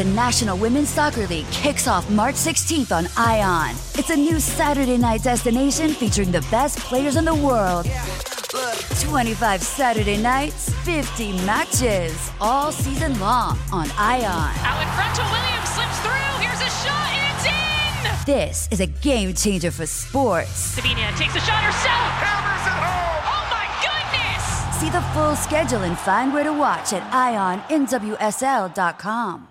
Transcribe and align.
The 0.00 0.06
National 0.06 0.56
Women's 0.56 0.88
Soccer 0.88 1.26
League 1.26 1.44
kicks 1.50 1.86
off 1.86 2.08
March 2.08 2.34
16th 2.36 2.90
on 2.90 3.06
ION. 3.18 3.76
It's 3.98 4.08
a 4.08 4.16
new 4.16 4.40
Saturday 4.40 4.96
night 4.96 5.22
destination 5.22 5.90
featuring 5.90 6.32
the 6.32 6.40
best 6.50 6.78
players 6.78 7.16
in 7.16 7.26
the 7.26 7.34
world. 7.34 7.84
25 8.98 9.62
Saturday 9.62 10.16
nights, 10.16 10.70
50 10.84 11.32
matches, 11.44 12.30
all 12.40 12.72
season 12.72 13.20
long 13.20 13.58
on 13.72 13.90
ION. 13.98 14.54
Out 14.64 14.80
in 14.80 14.88
front 14.96 15.14
to 15.16 15.22
Williams, 15.22 15.68
slips 15.68 15.98
through. 16.00 16.40
Here's 16.40 16.62
a 16.62 16.70
shot, 16.80 17.12
and 17.12 17.20
it's 17.36 17.44
in! 17.44 18.24
This 18.24 18.68
is 18.70 18.80
a 18.80 18.86
game 18.86 19.34
changer 19.34 19.70
for 19.70 19.84
sports. 19.84 20.48
Sabina 20.48 21.12
takes 21.18 21.36
a 21.36 21.40
shot 21.40 21.62
herself. 21.62 22.08
Hammers 22.24 22.64
it 22.64 22.72
home. 22.72 23.20
Oh 23.36 23.44
my 23.52 23.68
goodness! 23.84 24.80
See 24.80 24.88
the 24.88 25.02
full 25.12 25.36
schedule 25.36 25.82
and 25.82 25.98
find 25.98 26.32
where 26.32 26.44
to 26.44 26.54
watch 26.54 26.94
at 26.94 27.02
IONNWSL.com. 27.68 29.49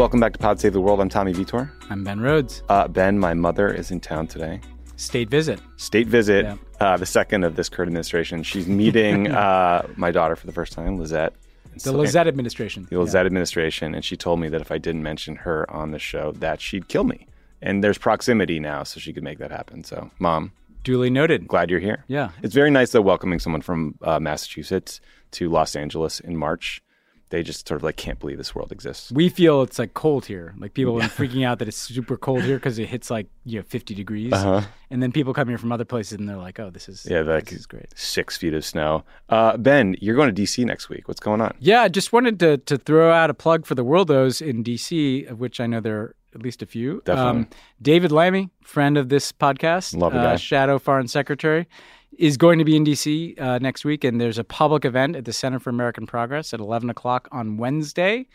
Welcome 0.00 0.18
back 0.18 0.32
to 0.32 0.38
Pod 0.38 0.58
Save 0.58 0.72
the 0.72 0.80
World. 0.80 0.98
I'm 0.98 1.10
Tommy 1.10 1.34
Vietor. 1.34 1.70
I'm 1.90 2.02
Ben 2.04 2.20
Rhodes. 2.20 2.62
Uh, 2.70 2.88
ben, 2.88 3.18
my 3.18 3.34
mother 3.34 3.68
is 3.70 3.90
in 3.90 4.00
town 4.00 4.26
today. 4.28 4.58
State 4.96 5.28
visit. 5.28 5.60
State 5.76 6.06
visit, 6.06 6.46
Yeah. 6.46 6.56
uh, 6.80 6.96
the 6.96 7.04
second 7.04 7.44
of 7.44 7.56
this 7.56 7.68
current 7.68 7.88
administration. 7.88 8.42
She's 8.42 8.66
meeting 8.66 9.28
uh, 9.30 9.86
my 9.96 10.10
daughter 10.10 10.36
for 10.36 10.46
the 10.46 10.54
first 10.54 10.72
time, 10.72 10.98
Lizette. 10.98 11.34
And 11.64 11.74
The 11.74 11.80
so- 11.80 11.92
Lizette 11.96 12.26
administration. 12.26 12.86
the 12.88 12.98
Lizette 12.98 13.26
administration, 13.26 13.94
and 13.94 14.02
she 14.02 14.16
told 14.16 14.40
me 14.40 14.48
that 14.48 14.62
if 14.62 14.72
I 14.72 14.78
didn't 14.78 15.02
mention 15.02 15.36
her 15.36 15.70
on 15.70 15.90
the 15.90 15.98
show, 15.98 16.32
that 16.32 16.62
she'd 16.62 16.88
kill 16.88 17.04
me. 17.04 17.26
And 17.60 17.84
there's 17.84 17.98
proximity 17.98 18.58
now, 18.58 18.84
so 18.84 19.00
she 19.00 19.12
could 19.12 19.22
make 19.22 19.36
that 19.38 19.50
happen. 19.50 19.84
So, 19.84 20.10
mom, 20.18 20.52
Duly 20.82 21.10
noted. 21.10 21.46
glad 21.46 21.68
you're 21.68 21.78
here. 21.78 22.04
Yeah. 22.08 22.30
It's 22.42 22.54
very 22.54 22.70
nice 22.70 22.92
though 22.92 23.02
welcoming 23.02 23.38
someone 23.38 23.60
from 23.60 23.96
uh, 24.00 24.18
Massachusetts 24.18 25.02
to 25.32 25.50
Los 25.50 25.76
Angeles 25.76 26.20
in 26.20 26.38
March. 26.38 26.82
They 27.30 27.42
just 27.42 27.66
sort 27.66 27.76
of 27.80 27.84
like 27.84 27.96
can't 27.96 28.18
believe 28.18 28.38
this 28.38 28.54
world 28.54 28.70
exists. 28.72 29.10
We 29.12 29.28
feel 29.28 29.62
it's 29.62 29.78
like 29.78 29.94
cold 29.94 30.26
here. 30.26 30.54
Like 30.58 30.74
people 30.74 30.96
are 30.98 31.08
freaking 31.18 31.44
out 31.46 31.58
that 31.60 31.68
it's 31.68 31.76
super 31.76 32.16
cold 32.16 32.42
here 32.42 32.56
because 32.56 32.78
it 32.78 32.86
hits 32.88 33.08
like 33.10 33.26
you 33.44 33.58
know 33.60 33.64
50 33.68 33.94
degrees, 33.94 34.32
Uh-huh. 34.32 34.62
and 34.90 35.02
then 35.02 35.12
people 35.12 35.32
come 35.32 35.48
here 35.48 35.56
from 35.58 35.70
other 35.72 35.84
places 35.84 36.18
and 36.18 36.28
they're 36.28 36.36
like, 36.36 36.58
"Oh, 36.60 36.70
this 36.70 36.88
is 36.88 37.06
Yeah, 37.08 37.20
like 37.22 37.46
this 37.46 37.60
is 37.60 37.66
great." 37.66 37.86
six 37.96 38.36
feet 38.36 38.52
of 38.54 38.64
snow. 38.64 39.04
Uh, 39.28 39.56
ben, 39.56 39.96
you're 40.00 40.16
going 40.16 40.34
to 40.34 40.42
DC 40.42 40.64
next 40.64 40.88
week. 40.88 41.08
What's 41.08 41.20
going 41.20 41.40
on? 41.40 41.56
Yeah, 41.60 41.82
I 41.82 41.88
just 41.88 42.12
wanted 42.12 42.38
to 42.40 42.58
to 42.58 42.76
throw 42.76 43.12
out 43.12 43.30
a 43.30 43.34
plug 43.34 43.64
for 43.64 43.74
the 43.74 43.84
Worldos 43.84 44.42
in 44.46 44.62
DC, 44.64 45.30
of 45.30 45.38
which 45.40 45.60
I 45.60 45.66
know 45.66 45.80
there 45.80 45.98
are 46.00 46.14
at 46.34 46.42
least 46.42 46.62
a 46.62 46.66
few. 46.66 46.94
Um, 46.94 47.00
Definitely. 47.04 47.46
David 47.82 48.12
Lammy, 48.12 48.50
friend 48.62 48.96
of 48.96 49.08
this 49.08 49.32
podcast, 49.32 49.96
Love 49.96 50.14
uh, 50.14 50.36
Shadow 50.36 50.78
Foreign 50.78 51.08
Secretary, 51.08 51.66
is 52.18 52.36
going 52.36 52.58
to 52.58 52.64
be 52.64 52.76
in 52.76 52.84
DC 52.84 53.40
uh, 53.40 53.58
next 53.58 53.84
week, 53.84 54.04
and 54.04 54.20
there's 54.20 54.38
a 54.38 54.44
public 54.44 54.84
event 54.84 55.16
at 55.16 55.24
the 55.24 55.32
Center 55.32 55.58
for 55.58 55.70
American 55.70 56.06
Progress 56.06 56.52
at 56.52 56.60
11 56.60 56.90
o'clock 56.90 57.28
on 57.32 57.56
Wednesday. 57.56 58.26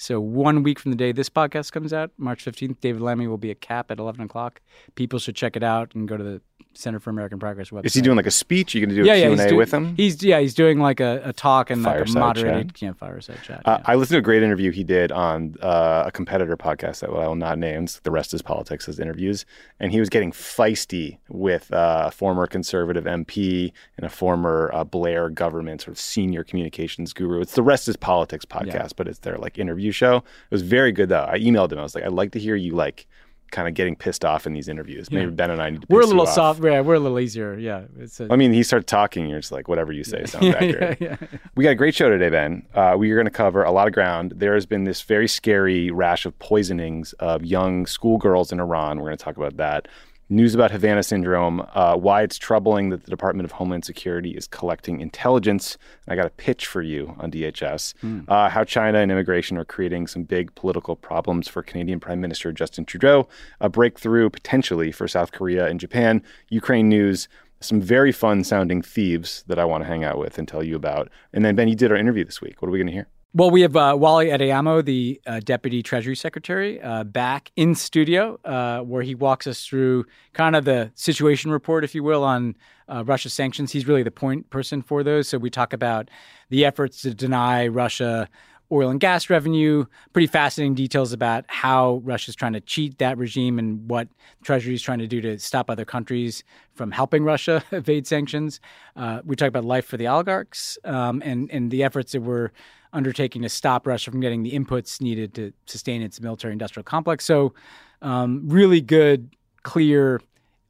So 0.00 0.20
one 0.20 0.62
week 0.62 0.78
from 0.78 0.92
the 0.92 0.96
day 0.96 1.10
this 1.10 1.28
podcast 1.28 1.72
comes 1.72 1.92
out, 1.92 2.12
March 2.18 2.44
15th, 2.44 2.80
David 2.80 3.02
Lammy 3.02 3.26
will 3.26 3.36
be 3.36 3.50
at 3.50 3.60
CAP 3.60 3.90
at 3.90 3.98
11 3.98 4.20
o'clock. 4.20 4.60
People 4.94 5.18
should 5.18 5.34
check 5.34 5.56
it 5.56 5.64
out 5.64 5.92
and 5.92 6.06
go 6.06 6.16
to 6.16 6.22
the 6.22 6.40
Center 6.74 7.00
for 7.00 7.10
American 7.10 7.40
Progress 7.40 7.70
website. 7.70 7.86
Is 7.86 7.94
he 7.94 8.00
doing 8.00 8.16
like 8.16 8.26
a 8.26 8.30
speech? 8.30 8.72
You 8.72 8.80
going 8.80 8.90
to 8.90 8.94
do 8.94 9.02
a 9.02 9.06
yeah, 9.06 9.14
yeah, 9.14 9.22
Q 9.22 9.30
he's 9.30 9.40
and 9.40 9.46
A 9.46 9.50
doing- 9.50 9.58
with 9.58 9.74
him? 9.74 9.96
He's 9.96 10.22
yeah, 10.22 10.38
he's 10.38 10.54
doing 10.54 10.78
like 10.78 11.00
a, 11.00 11.20
a 11.24 11.32
talk 11.32 11.70
and 11.70 11.82
like 11.82 11.96
a 11.96 11.98
Fireside 12.00 12.20
moderated 12.20 12.74
chat. 12.74 12.82
yeah, 12.82 12.92
fireside 12.92 13.38
chat. 13.42 13.62
Uh, 13.64 13.78
yeah. 13.80 13.84
I 13.84 13.96
listened 13.96 14.14
to 14.14 14.18
a 14.18 14.22
great 14.22 14.44
interview 14.44 14.70
he 14.70 14.84
did 14.84 15.10
on 15.10 15.56
uh, 15.60 16.04
a 16.06 16.12
competitor 16.12 16.56
podcast 16.56 17.00
that 17.00 17.10
I 17.10 17.26
will 17.26 17.34
not 17.34 17.58
name. 17.58 17.84
It's 17.84 17.98
The 17.98 18.12
Rest 18.12 18.32
is 18.32 18.42
Politics 18.42 18.88
as 18.88 19.00
interviews. 19.00 19.44
And 19.80 19.90
he 19.90 19.98
was 19.98 20.08
getting 20.08 20.30
feisty 20.30 21.18
with 21.28 21.72
uh, 21.72 22.04
a 22.06 22.10
former 22.12 22.46
conservative 22.46 23.04
MP 23.04 23.72
and 23.96 24.06
a 24.06 24.10
former 24.10 24.70
uh, 24.72 24.84
Blair 24.84 25.30
government 25.30 25.80
sort 25.80 25.96
of 25.96 25.98
senior 25.98 26.44
communications 26.44 27.12
guru. 27.12 27.40
It's 27.40 27.54
The 27.54 27.62
Rest 27.62 27.88
is 27.88 27.96
Politics 27.96 28.44
podcast, 28.44 28.92
but 28.94 29.08
it's 29.08 29.18
their 29.20 29.36
like 29.38 29.58
interview 29.58 29.87
show. 29.92 30.16
It 30.18 30.24
was 30.50 30.62
very 30.62 30.92
good 30.92 31.08
though. 31.08 31.26
I 31.28 31.38
emailed 31.38 31.72
him. 31.72 31.78
I 31.78 31.82
was 31.82 31.94
like, 31.94 32.04
I'd 32.04 32.12
like 32.12 32.32
to 32.32 32.38
hear 32.38 32.56
you 32.56 32.72
like 32.72 33.06
kind 33.50 33.66
of 33.66 33.72
getting 33.74 33.96
pissed 33.96 34.24
off 34.24 34.46
in 34.46 34.52
these 34.52 34.68
interviews. 34.68 35.10
Maybe 35.10 35.30
Ben 35.30 35.50
and 35.50 35.62
I 35.62 35.70
need 35.70 35.80
to 35.82 35.86
We're 35.88 36.02
a 36.02 36.06
little 36.06 36.26
soft. 36.26 36.62
Yeah, 36.62 36.80
we're 36.80 36.94
a 36.94 37.00
little 37.00 37.18
easier. 37.18 37.56
Yeah, 37.56 37.84
it's 37.98 38.20
a, 38.20 38.28
I 38.30 38.36
mean, 38.36 38.52
he 38.52 38.62
started 38.62 38.86
talking. 38.86 39.28
You're 39.28 39.40
just 39.40 39.52
like, 39.52 39.68
whatever 39.68 39.90
you 39.92 40.04
say 40.04 40.24
sounds 40.26 40.54
accurate. 40.54 40.98
yeah. 41.00 41.16
We 41.54 41.64
got 41.64 41.70
a 41.70 41.74
great 41.74 41.94
show 41.94 42.10
today, 42.10 42.28
Ben. 42.28 42.66
Uh, 42.74 42.96
we 42.98 43.10
are 43.10 43.14
going 43.14 43.24
to 43.24 43.30
cover 43.30 43.62
a 43.62 43.70
lot 43.70 43.86
of 43.88 43.94
ground. 43.94 44.34
There 44.36 44.54
has 44.54 44.66
been 44.66 44.84
this 44.84 45.00
very 45.02 45.28
scary 45.28 45.90
rash 45.90 46.26
of 46.26 46.38
poisonings 46.38 47.14
of 47.14 47.44
young 47.44 47.86
schoolgirls 47.86 48.52
in 48.52 48.60
Iran. 48.60 48.98
We're 48.98 49.06
going 49.08 49.18
to 49.18 49.24
talk 49.24 49.36
about 49.36 49.56
that. 49.56 49.88
News 50.30 50.54
about 50.54 50.70
Havana 50.70 51.02
syndrome, 51.02 51.66
uh, 51.72 51.96
why 51.96 52.20
it's 52.22 52.36
troubling 52.36 52.90
that 52.90 53.04
the 53.04 53.10
Department 53.10 53.46
of 53.46 53.52
Homeland 53.52 53.86
Security 53.86 54.32
is 54.32 54.46
collecting 54.46 55.00
intelligence. 55.00 55.78
And 56.06 56.12
I 56.12 56.16
got 56.16 56.26
a 56.26 56.34
pitch 56.34 56.66
for 56.66 56.82
you 56.82 57.14
on 57.18 57.30
DHS. 57.30 57.94
Uh, 58.28 58.50
how 58.50 58.62
China 58.62 58.98
and 58.98 59.10
immigration 59.10 59.56
are 59.56 59.64
creating 59.64 60.06
some 60.06 60.24
big 60.24 60.54
political 60.54 60.96
problems 60.96 61.48
for 61.48 61.62
Canadian 61.62 61.98
Prime 61.98 62.20
Minister 62.20 62.52
Justin 62.52 62.84
Trudeau. 62.84 63.26
A 63.60 63.70
breakthrough 63.70 64.28
potentially 64.28 64.92
for 64.92 65.08
South 65.08 65.32
Korea 65.32 65.66
and 65.66 65.80
Japan. 65.80 66.22
Ukraine 66.50 66.90
news 66.90 67.26
some 67.60 67.80
very 67.80 68.12
fun 68.12 68.44
sounding 68.44 68.82
thieves 68.82 69.44
that 69.48 69.58
I 69.58 69.64
want 69.64 69.82
to 69.82 69.88
hang 69.88 70.04
out 70.04 70.18
with 70.18 70.38
and 70.38 70.46
tell 70.46 70.62
you 70.62 70.76
about. 70.76 71.08
And 71.32 71.44
then, 71.44 71.56
Ben, 71.56 71.68
you 71.68 71.74
did 71.74 71.90
our 71.90 71.96
interview 71.96 72.24
this 72.24 72.40
week. 72.40 72.60
What 72.62 72.68
are 72.68 72.70
we 72.70 72.78
going 72.78 72.86
to 72.86 72.92
hear? 72.92 73.08
Well, 73.34 73.50
we 73.50 73.60
have 73.60 73.76
uh, 73.76 73.94
Wally 73.96 74.28
Adeyemo, 74.28 74.82
the 74.82 75.20
uh, 75.26 75.40
Deputy 75.40 75.82
Treasury 75.82 76.16
Secretary, 76.16 76.80
uh, 76.80 77.04
back 77.04 77.52
in 77.56 77.74
studio, 77.74 78.40
uh, 78.42 78.80
where 78.80 79.02
he 79.02 79.14
walks 79.14 79.46
us 79.46 79.66
through 79.66 80.06
kind 80.32 80.56
of 80.56 80.64
the 80.64 80.90
situation 80.94 81.50
report, 81.50 81.84
if 81.84 81.94
you 81.94 82.02
will, 82.02 82.24
on 82.24 82.56
uh, 82.88 83.04
Russia 83.04 83.28
sanctions. 83.28 83.70
He's 83.70 83.86
really 83.86 84.02
the 84.02 84.10
point 84.10 84.48
person 84.48 84.80
for 84.80 85.02
those. 85.02 85.28
So 85.28 85.36
we 85.36 85.50
talk 85.50 85.74
about 85.74 86.08
the 86.48 86.64
efforts 86.64 87.02
to 87.02 87.12
deny 87.12 87.68
Russia 87.68 88.30
oil 88.72 88.90
and 88.90 89.00
gas 89.00 89.28
revenue. 89.28 89.84
Pretty 90.12 90.26
fascinating 90.26 90.74
details 90.74 91.12
about 91.12 91.44
how 91.48 92.00
Russia's 92.04 92.34
trying 92.34 92.52
to 92.54 92.60
cheat 92.60 92.98
that 92.98 93.18
regime 93.18 93.58
and 93.58 93.88
what 93.90 94.08
Treasury 94.42 94.74
is 94.74 94.82
trying 94.82 94.98
to 94.98 95.06
do 95.06 95.20
to 95.20 95.38
stop 95.38 95.70
other 95.70 95.84
countries 95.84 96.44
from 96.74 96.90
helping 96.90 97.24
Russia 97.24 97.62
evade 97.72 98.06
sanctions. 98.06 98.60
Uh, 98.96 99.20
we 99.24 99.36
talk 99.36 99.48
about 99.48 99.64
life 99.64 99.86
for 99.86 99.96
the 99.96 100.06
oligarchs 100.06 100.78
um, 100.84 101.22
and 101.24 101.50
and 101.50 101.70
the 101.70 101.82
efforts 101.82 102.12
that 102.12 102.22
we're 102.22 102.50
undertaking 102.92 103.42
to 103.42 103.48
stop 103.48 103.86
Russia 103.86 104.10
from 104.10 104.20
getting 104.20 104.42
the 104.42 104.52
inputs 104.52 105.00
needed 105.00 105.34
to 105.34 105.52
sustain 105.66 106.02
its 106.02 106.20
military-industrial 106.20 106.84
complex. 106.84 107.24
So, 107.24 107.54
um, 108.02 108.48
really 108.48 108.80
good, 108.80 109.30
clear, 109.62 110.20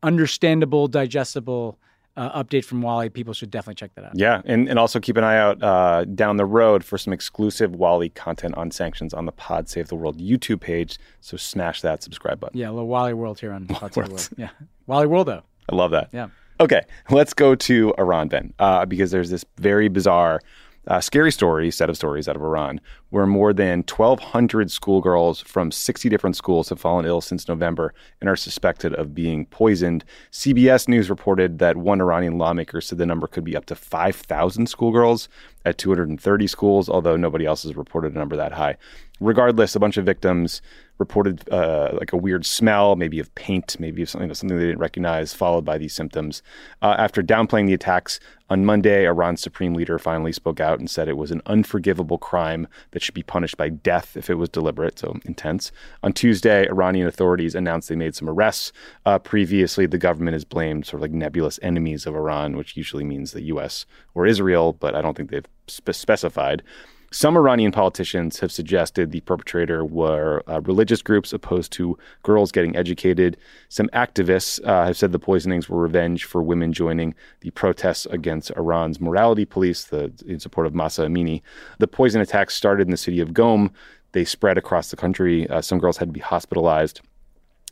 understandable, 0.03 0.89
digestible. 0.89 1.79
Uh, 2.17 2.43
update 2.43 2.65
from 2.65 2.83
Wally. 2.83 3.09
People 3.09 3.33
should 3.33 3.49
definitely 3.49 3.77
check 3.77 3.95
that 3.95 4.05
out. 4.05 4.11
Yeah, 4.17 4.43
and, 4.45 4.69
and 4.69 4.77
also 4.77 4.99
keep 4.99 5.17
an 5.17 5.23
eye 5.23 5.39
out 5.39 5.62
uh, 5.62 6.05
down 6.05 6.37
the 6.37 6.45
road 6.45 6.83
for 6.83 6.99
some 6.99 7.12
exclusive 7.12 7.77
Wally 7.77 8.09
content 8.09 8.56
on 8.56 8.73
sanctions 8.73 9.15
on 9.15 9.25
the 9.25 9.31
Pod 9.31 9.69
Save 9.69 9.87
the 9.87 9.95
World 9.95 10.19
YouTube 10.19 10.61
page. 10.61 10.99
So 11.21 11.37
smash 11.37 11.81
that 11.83 12.03
subscribe 12.03 12.41
button. 12.41 12.59
Yeah, 12.59 12.71
a 12.71 12.73
little 12.73 12.89
Wally 12.89 13.15
World 13.15 13.39
here 13.39 13.53
on 13.53 13.69
Pod 13.69 13.95
Save 13.95 14.06
the 14.06 14.11
World. 14.11 14.11
World. 14.11 14.29
Yeah, 14.37 14.50
Wally 14.89 15.06
World 15.06 15.29
though. 15.29 15.45
I 15.71 15.77
love 15.77 15.93
that. 15.93 16.09
Yeah. 16.12 16.31
Okay, 16.59 16.81
let's 17.09 17.35
go 17.35 17.55
to 17.55 17.95
Iran, 17.99 18.31
then, 18.31 18.53
uh, 18.59 18.85
because 18.85 19.12
there's 19.12 19.31
this 19.31 19.45
very 19.59 19.87
bizarre, 19.87 20.41
uh, 20.87 21.00
scary 21.00 21.33
story, 21.33 21.71
set 21.71 21.91
of 21.91 21.97
stories 21.97 22.28
out 22.28 22.37
of 22.37 22.43
Iran, 22.43 22.81
where 23.10 23.26
more 23.26 23.52
than 23.52 23.78
1,200 23.78 24.70
schoolgirls 24.70 25.41
from 25.41 25.70
60 25.70 26.08
different 26.08 26.36
schools 26.36 26.69
have 26.69 26.80
fallen 26.80 27.06
ill 27.06 27.20
since 27.20 27.48
November 27.48 27.94
and 28.20 28.28
are 28.28 28.36
suspected 28.36 28.94
of 28.94 29.14
being 29.14 29.46
poisoned. 29.46 30.04
CBS 30.30 30.88
News 30.88 31.08
reported 31.08 31.58
that 31.58 31.76
one 31.76 32.00
Iranian 32.00 32.38
lawmaker 32.38 32.80
said 32.80 32.98
the 32.98 33.06
number 33.06 33.26
could 33.26 33.44
be 33.44 33.56
up 33.56 33.66
to 33.66 33.74
5,000 33.74 34.66
schoolgirls 34.69 35.28
at 35.64 35.78
230 35.78 36.46
schools, 36.46 36.88
although 36.88 37.16
nobody 37.16 37.46
else 37.46 37.62
has 37.62 37.76
reported 37.76 38.12
a 38.14 38.19
number 38.19 38.36
that 38.36 38.52
high. 38.52 38.76
Regardless, 39.20 39.75
a 39.75 39.80
bunch 39.80 39.96
of 39.96 40.06
victims 40.06 40.62
reported 40.98 41.48
uh, 41.50 41.90
like 41.98 42.12
a 42.12 42.16
weird 42.16 42.44
smell, 42.44 42.96
maybe 42.96 43.19
of 43.19 43.32
paint, 43.34 43.78
maybe 43.78 44.02
of 44.02 44.10
something 44.10 44.32
something 44.34 44.56
they 44.56 44.66
didn't 44.66 44.81
recognize, 44.81 45.32
followed 45.32 45.64
by 45.64 45.78
these 45.78 45.94
symptoms. 45.94 46.43
Uh, 46.82 46.94
after 46.99 47.22
downplaying 47.22 47.66
the 47.66 47.75
attacks 47.75 48.20
on 48.50 48.64
Monday, 48.64 49.04
Iran's 49.06 49.40
supreme 49.40 49.75
leader 49.75 49.99
finally 49.99 50.32
spoke 50.32 50.61
out 50.61 50.78
and 50.78 50.90
said 50.90 51.08
it 51.08 51.16
was 51.16 51.31
an 51.31 51.43
unforgivable 51.46 52.19
crime 52.19 52.69
that 52.99 53.05
should 53.05 53.15
be 53.15 53.23
punished 53.23 53.56
by 53.56 53.69
death 53.69 54.17
if 54.17 54.29
it 54.29 54.35
was 54.35 54.49
deliberate, 54.49 54.99
so 54.99 55.17
intense. 55.25 55.71
On 56.03 56.12
Tuesday, 56.12 56.67
Iranian 56.69 57.06
authorities 57.06 57.55
announced 57.55 57.89
they 57.89 57.95
made 57.95 58.17
some 58.17 58.29
arrests. 58.29 58.73
Uh, 59.06 59.21
previously, 59.21 59.87
the 59.87 59.99
government 59.99 60.33
has 60.33 60.45
blamed 60.45 60.85
sort 60.85 60.99
of 60.99 61.03
like 61.03 61.12
nebulous 61.12 61.61
enemies 61.62 62.06
of 62.06 62.17
Iran, 62.17 62.56
which 62.56 62.77
usually 62.77 63.05
means 63.05 63.31
the 63.31 63.43
U.S. 63.43 63.87
or 64.17 64.27
Israel, 64.27 64.73
but 64.73 64.97
I 64.97 65.00
don't 65.00 65.17
think 65.17 65.31
they've 65.31 65.47
spe- 65.69 65.93
specified. 65.93 66.65
Some 67.10 67.38
Iranian 67.38 67.72
politicians 67.72 68.40
have 68.40 68.52
suggested 68.52 69.10
the 69.10 69.20
perpetrator 69.20 69.82
were 69.82 70.43
uh, 70.46 70.60
religious 70.60 71.00
groups 71.00 71.32
opposed 71.32 71.72
to 71.72 71.96
girls 72.22 72.52
getting 72.52 72.76
educated. 72.76 73.38
Some 73.70 73.88
activists 73.94 74.62
uh, 74.62 74.84
have 74.84 74.96
said 74.99 75.12
the 75.12 75.19
poisonings 75.19 75.70
were 75.70 75.81
revenge 75.81 76.26
for 76.26 76.43
women 76.43 76.75
joining 76.75 77.14
the 77.40 77.50
protests 77.52 78.05
against 78.06 78.50
Iran's 78.58 79.00
morality 79.00 79.46
police, 79.46 79.84
the, 79.84 80.12
in 80.26 80.38
support 80.38 80.66
of 80.66 80.75
Mahsa 80.75 81.06
Amini. 81.06 81.40
The 81.78 81.88
poison 81.88 82.20
attacks 82.20 82.55
started 82.55 82.88
in 82.88 82.90
the 82.90 82.99
city 82.99 83.20
of 83.20 83.31
Qom. 83.31 83.70
They 84.12 84.26
spread 84.26 84.58
across 84.58 84.90
the 84.90 84.96
country. 84.96 85.49
Uh, 85.49 85.62
some 85.62 85.78
girls 85.78 85.96
had 85.96 86.08
to 86.08 86.12
be 86.12 86.20
hospitalized. 86.20 87.00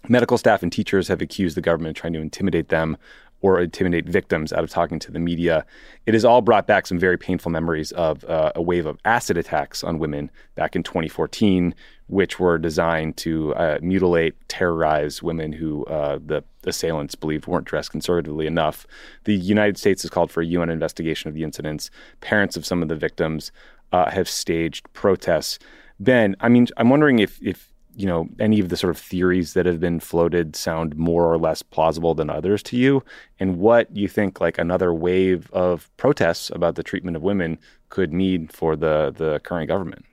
Medical 0.09 0.39
staff 0.39 0.63
and 0.63 0.73
teachers 0.73 1.09
have 1.09 1.21
accused 1.21 1.57
the 1.57 1.61
government 1.61 1.97
of 1.99 2.01
trying 2.01 2.13
to 2.13 2.21
intimidate 2.21 2.69
them 2.69 2.97
or 3.47 3.61
intimidate 3.61 4.09
victims 4.09 4.53
out 4.53 4.65
of 4.65 4.71
talking 4.71 4.99
to 4.99 5.13
the 5.13 5.21
media. 5.21 5.65
It 6.05 6.15
has 6.15 6.25
all 6.25 6.43
brought 6.43 6.67
back 6.67 6.87
some 6.87 6.99
very 6.99 7.17
painful 7.17 7.53
memories 7.53 7.93
of 7.93 8.25
uh, 8.25 8.51
a 8.57 8.63
wave 8.63 8.87
of 8.87 8.99
acid 9.05 9.37
attacks 9.37 9.85
on 9.85 10.01
women 10.01 10.33
back 10.57 10.75
in 10.75 10.83
2014, 10.83 11.73
which 12.09 12.41
were 12.41 12.59
designed 12.59 13.17
to 13.19 13.55
uh, 13.55 13.79
mutilate, 13.81 14.35
terrorize 14.49 15.23
women 15.23 15.53
who 15.53 15.85
uh, 15.85 16.19
the 16.25 16.43
assailants 16.67 17.15
believed 17.15 17.47
weren't 17.47 17.67
dressed 17.67 17.93
conservatively 17.93 18.49
enough. 18.49 18.85
The 19.25 19.37
United 19.37 19.79
States 19.79 20.03
has 20.03 20.11
called 20.11 20.33
for 20.33 20.41
a 20.41 20.47
UN 20.47 20.69
investigation 20.69 21.29
of 21.29 21.35
the 21.35 21.45
incidents. 21.45 21.89
Parents 22.21 22.57
of 22.57 22.67
some 22.67 22.83
of 22.83 22.89
the 22.89 22.97
victims 22.97 23.53
uh, 23.93 24.11
have 24.11 24.29
staged 24.29 24.93
protests. 24.93 25.61
Ben, 26.01 26.35
I 26.41 26.49
mean, 26.49 26.67
I'm 26.77 26.91
wondering 26.91 27.21
if 27.21 27.41
if 27.41 27.73
you 27.97 28.07
know 28.07 28.29
any 28.39 28.61
of 28.61 28.69
the 28.69 28.77
sort 28.77 28.91
of 28.91 28.99
theories 28.99 29.55
that 29.55 29.67
have 29.67 29.81
been 29.81 30.01
floated 30.01 30.55
sound 30.55 30.97
more 30.97 31.31
or 31.31 31.39
less 31.39 31.63
plausible 31.63 32.15
than 32.15 32.31
others 32.31 32.63
to 32.65 32.77
you? 32.77 33.03
And 33.41 33.59
what 33.59 33.95
you 33.97 34.09
think 34.09 34.41
like 34.41 34.59
another 34.59 34.93
wave 34.93 35.51
of 35.53 35.91
protests 35.97 36.51
about 36.51 36.75
the 36.75 36.83
treatment 36.83 37.17
of 37.17 37.23
women 37.23 37.59
could 37.89 38.13
mean 38.13 38.49
for 38.49 38.77
the 38.77 39.13
the 39.17 39.41
current 39.41 39.69
government? 39.69 40.05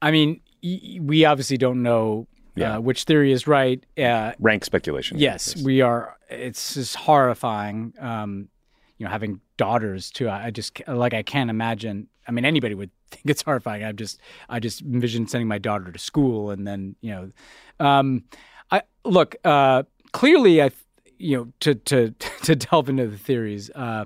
I 0.00 0.10
mean 0.10 0.40
we 0.62 1.24
obviously 1.24 1.56
don't 1.56 1.82
know 1.82 2.26
yeah. 2.54 2.76
uh, 2.76 2.80
which 2.80 3.04
theory 3.04 3.32
is 3.32 3.46
right 3.46 3.84
uh, 3.96 4.32
rank 4.38 4.64
speculation 4.64 5.18
yes 5.18 5.56
we 5.62 5.80
are 5.80 6.16
it's 6.28 6.74
just 6.74 6.96
horrifying 6.96 7.94
um, 8.00 8.48
you 8.98 9.04
know 9.06 9.10
having 9.10 9.40
daughters 9.58 10.10
too 10.10 10.30
i 10.30 10.50
just 10.50 10.80
like 10.88 11.12
i 11.12 11.22
can't 11.22 11.50
imagine 11.50 12.08
i 12.26 12.32
mean 12.32 12.46
anybody 12.46 12.74
would 12.74 12.90
think 13.10 13.24
it's 13.26 13.42
horrifying. 13.42 13.84
I 13.84 13.92
just 13.92 14.20
I 14.48 14.60
just 14.60 14.82
envision 14.82 15.26
sending 15.26 15.48
my 15.48 15.58
daughter 15.58 15.90
to 15.90 15.98
school 15.98 16.50
and 16.50 16.66
then 16.66 16.96
you 17.00 17.10
know, 17.10 17.84
um, 17.84 18.24
I 18.70 18.82
look 19.04 19.36
uh, 19.44 19.84
clearly 20.12 20.62
I 20.62 20.70
you 21.18 21.36
know 21.36 21.52
to 21.60 21.74
to 21.74 22.10
to 22.42 22.56
delve 22.56 22.88
into 22.88 23.06
the 23.06 23.18
theories. 23.18 23.70
Uh, 23.74 24.04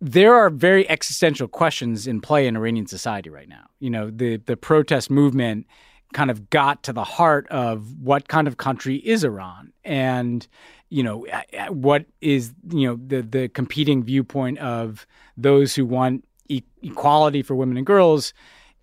there 0.00 0.34
are 0.34 0.48
very 0.48 0.88
existential 0.88 1.48
questions 1.48 2.06
in 2.06 2.20
play 2.20 2.46
in 2.46 2.56
Iranian 2.56 2.86
society 2.86 3.30
right 3.30 3.48
now. 3.48 3.66
You 3.80 3.90
know, 3.90 4.10
the 4.10 4.36
the 4.36 4.56
protest 4.56 5.10
movement 5.10 5.66
kind 6.14 6.30
of 6.30 6.48
got 6.50 6.82
to 6.84 6.92
the 6.92 7.04
heart 7.04 7.46
of 7.48 7.98
what 8.00 8.28
kind 8.28 8.48
of 8.48 8.56
country 8.56 8.96
is 8.96 9.24
Iran 9.24 9.72
and 9.84 10.46
you 10.90 11.02
know 11.02 11.26
what 11.68 12.06
is 12.20 12.52
you 12.70 12.88
know 12.88 12.98
the 13.06 13.22
the 13.22 13.48
competing 13.48 14.02
viewpoint 14.02 14.58
of 14.58 15.06
those 15.36 15.74
who 15.74 15.84
want 15.84 16.24
e- 16.48 16.62
equality 16.82 17.42
for 17.42 17.54
women 17.54 17.76
and 17.76 17.86
girls. 17.86 18.32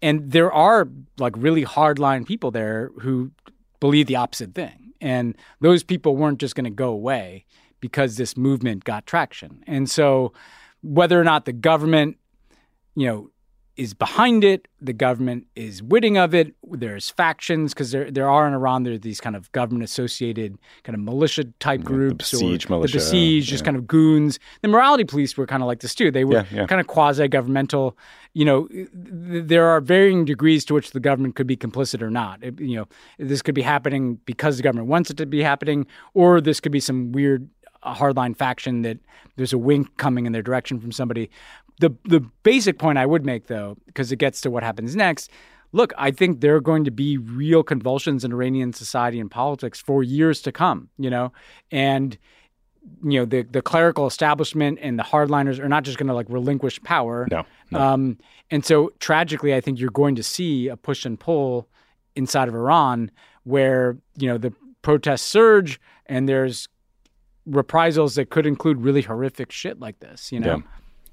And 0.01 0.31
there 0.31 0.51
are 0.51 0.87
like 1.17 1.33
really 1.37 1.65
hardline 1.65 2.25
people 2.25 2.51
there 2.51 2.91
who 3.01 3.31
believe 3.79 4.07
the 4.07 4.15
opposite 4.15 4.53
thing. 4.53 4.93
And 5.01 5.35
those 5.61 5.83
people 5.83 6.15
weren't 6.15 6.39
just 6.39 6.55
going 6.55 6.65
to 6.65 6.69
go 6.69 6.89
away 6.89 7.45
because 7.79 8.17
this 8.17 8.37
movement 8.37 8.83
got 8.83 9.05
traction. 9.05 9.63
And 9.67 9.89
so 9.89 10.33
whether 10.81 11.19
or 11.19 11.23
not 11.23 11.45
the 11.45 11.53
government, 11.53 12.17
you 12.95 13.07
know, 13.07 13.29
is 13.77 13.93
behind 13.93 14.43
it. 14.43 14.67
The 14.81 14.93
government 14.93 15.47
is 15.55 15.83
witting 15.83 16.17
of 16.17 16.33
it. 16.33 16.53
There's 16.63 17.09
factions 17.09 17.73
because 17.73 17.91
there 17.91 18.09
there 18.09 18.29
are 18.29 18.47
in 18.47 18.53
Iran 18.53 18.83
there 18.83 18.93
are 18.93 18.97
these 18.97 19.19
kind 19.19 19.35
of 19.35 19.51
government 19.51 19.83
associated 19.83 20.57
kind 20.83 20.95
of 20.95 21.01
militia 21.03 21.45
type 21.59 21.83
groups 21.83 22.31
the 22.31 22.37
Basij 22.37 22.65
or 22.69 22.69
militia, 22.69 22.97
the 22.99 23.03
Basij, 23.03 23.35
yeah. 23.35 23.41
just 23.41 23.65
kind 23.65 23.75
of 23.75 23.87
goons. 23.87 24.39
The 24.61 24.67
morality 24.69 25.03
police 25.03 25.35
were 25.37 25.45
kind 25.47 25.61
of 25.63 25.67
like 25.67 25.79
this 25.81 25.93
too. 25.95 26.11
They 26.11 26.23
were 26.23 26.33
Yeah, 26.35 26.45
yeah. 26.51 26.65
kind 26.67 26.79
of 26.79 26.87
quasi 26.87 27.27
governmental. 27.27 27.97
You 28.33 28.45
know, 28.45 28.67
th- 28.67 28.89
there 28.93 29.65
are 29.65 29.81
varying 29.81 30.25
degrees 30.25 30.63
to 30.65 30.73
which 30.73 30.91
the 30.91 30.99
government 30.99 31.35
could 31.35 31.47
be 31.47 31.57
complicit 31.57 32.01
or 32.01 32.09
not. 32.09 32.43
It- 32.43 32.59
you 32.59 32.75
know, 32.77 32.87
this 33.17 33.41
could 33.41 33.55
be 33.55 33.61
happening 33.61 34.19
because 34.25 34.57
the 34.57 34.63
government 34.63 34.87
wants 34.87 35.09
it 35.09 35.17
to 35.17 35.25
be 35.25 35.41
happening, 35.41 35.85
or 36.13 36.39
this 36.41 36.59
could 36.59 36.71
be 36.71 36.79
some 36.79 37.11
weird 37.11 37.49
uh, 37.83 37.93
hardline 37.95 38.35
faction 38.35 38.81
that 38.83 38.97
there's 39.35 39.53
a 39.53 39.57
wink 39.57 39.95
coming 39.97 40.25
in 40.25 40.31
their 40.31 40.41
direction 40.41 40.79
from 40.79 40.91
somebody. 40.91 41.29
The 41.79 41.93
the 42.05 42.21
basic 42.43 42.79
point 42.79 42.97
I 42.97 43.05
would 43.05 43.25
make 43.25 43.47
though, 43.47 43.77
because 43.85 44.11
it 44.11 44.17
gets 44.17 44.41
to 44.41 44.51
what 44.51 44.63
happens 44.63 44.95
next. 44.95 45.29
Look, 45.71 45.91
I 45.97 46.11
think 46.11 46.39
there 46.39 46.55
are 46.55 46.61
going 46.61 46.85
to 46.85 46.91
be 46.91 47.17
real 47.17 47.61
convulsions 47.61 48.23
in 48.23 48.31
Iranian 48.31 48.71
society 48.71 49.19
and 49.19 49.29
politics 49.29 49.81
for 49.81 50.03
years 50.03 50.41
to 50.43 50.51
come. 50.51 50.89
You 50.97 51.09
know, 51.09 51.33
and 51.71 52.17
you 53.03 53.19
know 53.19 53.25
the 53.25 53.43
the 53.43 53.61
clerical 53.61 54.07
establishment 54.07 54.79
and 54.81 54.97
the 54.97 55.03
hardliners 55.03 55.59
are 55.59 55.67
not 55.67 55.83
just 55.83 55.97
going 55.97 56.07
to 56.07 56.13
like 56.13 56.27
relinquish 56.29 56.81
power. 56.83 57.27
No, 57.29 57.45
no. 57.71 57.79
Um, 57.79 58.17
and 58.51 58.65
so 58.65 58.93
tragically, 58.99 59.53
I 59.53 59.61
think 59.61 59.79
you're 59.79 59.89
going 59.89 60.15
to 60.15 60.23
see 60.23 60.67
a 60.67 60.77
push 60.77 61.05
and 61.05 61.19
pull 61.19 61.67
inside 62.15 62.47
of 62.47 62.55
Iran 62.55 63.11
where 63.43 63.97
you 64.17 64.27
know 64.27 64.37
the 64.37 64.53
protests 64.81 65.23
surge 65.23 65.79
and 66.05 66.29
there's 66.29 66.69
reprisals 67.45 68.15
that 68.15 68.29
could 68.29 68.45
include 68.45 68.81
really 68.81 69.01
horrific 69.01 69.51
shit 69.51 69.79
like 69.79 69.99
this. 69.99 70.31
You 70.31 70.39
know. 70.39 70.57
Yeah. 70.57 70.61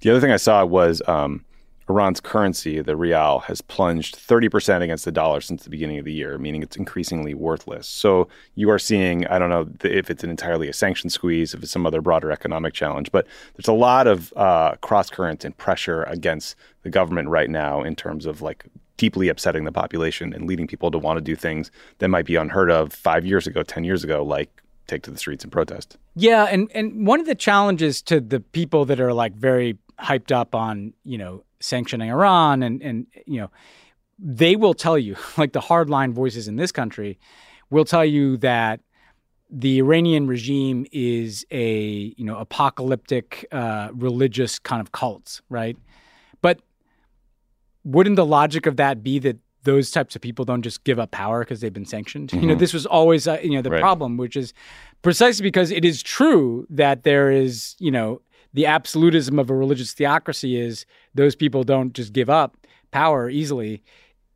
The 0.03 0.11
other 0.11 0.21
thing 0.21 0.33
I 0.33 0.37
saw 0.37 0.65
was 0.65 1.01
um, 1.07 1.45
Iran's 1.89 2.21
currency, 2.21 2.81
the 2.81 2.97
rial, 2.97 3.39
has 3.41 3.61
plunged 3.61 4.17
30% 4.17 4.83
against 4.83 5.05
the 5.05 5.13
dollar 5.13 5.41
since 5.41 5.63
the 5.63 5.71
beginning 5.71 6.01
of 6.01 6.05
the 6.05 6.13
year, 6.13 6.39
meaning 6.39 6.61
it's 6.61 6.75
increasingly 6.75 7.35
worthless. 7.35 7.87
So 7.87 8.27
you 8.57 8.69
are 8.71 8.81
seeing, 8.81 9.25
I 9.29 9.39
don't 9.39 9.49
know 9.49 9.69
if 9.85 10.11
it's 10.11 10.25
an 10.25 10.31
entirely 10.31 10.69
a 10.69 10.73
sanction 10.73 11.09
squeeze, 11.09 11.55
if 11.55 11.63
it's 11.63 11.71
some 11.71 11.87
other 11.87 12.01
broader 12.01 12.33
economic 12.33 12.75
challenge, 12.75 13.13
but 13.13 13.29
there's 13.55 13.69
a 13.69 13.73
lot 13.73 14.09
of 14.09 14.33
uh, 14.35 14.75
cross 14.81 15.09
currents 15.09 15.45
and 15.45 15.57
pressure 15.57 16.03
against 16.05 16.57
the 16.83 16.91
government 16.91 17.29
right 17.29 17.49
now 17.49 17.85
in 17.85 17.95
terms 17.95 18.27
of 18.27 18.43
like 18.43 18.65
deeply 18.97 19.29
upsetting 19.29 19.63
the 19.63 19.73
population 19.73 20.33
and 20.33 20.49
leading 20.49 20.67
people 20.67 20.91
to 20.91 20.99
want 20.99 21.17
to 21.17 21.21
do 21.21 21.37
things 21.37 21.71
that 21.99 22.09
might 22.09 22.27
be 22.27 22.35
unheard 22.35 22.73
of 22.73 22.93
five 22.93 23.25
years 23.25 23.47
ago, 23.47 23.63
10 23.63 23.85
years 23.85 24.03
ago, 24.03 24.25
like 24.25 24.63
take 24.87 25.03
to 25.03 25.11
the 25.11 25.19
streets 25.19 25.45
and 25.45 25.53
protest. 25.53 25.97
Yeah, 26.15 26.45
and 26.45 26.71
and 26.75 27.07
one 27.07 27.21
of 27.21 27.27
the 27.27 27.35
challenges 27.35 28.03
to 28.03 28.21
the 28.21 28.41
people 28.41 28.85
that 28.87 29.01
are 29.01 29.13
like 29.13 29.35
very 29.35 29.79
hyped 30.01 30.33
up 30.33 30.55
on 30.55 30.93
you 31.05 31.19
know 31.19 31.45
sanctioning 31.61 32.11
Iran 32.11 32.63
and 32.63 32.83
and 32.83 33.07
you 33.27 33.41
know 33.41 33.51
they 34.19 34.57
will 34.57 34.75
tell 34.75 34.99
you 34.99 35.17
like 35.37 35.53
the 35.53 35.61
hardline 35.61 36.13
voices 36.13 36.49
in 36.49 36.57
this 36.57 36.73
country 36.73 37.19
will 37.71 37.85
tell 37.85 38.05
you 38.05 38.37
that 38.39 38.81
the 39.55 39.79
Iranian 39.79 40.27
regime 40.27 40.87
is 40.93 41.45
a 41.51 42.15
you 42.17 42.25
know 42.25 42.37
apocalyptic 42.39 43.47
uh, 43.53 43.89
religious 43.93 44.59
kind 44.59 44.81
of 44.81 44.93
cults, 44.93 45.43
right? 45.51 45.77
But 46.41 46.61
wouldn't 47.85 48.17
the 48.17 48.27
logic 48.27 48.67
of 48.67 48.77
that 48.77 49.03
be 49.03 49.19
that 49.21 49.39
those 49.65 49.91
types 49.91 50.17
of 50.17 50.23
people 50.23 50.45
don't 50.45 50.63
just 50.63 50.83
give 50.85 50.99
up 50.99 51.11
power 51.11 51.41
because 51.41 51.61
they've 51.61 51.73
been 51.73 51.85
sanctioned? 51.87 52.33
You 52.33 52.47
know, 52.47 52.55
this 52.55 52.73
was 52.73 52.87
always 52.87 53.29
uh, 53.29 53.39
you 53.43 53.51
know 53.51 53.63
the 53.63 53.71
Right. 53.71 53.81
problem, 53.81 54.17
which 54.17 54.37
is 54.37 54.53
precisely 55.03 55.43
because 55.43 55.71
it 55.71 55.85
is 55.85 56.03
true 56.03 56.67
that 56.71 57.03
there 57.03 57.31
is 57.31 57.77
you 57.79 57.91
know 57.91 58.21
the 58.53 58.67
absolutism 58.67 59.39
of 59.39 59.51
a 59.51 59.55
religious 59.55 59.93
theocracy 59.93 60.61
is 60.61 60.87
those 61.15 61.35
people 61.35 61.65
don't 61.65 61.93
just 61.95 62.13
give 62.13 62.29
up 62.31 62.57
power 62.91 63.31
easily. 63.31 63.83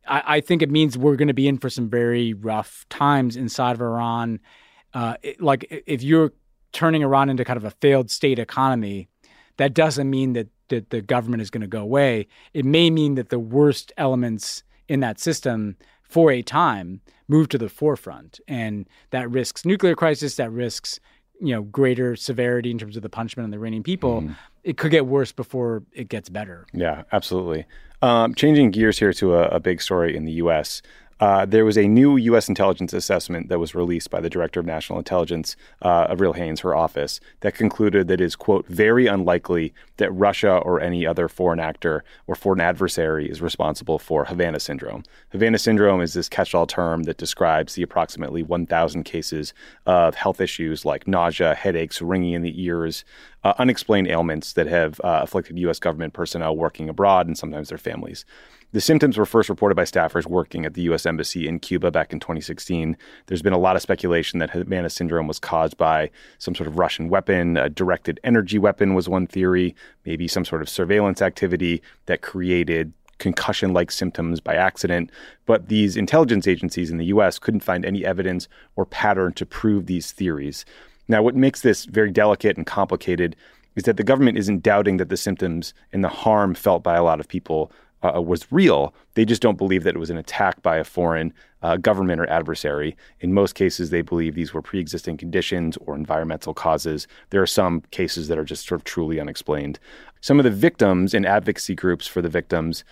I, 0.07 0.23
I 0.37 0.41
think 0.41 0.61
it 0.61 0.71
means 0.71 0.97
we're 0.97 1.15
going 1.15 1.27
to 1.27 1.33
be 1.33 1.47
in 1.47 1.57
for 1.57 1.69
some 1.69 1.89
very 1.89 2.33
rough 2.33 2.85
times 2.89 3.35
inside 3.35 3.73
of 3.73 3.81
Iran. 3.81 4.39
Uh, 4.93 5.15
it- 5.21 5.41
like 5.41 5.67
if 5.85 6.01
you're 6.01 6.33
turning 6.73 7.03
Iran 7.03 7.29
into 7.29 7.45
kind 7.45 7.57
of 7.57 7.65
a 7.65 7.71
failed 7.71 8.09
state 8.11 8.39
economy, 8.39 9.07
that 9.57 9.73
doesn't 9.73 10.09
mean 10.09 10.33
that, 10.33 10.47
that 10.69 10.89
the 10.89 11.01
government 11.01 11.41
is 11.41 11.49
going 11.49 11.61
to 11.61 11.67
go 11.67 11.81
away. 11.81 12.27
It 12.53 12.65
may 12.65 12.89
mean 12.89 13.15
that 13.15 13.29
the 13.29 13.39
worst 13.39 13.91
elements 13.97 14.63
in 14.87 14.99
that 15.01 15.19
system 15.19 15.77
for 16.03 16.31
a 16.31 16.41
time 16.41 17.01
move 17.27 17.49
to 17.49 17.57
the 17.57 17.69
forefront. 17.69 18.39
And 18.47 18.87
that 19.09 19.29
risks 19.29 19.65
nuclear 19.65 19.95
crisis, 19.95 20.35
that 20.35 20.51
risks, 20.51 20.99
you 21.39 21.53
know, 21.53 21.61
greater 21.61 22.15
severity 22.15 22.71
in 22.71 22.77
terms 22.77 22.95
of 22.95 23.03
the 23.03 23.09
punishment 23.09 23.45
of 23.45 23.51
the 23.51 23.57
Iranian 23.57 23.83
people. 23.83 24.29
It 24.63 24.77
could 24.77 24.91
get 24.91 25.05
worse 25.05 25.31
before 25.31 25.83
it 25.93 26.09
gets 26.09 26.29
better. 26.29 26.65
Yeah, 26.73 27.03
absolutely. 27.11 27.65
Um, 28.01 28.35
changing 28.35 28.71
gears 28.71 28.99
here 28.99 29.13
to 29.13 29.35
a, 29.35 29.47
a 29.47 29.59
big 29.59 29.81
story 29.81 30.15
in 30.15 30.25
the 30.25 30.33
U.S. 30.33 30.81
Uh, 31.19 31.45
there 31.45 31.65
was 31.65 31.77
a 31.77 31.87
new 31.87 32.15
U.S. 32.17 32.47
intelligence 32.47 32.93
assessment 32.93 33.49
that 33.49 33.59
was 33.59 33.73
released 33.73 34.09
by 34.09 34.21
the 34.21 34.29
Director 34.29 34.59
of 34.59 34.65
National 34.65 34.99
Intelligence, 34.99 35.55
uh, 35.81 36.07
Avril 36.09 36.33
Haines, 36.33 36.59
her 36.61 36.75
office, 36.75 37.19
that 37.39 37.55
concluded 37.55 38.07
that 38.07 38.21
it 38.21 38.25
is, 38.25 38.35
quote, 38.35 38.67
very 38.67 39.07
unlikely 39.07 39.73
that 39.97 40.11
Russia 40.11 40.57
or 40.57 40.79
any 40.79 41.07
other 41.07 41.27
foreign 41.27 41.59
actor 41.59 42.03
or 42.27 42.35
foreign 42.35 42.61
adversary 42.61 43.29
is 43.29 43.41
responsible 43.41 43.97
for 43.97 44.25
Havana 44.25 44.59
syndrome. 44.59 45.03
Havana 45.29 45.57
syndrome 45.57 46.01
is 46.01 46.13
this 46.13 46.29
catch 46.29 46.53
all 46.53 46.67
term 46.67 47.03
that 47.03 47.17
describes 47.17 47.73
the 47.73 47.83
approximately 47.83 48.43
1,000 48.43 49.03
cases 49.03 49.53
of 49.85 50.15
health 50.15 50.39
issues 50.39 50.85
like 50.85 51.07
nausea, 51.07 51.55
headaches, 51.55 52.01
ringing 52.01 52.33
in 52.33 52.43
the 52.43 52.61
ears, 52.63 53.03
uh, 53.43 53.53
unexplained 53.57 54.07
ailments 54.07 54.53
that 54.53 54.67
have 54.67 54.99
uh, 55.03 55.21
afflicted 55.23 55.57
U.S. 55.59 55.79
government 55.79 56.13
personnel 56.13 56.55
working 56.55 56.89
abroad 56.89 57.27
and 57.27 57.37
sometimes 57.37 57.69
their 57.69 57.77
families. 57.77 58.25
The 58.73 58.81
symptoms 58.81 59.17
were 59.17 59.25
first 59.25 59.47
reported 59.47 59.75
by 59.75 59.83
staffers 59.83 60.25
working 60.25 60.65
at 60.65 60.73
the 60.73 60.81
U.S. 60.83 61.05
Embassy 61.05 61.47
in 61.47 61.59
Cuba 61.59 61.89
back 61.89 62.11
in 62.11 62.19
2016. 62.19 62.97
There's 63.27 63.41
been 63.41 63.53
a 63.53 63.57
lot 63.57 63.77
of 63.77 63.81
speculation 63.81 64.39
that 64.39 64.49
Havana 64.49 64.89
syndrome 64.89 65.25
was 65.25 65.39
caused 65.39 65.77
by 65.77 66.11
some 66.37 66.53
sort 66.53 66.67
of 66.67 66.77
Russian 66.77 67.07
weapon. 67.07 67.55
A 67.55 67.69
directed 67.69 68.19
energy 68.25 68.59
weapon 68.59 68.93
was 68.93 69.07
one 69.07 69.25
theory, 69.25 69.73
maybe 70.05 70.27
some 70.27 70.43
sort 70.43 70.61
of 70.61 70.67
surveillance 70.67 71.21
activity 71.21 71.81
that 72.07 72.21
created 72.21 72.91
concussion 73.19 73.71
like 73.71 73.89
symptoms 73.89 74.41
by 74.41 74.55
accident. 74.55 75.11
But 75.45 75.69
these 75.69 75.95
intelligence 75.95 76.45
agencies 76.45 76.91
in 76.91 76.97
the 76.97 77.05
US 77.05 77.39
couldn't 77.39 77.61
find 77.61 77.85
any 77.85 78.05
evidence 78.05 78.49
or 78.75 78.85
pattern 78.85 79.31
to 79.33 79.45
prove 79.45 79.85
these 79.85 80.11
theories. 80.11 80.65
Now, 81.07 81.23
what 81.23 81.35
makes 81.35 81.61
this 81.61 81.85
very 81.85 82.11
delicate 82.11 82.57
and 82.57 82.65
complicated 82.65 83.37
is 83.77 83.83
that 83.83 83.95
the 83.95 84.03
government 84.03 84.37
isn't 84.37 84.61
doubting 84.63 84.97
that 84.97 85.07
the 85.07 85.15
symptoms 85.15 85.73
and 85.93 86.03
the 86.03 86.09
harm 86.09 86.53
felt 86.53 86.83
by 86.83 86.95
a 86.95 87.03
lot 87.03 87.21
of 87.21 87.29
people 87.29 87.71
uh, 88.03 88.21
was 88.21 88.51
real. 88.51 88.93
They 89.15 89.25
just 89.25 89.41
don't 89.41 89.57
believe 89.57 89.83
that 89.83 89.95
it 89.95 89.99
was 89.99 90.09
an 90.09 90.17
attack 90.17 90.61
by 90.61 90.77
a 90.77 90.83
foreign 90.83 91.33
uh, 91.61 91.77
government 91.77 92.21
or 92.21 92.29
adversary. 92.29 92.95
In 93.19 93.33
most 93.33 93.55
cases, 93.55 93.89
they 93.89 94.01
believe 94.01 94.35
these 94.35 94.53
were 94.53 94.61
pre 94.61 94.79
existing 94.79 95.17
conditions 95.17 95.77
or 95.77 95.95
environmental 95.95 96.53
causes. 96.53 97.07
There 97.31 97.41
are 97.41 97.47
some 97.47 97.81
cases 97.91 98.27
that 98.27 98.37
are 98.37 98.45
just 98.45 98.67
sort 98.67 98.81
of 98.81 98.85
truly 98.85 99.19
unexplained. 99.19 99.79
Some 100.21 100.39
of 100.39 100.43
the 100.43 100.51
victims 100.51 101.13
and 101.13 101.25
advocacy 101.25 101.75
groups 101.75 102.07
for 102.07 102.21
the 102.21 102.29
victims 102.29 102.83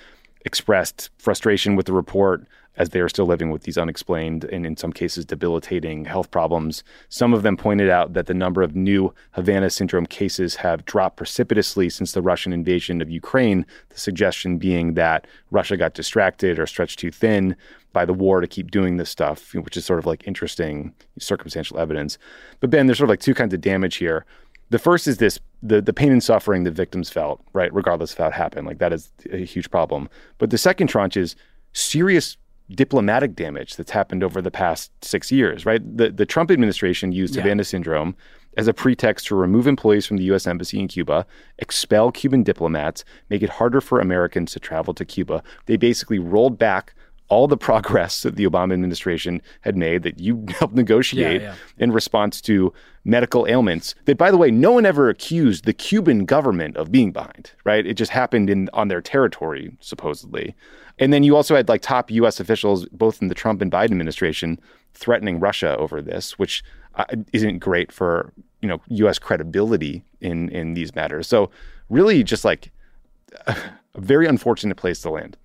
expressed 0.45 1.09
frustration 1.17 1.75
with 1.75 1.87
the 1.87 1.93
report 1.93 2.47
as 2.77 2.89
they 2.89 2.99
are 2.99 3.09
still 3.09 3.25
living 3.25 3.51
with 3.51 3.63
these 3.63 3.77
unexplained 3.77 4.43
and, 4.45 4.65
in 4.65 4.75
some 4.75 4.91
cases, 4.91 5.25
debilitating 5.25 6.05
health 6.05 6.29
problems. 6.29 6.83
Some 7.09 7.33
of 7.33 7.41
them 7.41 7.55
pointed 7.55 7.89
out 7.89 8.13
that 8.13 8.27
the 8.27 8.33
number 8.33 8.61
of 8.61 8.75
new 8.75 9.13
Havana 9.31 9.69
syndrome 9.69 10.05
cases 10.05 10.55
have 10.55 10.85
dropped 10.85 11.17
precipitously 11.17 11.89
since 11.89 12.11
the 12.11 12.21
Russian 12.21 12.51
invasion 12.51 13.01
of 13.01 13.09
Ukraine, 13.09 13.65
the 13.89 13.99
suggestion 13.99 14.57
being 14.57 14.95
that 14.95 15.25
Russia 15.51 15.77
got 15.77 15.93
distracted 15.93 16.59
or 16.59 16.67
stretched 16.67 16.99
too 16.99 17.11
thin 17.11 17.55
by 17.93 18.03
the 18.03 18.13
war 18.13 18.41
to 18.41 18.47
keep 18.47 18.71
doing 18.71 18.97
this 18.97 19.09
stuff, 19.09 19.53
which 19.53 19.77
is 19.77 19.85
sort 19.85 19.99
of 19.99 20.05
like 20.05 20.27
interesting 20.27 20.93
circumstantial 21.17 21.79
evidence. 21.79 22.17
But 22.59 22.69
Ben, 22.69 22.87
there's 22.87 22.97
sort 22.97 23.05
of 23.05 23.11
like 23.11 23.21
two 23.21 23.33
kinds 23.33 23.53
of 23.53 23.61
damage 23.61 23.95
here. 23.95 24.25
The 24.69 24.79
first 24.79 25.07
is 25.07 25.17
this 25.17 25.39
the, 25.67 25.81
the 25.81 25.93
pain 25.93 26.11
and 26.11 26.23
suffering 26.23 26.63
the 26.63 26.71
victims 26.71 27.09
felt, 27.09 27.41
right, 27.53 27.73
regardless 27.73 28.11
of 28.13 28.17
how 28.19 28.27
it 28.27 28.33
happened. 28.33 28.67
Like 28.67 28.79
that 28.79 28.93
is 28.93 29.11
a 29.31 29.43
huge 29.43 29.69
problem. 29.71 30.09
But 30.37 30.49
the 30.49 30.57
second 30.57 30.87
tranche 30.87 31.17
is 31.17 31.35
serious 31.73 32.37
diplomatic 32.69 33.35
damage 33.35 33.75
that's 33.75 33.91
happened 33.91 34.23
over 34.23 34.41
the 34.41 34.51
past 34.51 34.91
six 35.03 35.31
years, 35.31 35.65
right? 35.65 35.81
The, 35.97 36.09
the 36.11 36.25
Trump 36.25 36.49
administration 36.51 37.11
used 37.11 37.35
yeah. 37.35 37.43
Havana 37.43 37.63
syndrome 37.63 38.15
as 38.57 38.67
a 38.67 38.73
pretext 38.73 39.27
to 39.27 39.35
remove 39.35 39.67
employees 39.67 40.05
from 40.05 40.17
the 40.17 40.23
U.S. 40.25 40.47
Embassy 40.47 40.79
in 40.79 40.87
Cuba, 40.87 41.25
expel 41.59 42.11
Cuban 42.11 42.43
diplomats, 42.43 43.03
make 43.29 43.43
it 43.43 43.49
harder 43.49 43.81
for 43.81 43.99
Americans 43.99 44.53
to 44.53 44.59
travel 44.59 44.93
to 44.93 45.05
Cuba. 45.05 45.43
They 45.65 45.75
basically 45.75 46.19
rolled 46.19 46.57
back 46.57 46.95
all 47.27 47.47
the 47.47 47.57
progress 47.57 48.21
that 48.21 48.35
the 48.35 48.45
Obama 48.45 48.73
administration 48.73 49.41
had 49.61 49.75
made 49.75 50.03
that 50.03 50.19
you 50.19 50.45
helped 50.59 50.75
negotiate 50.75 51.41
yeah, 51.41 51.49
yeah. 51.49 51.55
in 51.83 51.91
response 51.91 52.39
to 52.41 52.71
medical 53.03 53.47
ailments 53.47 53.95
that 54.05 54.17
by 54.17 54.31
the 54.31 54.37
way 54.37 54.51
no 54.51 54.71
one 54.71 54.85
ever 54.85 55.09
accused 55.09 55.65
the 55.65 55.73
Cuban 55.73 56.25
government 56.25 56.77
of 56.77 56.91
being 56.91 57.11
behind 57.11 57.51
right? 57.63 57.85
It 57.85 57.95
just 57.95 58.11
happened 58.11 58.49
in 58.49 58.69
on 58.73 58.87
their 58.87 59.01
territory 59.01 59.75
supposedly. 59.79 60.55
And 60.97 61.11
then 61.11 61.23
you 61.23 61.35
also 61.35 61.55
had 61.55 61.67
like 61.67 61.81
top 61.81 62.11
US 62.11 62.39
officials 62.39 62.85
both 62.87 63.21
in 63.21 63.27
the 63.27 63.35
Trump 63.35 63.61
and 63.61 63.71
Biden 63.71 63.91
administration 63.91 64.59
threatening 64.93 65.39
Russia 65.39 65.75
over 65.77 66.01
this 66.01 66.37
which 66.37 66.63
uh, 66.95 67.05
isn't 67.33 67.59
great 67.59 67.91
for 67.91 68.33
you 68.61 68.67
know 68.67 68.81
US 68.87 69.19
credibility 69.19 70.03
in 70.21 70.49
in 70.49 70.73
these 70.75 70.93
matters. 70.95 71.27
So 71.27 71.49
really 71.89 72.23
just 72.23 72.45
like 72.45 72.71
a 73.47 73.55
very 73.95 74.27
unfortunate 74.27 74.77
place 74.77 75.01
to 75.01 75.09
land 75.09 75.37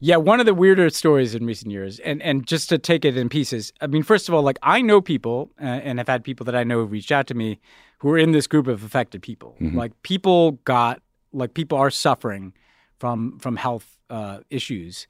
yeah, 0.00 0.16
one 0.16 0.38
of 0.38 0.46
the 0.46 0.54
weirder 0.54 0.90
stories 0.90 1.34
in 1.34 1.44
recent 1.44 1.72
years, 1.72 1.98
and 2.00 2.22
and 2.22 2.46
just 2.46 2.68
to 2.68 2.78
take 2.78 3.04
it 3.04 3.16
in 3.16 3.28
pieces. 3.28 3.72
I 3.80 3.88
mean, 3.88 4.02
first 4.02 4.28
of 4.28 4.34
all, 4.34 4.42
like 4.42 4.58
I 4.62 4.80
know 4.80 5.00
people, 5.00 5.50
uh, 5.60 5.64
and 5.64 5.98
have 5.98 6.08
had 6.08 6.22
people 6.22 6.44
that 6.44 6.54
I 6.54 6.64
know 6.64 6.80
have 6.80 6.92
reached 6.92 7.10
out 7.10 7.26
to 7.28 7.34
me 7.34 7.58
who 7.98 8.10
are 8.10 8.18
in 8.18 8.32
this 8.32 8.46
group 8.46 8.68
of 8.68 8.84
affected 8.84 9.22
people. 9.22 9.56
Mm-hmm. 9.60 9.76
Like 9.76 10.00
people 10.02 10.52
got, 10.64 11.02
like 11.32 11.54
people 11.54 11.78
are 11.78 11.90
suffering 11.90 12.52
from 12.98 13.38
from 13.38 13.56
health 13.56 13.98
uh, 14.08 14.40
issues. 14.50 15.08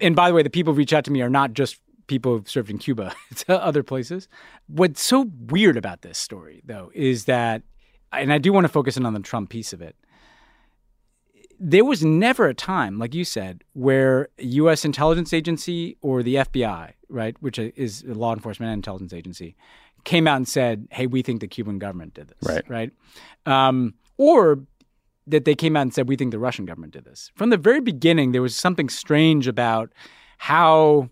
And 0.00 0.14
by 0.14 0.28
the 0.28 0.34
way, 0.34 0.42
the 0.42 0.50
people 0.50 0.74
who 0.74 0.78
reach 0.78 0.92
out 0.92 1.04
to 1.06 1.10
me 1.10 1.22
are 1.22 1.30
not 1.30 1.54
just 1.54 1.80
people 2.06 2.32
who've 2.32 2.50
served 2.50 2.68
in 2.68 2.76
Cuba; 2.76 3.14
it's 3.30 3.44
other 3.48 3.82
places. 3.82 4.28
What's 4.66 5.02
so 5.02 5.30
weird 5.48 5.78
about 5.78 6.02
this 6.02 6.18
story, 6.18 6.60
though, 6.64 6.90
is 6.94 7.24
that, 7.24 7.62
and 8.12 8.32
I 8.32 8.38
do 8.38 8.52
want 8.52 8.64
to 8.64 8.68
focus 8.68 8.98
in 8.98 9.06
on 9.06 9.14
the 9.14 9.20
Trump 9.20 9.48
piece 9.48 9.72
of 9.72 9.80
it 9.80 9.96
there 11.58 11.84
was 11.84 12.04
never 12.04 12.46
a 12.46 12.54
time, 12.54 12.98
like 12.98 13.14
you 13.14 13.24
said, 13.24 13.64
where 13.72 14.28
U.S. 14.38 14.84
intelligence 14.84 15.32
agency 15.32 15.96
or 16.02 16.22
the 16.22 16.36
FBI, 16.36 16.92
right, 17.08 17.36
which 17.40 17.58
is 17.58 18.02
a 18.02 18.14
law 18.14 18.32
enforcement 18.32 18.70
and 18.70 18.78
intelligence 18.78 19.12
agency, 19.12 19.56
came 20.04 20.26
out 20.26 20.36
and 20.36 20.48
said, 20.48 20.88
"Hey, 20.90 21.06
we 21.06 21.22
think 21.22 21.40
the 21.40 21.48
Cuban 21.48 21.78
government 21.78 22.14
did 22.14 22.28
this," 22.28 22.48
right, 22.48 22.68
right, 22.68 22.90
um, 23.46 23.94
or 24.16 24.60
that 25.26 25.44
they 25.44 25.54
came 25.54 25.76
out 25.76 25.82
and 25.82 25.94
said, 25.94 26.08
"We 26.08 26.16
think 26.16 26.30
the 26.30 26.38
Russian 26.38 26.66
government 26.66 26.92
did 26.92 27.04
this." 27.04 27.30
From 27.34 27.50
the 27.50 27.56
very 27.56 27.80
beginning, 27.80 28.32
there 28.32 28.42
was 28.42 28.54
something 28.54 28.88
strange 28.88 29.48
about 29.48 29.92
how 30.38 31.10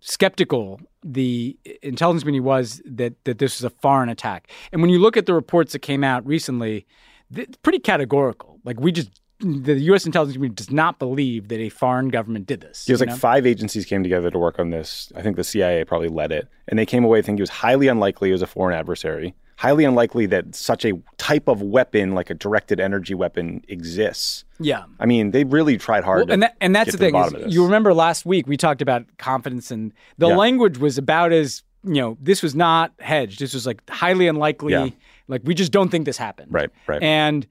skeptical 0.00 0.80
the 1.04 1.56
intelligence 1.82 2.22
community 2.22 2.40
was 2.40 2.82
that 2.84 3.12
that 3.24 3.38
this 3.38 3.60
was 3.60 3.64
a 3.64 3.70
foreign 3.70 4.08
attack. 4.08 4.50
And 4.72 4.80
when 4.80 4.90
you 4.90 4.98
look 4.98 5.16
at 5.16 5.26
the 5.26 5.34
reports 5.34 5.72
that 5.72 5.80
came 5.80 6.04
out 6.04 6.26
recently, 6.26 6.86
it's 7.34 7.56
pretty 7.58 7.78
categorical. 7.78 8.60
Like 8.64 8.80
we 8.80 8.92
just 8.92 9.10
the 9.40 9.74
U.S. 9.74 10.06
intelligence 10.06 10.36
community 10.36 10.56
does 10.56 10.70
not 10.70 10.98
believe 10.98 11.48
that 11.48 11.60
a 11.60 11.68
foreign 11.68 12.08
government 12.08 12.46
did 12.46 12.60
this. 12.60 12.88
It 12.88 12.92
was 12.92 13.00
like 13.00 13.10
know? 13.10 13.16
five 13.16 13.46
agencies 13.46 13.84
came 13.84 14.02
together 14.02 14.30
to 14.30 14.38
work 14.38 14.58
on 14.58 14.70
this. 14.70 15.12
I 15.14 15.22
think 15.22 15.36
the 15.36 15.44
CIA 15.44 15.84
probably 15.84 16.08
led 16.08 16.32
it, 16.32 16.48
and 16.68 16.78
they 16.78 16.86
came 16.86 17.04
away 17.04 17.20
thinking 17.20 17.38
it 17.38 17.42
was 17.42 17.50
highly 17.50 17.88
unlikely 17.88 18.30
it 18.30 18.32
was 18.32 18.42
a 18.42 18.46
foreign 18.46 18.76
adversary. 18.76 19.34
Highly 19.58 19.84
unlikely 19.84 20.26
that 20.26 20.54
such 20.54 20.84
a 20.84 20.92
type 21.16 21.48
of 21.48 21.62
weapon, 21.62 22.14
like 22.14 22.28
a 22.28 22.34
directed 22.34 22.78
energy 22.78 23.14
weapon, 23.14 23.62
exists. 23.68 24.44
Yeah, 24.58 24.84
I 25.00 25.06
mean, 25.06 25.30
they 25.30 25.44
really 25.44 25.78
tried 25.78 26.04
hard. 26.04 26.26
Well, 26.26 26.32
and, 26.32 26.42
that, 26.42 26.56
and 26.60 26.76
that's 26.76 26.92
the 26.92 26.98
thing. 26.98 27.14
The 27.14 27.46
you 27.48 27.64
remember 27.64 27.94
last 27.94 28.26
week 28.26 28.46
we 28.46 28.56
talked 28.56 28.82
about 28.82 29.04
confidence, 29.18 29.70
and 29.70 29.92
the 30.18 30.28
yeah. 30.28 30.36
language 30.36 30.78
was 30.78 30.98
about 30.98 31.32
as 31.32 31.62
you 31.84 31.94
know, 31.94 32.18
this 32.20 32.42
was 32.42 32.54
not 32.54 32.92
hedged. 32.98 33.38
This 33.38 33.54
was 33.54 33.66
like 33.66 33.88
highly 33.88 34.28
unlikely. 34.28 34.72
Yeah. 34.72 34.88
Like 35.28 35.42
we 35.44 35.54
just 35.54 35.72
don't 35.72 35.88
think 35.88 36.04
this 36.04 36.16
happened. 36.16 36.52
Right. 36.52 36.70
Right. 36.86 37.02
And 37.02 37.46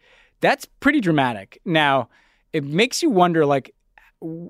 that's 0.45 0.65
pretty 0.79 1.01
dramatic. 1.01 1.59
Now, 1.65 2.09
it 2.53 2.63
makes 2.63 3.01
you 3.01 3.09
wonder 3.09 3.45
like 3.45 3.73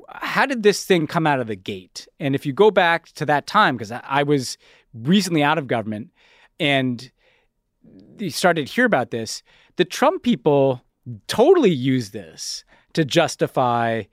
how 0.10 0.46
did 0.46 0.64
this 0.64 0.86
thing 0.86 1.08
come 1.08 1.26
out 1.28 1.40
of 1.40 1.48
the 1.48 1.56
gate? 1.56 2.08
And 2.20 2.36
if 2.36 2.46
you 2.46 2.54
go 2.54 2.72
back 2.72 3.08
to 3.14 3.26
that 3.26 3.48
time, 3.48 3.76
because 3.76 3.92
I 3.92 4.24
was 4.24 4.58
recently 4.94 5.44
out 5.44 5.58
of 5.58 5.68
government 5.68 6.12
and 6.60 7.12
you 8.18 8.30
started 8.30 8.68
to 8.68 8.74
hear 8.74 8.86
about 8.86 9.12
this, 9.12 9.44
the 9.76 9.86
Trump 9.86 10.24
people 10.24 10.82
totally 11.28 11.72
used 11.72 12.14
this 12.14 12.64
to 12.94 13.04
justify 13.04 14.04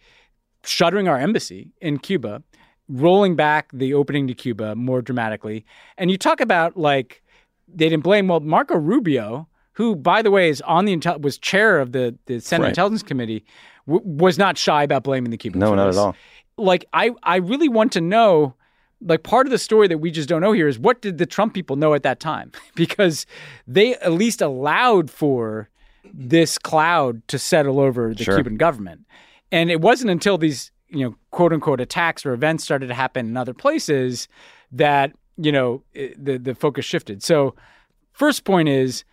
shuttering 0.65 1.09
our 1.09 1.19
embassy 1.19 1.73
in 1.81 1.99
Cuba, 1.99 2.43
rolling 2.89 3.37
back 3.37 3.71
the 3.73 3.95
opening 3.95 4.27
to 4.29 4.35
Cuba 4.35 4.75
more 4.75 5.03
dramatically. 5.03 5.65
And 5.99 6.11
you 6.11 6.19
talk 6.19 6.41
about 6.41 6.77
like 6.77 7.23
they 7.69 7.89
didn't 7.89 8.03
blame 8.03 8.29
well 8.29 8.41
Marco 8.41 8.77
Rubio 8.77 9.49
who, 9.75 9.97
by 9.97 10.23
the 10.23 10.31
way, 10.31 10.49
is 10.49 10.61
on 10.63 10.85
the 10.85 10.97
intel- 10.97 11.21
was 11.21 11.39
chair 11.39 11.81
of 11.81 11.93
the 11.93 12.17
the 12.27 12.41
Senate 12.41 12.65
right. 12.65 12.69
Intelligence 12.71 13.03
Committee, 13.03 13.45
w- 13.87 14.03
was 14.05 14.39
not 14.39 14.59
shy 14.59 14.83
about 14.83 15.05
blaming 15.05 15.31
the 15.31 15.37
Cubans. 15.37 15.61
No, 15.61 15.75
not 15.75 15.89
at 15.89 15.97
all. 15.97 16.15
Like 16.57 16.85
I, 16.93 17.11
I 17.23 17.37
really 17.37 17.69
want 17.69 17.93
to 17.93 18.01
know. 18.01 18.55
Like 19.05 19.25
part 19.25 19.49
of 19.49 19.51
the 19.51 19.59
story 19.59 19.89
that 19.89 19.99
we 19.99 20.13
just 20.13 20.29
don't 20.29 20.41
know 20.41 20.53
here 20.53 20.69
is 20.69 20.79
what 20.79 21.03
did 21.03 21.19
the 21.19 21.27
Trump 21.27 21.55
people 21.55 21.75
know 21.75 21.93
at 21.93 22.05
that 22.05 22.21
time? 22.21 22.53
because 22.77 23.27
they 23.67 23.97
at 23.97 24.13
least 24.13 24.41
allowed 24.41 25.11
for 25.11 25.69
this 26.15 26.57
cloud 26.57 27.27
to 27.27 27.37
settle 27.37 27.81
over 27.81 28.15
the 28.15 28.23
sure. 28.23 28.37
Cuban 28.37 28.57
government, 28.57 29.01
and 29.51 29.71
it 29.71 29.81
wasn't 29.81 30.11
until 30.11 30.39
these 30.39 30.71
you 30.89 31.05
know 31.05 31.17
quote 31.31 31.53
unquote 31.53 31.81
attacks 31.81 32.25
or 32.25 32.33
events 32.33 32.63
started 32.63 32.87
to 32.89 32.95
happen 32.95 33.27
in 33.27 33.37
other 33.37 33.55
places 33.55 34.29
that 34.71 35.13
you 35.37 35.51
know 35.51 35.83
it, 35.95 36.23
the 36.23 36.39
the 36.39 36.55
focus 36.55 36.85
shifted. 36.85 37.23
So 37.23 37.57
first 38.13 38.45
point 38.45 38.69
is 38.69 39.05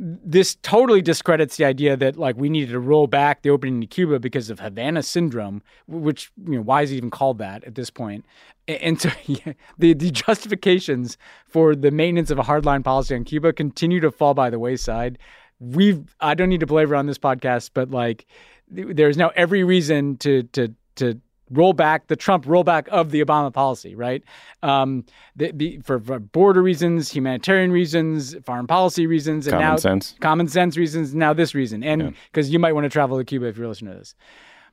this 0.00 0.54
totally 0.62 1.02
discredits 1.02 1.56
the 1.56 1.64
idea 1.64 1.96
that 1.96 2.16
like 2.16 2.36
we 2.36 2.48
needed 2.48 2.70
to 2.70 2.78
roll 2.78 3.08
back 3.08 3.42
the 3.42 3.50
opening 3.50 3.80
to 3.80 3.86
Cuba 3.86 4.20
because 4.20 4.48
of 4.48 4.60
Havana 4.60 5.02
syndrome, 5.02 5.60
which 5.88 6.30
you 6.46 6.56
know 6.56 6.62
why 6.62 6.82
is 6.82 6.92
it 6.92 6.96
even 6.96 7.10
called 7.10 7.38
that 7.38 7.64
at 7.64 7.74
this 7.74 7.90
point? 7.90 8.24
And 8.68 9.00
so 9.00 9.10
yeah, 9.26 9.54
the 9.76 9.94
the 9.94 10.12
justifications 10.12 11.18
for 11.48 11.74
the 11.74 11.90
maintenance 11.90 12.30
of 12.30 12.38
a 12.38 12.44
hardline 12.44 12.84
policy 12.84 13.16
on 13.16 13.24
Cuba 13.24 13.52
continue 13.52 13.98
to 14.00 14.12
fall 14.12 14.34
by 14.34 14.50
the 14.50 14.58
wayside. 14.58 15.18
We've 15.58 16.14
I 16.20 16.34
don't 16.34 16.48
need 16.48 16.60
to 16.60 16.66
belabor 16.66 16.94
on 16.94 17.06
this 17.06 17.18
podcast, 17.18 17.70
but 17.74 17.90
like 17.90 18.26
there's 18.70 19.16
now 19.16 19.32
every 19.34 19.64
reason 19.64 20.16
to 20.18 20.44
to 20.44 20.72
to 20.96 21.20
rollback, 21.52 22.06
the 22.06 22.16
Trump 22.16 22.44
rollback 22.44 22.88
of 22.88 23.10
the 23.10 23.24
Obama 23.24 23.52
policy, 23.52 23.94
right? 23.94 24.22
Um, 24.62 25.04
the, 25.36 25.52
the, 25.52 25.80
for, 25.84 25.98
for, 26.00 26.18
border 26.18 26.62
reasons, 26.62 27.10
humanitarian 27.10 27.72
reasons, 27.72 28.36
foreign 28.44 28.66
policy 28.66 29.06
reasons, 29.06 29.46
and 29.46 29.52
common 29.52 29.68
now 29.68 29.76
sense. 29.76 30.14
common 30.20 30.48
sense 30.48 30.76
reasons. 30.76 31.14
Now 31.14 31.32
this 31.32 31.54
reason, 31.54 31.82
and 31.82 32.14
because 32.30 32.48
yeah. 32.48 32.54
you 32.54 32.58
might 32.58 32.72
want 32.72 32.84
to 32.84 32.90
travel 32.90 33.18
to 33.18 33.24
Cuba 33.24 33.46
if 33.46 33.56
you're 33.56 33.68
listening 33.68 33.92
to 33.92 33.98
this. 33.98 34.14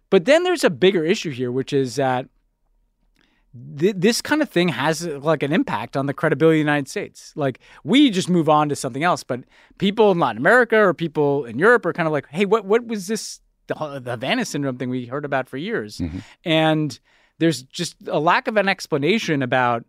But 0.10 0.26
then 0.26 0.44
there's 0.44 0.64
a 0.64 0.70
bigger 0.70 1.04
issue 1.04 1.32
here, 1.32 1.52
which 1.52 1.74
is 1.74 1.96
that 1.96 2.28
th- 3.78 3.96
this 3.98 4.22
kind 4.22 4.42
of 4.42 4.50
thing 4.50 4.70
has 4.70 5.06
like 5.06 5.44
an 5.44 5.54
impact 5.54 5.98
on 5.98 6.06
the 6.06 6.14
credibility 6.14 6.60
of 6.60 6.66
the 6.66 6.72
United 6.72 6.88
States. 6.88 7.34
Like 7.36 7.60
we 7.84 8.10
just 8.10 8.30
move 8.30 8.50
on 8.50 8.70
to 8.70 8.76
something 8.76 9.04
else, 9.04 9.24
but 9.24 9.42
people 9.78 10.12
in 10.12 10.20
Latin 10.20 10.38
America 10.38 10.78
or 10.78 10.94
people 10.94 11.46
in 11.46 11.60
Europe 11.60 11.86
are 11.86 11.94
kind 11.94 12.08
of 12.08 12.14
like, 12.14 12.28
hey, 12.30 12.46
what 12.46 12.66
what 12.66 12.86
was 12.86 13.08
this 13.08 13.40
the, 13.68 14.00
the 14.04 14.12
Havana 14.12 14.46
syndrome 14.46 14.78
thing 14.78 14.90
we 14.90 15.06
heard 15.06 15.26
about 15.26 15.48
for 15.48 15.58
years, 15.58 15.98
mm-hmm. 15.98 16.20
and 16.44 17.00
there's 17.40 17.64
just 17.64 17.96
a 18.08 18.20
lack 18.20 18.48
of 18.48 18.58
an 18.58 18.70
explanation 18.70 19.42
about 19.42 19.86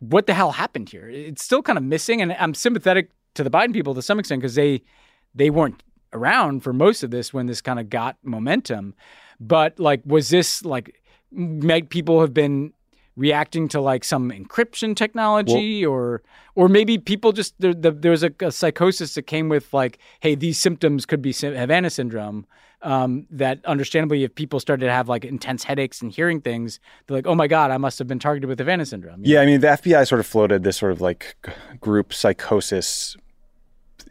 what 0.00 0.26
the 0.26 0.34
hell 0.34 0.52
happened 0.52 0.88
here. 0.88 1.08
It's 1.08 1.44
still 1.44 1.62
kind 1.62 1.78
of 1.78 1.84
missing, 1.84 2.22
and 2.22 2.32
I'm 2.32 2.54
sympathetic 2.54 3.10
to 3.34 3.44
the 3.44 3.50
Biden 3.50 3.72
people 3.72 3.94
to 3.94 4.02
some 4.02 4.18
extent 4.18 4.40
because 4.40 4.54
they 4.54 4.82
they 5.34 5.50
weren't 5.50 5.82
around 6.12 6.62
for 6.62 6.72
most 6.72 7.02
of 7.02 7.10
this 7.10 7.32
when 7.32 7.46
this 7.46 7.60
kind 7.60 7.78
of 7.78 7.90
got 7.90 8.16
momentum. 8.22 8.94
But 9.40 9.78
like, 9.78 10.02
was 10.04 10.30
this 10.30 10.64
like 10.64 11.00
might 11.30 11.90
people 11.90 12.20
have 12.20 12.32
been 12.32 12.72
reacting 13.18 13.66
to 13.68 13.80
like 13.80 14.04
some 14.04 14.30
encryption 14.30 14.94
technology 14.94 15.84
or 15.84 16.22
or 16.54 16.68
maybe 16.68 16.98
people 16.98 17.32
just 17.32 17.54
there, 17.58 17.74
the, 17.74 17.90
there 17.90 18.12
was 18.12 18.22
a, 18.22 18.32
a 18.40 18.52
psychosis 18.52 19.14
that 19.14 19.22
came 19.22 19.48
with 19.48 19.74
like 19.74 19.98
hey 20.20 20.34
these 20.34 20.56
symptoms 20.56 21.04
could 21.04 21.20
be 21.20 21.32
havana 21.32 21.90
syndrome 21.90 22.46
um, 22.80 23.26
that 23.28 23.58
understandably 23.64 24.22
if 24.22 24.36
people 24.36 24.60
started 24.60 24.86
to 24.86 24.92
have 24.92 25.08
like 25.08 25.24
intense 25.24 25.64
headaches 25.64 26.00
and 26.00 26.12
hearing 26.12 26.40
things 26.40 26.78
they're 27.06 27.16
like 27.16 27.26
oh 27.26 27.34
my 27.34 27.48
god 27.48 27.72
i 27.72 27.76
must 27.76 27.98
have 27.98 28.06
been 28.06 28.20
targeted 28.20 28.48
with 28.48 28.58
havana 28.58 28.86
syndrome 28.86 29.20
Yeah, 29.24 29.40
I 29.40 29.46
mean, 29.46 29.60
the 29.60 29.66
FBI 29.66 30.06
sort 30.06 30.20
of 30.20 30.26
floated 30.26 30.62
this 30.62 30.76
sort 30.76 30.92
of 30.92 31.00
like 31.00 31.36
group 31.80 32.14
psychosis 32.14 33.16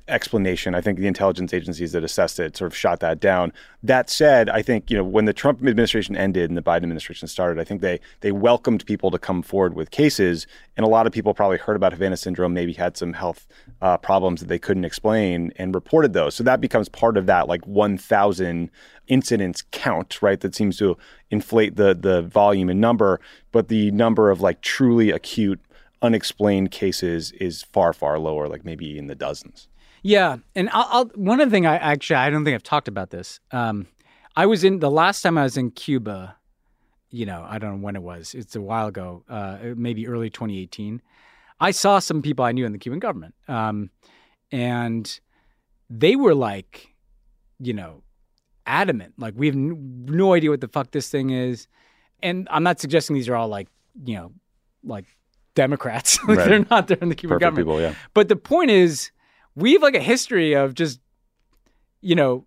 explanation. 0.08 0.74
I 0.74 0.82
think 0.82 1.00
the 1.00 1.08
intelligence 1.08 1.54
agencies 1.54 1.92
that 1.92 2.04
assessed 2.04 2.40
it 2.40 2.56
sort 2.56 2.72
of 2.72 2.76
shot 2.76 3.00
that 3.02 3.20
down. 3.20 3.52
That 3.84 4.10
said, 4.10 4.50
I 4.50 4.62
think 4.62 4.90
you 4.90 4.98
know 4.98 5.04
when 5.04 5.26
the 5.26 5.34
Trump 5.34 5.60
administration 5.60 6.16
ended 6.16 6.50
and 6.50 6.58
the 6.58 6.62
Biden 6.62 6.84
administration 6.84 7.28
started, 7.28 7.60
I 7.60 7.64
think 7.64 7.82
they 7.82 8.00
they 8.22 8.32
welcomed 8.32 8.86
people 8.86 9.12
to 9.12 9.20
come 9.20 9.42
forward 9.42 9.76
with 9.76 9.92
cases, 9.92 10.48
and 10.76 10.86
a 10.86 10.90
lot 10.90 11.08
of 11.08 11.14
people 11.14 11.34
probably 11.34 11.58
heard 11.58 11.76
about 11.76 11.94
Havana 11.94 12.18
syndrome, 12.18 12.54
maybe 12.54 12.74
had 12.74 12.98
some 12.98 13.14
health 13.14 13.48
uh, 13.82 13.98
problems 13.98 14.40
that 14.42 14.48
they 14.48 14.60
couldn't 14.60 14.86
explain, 14.86 15.52
and 15.58 15.76
reported 15.76 16.14
those. 16.14 16.36
So 16.36 16.44
that 16.44 16.62
becomes 16.62 16.90
part 16.90 17.18
of 17.18 17.26
that 17.26 17.48
like 17.48 17.66
1,000 17.66 18.70
incidents 19.08 19.64
count, 19.72 20.22
right? 20.22 20.40
That 20.40 20.56
seems 20.56 20.78
to 20.78 20.98
inflate 21.32 21.76
the 21.76 21.94
the 21.94 22.22
volume 22.22 22.70
and 22.70 22.82
number, 22.82 23.20
but 23.52 23.68
the 23.68 23.92
number 23.92 24.30
of 24.30 24.42
like 24.42 24.62
truly 24.62 25.12
acute 25.12 25.60
unexplained 26.02 26.72
cases 26.72 27.32
is 27.34 27.64
far 27.64 27.94
far 27.94 28.20
lower, 28.20 28.48
like 28.48 28.64
maybe 28.64 28.98
in 28.98 29.08
the 29.08 29.16
dozens. 29.16 29.68
Yeah, 30.08 30.38
and 30.56 30.70
I'll, 30.72 30.88
I'll 30.90 31.06
one 31.16 31.42
other 31.42 31.52
thing 31.52 31.66
I 31.66 31.76
actually 31.76 32.16
I 32.16 32.30
don't 32.30 32.46
think 32.46 32.56
I've 32.56 32.64
talked 32.64 32.88
about 32.88 33.10
this. 33.10 33.42
Um, 33.52 33.88
I 34.38 34.46
was 34.46 34.64
in 34.64 34.80
the 34.80 34.90
last 34.90 35.22
time 35.22 35.38
I 35.38 35.44
was 35.44 35.58
in 35.58 35.72
Cuba. 35.72 36.38
You 37.10 37.26
know, 37.26 37.46
I 37.46 37.58
don't 37.58 37.72
know 37.72 37.84
when 37.86 37.98
it 37.98 38.02
was. 38.02 38.34
It's 38.34 38.56
a 38.56 38.62
while 38.62 38.88
ago, 38.88 39.26
uh, 39.28 39.58
maybe 39.76 40.08
early 40.08 40.30
2018. 40.30 41.02
I 41.60 41.72
saw 41.72 42.00
some 42.00 42.22
people 42.22 42.46
I 42.46 42.54
knew 42.54 42.66
in 42.66 42.72
the 42.72 42.78
Cuban 42.78 43.00
government, 43.00 43.36
um, 43.50 43.90
and 44.50 45.20
they 45.90 46.16
were 46.16 46.34
like, 46.36 46.94
you 47.60 47.74
know, 47.74 48.02
adamant. 48.66 49.16
Like 49.18 49.34
we 49.36 49.48
have 49.48 49.56
n- 49.56 50.06
no 50.08 50.34
idea 50.36 50.52
what 50.52 50.62
the 50.62 50.70
fuck 50.70 50.92
this 50.92 51.10
thing 51.10 51.32
is, 51.32 51.68
and 52.24 52.48
I'm 52.50 52.64
not 52.64 52.80
suggesting 52.80 53.14
these 53.14 53.28
are 53.28 53.36
all 53.36 53.50
like, 53.50 53.68
you 54.06 54.16
know, 54.16 54.32
like 54.86 55.04
Democrats. 55.54 56.18
like 56.30 56.38
Right. 56.38 56.48
They're 56.48 56.66
not 56.72 56.88
there 56.88 56.98
in 57.02 57.10
the 57.10 57.16
Cuban 57.16 57.40
Perfect 57.40 57.58
government. 57.58 57.68
people, 57.68 57.82
yeah. 57.82 57.94
But 58.14 58.30
the 58.30 58.38
point 58.38 58.72
is, 58.72 59.12
we 59.58 59.74
have 59.74 59.82
like 59.82 59.96
a 59.96 60.00
history 60.00 60.54
of 60.54 60.76
just, 60.76 61.00
you 62.02 62.16
know, 62.16 62.46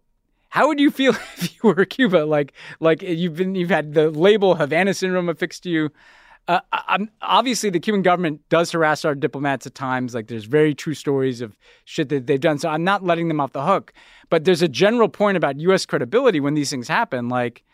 how 0.48 0.68
would 0.68 0.78
you 0.78 0.90
feel 0.90 1.12
if 1.36 1.52
you 1.54 1.70
were 1.70 1.84
Cuba? 1.84 2.18
Like, 2.18 2.52
like 2.78 3.02
you've 3.02 3.36
been, 3.36 3.54
you've 3.54 3.70
had 3.70 3.94
the 3.94 4.10
label 4.10 4.54
Havana 4.54 4.94
syndrome 4.94 5.28
affixed 5.28 5.64
to 5.64 5.70
you. 5.70 5.90
Uh, 6.48 6.60
obviously 7.22 7.68
the 7.70 7.78
Cuban 7.78 8.02
government 8.02 8.40
does 8.48 8.72
harass 8.72 9.04
our 9.04 9.14
diplomats 9.14 9.66
at 9.66 9.74
times. 9.74 10.14
Like, 10.14 10.28
there's 10.28 10.44
very 10.44 10.74
true 10.74 10.94
stories 10.94 11.40
of 11.40 11.56
shit 11.84 12.08
that 12.08 12.26
they've 12.26 12.40
done. 12.40 12.58
So 12.58 12.68
I'm 12.68 12.84
not 12.84 13.04
letting 13.04 13.28
them 13.28 13.40
off 13.40 13.52
the 13.52 13.64
hook. 13.64 13.92
But 14.30 14.44
there's 14.44 14.62
a 14.62 14.68
general 14.68 15.08
point 15.08 15.36
about 15.36 15.60
U.S. 15.60 15.84
credibility 15.86 16.40
when 16.40 16.54
these 16.54 16.70
things 16.70 16.88
happen. 16.88 17.28
Like, 17.28 17.64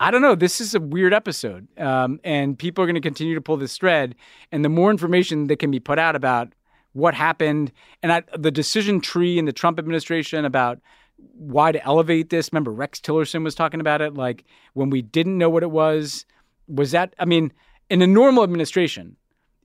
I 0.00 0.10
don't 0.10 0.22
know. 0.22 0.34
This 0.34 0.60
is 0.60 0.74
a 0.74 0.80
weird 0.80 1.12
episode, 1.12 1.68
um, 1.78 2.20
and 2.24 2.58
people 2.58 2.82
are 2.82 2.86
going 2.86 2.94
to 2.94 3.02
continue 3.02 3.34
to 3.34 3.40
pull 3.42 3.58
this 3.58 3.76
thread. 3.76 4.14
And 4.50 4.64
the 4.64 4.70
more 4.70 4.90
information 4.90 5.46
that 5.48 5.58
can 5.58 5.70
be 5.70 5.78
put 5.78 5.98
out 5.98 6.16
about 6.16 6.54
what 6.92 7.14
happened, 7.14 7.72
and 8.02 8.12
I, 8.12 8.22
the 8.36 8.50
decision 8.50 9.00
tree 9.00 9.38
in 9.38 9.44
the 9.44 9.52
Trump 9.52 9.78
administration 9.78 10.44
about 10.44 10.80
why 11.34 11.70
to 11.70 11.84
elevate 11.84 12.30
this. 12.30 12.50
Remember, 12.52 12.72
Rex 12.72 13.00
Tillerson 13.00 13.44
was 13.44 13.54
talking 13.54 13.80
about 13.80 14.00
it. 14.00 14.14
Like 14.14 14.44
when 14.74 14.90
we 14.90 15.02
didn't 15.02 15.38
know 15.38 15.50
what 15.50 15.62
it 15.62 15.70
was, 15.70 16.24
was 16.66 16.92
that? 16.92 17.14
I 17.18 17.24
mean, 17.24 17.52
in 17.88 18.02
a 18.02 18.06
normal 18.06 18.42
administration, 18.42 19.16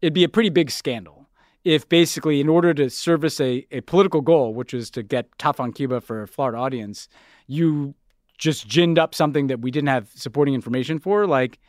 it'd 0.02 0.14
be 0.14 0.24
a 0.24 0.30
pretty 0.30 0.50
big 0.50 0.70
scandal 0.70 1.26
if 1.66 1.90
basically, 1.90 2.40
in 2.40 2.48
order 2.48 2.74
to 2.76 2.90
service 2.92 3.42
a, 3.42 3.66
a 3.72 3.82
political 3.82 4.22
goal, 4.22 4.54
which 4.54 4.74
is 4.74 4.92
to 4.92 5.02
get 5.02 5.28
tough 5.40 5.60
on 5.60 5.74
Cuba 5.74 6.00
for 6.00 6.22
a 6.22 6.28
Florida 6.28 6.60
audience, 6.60 7.10
you 7.48 7.96
just 8.38 8.68
ginned 8.68 9.00
up 9.00 9.16
something 9.16 9.48
that 9.48 9.62
we 9.62 9.72
didn't 9.72 9.90
have 9.90 10.10
supporting 10.14 10.54
information 10.54 11.00
for. 11.00 11.26
Like, 11.26 11.60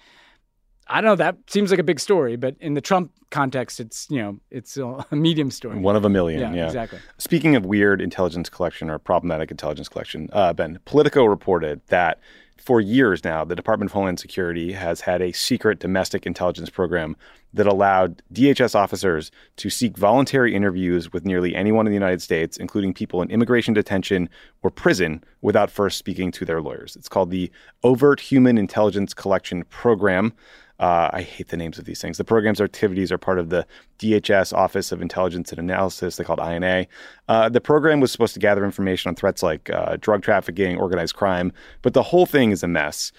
I 0.88 1.00
don't 1.00 1.10
know. 1.10 1.16
That 1.16 1.36
seems 1.48 1.70
like 1.70 1.80
a 1.80 1.84
big 1.84 1.98
story, 1.98 2.36
but 2.36 2.56
in 2.60 2.74
the 2.74 2.80
Trump 2.80 3.12
context, 3.30 3.80
it's 3.80 4.06
you 4.10 4.18
know 4.18 4.38
it's 4.50 4.76
a 5.10 5.16
medium 5.16 5.50
story. 5.50 5.78
One 5.78 5.96
of 5.96 6.04
a 6.04 6.08
million. 6.08 6.40
Yeah, 6.40 6.54
Yeah, 6.54 6.66
exactly. 6.66 6.98
Speaking 7.18 7.56
of 7.56 7.66
weird 7.66 8.00
intelligence 8.00 8.48
collection 8.48 8.90
or 8.90 8.98
problematic 8.98 9.50
intelligence 9.50 9.88
collection, 9.88 10.28
uh, 10.32 10.52
Ben, 10.52 10.78
Politico 10.84 11.24
reported 11.24 11.80
that 11.88 12.20
for 12.66 12.80
years 12.80 13.22
now, 13.22 13.44
the 13.44 13.54
Department 13.54 13.90
of 13.90 13.92
Homeland 13.92 14.18
Security 14.18 14.72
has 14.72 15.00
had 15.00 15.22
a 15.22 15.32
secret 15.32 15.78
domestic 15.78 16.26
intelligence 16.26 16.70
program 16.70 17.16
that 17.54 17.66
allowed 17.66 18.22
DHS 18.32 18.74
officers 18.74 19.30
to 19.56 19.70
seek 19.70 19.96
voluntary 19.96 20.54
interviews 20.54 21.12
with 21.12 21.24
nearly 21.24 21.54
anyone 21.54 21.86
in 21.86 21.90
the 21.92 21.96
United 21.96 22.22
States, 22.22 22.56
including 22.56 22.92
people 22.92 23.22
in 23.22 23.30
immigration 23.30 23.72
detention 23.72 24.28
or 24.62 24.70
prison, 24.70 25.22
without 25.42 25.70
first 25.70 25.96
speaking 25.96 26.32
to 26.32 26.44
their 26.44 26.60
lawyers. 26.60 26.96
It's 26.96 27.08
called 27.08 27.30
the 27.30 27.50
Overt 27.84 28.20
Human 28.20 28.58
Intelligence 28.58 29.14
Collection 29.14 29.62
Program. 29.64 30.32
Uh, 30.78 31.10
I 31.12 31.22
hate 31.22 31.48
the 31.48 31.56
names 31.56 31.78
of 31.78 31.84
these 31.84 32.00
things. 32.00 32.18
The 32.18 32.24
program's 32.24 32.60
activities 32.60 33.10
are 33.10 33.18
part 33.18 33.38
of 33.38 33.48
the 33.48 33.66
DHS 33.98 34.52
Office 34.52 34.92
of 34.92 35.00
Intelligence 35.00 35.50
and 35.50 35.58
Analysis. 35.58 36.16
They 36.16 36.24
called 36.24 36.40
I&A. 36.40 36.86
Uh, 37.28 37.48
the 37.48 37.60
program 37.60 38.00
was 38.00 38.12
supposed 38.12 38.34
to 38.34 38.40
gather 38.40 38.64
information 38.64 39.08
on 39.08 39.14
threats 39.14 39.42
like 39.42 39.70
uh, 39.70 39.96
drug 40.00 40.22
trafficking, 40.22 40.76
organized 40.78 41.14
crime, 41.14 41.52
but 41.82 41.94
the 41.94 42.02
whole 42.02 42.26
thing 42.26 42.50
is 42.50 42.62
a 42.62 42.68
mess. 42.68 43.12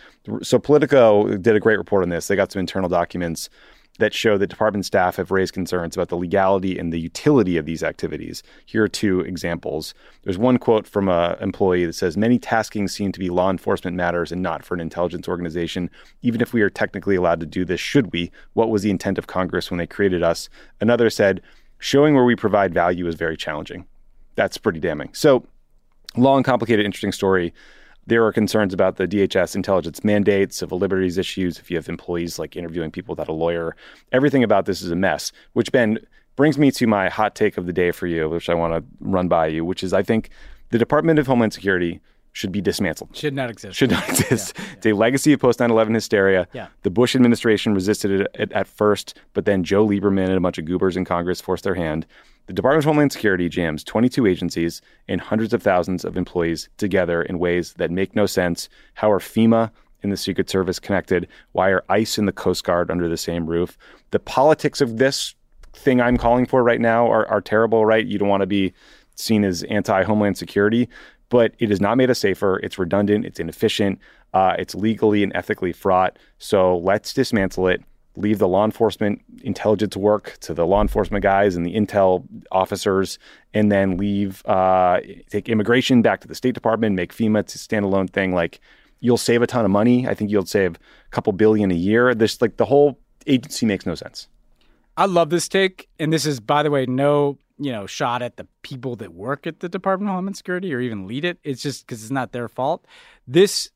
So 0.43 0.59
Politico 0.59 1.35
did 1.37 1.55
a 1.55 1.59
great 1.59 1.77
report 1.77 2.03
on 2.03 2.09
this. 2.09 2.27
They 2.27 2.35
got 2.35 2.51
some 2.51 2.59
internal 2.59 2.89
documents 2.89 3.49
that 3.99 4.13
show 4.13 4.37
that 4.37 4.47
department 4.47 4.85
staff 4.85 5.15
have 5.15 5.31
raised 5.31 5.53
concerns 5.53 5.95
about 5.95 6.09
the 6.09 6.17
legality 6.17 6.77
and 6.77 6.93
the 6.93 6.99
utility 6.99 7.57
of 7.57 7.65
these 7.65 7.83
activities. 7.83 8.43
Here 8.65 8.83
are 8.83 8.87
two 8.87 9.21
examples. 9.21 9.93
There's 10.23 10.37
one 10.37 10.57
quote 10.57 10.87
from 10.87 11.09
an 11.09 11.37
employee 11.41 11.85
that 11.85 11.93
says, 11.93 12.17
Many 12.17 12.39
taskings 12.39 12.91
seem 12.91 13.11
to 13.11 13.19
be 13.19 13.29
law 13.29 13.49
enforcement 13.49 13.97
matters 13.97 14.31
and 14.31 14.41
not 14.41 14.63
for 14.63 14.73
an 14.73 14.79
intelligence 14.79 15.27
organization. 15.27 15.89
Even 16.21 16.41
if 16.41 16.53
we 16.53 16.61
are 16.61 16.69
technically 16.69 17.15
allowed 17.15 17.39
to 17.39 17.45
do 17.45 17.65
this, 17.65 17.79
should 17.79 18.11
we? 18.13 18.31
What 18.53 18.69
was 18.69 18.83
the 18.83 18.91
intent 18.91 19.17
of 19.17 19.27
Congress 19.27 19.71
when 19.71 19.77
they 19.77 19.87
created 19.87 20.23
us? 20.23 20.49
Another 20.79 21.09
said, 21.09 21.41
Showing 21.79 22.15
where 22.15 22.25
we 22.25 22.35
provide 22.35 22.73
value 22.73 23.07
is 23.07 23.15
very 23.15 23.37
challenging. 23.37 23.85
That's 24.35 24.57
pretty 24.57 24.79
damning. 24.79 25.13
So, 25.13 25.45
long, 26.15 26.43
complicated, 26.43 26.85
interesting 26.85 27.11
story. 27.11 27.53
There 28.07 28.25
are 28.25 28.31
concerns 28.31 28.73
about 28.73 28.95
the 28.95 29.07
DHS 29.07 29.55
intelligence 29.55 30.03
mandates, 30.03 30.57
civil 30.57 30.79
liberties 30.79 31.17
issues, 31.17 31.59
if 31.59 31.69
you 31.69 31.77
have 31.77 31.89
employees 31.89 32.39
like 32.39 32.55
interviewing 32.55 32.89
people 32.89 33.13
without 33.13 33.27
a 33.27 33.33
lawyer. 33.33 33.75
Everything 34.11 34.43
about 34.43 34.65
this 34.65 34.81
is 34.81 34.89
a 34.89 34.95
mess, 34.95 35.31
which, 35.53 35.71
Ben, 35.71 35.99
brings 36.37 36.57
me 36.57 36.71
to 36.71 36.87
my 36.87 37.09
hot 37.09 37.35
take 37.35 37.57
of 37.57 37.65
the 37.65 37.73
day 37.73 37.91
for 37.91 38.07
you, 38.07 38.29
which 38.29 38.49
I 38.49 38.53
want 38.53 38.73
to 38.73 38.83
run 39.01 39.27
by 39.27 39.47
you, 39.47 39.65
which 39.65 39.83
is 39.83 39.91
I 39.91 40.03
think 40.03 40.29
the 40.69 40.77
Department 40.77 41.19
of 41.19 41.27
Homeland 41.27 41.53
Security 41.53 41.99
should 42.31 42.51
be 42.51 42.61
dismantled. 42.61 43.15
Should 43.15 43.33
not 43.33 43.49
exist. 43.49 43.75
Should 43.75 43.89
not 43.89 44.07
exist. 44.07 44.55
It's 44.73 44.85
a 44.85 44.93
legacy 44.93 45.33
of 45.33 45.39
post 45.39 45.59
9 45.59 45.71
11 45.71 45.93
hysteria. 45.95 46.47
Yeah. 46.53 46.67
The 46.83 46.91
Bush 46.91 47.15
administration 47.15 47.73
resisted 47.73 48.21
it 48.21 48.27
at, 48.39 48.51
at 48.51 48.67
first, 48.67 49.17
but 49.33 49.45
then 49.45 49.63
Joe 49.63 49.87
Lieberman 49.87 50.27
and 50.27 50.37
a 50.37 50.39
bunch 50.39 50.59
of 50.59 50.65
goobers 50.65 50.95
in 50.95 51.03
Congress 51.03 51.41
forced 51.41 51.63
their 51.63 51.75
hand. 51.75 52.05
The 52.47 52.53
Department 52.53 52.85
of 52.85 52.87
Homeland 52.87 53.11
Security 53.11 53.49
jams 53.49 53.83
22 53.83 54.25
agencies 54.25 54.81
and 55.09 55.19
hundreds 55.19 55.53
of 55.53 55.61
thousands 55.61 56.05
of 56.05 56.15
employees 56.15 56.69
together 56.77 57.21
in 57.21 57.39
ways 57.39 57.73
that 57.73 57.91
make 57.91 58.15
no 58.15 58.25
sense. 58.25 58.69
How 58.93 59.11
are 59.11 59.19
FEMA 59.19 59.69
and 60.01 60.13
the 60.13 60.17
Secret 60.17 60.49
Service 60.49 60.79
connected? 60.79 61.27
Why 61.51 61.71
are 61.71 61.83
ICE 61.89 62.17
and 62.17 62.25
the 62.25 62.31
Coast 62.31 62.63
Guard 62.63 62.89
under 62.89 63.09
the 63.09 63.17
same 63.17 63.47
roof? 63.47 63.77
The 64.11 64.19
politics 64.19 64.79
of 64.79 64.97
this 64.97 65.35
thing 65.73 65.99
I'm 65.99 66.15
calling 66.15 66.45
for 66.45 66.63
right 66.63 66.79
now 66.79 67.11
are, 67.11 67.27
are 67.27 67.41
terrible, 67.41 67.85
right? 67.85 68.05
You 68.05 68.17
don't 68.17 68.29
want 68.29 68.41
to 68.41 68.47
be 68.47 68.73
seen 69.15 69.43
as 69.43 69.63
anti 69.63 70.03
Homeland 70.03 70.37
Security, 70.37 70.87
but 71.27 71.53
it 71.59 71.69
has 71.69 71.81
not 71.81 71.97
made 71.97 72.09
us 72.09 72.19
safer. 72.19 72.61
It's 72.63 72.79
redundant, 72.79 73.25
it's 73.25 73.41
inefficient, 73.41 73.99
uh, 74.33 74.55
it's 74.57 74.73
legally 74.73 75.21
and 75.21 75.35
ethically 75.35 75.73
fraught. 75.73 76.17
So 76.37 76.77
let's 76.77 77.13
dismantle 77.13 77.67
it. 77.67 77.83
Leave 78.17 78.39
the 78.39 78.47
law 78.47 78.65
enforcement 78.65 79.21
intelligence 79.43 79.95
work 79.95 80.37
to 80.41 80.53
the 80.53 80.65
law 80.65 80.81
enforcement 80.81 81.23
guys 81.23 81.55
and 81.55 81.65
the 81.65 81.73
intel 81.73 82.25
officers, 82.51 83.19
and 83.53 83.71
then 83.71 83.97
leave 83.97 84.45
uh, 84.45 84.99
take 85.29 85.47
immigration 85.47 86.01
back 86.01 86.19
to 86.21 86.27
the 86.27 86.35
State 86.35 86.53
Department, 86.53 86.95
make 86.95 87.13
FEMA 87.13 87.45
to 87.45 87.57
standalone 87.57 88.09
thing. 88.09 88.33
Like 88.33 88.59
you'll 88.99 89.17
save 89.17 89.41
a 89.41 89.47
ton 89.47 89.63
of 89.63 89.71
money. 89.71 90.07
I 90.07 90.13
think 90.13 90.31
you'll 90.31 90.45
save 90.45 90.75
a 90.75 91.09
couple 91.11 91.31
billion 91.33 91.71
a 91.71 91.75
year. 91.75 92.13
This 92.15 92.41
like 92.41 92.57
the 92.57 92.65
whole 92.65 92.99
agency 93.27 93.65
makes 93.65 93.85
no 93.85 93.95
sense. 93.95 94.27
I 94.97 95.05
love 95.05 95.29
this 95.29 95.47
take, 95.47 95.87
and 95.99 96.11
this 96.11 96.25
is, 96.25 96.39
by 96.39 96.63
the 96.63 96.71
way, 96.71 96.87
no 96.87 97.37
you 97.59 97.71
know, 97.71 97.85
shot 97.85 98.21
at 98.21 98.37
the 98.37 98.47
people 98.61 98.95
that 98.97 99.13
work 99.13 99.47
at 99.47 99.59
the 99.59 99.69
Department 99.69 100.09
of 100.09 100.15
Homeland 100.15 100.37
Security 100.37 100.73
or 100.73 100.79
even 100.79 101.07
lead 101.07 101.25
it. 101.25 101.39
It's 101.43 101.61
just 101.61 101.85
because 101.85 102.03
it's 102.03 102.11
not 102.11 102.31
their 102.31 102.47
fault. 102.47 102.85
This 103.27 103.69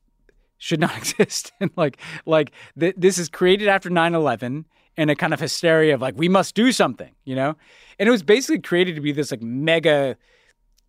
should 0.62 0.80
not 0.80 0.95
exist. 1.19 1.52
and 1.60 1.71
like, 1.76 1.97
like 2.26 2.52
th- 2.80 2.95
this 2.95 3.17
is 3.17 3.28
created 3.28 3.67
after 3.67 3.89
9-11 3.89 4.65
and 4.95 5.10
a 5.10 5.15
kind 5.15 5.34
of 5.34 5.39
hysteria 5.39 5.95
of 5.95 6.02
like, 6.02 6.13
we 6.15 6.30
must 6.30 6.54
do 6.54 6.71
something, 6.71 7.13
you 7.26 7.36
know? 7.36 7.58
And 7.97 8.08
it 8.08 8.12
was 8.12 8.24
basically 8.24 8.62
created 8.62 8.95
to 8.95 9.02
be 9.02 9.12
this 9.12 9.32
like 9.32 9.41
mega 9.41 10.17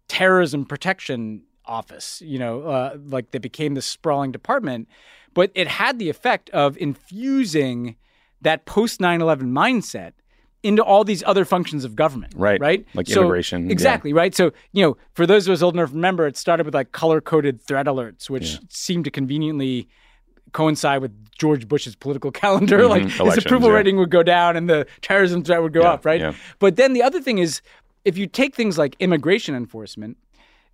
terrorism 0.08 0.66
protection 0.66 1.42
office, 1.64 2.20
you 2.24 2.38
know, 2.38 2.62
uh, 2.62 2.96
like 3.06 3.30
that 3.30 3.40
became 3.40 3.74
this 3.74 3.86
sprawling 3.86 4.30
department. 4.30 4.88
But 5.32 5.50
it 5.54 5.68
had 5.68 5.98
the 5.98 6.10
effect 6.10 6.50
of 6.50 6.76
infusing 6.76 7.96
that 8.42 8.66
post 8.66 9.00
9 9.00 9.22
11 9.22 9.50
mindset 9.52 10.12
into 10.62 10.82
all 10.82 11.02
these 11.04 11.22
other 11.24 11.44
functions 11.44 11.84
of 11.84 11.96
government. 11.96 12.32
Right. 12.36 12.60
Right. 12.60 12.86
Like 12.94 13.06
So- 13.08 13.20
immigration, 13.22 13.66
yeah. 13.66 13.72
Exactly. 13.72 14.12
Right. 14.12 14.34
So, 14.34 14.52
you 14.72 14.82
know, 14.84 14.96
for 15.14 15.26
those 15.26 15.48
of 15.48 15.52
us 15.52 15.62
old 15.62 15.74
enough 15.74 15.92
remember, 15.92 16.26
it 16.26 16.36
started 16.36 16.66
with 16.66 16.74
like 16.74 16.92
color 16.92 17.20
coded 17.20 17.60
threat 17.60 17.86
alerts, 17.86 18.30
which 18.30 18.58
seemed 18.68 19.04
to 19.06 19.10
conveniently 19.10 19.88
coincide 20.52 21.00
with 21.02 21.12
George 21.36 21.66
Bush's 21.66 21.96
political 21.96 22.30
calendar. 22.42 22.86
Like 22.86 23.02
his 23.02 23.12
Mm-hmm. 23.12 23.22
Elections, 23.22 23.46
approval 23.46 23.68
yeah. 23.70 23.74
rating 23.76 23.96
would 23.96 24.10
go 24.10 24.22
down 24.22 24.56
and 24.56 24.68
the 24.70 24.86
terrorism 25.00 25.42
threat 25.42 25.62
would 25.62 25.72
go 25.72 25.82
Yeah, 25.82 25.92
up. 25.92 26.04
Right. 26.04 26.20
yeah. 26.20 26.34
But 26.58 26.76
then 26.76 26.92
the 26.92 27.02
other 27.02 27.20
thing 27.20 27.38
is, 27.38 27.60
if 28.04 28.16
you 28.18 28.26
take 28.26 28.54
things 28.54 28.78
like 28.78 28.96
immigration 29.00 29.54
enforcement, 29.54 30.16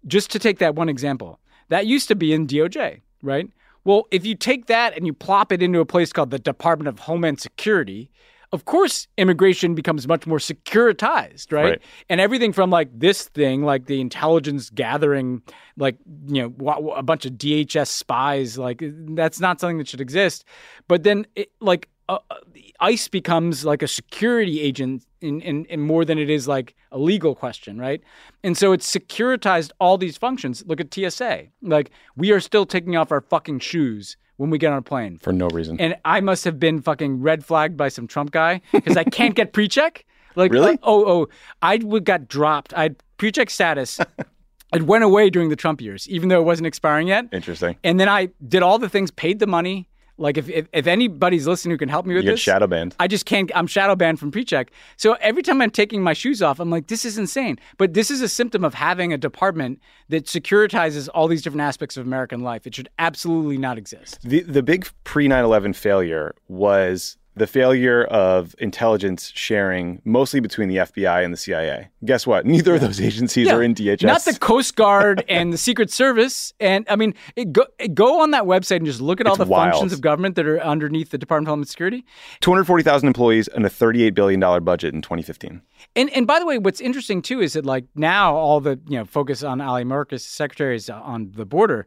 just 0.06 0.30
to 0.32 0.38
take 0.38 0.58
that 0.58 0.74
one 0.74 0.88
example, 0.88 1.38
that 1.68 1.86
used 1.86 2.08
to 2.08 2.14
be 2.14 2.32
in 2.32 2.46
DOJ, 2.46 3.00
right? 3.22 3.48
Well, 3.84 4.06
if 4.10 4.26
you 4.26 4.34
take 4.34 4.66
that 4.66 4.96
and 4.96 5.06
you 5.06 5.12
plop 5.12 5.52
it 5.52 5.62
into 5.62 5.80
a 5.80 5.84
place 5.86 6.12
called 6.12 6.30
the 6.30 6.38
Department 6.38 6.88
of 6.88 7.00
Homeland 7.00 7.40
Security, 7.40 8.10
of 8.52 8.64
course, 8.64 9.08
immigration 9.18 9.74
becomes 9.74 10.08
much 10.08 10.26
more 10.26 10.38
securitized, 10.38 11.52
right? 11.52 11.64
Right. 11.64 11.82
And 12.08 12.20
everything 12.20 12.52
from 12.52 12.70
like 12.70 12.88
this 12.98 13.28
thing, 13.28 13.62
like 13.62 13.86
the 13.86 14.00
intelligence 14.00 14.70
gathering, 14.70 15.42
like, 15.76 15.96
you 16.26 16.54
know, 16.56 16.92
a 16.92 17.02
bunch 17.02 17.26
of 17.26 17.32
DHS 17.32 17.88
spies, 17.88 18.56
like 18.56 18.82
that's 18.82 19.40
not 19.40 19.60
something 19.60 19.78
that 19.78 19.88
should 19.88 20.00
exist. 20.00 20.44
But 20.88 21.02
then, 21.02 21.26
it, 21.36 21.50
like, 21.60 21.88
uh, 22.08 22.18
uh, 22.30 22.36
ICE 22.80 23.08
becomes 23.08 23.66
like 23.66 23.82
a 23.82 23.88
security 23.88 24.62
agent 24.62 25.04
in, 25.20 25.42
in, 25.42 25.66
in 25.66 25.80
more 25.80 26.06
than 26.06 26.18
it 26.18 26.30
is 26.30 26.48
like 26.48 26.74
a 26.90 26.98
legal 26.98 27.34
question, 27.34 27.78
right? 27.78 28.00
And 28.42 28.56
so 28.56 28.72
it's 28.72 28.90
securitized 28.90 29.72
all 29.78 29.98
these 29.98 30.16
functions. 30.16 30.64
Look 30.66 30.80
at 30.80 30.94
TSA. 30.94 31.48
Like, 31.60 31.90
we 32.16 32.30
are 32.30 32.40
still 32.40 32.64
taking 32.64 32.96
off 32.96 33.12
our 33.12 33.20
fucking 33.20 33.58
shoes 33.58 34.16
when 34.38 34.48
we 34.50 34.56
get 34.58 34.72
on 34.72 34.78
a 34.78 34.82
plane. 34.82 35.18
for 35.18 35.32
no 35.32 35.48
reason. 35.48 35.78
And 35.80 35.96
I 36.04 36.20
must 36.20 36.44
have 36.44 36.58
been 36.58 36.80
fucking 36.80 37.20
red 37.20 37.44
flagged 37.44 37.76
by 37.76 37.88
some 37.90 38.06
Trump 38.06 38.30
guy 38.30 38.62
because 38.72 38.96
I 38.96 39.04
can't 39.04 39.34
get 39.34 39.52
pre-check. 39.52 40.04
Like, 40.36 40.52
Really? 40.52 40.74
uh, 40.74 40.78
oh, 40.84 41.04
oh, 41.22 41.28
I 41.62 41.78
would 41.78 42.04
got 42.04 42.28
dropped. 42.28 42.72
I 42.72 42.90
pre-check 43.16 43.50
status. 43.50 43.98
it 44.72 44.82
went 44.82 45.02
away 45.02 45.30
during 45.30 45.48
the 45.48 45.56
Trump 45.56 45.80
years, 45.80 46.08
even 46.08 46.28
though 46.28 46.38
it 46.40 46.44
wasn't 46.44 46.68
expiring 46.68 47.08
yet. 47.08 47.24
Interesting. 47.32 47.76
And 47.82 47.98
then 47.98 48.08
I 48.08 48.28
did 48.46 48.62
all 48.62 48.78
the 48.78 48.88
things, 48.88 49.10
paid 49.10 49.40
the 49.40 49.48
money. 49.48 49.88
Like, 50.18 50.36
if 50.36 50.48
if, 50.48 50.68
if 50.72 50.86
anybody's 50.86 51.46
listening 51.46 51.70
who 51.72 51.78
can 51.78 51.88
help 51.88 52.06
me 52.06 52.14
with 52.14 52.24
You 52.24 52.32
this, 52.32 52.40
shadow 52.40 52.66
banned. 52.66 52.96
I 52.98 53.06
just 53.06 53.26
can't. 53.26 53.50
I'm 53.54 53.66
shadow 53.66 53.94
banned 53.94 54.18
from 54.18 54.30
pre-check. 54.30 54.70
So 54.96 55.12
every 55.20 55.42
time 55.42 55.60
I'm 55.62 55.70
taking 55.70 56.02
my 56.02 56.12
shoes 56.12 56.42
off, 56.42 56.58
I'm 56.60 56.70
like, 56.70 56.88
this 56.88 57.04
is 57.04 57.18
insane. 57.18 57.58
But 57.76 57.94
this 57.94 58.10
is 58.10 58.20
a 58.20 58.28
symptom 58.28 58.64
of 58.64 58.74
having 58.74 59.12
a 59.12 59.18
department 59.18 59.80
that 60.08 60.24
securitizes 60.24 61.08
all 61.14 61.28
these 61.28 61.42
different 61.42 61.62
aspects 61.62 61.96
of 61.96 62.06
American 62.06 62.40
life. 62.40 62.66
It 62.66 62.74
should 62.74 62.88
absolutely 62.98 63.58
not 63.58 63.78
exist. 63.78 64.18
The 64.22 64.40
the 64.40 64.62
big 64.62 64.88
pre 65.04 65.28
9/11 65.28 65.76
failure 65.76 66.34
was 66.48 67.17
the 67.38 67.46
failure 67.46 68.04
of 68.04 68.54
intelligence 68.58 69.32
sharing 69.34 70.00
mostly 70.04 70.40
between 70.40 70.68
the 70.68 70.76
FBI 70.76 71.24
and 71.24 71.32
the 71.32 71.36
CIA. 71.36 71.88
Guess 72.04 72.26
what? 72.26 72.44
Neither 72.54 72.74
of 72.74 72.80
those 72.80 73.00
agencies 73.00 73.48
are 73.48 73.62
in 73.62 73.74
DHS. 73.74 74.02
Not 74.04 74.24
the 74.24 74.38
Coast 74.38 74.76
Guard 74.76 75.24
and 75.28 75.52
the 75.52 75.58
Secret 75.58 75.90
Service. 75.90 76.52
And 76.60 76.84
I 76.90 76.96
mean, 76.96 77.14
it 77.36 77.52
go, 77.52 77.64
it- 77.78 77.94
go 77.94 78.20
on 78.20 78.32
that 78.32 78.44
website 78.44 78.76
and 78.76 78.86
just 78.86 79.00
look 79.00 79.20
at 79.20 79.26
all 79.26 79.34
It's 79.34 79.44
the 79.44 79.50
wild. 79.50 79.72
functions 79.72 79.92
of 79.92 80.00
government 80.00 80.34
that 80.36 80.46
are 80.46 80.60
underneath 80.60 81.10
the 81.10 81.18
Department 81.18 81.48
of 81.48 81.52
Homeland 81.52 81.68
Security. 81.68 82.04
240,000 82.40 83.06
employees 83.06 83.48
and 83.48 83.64
a 83.64 83.70
38 83.70 84.10
billion 84.10 84.40
dollar 84.40 84.60
budget 84.60 84.94
in 84.94 85.02
2015. 85.02 85.62
And 85.96 86.10
and 86.10 86.26
by 86.26 86.38
the 86.38 86.46
way, 86.46 86.58
what's 86.58 86.80
interesting 86.80 87.22
too 87.22 87.40
is 87.40 87.52
that 87.54 87.64
like 87.64 87.84
now 87.94 88.34
all 88.34 88.60
the 88.60 88.80
you 88.88 88.98
know 88.98 89.04
focus 89.04 89.42
on 89.42 89.60
Ali 89.60 89.84
Mayorkas, 89.84 90.20
secretaries 90.20 90.90
on 90.90 91.30
the 91.34 91.44
border. 91.46 91.86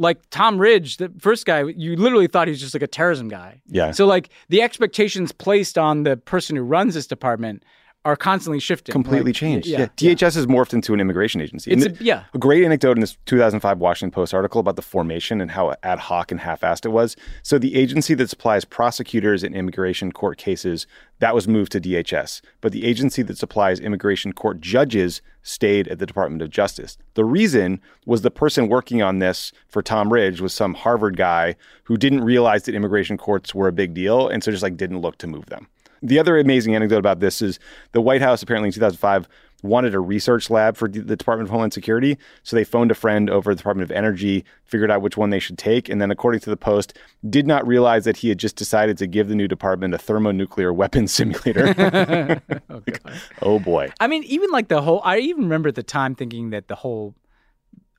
Like 0.00 0.18
Tom 0.30 0.58
Ridge, 0.58 0.96
the 0.96 1.12
first 1.18 1.44
guy, 1.44 1.62
you 1.62 1.94
literally 1.94 2.26
thought 2.26 2.48
he 2.48 2.52
was 2.52 2.60
just 2.60 2.74
like 2.74 2.82
a 2.82 2.86
terrorism 2.86 3.28
guy. 3.28 3.60
Yeah. 3.66 3.90
So 3.90 4.06
like 4.06 4.30
the 4.48 4.62
expectations 4.62 5.30
placed 5.30 5.76
on 5.76 6.04
the 6.04 6.16
person 6.16 6.56
who 6.56 6.62
runs 6.62 6.94
this 6.94 7.06
department 7.06 7.62
are 8.06 8.16
constantly 8.16 8.58
shifting. 8.58 8.92
Completely 8.92 9.30
Like, 9.30 9.34
changed. 9.36 9.66
Yeah. 9.68 9.80
Yeah, 9.98 10.14
DHS 10.14 10.34
has 10.34 10.46
morphed 10.46 10.72
into 10.72 10.94
an 10.94 11.00
immigration 11.00 11.42
agency. 11.42 11.70
It's 11.70 11.84
a- 11.84 12.02
yeah. 12.02 12.24
A 12.32 12.38
great 12.38 12.64
anecdote 12.64 12.96
in 12.96 13.00
this 13.02 13.18
2005 13.26 13.78
Washington 13.78 14.10
Post 14.10 14.32
article 14.32 14.58
about 14.58 14.76
the 14.76 14.82
formation 14.82 15.38
and 15.40 15.50
how 15.50 15.74
ad 15.82 15.98
hoc 15.98 16.30
and 16.30 16.40
half-assed 16.40 16.86
it 16.86 16.90
was. 16.90 17.14
So 17.42 17.58
the 17.58 17.74
agency 17.76 18.14
that 18.14 18.30
supplies 18.30 18.64
prosecutors 18.64 19.44
in 19.44 19.54
immigration 19.54 20.12
court 20.12 20.38
cases 20.38 20.86
that 21.18 21.34
was 21.34 21.46
moved 21.46 21.72
to 21.72 21.80
DHS, 21.80 22.40
but 22.62 22.72
the 22.72 22.86
agency 22.86 23.20
that 23.22 23.36
supplies 23.36 23.78
immigration 23.78 24.32
court 24.32 24.62
judges 24.62 25.20
stayed 25.42 25.86
at 25.88 25.98
the 25.98 26.06
Department 26.06 26.40
of 26.40 26.48
Justice. 26.48 26.96
The 27.14 27.24
reason 27.26 27.82
was 28.06 28.22
the 28.22 28.30
person 28.30 28.68
working 28.68 29.02
on 29.02 29.18
this 29.18 29.52
for 29.68 29.82
Tom 29.82 30.10
Ridge 30.10 30.40
was 30.40 30.54
some 30.54 30.72
Harvard 30.72 31.18
guy 31.18 31.54
who 31.84 31.98
didn't 31.98 32.24
realize 32.24 32.62
that 32.62 32.74
immigration 32.74 33.18
courts 33.18 33.54
were 33.54 33.68
a 33.68 33.72
big 33.72 33.92
deal 33.92 34.26
and 34.26 34.42
so 34.42 34.50
just 34.50 34.62
like 34.62 34.78
didn't 34.78 35.00
look 35.00 35.18
to 35.18 35.26
move 35.26 35.46
them. 35.46 35.66
The 36.02 36.18
other 36.18 36.38
amazing 36.38 36.74
anecdote 36.74 36.98
about 36.98 37.20
this 37.20 37.42
is 37.42 37.58
the 37.92 38.00
White 38.00 38.22
House 38.22 38.42
apparently 38.42 38.68
in 38.68 38.72
2005 38.72 39.28
wanted 39.62 39.94
a 39.94 40.00
research 40.00 40.50
lab 40.50 40.76
for 40.76 40.88
the 40.88 41.16
Department 41.16 41.46
of 41.48 41.50
Homeland 41.50 41.72
Security. 41.72 42.18
So 42.42 42.56
they 42.56 42.64
phoned 42.64 42.90
a 42.90 42.94
friend 42.94 43.28
over 43.28 43.50
at 43.50 43.54
the 43.54 43.58
Department 43.58 43.90
of 43.90 43.96
Energy, 43.96 44.44
figured 44.64 44.90
out 44.90 45.02
which 45.02 45.16
one 45.16 45.30
they 45.30 45.38
should 45.38 45.58
take, 45.58 45.88
and 45.88 46.00
then, 46.00 46.10
according 46.10 46.40
to 46.40 46.50
the 46.50 46.56
Post, 46.56 46.96
did 47.28 47.46
not 47.46 47.66
realize 47.66 48.04
that 48.04 48.18
he 48.18 48.28
had 48.28 48.38
just 48.38 48.56
decided 48.56 48.98
to 48.98 49.06
give 49.06 49.28
the 49.28 49.34
new 49.34 49.48
department 49.48 49.94
a 49.94 49.98
thermonuclear 49.98 50.72
weapons 50.72 51.12
simulator. 51.20 52.40
Oh, 52.70 52.82
oh 53.42 53.58
boy. 53.58 53.90
I 54.00 54.06
mean, 54.06 54.22
even 54.24 54.50
like 54.50 54.68
the 54.68 54.82
whole. 54.82 55.00
I 55.04 55.18
even 55.18 55.44
remember 55.44 55.68
at 55.68 55.74
the 55.74 55.82
time 55.82 56.14
thinking 56.14 56.50
that 56.50 56.68
the 56.68 56.76
whole 56.76 57.14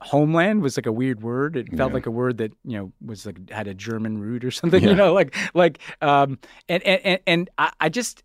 homeland 0.02 0.62
was 0.62 0.78
like 0.78 0.86
a 0.86 0.92
weird 0.92 1.22
word. 1.22 1.56
It 1.56 1.76
felt 1.76 1.94
like 1.94 2.06
a 2.06 2.12
word 2.12 2.38
that 2.40 2.52
you 2.66 2.78
know 2.78 2.92
was 3.06 3.26
like 3.26 3.50
had 3.50 3.68
a 3.68 3.74
German 3.74 4.18
root 4.20 4.44
or 4.44 4.52
something. 4.60 4.84
You 4.84 4.96
know, 4.96 5.14
like 5.14 5.36
like 5.54 5.80
um 6.02 6.40
and 6.68 6.84
and 6.84 7.20
and, 7.26 7.50
I, 7.58 7.72
I 7.80 7.90
just. 7.90 8.24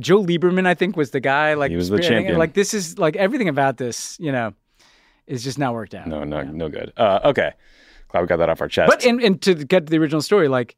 Joe 0.00 0.20
Lieberman, 0.20 0.66
I 0.66 0.74
think, 0.74 0.96
was 0.96 1.12
the 1.12 1.20
guy. 1.20 1.54
Like 1.54 1.70
He 1.70 1.76
was 1.76 1.90
the 1.90 2.00
champion. 2.00 2.38
Like 2.38 2.54
this 2.54 2.74
is 2.74 2.98
like 2.98 3.14
everything 3.14 3.48
about 3.48 3.76
this, 3.76 4.18
you 4.18 4.32
know, 4.32 4.52
is 5.28 5.44
just 5.44 5.60
not 5.60 5.74
worked 5.74 5.94
out. 5.94 6.08
No, 6.08 6.24
no, 6.24 6.42
no 6.42 6.68
good. 6.68 6.92
Uh, 6.96 7.20
okay. 7.24 7.52
Glad 8.08 8.20
we 8.22 8.26
got 8.26 8.38
that 8.38 8.48
off 8.48 8.60
our 8.60 8.68
chest. 8.68 8.90
But 8.90 9.04
and, 9.04 9.20
and 9.20 9.40
to 9.42 9.54
get 9.54 9.86
to 9.86 9.90
the 9.90 9.98
original 9.98 10.22
story, 10.22 10.48
like 10.48 10.76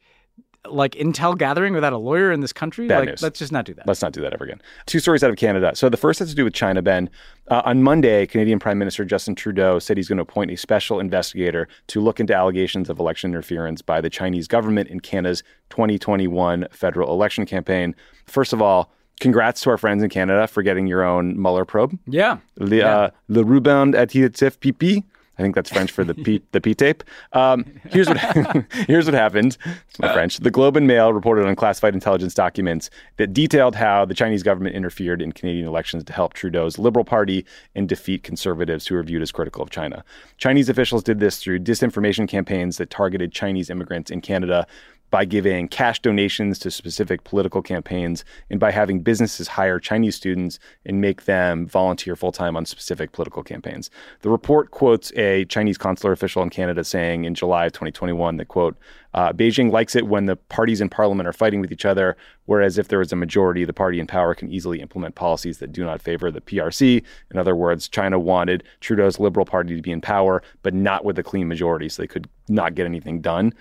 like 0.66 0.92
intel 0.92 1.37
gathering 1.38 1.73
without 1.73 1.92
a 1.92 1.99
lawyer 1.99 2.33
in 2.33 2.40
this 2.40 2.53
country, 2.53 2.88
Bad 2.88 2.99
like 2.99 3.09
news. 3.11 3.23
let's 3.23 3.38
just 3.38 3.53
not 3.53 3.64
do 3.64 3.75
that. 3.75 3.87
Let's 3.87 4.03
not 4.03 4.12
do 4.12 4.21
that 4.23 4.33
ever 4.33 4.44
again. 4.44 4.61
Two 4.87 4.99
stories 4.99 5.23
out 5.23 5.31
of 5.31 5.37
Canada. 5.37 5.73
So 5.75 5.88
the 5.88 5.97
first 5.97 6.18
has 6.18 6.29
to 6.31 6.35
do 6.35 6.44
with 6.44 6.53
China, 6.53 6.83
Ben. 6.83 7.09
Uh, 7.49 7.62
on 7.64 7.83
Monday, 7.83 8.27
Canadian 8.27 8.59
Prime 8.59 8.79
Minister 8.79 9.05
Justin 9.05 9.35
Trudeau 9.35 9.79
said 9.79 9.97
he's 9.97 10.09
going 10.09 10.16
to 10.18 10.23
appoint 10.23 10.51
a 10.51 10.57
special 10.57 11.01
investigator 11.01 11.68
to 11.88 12.01
look 12.01 12.21
into 12.21 12.35
allegations 12.35 12.90
of 12.90 12.99
election 12.99 13.31
interference 13.31 13.83
by 13.83 14.01
the 14.01 14.11
Chinese 14.11 14.47
government 14.49 14.88
in 14.90 15.01
Canada's 15.01 15.42
2021 15.71 16.66
federal 16.71 17.12
election 17.12 17.47
campaign. 17.47 17.94
First 18.27 18.53
of 18.53 18.61
all, 18.61 18.92
congrats 19.21 19.61
to 19.62 19.71
our 19.71 19.79
friends 19.79 20.03
in 20.03 20.11
Canada 20.11 20.47
for 20.47 20.62
getting 20.62 20.87
your 20.87 21.03
own 21.03 21.40
Mueller 21.40 21.64
probe. 21.64 21.99
yeah. 22.07 22.38
Le, 22.59 22.81
uh, 22.81 23.11
le 23.29 23.44
adhésif 23.44 24.59
pipi. 24.59 25.05
I 25.38 25.42
think 25.42 25.55
that's 25.55 25.70
French 25.70 25.92
for 25.92 26.03
the 26.03 26.14
P, 26.14 26.42
the 26.53 26.61
P 26.61 26.74
tape. 26.74 27.05
Um, 27.33 27.64
here's 27.90 28.09
what 28.09 28.18
here's 28.88 29.05
what 29.05 29.14
happened. 29.14 29.57
It's 29.88 29.98
my 29.98 30.12
French. 30.12 30.38
The 30.38 30.51
Globe 30.51 30.77
and 30.77 30.87
Mail 30.87 31.12
reported 31.12 31.46
on 31.46 31.55
classified 31.55 31.94
intelligence 31.94 32.35
documents 32.35 32.90
that 33.18 33.33
detailed 33.33 33.77
how 33.77 34.05
the 34.05 34.14
Chinese 34.14 34.42
government 34.42 34.74
interfered 34.74 35.22
in 35.22 35.33
Canadian 35.33 35.66
elections 35.66 36.03
to 36.05 36.12
help 36.12 36.35
Trudeau's 36.35 36.79
Liberal 36.79 37.05
Party 37.05 37.46
and 37.74 37.88
defeat 37.88 38.22
conservatives 38.24 38.87
who 38.87 38.96
are 38.96 39.03
viewed 39.03 39.22
as 39.22 39.31
critical 39.31 39.62
of 39.62 39.70
China. 39.70 40.05
Chinese 40.38 40.68
officials 40.68 41.03
did 41.03 41.20
this 41.20 41.40
through 41.40 41.61
disinformation 41.61 42.29
campaigns 42.29 42.77
that 42.79 42.90
targeted 42.90 43.33
Chinese 43.33 43.70
immigrants 43.70 44.11
in 44.11 44.20
Canada 44.20 44.66
by 45.11 45.25
giving 45.25 45.68
cash 45.68 46.01
donations 46.01 46.59
to 46.59 46.71
specific 46.71 47.25
political 47.25 47.62
campaigns 47.62 48.25
and 48.51 48.61
by 48.61 48.71
having 48.71 49.01
businesses 49.01 49.49
hire 49.49 49.79
Chinese 49.79 50.16
students 50.16 50.59
and 50.85 51.01
make 51.01 51.25
them 51.25 51.66
volunteer 51.66 52.14
full 52.16 52.33
time 52.33 52.57
on 52.57 52.66
specific 52.66 53.12
political 53.12 53.42
campaigns. 53.42 53.90
The 54.21 54.31
report 54.31 54.71
quotes 54.71 55.12
a 55.16 55.44
Chinese 55.47 55.79
consular 55.79 56.12
official 56.12 56.42
in 56.42 56.51
Canada 56.51 56.85
saying 56.85 57.25
in 57.25 57.35
July 57.35 57.66
of 57.66 57.73
2021 57.73 58.37
that, 58.37 58.49
quote, 58.49 58.77
uh, 59.14 59.33
Beijing 59.33 59.73
likes 59.73 59.97
it 59.97 60.07
when 60.07 60.27
the 60.27 60.37
parties 60.37 60.83
in 60.83 60.90
parliament 60.90 61.27
are 61.27 61.33
fighting 61.33 61.62
with 61.62 61.73
each 61.73 61.87
other, 61.87 62.14
whereas 62.44 62.77
if 62.77 62.88
there 62.88 63.01
is 63.01 63.11
a 63.11 63.16
majority, 63.16 63.64
the 63.64 63.73
party 63.73 63.99
in 63.99 64.07
power 64.07 64.35
can 64.35 64.51
easily 64.51 64.83
implement 64.83 65.14
policies 65.14 65.59
that 65.59 65.73
do 65.73 65.83
not 65.85 66.03
favor 66.03 66.31
the 66.31 66.42
PRC. 66.42 67.03
In 67.31 67.38
other 67.38 67.57
words, 67.57 67.88
China 67.88 68.18
wanted 68.18 68.64
Trudeau's 68.81 69.18
Liberal 69.18 69.47
Party 69.47 69.75
to 69.75 69.81
be 69.81 69.90
in 69.90 70.03
power, 70.03 70.42
but 70.62 70.75
not 70.75 71.07
with 71.07 71.18
a 71.18 71.23
clean 71.23 71.49
majority, 71.49 71.88
so 71.88 72.03
they 72.03 72.07
could 72.07 72.29
not 72.49 72.75
get 72.75 72.85
anything 72.85 73.23
done. 73.23 73.55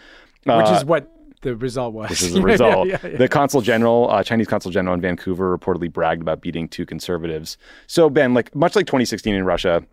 Which 0.44 0.68
Uh, 0.68 0.76
is 0.78 0.86
what 0.86 1.10
the 1.42 1.56
result 1.56 1.94
was. 1.94 2.10
This 2.10 2.22
is 2.24 2.34
the 2.34 2.42
result. 2.42 2.88
yeah, 2.88 2.98
yeah, 3.04 3.10
yeah. 3.12 3.18
The 3.18 3.28
consul 3.28 3.62
general, 3.62 4.10
uh, 4.12 4.24
Chinese 4.24 4.48
consul 4.48 4.72
general 4.72 4.94
in 4.94 5.02
Vancouver, 5.02 5.58
reportedly 5.58 5.92
bragged 5.92 6.22
about 6.22 6.42
beating 6.42 6.68
two 6.68 6.86
conservatives. 6.86 7.58
So 7.88 8.10
Ben, 8.10 8.34
like 8.34 8.54
much 8.56 8.76
like 8.76 8.86
2016 8.86 9.34
in 9.34 9.46
Russia, 9.46 9.84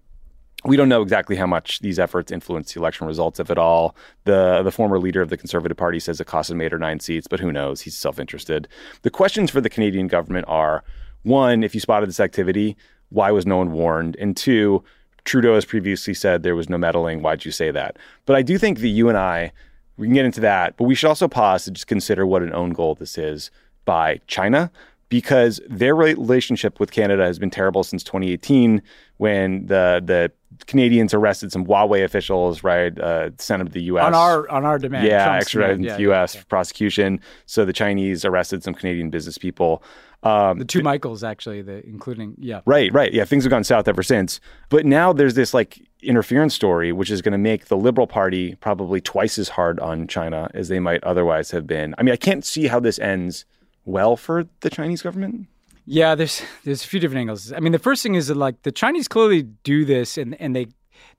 we 0.65 0.77
don't 0.77 0.89
know 0.89 1.03
exactly 1.03 1.37
how 1.37 1.47
much 1.47 1.81
these 1.81 1.99
efforts 1.99 2.33
influenced 2.33 2.73
the 2.75 2.81
election 2.81 3.07
results, 3.07 3.39
if 3.39 3.51
at 3.51 3.59
all. 3.59 3.95
The 4.25 4.63
the 4.63 4.73
former 4.73 4.99
leader 4.99 5.21
of 5.21 5.29
the 5.29 5.37
Conservative 5.37 5.77
Party 5.77 6.01
says 6.01 6.21
it 6.21 6.27
cost 6.27 6.51
him 6.51 6.61
eight 6.61 6.73
or 6.73 6.79
nine 6.79 7.01
seats, 7.01 7.27
but 7.27 7.41
who 7.41 7.53
knows? 7.53 7.83
He's 7.83 7.97
self 7.97 8.19
interested. 8.19 8.67
The 9.03 9.11
questions 9.11 9.51
for 9.51 9.61
the 9.61 9.71
Canadian 9.71 10.09
government 10.09 10.47
are: 10.49 10.83
one, 11.23 11.63
if 11.63 11.75
you 11.75 11.81
spotted 11.81 12.09
this 12.09 12.21
activity, 12.21 12.77
why 13.11 13.31
was 13.31 13.45
no 13.47 13.59
one 13.59 13.73
warned? 13.73 14.17
And 14.17 14.35
two, 14.37 14.83
Trudeau 15.25 15.55
has 15.55 15.65
previously 15.65 16.15
said 16.15 16.43
there 16.43 16.57
was 16.57 16.71
no 16.71 16.79
meddling. 16.79 17.23
Why'd 17.23 17.45
you 17.45 17.51
say 17.51 17.71
that? 17.71 17.99
But 18.25 18.37
I 18.37 18.43
do 18.43 18.57
think 18.57 18.81
that 18.81 18.89
you 18.89 19.09
and 19.09 19.19
I, 19.19 19.53
we 19.97 20.07
can 20.07 20.15
get 20.15 20.25
into 20.25 20.41
that, 20.41 20.77
but 20.77 20.85
we 20.85 20.95
should 20.95 21.09
also 21.09 21.29
pause 21.29 21.65
to 21.65 21.71
just 21.71 21.87
consider 21.87 22.27
what 22.27 22.43
an 22.43 22.53
own 22.53 22.71
goal 22.71 22.95
this 22.95 23.17
is 23.17 23.51
by 23.85 24.21
China 24.27 24.71
because 25.09 25.61
their 25.69 25.95
relationship 25.95 26.81
with 26.81 26.91
Canada 26.91 27.25
has 27.25 27.39
been 27.39 27.51
terrible 27.51 27.85
since 27.85 28.03
2018 28.03 28.83
when 29.19 29.67
the 29.67 30.03
the 30.05 30.33
Canadians 30.67 31.13
arrested 31.13 31.53
some 31.53 31.67
Huawei 31.67 32.05
officials, 32.05 32.63
right, 32.63 32.97
uh, 32.99 33.31
sent 33.39 33.61
them 33.61 33.67
to 33.67 33.73
the 33.73 33.83
U.S. 33.85 34.05
on 34.05 34.15
our 34.15 34.49
on 34.51 34.65
our 34.65 34.79
demand. 34.79 35.07
yeah, 35.07 35.25
Trump's 35.25 35.45
extradited 35.45 35.83
demand. 35.83 35.99
to 35.99 36.03
the 36.03 36.03
yeah, 36.11 36.19
U.S. 36.19 36.35
yeah. 36.35 36.41
for 36.41 36.47
prosecution. 36.47 37.21
So 37.47 37.65
the 37.65 37.73
Chinese 37.73 38.25
arrested 38.25 38.63
some 38.63 38.75
Canadian 38.75 39.11
business 39.11 39.39
people. 39.39 39.83
Um, 40.25 40.59
The 40.59 40.65
two 40.65 40.83
Michaels, 40.83 41.23
actually, 41.23 41.63
the 41.63 41.87
including 41.87 42.35
yeah. 42.39 42.63
Right, 42.65 42.93
right. 42.93 43.13
Yeah, 43.13 43.25
things 43.25 43.45
have 43.45 43.51
gone 43.51 43.65
south 43.65 43.87
ever 43.87 44.03
since. 44.03 44.41
But 44.71 44.87
now 44.87 45.13
there's 45.13 45.35
this 45.35 45.53
like 45.53 45.87
interference 46.03 46.55
story, 46.55 46.93
which 46.93 47.11
is 47.11 47.23
going 47.23 47.33
to 47.33 47.39
make 47.39 47.67
the 47.67 47.77
Liberal 47.77 48.07
Party 48.07 48.55
probably 48.57 49.01
twice 49.01 49.39
as 49.39 49.51
hard 49.51 49.79
on 49.81 50.07
China 50.07 50.51
as 50.55 50.69
they 50.69 50.81
might 50.81 51.05
otherwise 51.05 51.51
have 51.51 51.67
been. 51.67 51.95
I 51.99 52.03
mean, 52.03 52.13
I 52.13 52.17
can't 52.17 52.45
see 52.45 52.67
how 52.69 52.81
this 52.81 52.99
ends 52.99 53.45
well 53.85 54.17
for 54.17 54.47
the 54.61 54.71
Chinese 54.71 55.03
government. 55.03 55.47
Yeah, 55.87 56.15
there's 56.15 56.43
there's 56.65 56.83
a 56.83 56.87
few 56.87 57.01
different 57.01 57.21
angles. 57.21 57.53
I 57.53 57.61
mean, 57.61 57.73
the 57.73 57.79
first 57.79 58.03
thing 58.03 58.15
is 58.15 58.29
that 58.29 58.37
like 58.37 58.63
the 58.63 58.73
Chinese 58.73 59.07
clearly 59.07 59.43
do 59.43 59.85
this, 59.85 60.17
and 60.17 60.41
and 60.41 60.57
they 60.57 60.69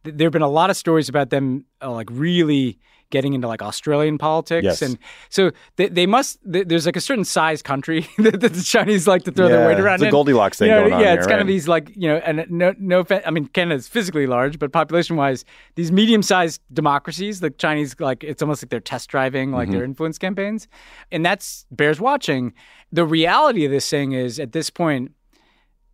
th- 0.04 0.16
there 0.18 0.26
have 0.28 0.34
been 0.34 0.42
a 0.42 0.48
lot 0.50 0.70
of 0.70 0.78
stories 0.78 1.10
about 1.10 1.30
them 1.30 1.66
uh, 1.82 1.92
like 1.92 2.10
really 2.12 2.80
getting 3.12 3.34
into 3.36 3.48
like 3.48 3.62
Australian 3.62 4.18
politics, 4.18 4.64
Yes. 4.66 4.82
and 4.82 4.98
so 5.30 5.52
they, 5.76 5.88
they 5.90 6.08
must. 6.08 6.40
th 6.52 6.68
there's 6.68 6.88
like 6.88 6.96
a 6.96 7.02
certain 7.02 7.24
size 7.24 7.62
country 7.62 8.08
that 8.18 8.42
the 8.42 8.50
Chinese 8.50 9.08
like 9.08 9.24
to 9.24 9.32
throw 9.32 9.48
their 9.48 9.68
weight 9.68 9.80
around. 9.80 10.02
In. 10.02 10.08
It's 10.08 10.10
a. 10.10 10.12
Goldilocks 10.12 10.58
thing 10.58 10.70
You 10.70 10.74
know, 10.76 10.82
going 10.82 10.94
on 10.94 11.00
Yeah, 11.02 11.12
here, 11.12 11.18
it's 11.20 11.28
kind 11.28 11.40
of 11.40 11.46
these 11.48 11.68
like 11.68 11.92
you 11.96 12.08
know, 12.10 12.18
and 12.26 12.46
no 12.50 12.74
no. 12.80 13.06
I 13.26 13.30
mean, 13.30 13.46
Canada's 13.46 13.88
physically 13.88 14.26
large, 14.26 14.58
but 14.58 14.72
population 14.74 15.16
wise, 15.18 15.46
these 15.76 15.92
medium 15.92 16.24
sized 16.24 16.62
democracies, 16.74 17.42
the 17.42 17.52
Chinese 17.52 17.96
like 18.00 18.24
it's 18.24 18.42
almost 18.42 18.64
like 18.64 18.70
they're 18.72 18.80
test 18.80 19.08
driving 19.10 19.52
like 19.52 19.70
their 19.70 19.84
influence 19.84 20.18
campaigns, 20.18 20.68
and 21.12 21.24
that's 21.24 21.66
bears 21.70 22.00
watching. 22.02 22.54
The 22.92 23.06
reality 23.06 23.66
of 23.66 23.72
this 23.72 23.88
thing 23.88 24.14
is 24.14 24.40
at 24.40 24.52
this 24.52 24.72
point, 24.72 25.12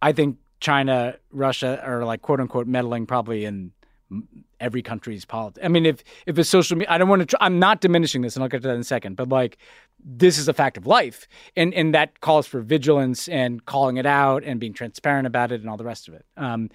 I 0.01 0.13
think 0.13 0.37
China, 0.61 1.15
Russia 1.31 1.81
are 1.85 2.05
like 2.05 2.21
quote 2.21 2.39
unquote 2.39 2.67
meddling 2.67 3.05
probably 3.05 3.43
in 3.45 3.73
every 4.59 4.81
country's 4.81 5.25
politics. 5.25 5.63
I 5.65 5.67
mean, 5.67 5.85
if 5.85 6.03
if 6.25 6.37
a 6.37 6.43
social 6.43 6.77
media, 6.77 6.91
I 6.93 6.97
don't 6.97 7.09
want 7.09 7.21
to. 7.21 7.25
Tr- 7.25 7.35
I'm 7.41 7.59
not 7.59 7.81
diminishing 7.81 8.21
this, 8.21 8.35
and 8.35 8.43
I'll 8.43 8.49
get 8.49 8.61
to 8.61 8.67
that 8.67 8.73
in 8.75 8.81
a 8.81 8.83
second. 8.83 9.15
But 9.15 9.29
like, 9.29 9.57
this 10.03 10.37
is 10.37 10.47
a 10.47 10.53
fact 10.53 10.77
of 10.77 10.85
life, 10.85 11.27
and 11.55 11.73
and 11.73 11.93
that 11.93 12.21
calls 12.21 12.47
for 12.47 12.61
vigilance 12.61 13.27
and 13.27 13.65
calling 13.65 13.97
it 13.97 14.05
out 14.05 14.43
and 14.43 14.59
being 14.59 14.73
transparent 14.73 15.27
about 15.27 15.51
it 15.51 15.61
and 15.61 15.69
all 15.69 15.77
the 15.77 15.83
rest 15.85 16.07
of 16.07 16.13
it. 16.13 16.25
Um, 16.37 16.69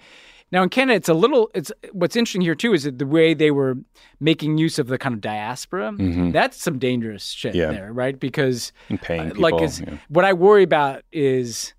now 0.51 0.63
in 0.63 0.69
Canada, 0.69 0.95
it's 0.95 1.09
a 1.09 1.13
little. 1.13 1.49
It's 1.53 1.71
what's 1.91 2.15
interesting 2.15 2.41
here 2.41 2.55
too 2.55 2.73
is 2.73 2.83
that 2.83 2.99
the 2.99 3.05
way 3.05 3.33
they 3.33 3.51
were 3.51 3.75
making 4.19 4.57
use 4.57 4.79
of 4.79 4.87
the 4.87 4.97
kind 4.97 5.13
of 5.13 5.21
diaspora. 5.21 5.93
That's 6.31 6.61
some 6.61 6.79
dangerous 6.79 7.25
shit 7.25 7.53
Mm-hmm. 7.53 7.59
Yeah. 7.59 7.71
there, 7.71 7.93
right? 7.93 8.17
Because 8.19 8.71
And 8.89 9.01
paying 9.01 9.31
uh, 9.31 9.35
like 9.35 9.53
people, 9.57 9.93
yeah. 9.93 9.97
what 10.09 10.23
I 10.25 10.33
worry 10.33 10.63
about 10.63 11.03
is 11.11 11.73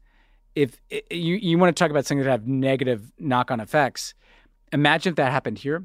if 0.55 0.81
i 0.93 1.01
you 1.11 1.37
you 1.37 1.57
want 1.59 1.75
to 1.75 1.81
talk 1.83 1.91
about 1.91 2.05
something 2.05 2.25
that 2.25 2.31
have 2.31 2.47
negative 2.47 3.11
knock 3.19 3.51
on 3.51 3.61
effects. 3.61 4.15
Imagine 4.73 5.11
if 5.11 5.17
that 5.17 5.33
happened 5.33 5.59
here. 5.59 5.85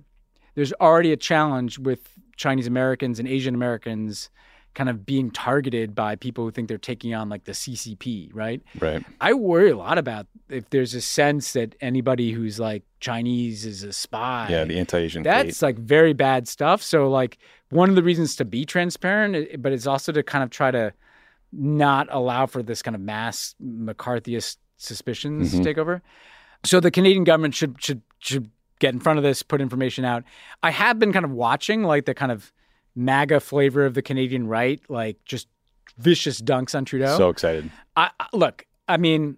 There's 0.55 0.73
already 0.73 1.11
a 1.11 1.17
challenge 1.17 1.79
with 1.79 2.07
Chinese 2.35 2.67
Americans 2.67 3.19
and 3.19 3.27
Asian 3.27 3.55
Americans 3.55 4.29
kind 4.75 4.89
of 4.89 5.05
being 5.05 5.29
targeted 5.29 5.93
by 5.93 6.15
people 6.15 6.43
who 6.43 6.49
think 6.51 6.67
they're 6.67 6.79
taking 6.79 7.13
on 7.13 7.29
like 7.29 7.43
the 7.43 7.51
CCP, 7.51 8.31
right? 8.33 8.61
Right. 8.79 9.03
I 9.21 9.33
worry 9.33 9.69
a 9.69 9.77
lot 9.77 9.99
about 9.99 10.25
if 10.49 10.67
there's 10.71 10.95
a 10.95 11.01
sense 11.01 11.53
that 11.53 11.75
anybody 11.79 12.31
who's 12.31 12.59
like 12.59 12.83
Chinese 12.99 13.65
is 13.65 13.83
a 13.83 13.93
spy. 13.93 14.47
Yeah, 14.49 14.63
the 14.65 14.79
anti-Asian 14.79 15.21
That's 15.21 15.61
like 15.61 15.77
very 15.77 16.13
bad 16.13 16.47
stuff. 16.47 16.81
So 16.81 17.07
like 17.07 17.37
one 17.69 17.89
of 17.89 17.95
the 17.95 18.01
reasons 18.01 18.35
to 18.37 18.45
be 18.45 18.65
transparent, 18.65 19.61
but 19.61 19.73
it's 19.73 19.85
also 19.85 20.11
to 20.11 20.23
kind 20.23 20.43
of 20.43 20.49
try 20.49 20.71
to 20.71 20.91
not 21.51 22.07
allow 22.09 22.47
for 22.47 22.63
this 22.63 22.81
kind 22.81 22.95
of 22.95 23.01
mass 23.01 23.53
McCarthyist 23.63 24.57
suspicions 24.77 25.49
Mm-hmm. 25.49 25.57
to 25.59 25.63
take 25.63 25.77
over. 25.77 26.01
So 26.65 26.79
the 26.79 26.89
Canadian 26.91 27.25
government 27.25 27.53
should 27.53 27.75
should 27.79 28.01
should 28.19 28.49
get 28.79 28.93
in 28.93 28.99
front 28.99 29.17
of 29.17 29.23
this, 29.23 29.43
put 29.43 29.61
information 29.61 30.05
out. 30.05 30.23
I 30.61 30.71
have 30.71 30.99
been 30.99 31.13
kind 31.13 31.25
of 31.25 31.31
watching 31.31 31.83
like 31.83 32.05
the 32.05 32.13
kind 32.13 32.31
of 32.31 32.51
MAGA 32.95 33.39
flavor 33.39 33.85
of 33.85 33.93
the 33.93 34.01
Canadian 34.01 34.47
right, 34.47 34.81
like 34.89 35.17
just 35.25 35.47
vicious 35.97 36.41
dunks 36.41 36.75
on 36.75 36.85
Trudeau. 36.85 37.17
So 37.17 37.29
excited. 37.29 37.71
I, 37.95 38.09
I 38.19 38.27
look. 38.33 38.65
I 38.87 38.97
mean, 38.97 39.37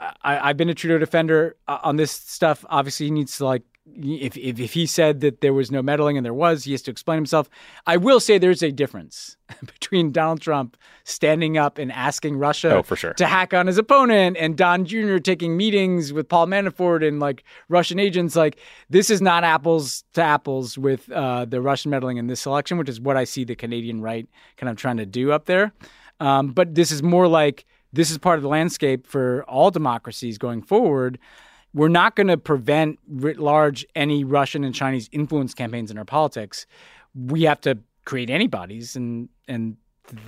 I, 0.00 0.48
I've 0.48 0.56
been 0.56 0.68
a 0.68 0.74
Trudeau 0.74 0.98
defender 0.98 1.56
uh, 1.66 1.78
on 1.82 1.96
this 1.96 2.10
stuff. 2.10 2.64
Obviously, 2.68 3.06
he 3.06 3.12
needs 3.12 3.36
to 3.38 3.44
like. 3.44 3.62
If, 3.96 4.36
if 4.36 4.60
if 4.60 4.72
he 4.74 4.86
said 4.86 5.20
that 5.20 5.40
there 5.40 5.52
was 5.52 5.70
no 5.70 5.82
meddling 5.82 6.16
and 6.16 6.24
there 6.24 6.34
was, 6.34 6.64
he 6.64 6.72
has 6.72 6.82
to 6.82 6.90
explain 6.90 7.16
himself. 7.16 7.48
I 7.86 7.96
will 7.96 8.20
say 8.20 8.38
there's 8.38 8.62
a 8.62 8.70
difference 8.70 9.36
between 9.66 10.12
Donald 10.12 10.40
Trump 10.40 10.76
standing 11.04 11.58
up 11.58 11.78
and 11.78 11.90
asking 11.90 12.36
Russia 12.36 12.76
Oh, 12.76 12.82
for 12.82 12.96
sure. 12.96 13.14
to 13.14 13.26
hack 13.26 13.54
on 13.54 13.66
his 13.66 13.78
opponent 13.78 14.36
and 14.38 14.56
Don 14.56 14.84
Jr. 14.84 15.18
taking 15.18 15.56
meetings 15.56 16.12
with 16.12 16.28
Paul 16.28 16.46
Manafort 16.46 17.06
and 17.06 17.18
like 17.18 17.44
Russian 17.68 17.98
agents. 17.98 18.36
Like 18.36 18.58
this 18.90 19.10
is 19.10 19.20
not 19.20 19.42
apples 19.44 20.04
to 20.14 20.22
apples 20.22 20.76
with 20.78 21.10
uh, 21.10 21.44
the 21.44 21.60
Russian 21.60 21.90
meddling 21.90 22.18
in 22.18 22.26
this 22.26 22.46
election, 22.46 22.78
which 22.78 22.88
is 22.88 23.00
what 23.00 23.16
I 23.16 23.24
see 23.24 23.44
the 23.44 23.56
Canadian 23.56 24.00
right 24.00 24.28
kind 24.56 24.70
of 24.70 24.76
trying 24.76 24.98
to 24.98 25.06
do 25.06 25.32
up 25.32 25.46
there. 25.46 25.72
Um, 26.20 26.48
but 26.48 26.74
this 26.74 26.90
is 26.90 27.02
more 27.02 27.26
like 27.28 27.64
this 27.92 28.10
is 28.10 28.18
part 28.18 28.38
of 28.38 28.42
the 28.42 28.48
landscape 28.48 29.06
for 29.06 29.44
all 29.44 29.70
democracies 29.70 30.36
going 30.36 30.62
forward. 30.62 31.18
We're 31.78 31.86
not 31.86 32.16
going 32.16 32.26
to 32.26 32.36
prevent 32.36 32.98
writ 33.06 33.38
large 33.38 33.86
any 33.94 34.24
Russian 34.24 34.64
and 34.64 34.74
Chinese 34.74 35.08
influence 35.12 35.54
campaigns 35.54 35.92
in 35.92 35.96
our 35.96 36.04
politics. 36.04 36.66
We 37.14 37.44
have 37.44 37.60
to 37.60 37.78
create 38.04 38.30
antibodies, 38.30 38.96
and 38.96 39.28
and 39.46 39.76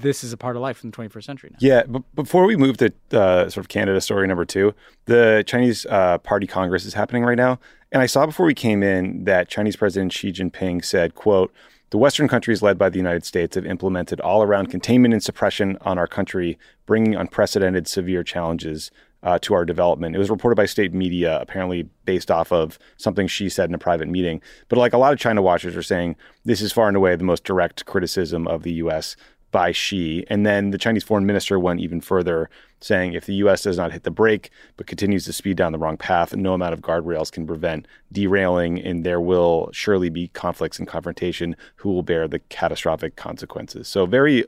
this 0.00 0.22
is 0.22 0.32
a 0.32 0.36
part 0.36 0.54
of 0.54 0.62
life 0.62 0.84
in 0.84 0.92
the 0.92 0.96
21st 0.96 1.24
century 1.24 1.50
now. 1.50 1.58
Yeah, 1.60 1.82
but 1.88 2.04
before 2.14 2.44
we 2.44 2.54
move 2.54 2.76
to 2.76 2.92
uh, 3.10 3.48
sort 3.48 3.64
of 3.64 3.68
Canada 3.68 4.00
story 4.00 4.28
number 4.28 4.44
two, 4.44 4.74
the 5.06 5.42
Chinese 5.44 5.86
uh, 5.86 6.18
Party 6.18 6.46
Congress 6.46 6.84
is 6.84 6.94
happening 6.94 7.24
right 7.24 7.36
now, 7.36 7.58
and 7.90 8.00
I 8.00 8.06
saw 8.06 8.26
before 8.26 8.46
we 8.46 8.54
came 8.54 8.84
in 8.84 9.24
that 9.24 9.48
Chinese 9.48 9.74
President 9.74 10.12
Xi 10.12 10.30
Jinping 10.30 10.84
said, 10.84 11.16
"quote." 11.16 11.52
The 11.90 11.98
Western 11.98 12.28
countries 12.28 12.62
led 12.62 12.78
by 12.78 12.88
the 12.88 12.98
United 12.98 13.24
States 13.24 13.56
have 13.56 13.66
implemented 13.66 14.20
all 14.20 14.44
around 14.44 14.68
containment 14.68 15.12
and 15.12 15.20
suppression 15.20 15.76
on 15.80 15.98
our 15.98 16.06
country, 16.06 16.56
bringing 16.86 17.16
unprecedented 17.16 17.88
severe 17.88 18.22
challenges 18.22 18.92
uh, 19.22 19.38
to 19.40 19.54
our 19.54 19.64
development. 19.64 20.16
It 20.16 20.18
was 20.18 20.30
reported 20.30 20.56
by 20.56 20.66
state 20.66 20.94
media, 20.94 21.38
apparently 21.40 21.88
based 22.04 22.30
off 22.30 22.52
of 22.52 22.78
something 22.96 23.26
Xi 23.26 23.48
said 23.48 23.68
in 23.68 23.74
a 23.74 23.78
private 23.78 24.08
meeting. 24.08 24.40
But 24.68 24.78
like 24.78 24.92
a 24.92 24.98
lot 24.98 25.12
of 25.12 25.18
China 25.18 25.42
watchers 25.42 25.76
are 25.76 25.82
saying, 25.82 26.16
this 26.44 26.60
is 26.60 26.72
far 26.72 26.88
and 26.88 26.96
away 26.96 27.14
the 27.16 27.24
most 27.24 27.44
direct 27.44 27.84
criticism 27.86 28.46
of 28.46 28.62
the 28.62 28.72
U.S. 28.74 29.16
by 29.50 29.72
Xi. 29.72 30.24
And 30.28 30.46
then 30.46 30.70
the 30.70 30.78
Chinese 30.78 31.04
foreign 31.04 31.26
minister 31.26 31.58
went 31.58 31.80
even 31.80 32.00
further, 32.00 32.48
saying 32.80 33.12
if 33.12 33.26
the 33.26 33.34
U.S. 33.34 33.62
does 33.62 33.76
not 33.76 33.92
hit 33.92 34.04
the 34.04 34.10
brake 34.10 34.50
but 34.76 34.86
continues 34.86 35.26
to 35.26 35.34
speed 35.34 35.56
down 35.58 35.72
the 35.72 35.78
wrong 35.78 35.98
path, 35.98 36.34
no 36.34 36.54
amount 36.54 36.72
of 36.72 36.80
guardrails 36.80 37.30
can 37.30 37.46
prevent 37.46 37.86
derailing, 38.10 38.80
and 38.80 39.04
there 39.04 39.20
will 39.20 39.68
surely 39.72 40.08
be 40.08 40.28
conflicts 40.28 40.78
and 40.78 40.88
confrontation 40.88 41.56
who 41.76 41.90
will 41.90 42.02
bear 42.02 42.26
the 42.26 42.38
catastrophic 42.38 43.16
consequences. 43.16 43.86
So 43.86 44.06
very 44.06 44.46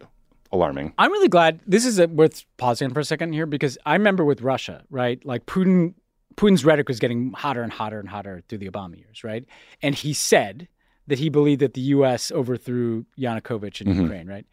alarming. 0.53 0.93
I'm 0.99 1.11
really 1.11 1.29
glad 1.29 1.61
this 1.67 1.85
is 1.85 1.99
a, 1.99 2.07
worth 2.07 2.45
pausing 2.57 2.93
for 2.93 3.01
a 3.01 3.05
second 3.05 3.33
here 3.33 3.47
because 3.47 3.79
I 3.87 3.95
remember 3.95 4.25
with 4.25 4.43
Russia, 4.43 4.85
right? 4.91 5.25
Like 5.25 5.47
Putin, 5.47 5.95
Putin's 6.37 6.65
rhetoric 6.65 6.89
was 6.89 6.99
getting 6.99 7.33
hotter 7.33 7.63
and 7.63 7.73
hotter 7.73 7.99
and 7.99 8.09
hotter 8.09 8.43
through 8.49 8.59
the 8.59 8.69
Obama 8.69 8.99
years, 8.99 9.25
right? 9.25 9.45
And 9.81 9.95
he 9.95 10.13
said 10.13 10.69
that 11.07 11.19
he 11.19 11.29
believed 11.29 11.61
that 11.61 11.75
the 11.75 11.81
U.S. 11.81 12.31
overthrew 12.31 13.05
Yanukovych 13.19 13.81
in 13.81 13.89
mm-hmm. 13.89 14.03
Ukraine, 14.03 14.29
right? 14.29 14.47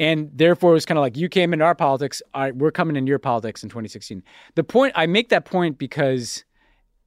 And 0.00 0.30
therefore, 0.34 0.70
it 0.70 0.74
was 0.74 0.86
kind 0.86 0.98
of 0.98 1.02
like 1.02 1.16
you 1.16 1.28
came 1.28 1.52
into 1.52 1.64
our 1.64 1.74
politics, 1.74 2.20
all 2.32 2.42
right, 2.42 2.56
we're 2.56 2.72
coming 2.72 2.96
into 2.96 3.10
your 3.10 3.18
politics 3.18 3.62
in 3.62 3.68
2016. 3.68 4.22
The 4.56 4.64
point 4.64 4.92
I 4.96 5.06
make 5.06 5.28
that 5.28 5.44
point 5.44 5.78
because, 5.78 6.44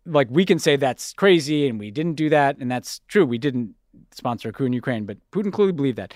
like, 0.05 0.27
we 0.31 0.45
can 0.45 0.57
say 0.57 0.77
that's 0.77 1.11
crazy 1.13 1.67
and 1.67 1.79
we 1.79 1.91
didn't 1.91 2.15
do 2.15 2.29
that, 2.29 2.57
and 2.59 2.71
that's 2.71 3.01
true. 3.07 3.25
We 3.25 3.37
didn't 3.37 3.75
sponsor 4.11 4.49
a 4.49 4.53
coup 4.53 4.65
in 4.65 4.73
Ukraine, 4.73 5.05
but 5.05 5.17
Putin 5.31 5.51
clearly 5.51 5.73
believed 5.73 5.97
that. 5.97 6.13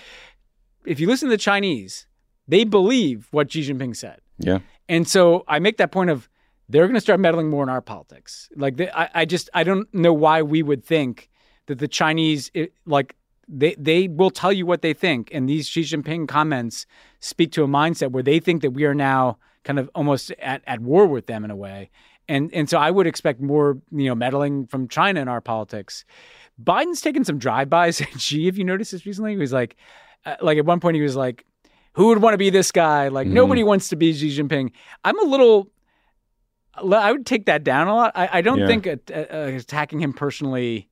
If 0.84 1.00
you 1.00 1.06
listen 1.06 1.28
to 1.28 1.34
the 1.34 1.38
Chinese, 1.38 2.06
they 2.48 2.64
believe 2.64 3.28
what 3.30 3.52
Xi 3.52 3.62
Jinping 3.62 3.96
said. 3.96 4.20
Yeah. 4.38 4.58
And 4.88 5.06
so 5.06 5.44
I 5.48 5.58
make 5.58 5.76
that 5.76 5.92
point 5.92 6.10
of 6.10 6.28
they're 6.68 6.86
going 6.86 6.94
to 6.94 7.00
start 7.00 7.20
meddling 7.20 7.50
more 7.50 7.62
in 7.62 7.68
our 7.68 7.80
politics. 7.80 8.48
Like 8.56 8.76
they, 8.76 8.90
I, 8.90 9.08
I 9.14 9.24
just 9.24 9.50
I 9.54 9.64
don't 9.64 9.92
know 9.94 10.12
why 10.12 10.42
we 10.42 10.62
would 10.62 10.84
think 10.84 11.28
that 11.66 11.78
the 11.78 11.88
Chinese 11.88 12.50
it, 12.54 12.72
like 12.86 13.14
they 13.48 13.74
they 13.78 14.08
will 14.08 14.30
tell 14.30 14.52
you 14.52 14.66
what 14.66 14.82
they 14.82 14.94
think, 14.94 15.28
and 15.32 15.48
these 15.48 15.68
Xi 15.68 15.82
Jinping 15.82 16.28
comments 16.28 16.86
speak 17.20 17.52
to 17.52 17.62
a 17.62 17.68
mindset 17.68 18.10
where 18.10 18.22
they 18.22 18.40
think 18.40 18.62
that 18.62 18.70
we 18.70 18.84
are 18.84 18.94
now 18.94 19.38
kind 19.64 19.78
of 19.78 19.90
almost 19.94 20.30
at, 20.40 20.62
at 20.66 20.80
war 20.80 21.06
with 21.06 21.26
them 21.26 21.44
in 21.44 21.50
a 21.50 21.56
way. 21.56 21.90
And 22.28 22.52
and 22.54 22.68
so 22.68 22.78
I 22.78 22.90
would 22.90 23.06
expect 23.06 23.40
more, 23.40 23.78
you 23.90 24.06
know, 24.06 24.14
meddling 24.14 24.66
from 24.66 24.88
China 24.88 25.20
in 25.20 25.28
our 25.28 25.40
politics. 25.40 26.04
Biden's 26.62 27.00
taken 27.00 27.24
some 27.24 27.38
drive-bys 27.38 28.00
at 28.00 28.08
Xi. 28.20 28.48
If 28.48 28.56
you 28.56 28.64
noticed 28.64 28.92
this 28.92 29.06
recently, 29.06 29.32
he 29.32 29.36
was 29.38 29.52
like, 29.52 29.76
like 30.40 30.58
at 30.58 30.64
one 30.64 30.80
point 30.80 30.96
he 30.96 31.02
was 31.02 31.16
like, 31.16 31.44
"Who 31.94 32.08
would 32.08 32.18
want 32.18 32.34
to 32.34 32.38
be 32.38 32.50
this 32.50 32.72
guy?" 32.72 33.08
Like 33.08 33.26
mm-hmm. 33.26 33.34
nobody 33.34 33.64
wants 33.64 33.88
to 33.90 33.96
be 33.96 34.12
Xi 34.12 34.36
Jinping. 34.36 34.72
I'm 35.04 35.18
a 35.18 35.24
little. 35.24 35.70
I 36.74 37.12
would 37.12 37.26
take 37.26 37.46
that 37.46 37.64
down 37.64 37.88
a 37.88 37.94
lot. 37.94 38.12
I, 38.14 38.28
I 38.32 38.40
don't 38.40 38.60
yeah. 38.60 38.66
think 38.66 38.86
attacking 38.86 40.00
him 40.00 40.14
personally. 40.14 40.88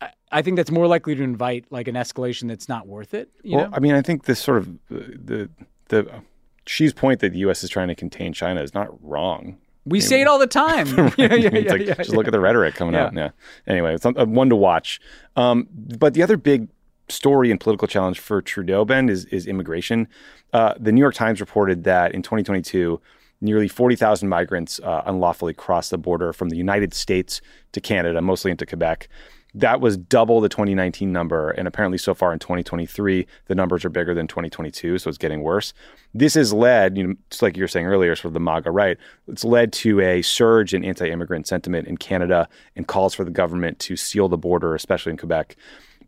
I, 0.00 0.10
I 0.30 0.42
think 0.42 0.56
that's 0.56 0.70
more 0.70 0.86
likely 0.86 1.16
to 1.16 1.22
invite 1.22 1.64
like 1.70 1.88
an 1.88 1.96
escalation 1.96 2.46
that's 2.46 2.68
not 2.68 2.86
worth 2.86 3.14
it. 3.14 3.30
well, 3.44 3.68
know? 3.68 3.70
I 3.72 3.80
mean, 3.80 3.94
I 3.94 4.02
think 4.02 4.24
this 4.24 4.38
sort 4.38 4.58
of 4.58 4.78
the 4.88 5.50
the 5.88 6.22
Xi's 6.66 6.92
point 6.92 7.20
that 7.20 7.32
the 7.32 7.38
U.S. 7.40 7.64
is 7.64 7.70
trying 7.70 7.88
to 7.88 7.94
contain 7.94 8.32
China 8.32 8.62
is 8.62 8.74
not 8.74 8.88
wrong. 9.02 9.58
We 9.84 10.00
say 10.00 10.20
it 10.20 10.28
all 10.28 10.38
the 10.38 10.46
time. 10.46 10.86
yeah, 11.16 11.34
yeah, 11.34 11.50
yeah, 11.50 11.72
like, 11.72 11.96
just 11.96 12.10
look 12.10 12.26
at 12.26 12.32
the 12.32 12.40
rhetoric 12.40 12.74
coming 12.74 12.94
out. 12.94 13.14
Yeah. 13.14 13.30
Anyway, 13.66 13.94
it's 13.94 14.04
one 14.04 14.50
to 14.50 14.56
watch. 14.56 15.00
Um, 15.34 15.66
but 15.72 16.14
the 16.14 16.22
other 16.22 16.36
big 16.36 16.68
story 17.08 17.50
and 17.50 17.60
political 17.60 17.88
challenge 17.88 18.18
for 18.18 18.42
Trudeau, 18.42 18.84
Ben, 18.84 19.08
is, 19.08 19.24
is 19.26 19.46
immigration. 19.46 20.08
Uh, 20.52 20.74
the 20.78 20.92
New 20.92 21.00
York 21.00 21.14
Times 21.14 21.40
reported 21.40 21.84
that 21.84 22.14
in 22.14 22.22
2022, 22.22 23.00
nearly 23.40 23.68
40,000 23.68 24.28
migrants 24.28 24.80
uh, 24.80 25.02
unlawfully 25.06 25.54
crossed 25.54 25.90
the 25.90 25.98
border 25.98 26.32
from 26.32 26.48
the 26.48 26.56
United 26.56 26.94
States 26.94 27.40
to 27.72 27.80
Canada, 27.80 28.20
mostly 28.20 28.50
into 28.50 28.66
Quebec. 28.66 29.08
That 29.54 29.80
was 29.80 29.96
double 29.96 30.40
the 30.40 30.48
2019 30.48 31.10
number. 31.10 31.50
And 31.50 31.66
apparently, 31.66 31.96
so 31.96 32.14
far 32.14 32.32
in 32.32 32.38
2023, 32.38 33.26
the 33.46 33.54
numbers 33.54 33.84
are 33.84 33.88
bigger 33.88 34.14
than 34.14 34.26
2022. 34.26 34.98
So 34.98 35.08
it's 35.08 35.18
getting 35.18 35.42
worse. 35.42 35.72
This 36.12 36.34
has 36.34 36.52
led, 36.52 36.98
you 36.98 37.06
know, 37.06 37.14
just 37.30 37.42
like 37.42 37.56
you 37.56 37.62
were 37.62 37.68
saying 37.68 37.86
earlier, 37.86 38.14
sort 38.14 38.26
of 38.26 38.34
the 38.34 38.40
MAGA 38.40 38.70
right, 38.70 38.98
it's 39.26 39.44
led 39.44 39.72
to 39.74 40.00
a 40.00 40.20
surge 40.20 40.74
in 40.74 40.84
anti 40.84 41.10
immigrant 41.10 41.46
sentiment 41.46 41.88
in 41.88 41.96
Canada 41.96 42.46
and 42.76 42.86
calls 42.86 43.14
for 43.14 43.24
the 43.24 43.30
government 43.30 43.78
to 43.80 43.96
seal 43.96 44.28
the 44.28 44.36
border, 44.36 44.74
especially 44.74 45.10
in 45.10 45.16
Quebec. 45.16 45.56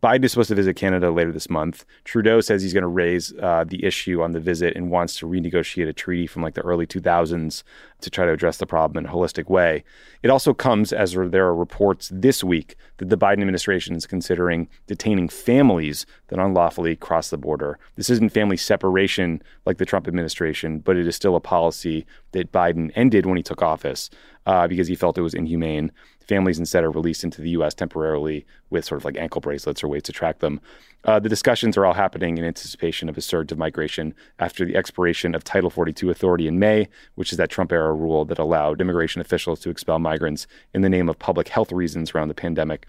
Biden 0.01 0.25
is 0.25 0.31
supposed 0.31 0.49
to 0.49 0.55
visit 0.55 0.75
Canada 0.75 1.11
later 1.11 1.31
this 1.31 1.49
month. 1.49 1.85
Trudeau 2.05 2.41
says 2.41 2.63
he's 2.63 2.73
going 2.73 2.81
to 2.81 2.87
raise 2.87 3.33
uh, 3.39 3.63
the 3.67 3.85
issue 3.85 4.23
on 4.23 4.31
the 4.31 4.39
visit 4.39 4.75
and 4.75 4.89
wants 4.89 5.15
to 5.17 5.27
renegotiate 5.27 5.87
a 5.87 5.93
treaty 5.93 6.25
from 6.25 6.41
like 6.41 6.55
the 6.55 6.61
early 6.61 6.87
2000s 6.87 7.61
to 8.01 8.09
try 8.09 8.25
to 8.25 8.31
address 8.31 8.57
the 8.57 8.65
problem 8.65 9.05
in 9.05 9.09
a 9.09 9.13
holistic 9.13 9.47
way. 9.47 9.83
It 10.23 10.31
also 10.31 10.55
comes 10.55 10.91
as 10.91 11.13
there 11.13 11.45
are 11.45 11.55
reports 11.55 12.09
this 12.11 12.43
week 12.43 12.75
that 12.97 13.09
the 13.09 13.17
Biden 13.17 13.41
administration 13.41 13.95
is 13.95 14.07
considering 14.07 14.67
detaining 14.87 15.29
families 15.29 16.07
that 16.29 16.39
unlawfully 16.39 16.95
cross 16.95 17.29
the 17.29 17.37
border. 17.37 17.77
This 17.95 18.09
isn't 18.09 18.29
family 18.29 18.57
separation 18.57 19.43
like 19.67 19.77
the 19.77 19.85
Trump 19.85 20.07
administration, 20.07 20.79
but 20.79 20.97
it 20.97 21.07
is 21.07 21.15
still 21.15 21.35
a 21.35 21.39
policy 21.39 22.07
that 22.31 22.51
Biden 22.51 22.91
ended 22.95 23.27
when 23.27 23.37
he 23.37 23.43
took 23.43 23.61
office 23.61 24.09
uh, 24.47 24.67
because 24.67 24.87
he 24.87 24.95
felt 24.95 25.19
it 25.19 25.21
was 25.21 25.35
inhumane 25.35 25.91
families 26.31 26.59
instead 26.59 26.85
are 26.85 26.91
released 26.91 27.25
into 27.25 27.41
the 27.41 27.49
U.S. 27.49 27.73
temporarily 27.73 28.45
with 28.69 28.85
sort 28.85 29.01
of 29.01 29.03
like 29.03 29.17
ankle 29.17 29.41
bracelets 29.41 29.83
or 29.83 29.89
ways 29.89 30.03
to 30.03 30.13
track 30.13 30.39
them. 30.39 30.61
Uh, 31.03 31.19
the 31.19 31.27
discussions 31.27 31.75
are 31.75 31.85
all 31.85 31.93
happening 31.93 32.37
in 32.37 32.45
anticipation 32.45 33.09
of 33.09 33.17
a 33.17 33.21
surge 33.21 33.51
of 33.51 33.57
migration 33.57 34.13
after 34.39 34.63
the 34.63 34.77
expiration 34.77 35.35
of 35.35 35.43
Title 35.43 35.69
42 35.69 36.09
authority 36.09 36.47
in 36.47 36.57
May, 36.57 36.87
which 37.15 37.33
is 37.33 37.37
that 37.37 37.49
Trump 37.49 37.73
era 37.73 37.93
rule 37.93 38.23
that 38.23 38.39
allowed 38.39 38.79
immigration 38.79 39.19
officials 39.19 39.59
to 39.59 39.69
expel 39.69 39.99
migrants 39.99 40.47
in 40.73 40.83
the 40.83 40.89
name 40.89 41.09
of 41.09 41.19
public 41.19 41.49
health 41.49 41.73
reasons 41.73 42.11
around 42.11 42.29
the 42.29 42.33
pandemic 42.33 42.87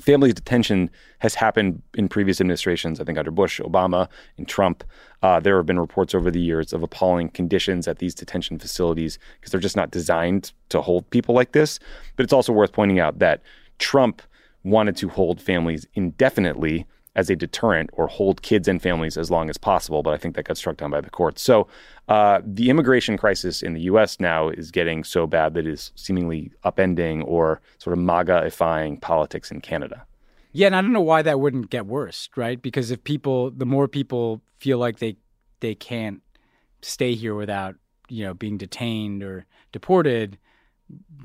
family 0.00 0.32
detention 0.32 0.90
has 1.18 1.34
happened 1.34 1.82
in 1.94 2.08
previous 2.08 2.40
administrations, 2.40 3.00
I 3.00 3.04
think 3.04 3.18
under 3.18 3.30
Bush, 3.30 3.60
Obama, 3.60 4.08
and 4.36 4.48
Trump. 4.48 4.84
Uh, 5.22 5.38
there 5.40 5.56
have 5.56 5.66
been 5.66 5.78
reports 5.78 6.14
over 6.14 6.30
the 6.30 6.40
years 6.40 6.72
of 6.72 6.82
appalling 6.82 7.28
conditions 7.28 7.86
at 7.86 7.98
these 7.98 8.14
detention 8.14 8.58
facilities 8.58 9.18
because 9.38 9.52
they're 9.52 9.60
just 9.60 9.76
not 9.76 9.90
designed 9.90 10.52
to 10.68 10.80
hold 10.80 11.08
people 11.10 11.34
like 11.34 11.52
this. 11.52 11.78
But 12.16 12.24
it's 12.24 12.32
also 12.32 12.52
worth 12.52 12.72
pointing 12.72 12.98
out 12.98 13.18
that 13.20 13.42
Trump 13.78 14.22
wanted 14.64 14.96
to 14.96 15.08
hold 15.08 15.40
families 15.40 15.86
indefinitely 15.94 16.86
as 17.14 17.28
a 17.28 17.36
deterrent 17.36 17.90
or 17.92 18.06
hold 18.06 18.42
kids 18.42 18.68
and 18.68 18.80
families 18.80 19.16
as 19.16 19.30
long 19.30 19.50
as 19.50 19.58
possible. 19.58 20.02
But 20.02 20.14
I 20.14 20.16
think 20.16 20.34
that 20.34 20.44
got 20.44 20.56
struck 20.56 20.76
down 20.78 20.90
by 20.90 21.00
the 21.00 21.10
courts. 21.10 21.42
So 21.42 21.68
uh, 22.08 22.40
the 22.44 22.68
immigration 22.68 23.16
crisis 23.16 23.62
in 23.62 23.74
the 23.74 23.82
U.S. 23.82 24.18
now 24.18 24.48
is 24.48 24.70
getting 24.70 25.04
so 25.04 25.26
bad 25.26 25.54
that 25.54 25.66
it 25.66 25.72
is 25.72 25.92
seemingly 25.94 26.52
upending 26.64 27.24
or 27.26 27.60
sort 27.78 27.96
of 27.96 28.02
MAGA-ifying 28.02 29.00
politics 29.00 29.50
in 29.50 29.60
Canada. 29.60 30.04
Yeah, 30.52 30.66
and 30.66 30.76
I 30.76 30.82
don't 30.82 30.92
know 30.92 31.00
why 31.00 31.22
that 31.22 31.40
wouldn't 31.40 31.70
get 31.70 31.86
worse, 31.86 32.28
right? 32.36 32.60
Because 32.60 32.90
if 32.90 33.02
people, 33.04 33.50
the 33.50 33.64
more 33.64 33.88
people 33.88 34.42
feel 34.58 34.78
like 34.78 34.98
they 34.98 35.16
they 35.60 35.74
can't 35.74 36.20
stay 36.82 37.14
here 37.14 37.34
without 37.34 37.76
you 38.08 38.24
know 38.24 38.34
being 38.34 38.58
detained 38.58 39.22
or 39.22 39.46
deported, 39.70 40.38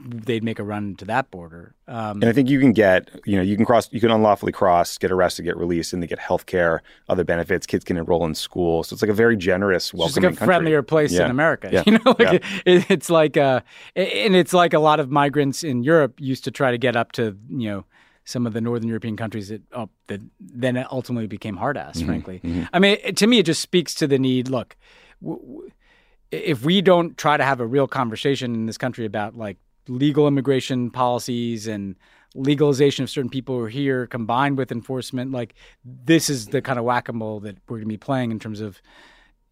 they'd 0.10 0.44
make 0.44 0.60
a 0.60 0.64
run 0.64 0.96
to 0.96 1.06
that 1.06 1.32
border. 1.32 1.76
Um, 1.88 2.22
and 2.22 2.26
I 2.26 2.34
think 2.34 2.50
you 2.50 2.60
can 2.60 2.72
get, 2.72 3.10
you 3.26 3.36
know, 3.36 3.42
you 3.42 3.56
can 3.56 3.66
cross, 3.66 3.92
you 3.92 4.00
can 4.00 4.12
unlawfully 4.12 4.52
cross, 4.52 4.98
get 4.98 5.12
arrested, 5.12 5.44
get 5.44 5.58
released, 5.58 5.94
and 5.94 6.02
they 6.02 6.08
get 6.08 6.20
health 6.20 6.46
care, 6.46 6.82
other 7.10 7.24
benefits. 7.24 7.66
Kids 7.66 7.84
can 7.84 7.98
enroll 7.98 8.26
in 8.26 8.36
school, 8.36 8.84
so 8.84 8.94
it's 8.94 9.02
like 9.02 9.12
a 9.12 9.14
very 9.14 9.36
generous, 9.36 9.94
welcoming, 9.94 10.32
it's 10.32 10.40
like 10.40 10.42
a 10.42 10.46
friendlier 10.46 10.82
place 10.82 11.12
yeah. 11.12 11.26
in 11.26 11.32
America. 11.32 11.70
Yeah. 11.72 11.84
You 11.88 11.94
know, 11.94 12.16
like 12.20 12.44
yeah. 12.44 12.62
it, 12.66 12.92
it's 12.92 13.10
like, 13.10 13.38
uh, 13.38 13.62
and 13.96 14.36
it's 14.36 14.54
like 14.54 14.74
a 14.74 14.80
lot 14.80 15.00
of 15.00 15.10
migrants 15.10 15.64
in 15.64 15.84
Europe 15.84 16.20
used 16.20 16.44
to 16.44 16.52
try 16.52 16.72
to 16.72 16.78
get 16.78 16.98
up 16.98 17.14
to, 17.14 17.38
you 17.50 17.70
know, 17.70 17.86
some 18.26 18.46
of 18.46 18.52
the 18.52 18.60
northern 18.60 18.90
European 18.90 19.16
countries 19.16 19.48
that 19.48 19.62
oh, 19.72 19.90
that 20.08 20.20
then 20.42 20.86
ultimately 20.92 21.28
became 21.28 21.56
hard 21.56 21.78
ass. 21.78 21.98
Mm-hmm. 21.98 22.06
Frankly, 22.08 22.42
mm-hmm. 22.44 22.64
I 22.74 22.80
mean, 22.80 22.98
it, 23.02 23.16
to 23.18 23.28
me, 23.28 23.40
it 23.40 23.46
just 23.46 23.62
speaks 23.62 23.96
to 23.96 24.08
the 24.08 24.20
need. 24.20 24.50
Look. 24.50 24.76
W- 25.22 25.40
w- 25.40 25.72
if 26.32 26.66
we 26.66 26.82
don't 26.82 27.18
try 27.18 27.38
to 27.38 27.44
have 27.44 27.60
a 27.60 27.66
real 27.66 27.88
conversation 27.88 28.54
in 28.54 28.66
this 28.66 28.78
country 28.78 29.06
about 29.06 29.38
like 29.38 29.58
legal 29.88 30.28
immigration 30.28 30.92
policies 30.92 31.68
and 31.68 31.96
legalization 32.36 33.04
of 33.04 33.10
certain 33.10 33.30
people 33.30 33.56
who 33.56 33.64
are 33.64 33.70
here 33.70 34.06
combined 34.08 34.58
with 34.58 34.72
enforcement 34.72 35.32
like 35.32 35.56
this 35.84 36.30
is 36.30 36.48
the 36.48 36.62
kind 36.62 36.78
of 36.78 36.86
whack-a-mole 36.86 37.40
that 37.40 37.58
we're 37.68 37.78
going 37.78 37.86
to 37.86 37.88
be 37.88 37.98
playing 37.98 38.32
in 38.32 38.40
terms 38.40 38.62
of 38.62 38.82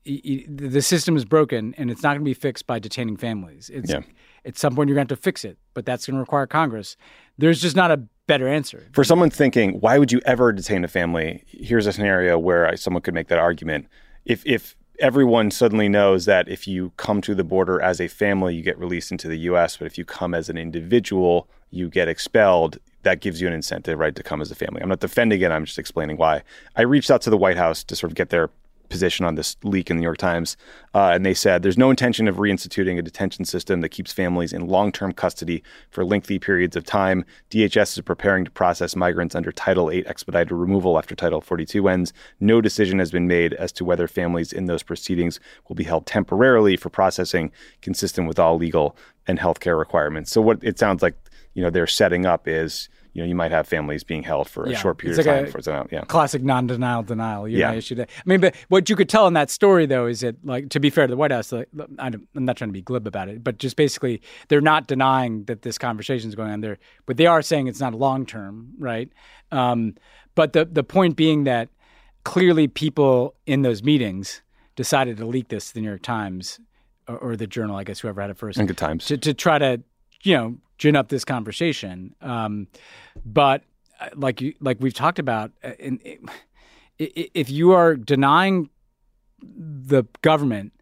the 0.06 0.82
system 0.82 1.18
is 1.18 1.26
broken 1.26 1.74
and 1.80 1.90
it's 1.90 2.04
not 2.04 2.10
going 2.10 2.20
to 2.20 2.26
be 2.26 2.36
fixed 2.36 2.68
by 2.68 2.78
detaining 2.78 3.18
families. 3.18 3.72
It's 3.74 3.90
yeah. 3.90 4.02
at 4.46 4.56
some 4.56 4.76
point 4.76 4.88
you're 4.88 4.96
going 4.96 5.08
to 5.08 5.14
have 5.14 5.20
to 5.20 5.24
fix 5.24 5.44
it 5.44 5.58
but 5.74 5.86
that's 5.86 6.06
going 6.06 6.16
to 6.16 6.20
require 6.20 6.46
congress. 6.46 6.96
There's 7.38 7.62
just 7.62 7.76
not 7.76 7.90
a 7.90 7.98
better 8.28 8.48
answer. 8.48 8.88
For 8.94 9.04
someone 9.04 9.30
thinking 9.30 9.80
why 9.80 9.98
would 9.98 10.12
you 10.12 10.22
ever 10.26 10.52
detain 10.52 10.84
a 10.84 10.88
family? 10.88 11.44
Here's 11.48 11.88
a 11.88 11.94
scenario 11.94 12.38
where 12.38 12.76
someone 12.78 13.02
could 13.02 13.14
make 13.14 13.30
that 13.30 13.40
argument. 13.40 13.88
If 14.26 14.46
if 14.46 14.76
everyone 15.00 15.52
suddenly 15.52 15.90
knows 15.90 16.26
that 16.26 16.48
if 16.48 16.68
you 16.68 16.92
come 16.98 17.22
to 17.22 17.36
the 17.36 17.44
border 17.44 17.82
as 17.82 18.00
a 18.00 18.08
family, 18.08 18.56
you 18.56 18.62
get 18.62 18.78
released 18.78 19.12
into 19.12 19.28
the 19.28 19.38
U.S. 19.40 19.78
But 19.78 19.86
if 19.86 19.98
you 19.98 20.06
come 20.06 20.34
as 20.34 20.50
an 20.50 20.58
individual, 20.58 21.48
you 21.72 21.90
get 21.90 22.08
expelled. 22.08 22.78
That 23.04 23.20
gives 23.20 23.42
you 23.42 23.48
an 23.48 23.54
incentive, 23.54 24.00
right, 24.00 24.16
to 24.16 24.24
come 24.24 24.42
as 24.42 24.52
a 24.52 24.56
family. 24.56 24.82
I'm 24.82 24.90
not 24.90 25.00
defending 25.00 25.42
it. 25.42 25.52
I'm 25.52 25.66
just 25.66 25.78
explaining 25.78 26.18
why. 26.18 26.44
I 26.76 26.82
reached 26.82 27.12
out 27.12 27.22
to 27.24 27.30
the 27.30 27.38
White 27.38 27.58
House 27.58 27.84
to 27.84 27.96
sort 27.96 28.12
of 28.12 28.16
get 28.16 28.30
their 28.30 28.50
position 28.90 29.26
on 29.26 29.36
this 29.36 29.56
leak 29.64 29.90
in 29.90 29.98
the 29.98 30.02
New 30.02 30.06
York 30.06 30.18
Times, 30.18 30.58
uh, 30.94 31.12
and 31.14 31.26
they 31.26 31.34
said 31.34 31.62
there's 31.62 31.78
no 31.78 31.90
intention 31.90 32.28
of 32.28 32.38
reinstituting 32.38 32.98
a 32.98 33.02
detention 33.02 33.46
system 33.46 33.82
that 33.82 33.90
keeps 33.90 34.14
families 34.14 34.54
in 34.54 34.68
long-term 34.68 35.14
custody 35.14 35.64
for 35.90 36.06
lengthy 36.06 36.40
periods 36.40 36.76
of 36.76 36.84
time. 36.84 37.26
DHS 37.50 37.98
is 37.98 38.02
preparing 38.02 38.46
to 38.46 38.52
process 38.52 38.96
migrants 38.96 39.36
under 39.36 39.52
Title 39.52 39.92
8 39.92 40.06
expedited 40.08 40.52
removal 40.52 40.98
after 40.98 41.16
Title 41.16 41.42
42 41.42 41.88
ends. 41.88 42.14
No 42.40 42.62
decision 42.62 43.00
has 43.00 43.12
been 43.12 43.28
made 43.28 43.54
as 43.54 43.72
to 43.74 43.86
whether 43.86 44.08
families 44.08 44.54
in 44.54 44.66
those 44.66 44.84
proceedings 44.84 45.40
will 45.68 45.76
be 45.76 45.84
held 45.84 46.06
temporarily 46.06 46.78
for 46.78 46.90
processing 46.90 47.52
consistent 47.82 48.28
with 48.28 48.40
all 48.40 48.58
legal 48.58 48.96
and 49.28 49.40
healthcare 49.40 49.78
requirements. 49.78 50.32
So 50.32 50.42
what 50.42 50.60
it 50.62 50.80
sounds 50.80 51.02
like, 51.02 51.16
you 51.54 51.64
know, 51.64 51.70
they're 51.70 51.88
setting 51.88 52.26
up 52.26 52.48
is 52.48 52.90
you 53.16 53.22
know, 53.22 53.28
you 53.28 53.34
might 53.34 53.52
have 53.52 53.66
families 53.66 54.04
being 54.04 54.24
held 54.24 54.50
for 54.50 54.68
yeah. 54.68 54.76
a 54.76 54.78
short 54.78 54.98
period 54.98 55.18
like 55.18 55.26
of 55.26 55.34
time. 55.34 55.52
For 55.52 55.58
example, 55.58 55.90
yeah, 55.90 56.02
classic 56.02 56.44
non-denial 56.44 57.04
denial. 57.04 57.48
You 57.48 57.60
yeah, 57.60 57.72
issue 57.72 57.96
that. 57.96 58.10
I 58.10 58.24
mean, 58.26 58.42
but 58.42 58.54
what 58.68 58.90
you 58.90 58.98
could 58.98 59.08
tell 59.08 59.26
in 59.26 59.34
that 59.36 59.50
story, 59.50 59.86
though, 59.86 60.06
is 60.06 60.20
that, 60.20 60.36
like, 60.44 60.68
to 60.72 60.82
be 60.82 60.90
fair 60.90 61.08
to 61.08 61.12
the 61.12 61.16
White 61.16 61.32
House, 61.32 61.54
like, 61.54 61.70
I'm 61.98 62.28
not 62.34 62.58
trying 62.58 62.68
to 62.68 62.74
be 62.74 62.82
glib 62.82 63.08
about 63.08 63.30
it, 63.30 63.42
but 63.42 63.58
just 63.58 63.78
basically, 63.78 64.22
they're 64.50 64.60
not 64.60 64.88
denying 64.88 65.46
that 65.46 65.62
this 65.62 65.78
conversation 65.78 66.28
is 66.28 66.36
going 66.36 66.52
on 66.52 66.60
there, 66.60 66.78
but 67.06 67.16
they 67.16 67.26
are 67.26 67.42
saying 67.42 67.68
it's 67.68 67.80
not 67.80 67.94
long 67.94 68.26
term, 68.26 68.74
right? 68.78 69.10
Um, 69.50 69.96
but 70.36 70.52
the 70.52 70.66
the 70.66 70.84
point 70.84 71.16
being 71.16 71.46
that 71.46 71.70
clearly, 72.26 72.68
people 72.68 73.34
in 73.46 73.62
those 73.62 73.82
meetings 73.82 74.42
decided 74.76 75.16
to 75.16 75.26
leak 75.26 75.48
this 75.48 75.70
to 75.70 75.76
the 75.76 75.80
New 75.80 75.88
York 75.88 76.02
Times 76.02 76.60
or, 77.08 77.18
or 77.20 77.36
the 77.38 77.48
Journal, 77.48 77.78
I 77.78 77.86
guess, 77.86 78.02
whoever 78.02 78.20
had 78.20 78.30
it 78.30 78.38
first, 78.38 78.60
and 78.60 78.68
Good 78.68 78.78
Times, 78.78 79.06
to, 79.06 79.18
to 79.18 79.34
try 79.34 79.58
to 79.58 79.82
you 80.26 80.36
know 80.36 80.58
gin 80.78 80.96
up 80.96 81.08
this 81.08 81.24
conversation. 81.24 82.14
Um, 82.22 82.68
but 83.26 83.64
uh, 84.00 84.10
like 84.16 84.42
you, 84.42 84.54
like 84.60 84.78
we've 84.80 84.94
talked 84.94 85.20
about, 85.20 85.52
uh, 85.64 85.72
in, 85.80 86.00
if 86.98 87.50
you 87.50 87.72
are 87.72 87.96
denying 87.96 88.70
the 89.42 90.04
government 90.22 90.74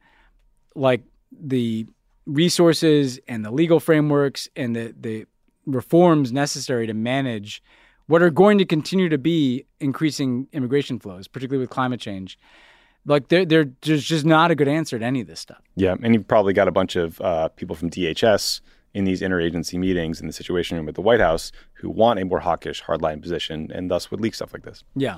like 0.75 1.03
the 1.31 1.85
resources 2.25 3.19
and 3.27 3.43
the 3.43 3.51
legal 3.51 3.79
frameworks 3.79 4.47
and 4.55 4.75
the 4.75 4.95
the 4.99 5.25
reforms 5.65 6.31
necessary 6.31 6.87
to 6.87 6.93
manage 6.93 7.63
what 8.07 8.21
are 8.21 8.29
going 8.29 8.57
to 8.57 8.65
continue 8.65 9.09
to 9.09 9.17
be 9.17 9.65
increasing 9.79 10.47
immigration 10.51 10.99
flows, 10.99 11.27
particularly 11.27 11.61
with 11.61 11.69
climate 11.69 12.01
change. 12.01 12.37
Like 13.05 13.29
there, 13.29 13.45
there, 13.45 13.65
there's 13.81 14.03
just 14.03 14.25
not 14.25 14.51
a 14.51 14.55
good 14.55 14.67
answer 14.67 14.99
to 14.99 15.05
any 15.05 15.21
of 15.21 15.27
this 15.27 15.39
stuff. 15.39 15.61
Yeah, 15.75 15.95
and 16.01 16.13
you've 16.13 16.27
probably 16.27 16.53
got 16.53 16.67
a 16.67 16.71
bunch 16.71 16.95
of 16.95 17.19
uh, 17.21 17.47
people 17.49 17.75
from 17.75 17.89
DHS 17.89 18.61
in 18.93 19.05
these 19.05 19.21
interagency 19.21 19.77
meetings 19.79 20.21
in 20.21 20.27
the 20.27 20.33
Situation 20.33 20.77
Room 20.77 20.87
at 20.87 20.95
the 20.95 21.01
White 21.01 21.19
House 21.19 21.51
who 21.73 21.89
want 21.89 22.19
a 22.19 22.25
more 22.25 22.39
hawkish, 22.39 22.83
hardline 22.83 23.21
position, 23.21 23.71
and 23.73 23.89
thus 23.89 24.11
would 24.11 24.21
leak 24.21 24.35
stuff 24.35 24.53
like 24.53 24.63
this. 24.63 24.83
Yeah. 24.95 25.17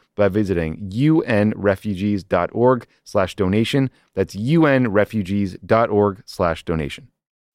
by 0.15 0.27
visiting 0.29 0.89
unrefugees.org 0.89 2.87
slash 3.03 3.35
donation. 3.35 3.89
That's 4.13 4.35
unrefugees.org 4.35 6.23
slash 6.25 6.65
donation. 6.65 7.07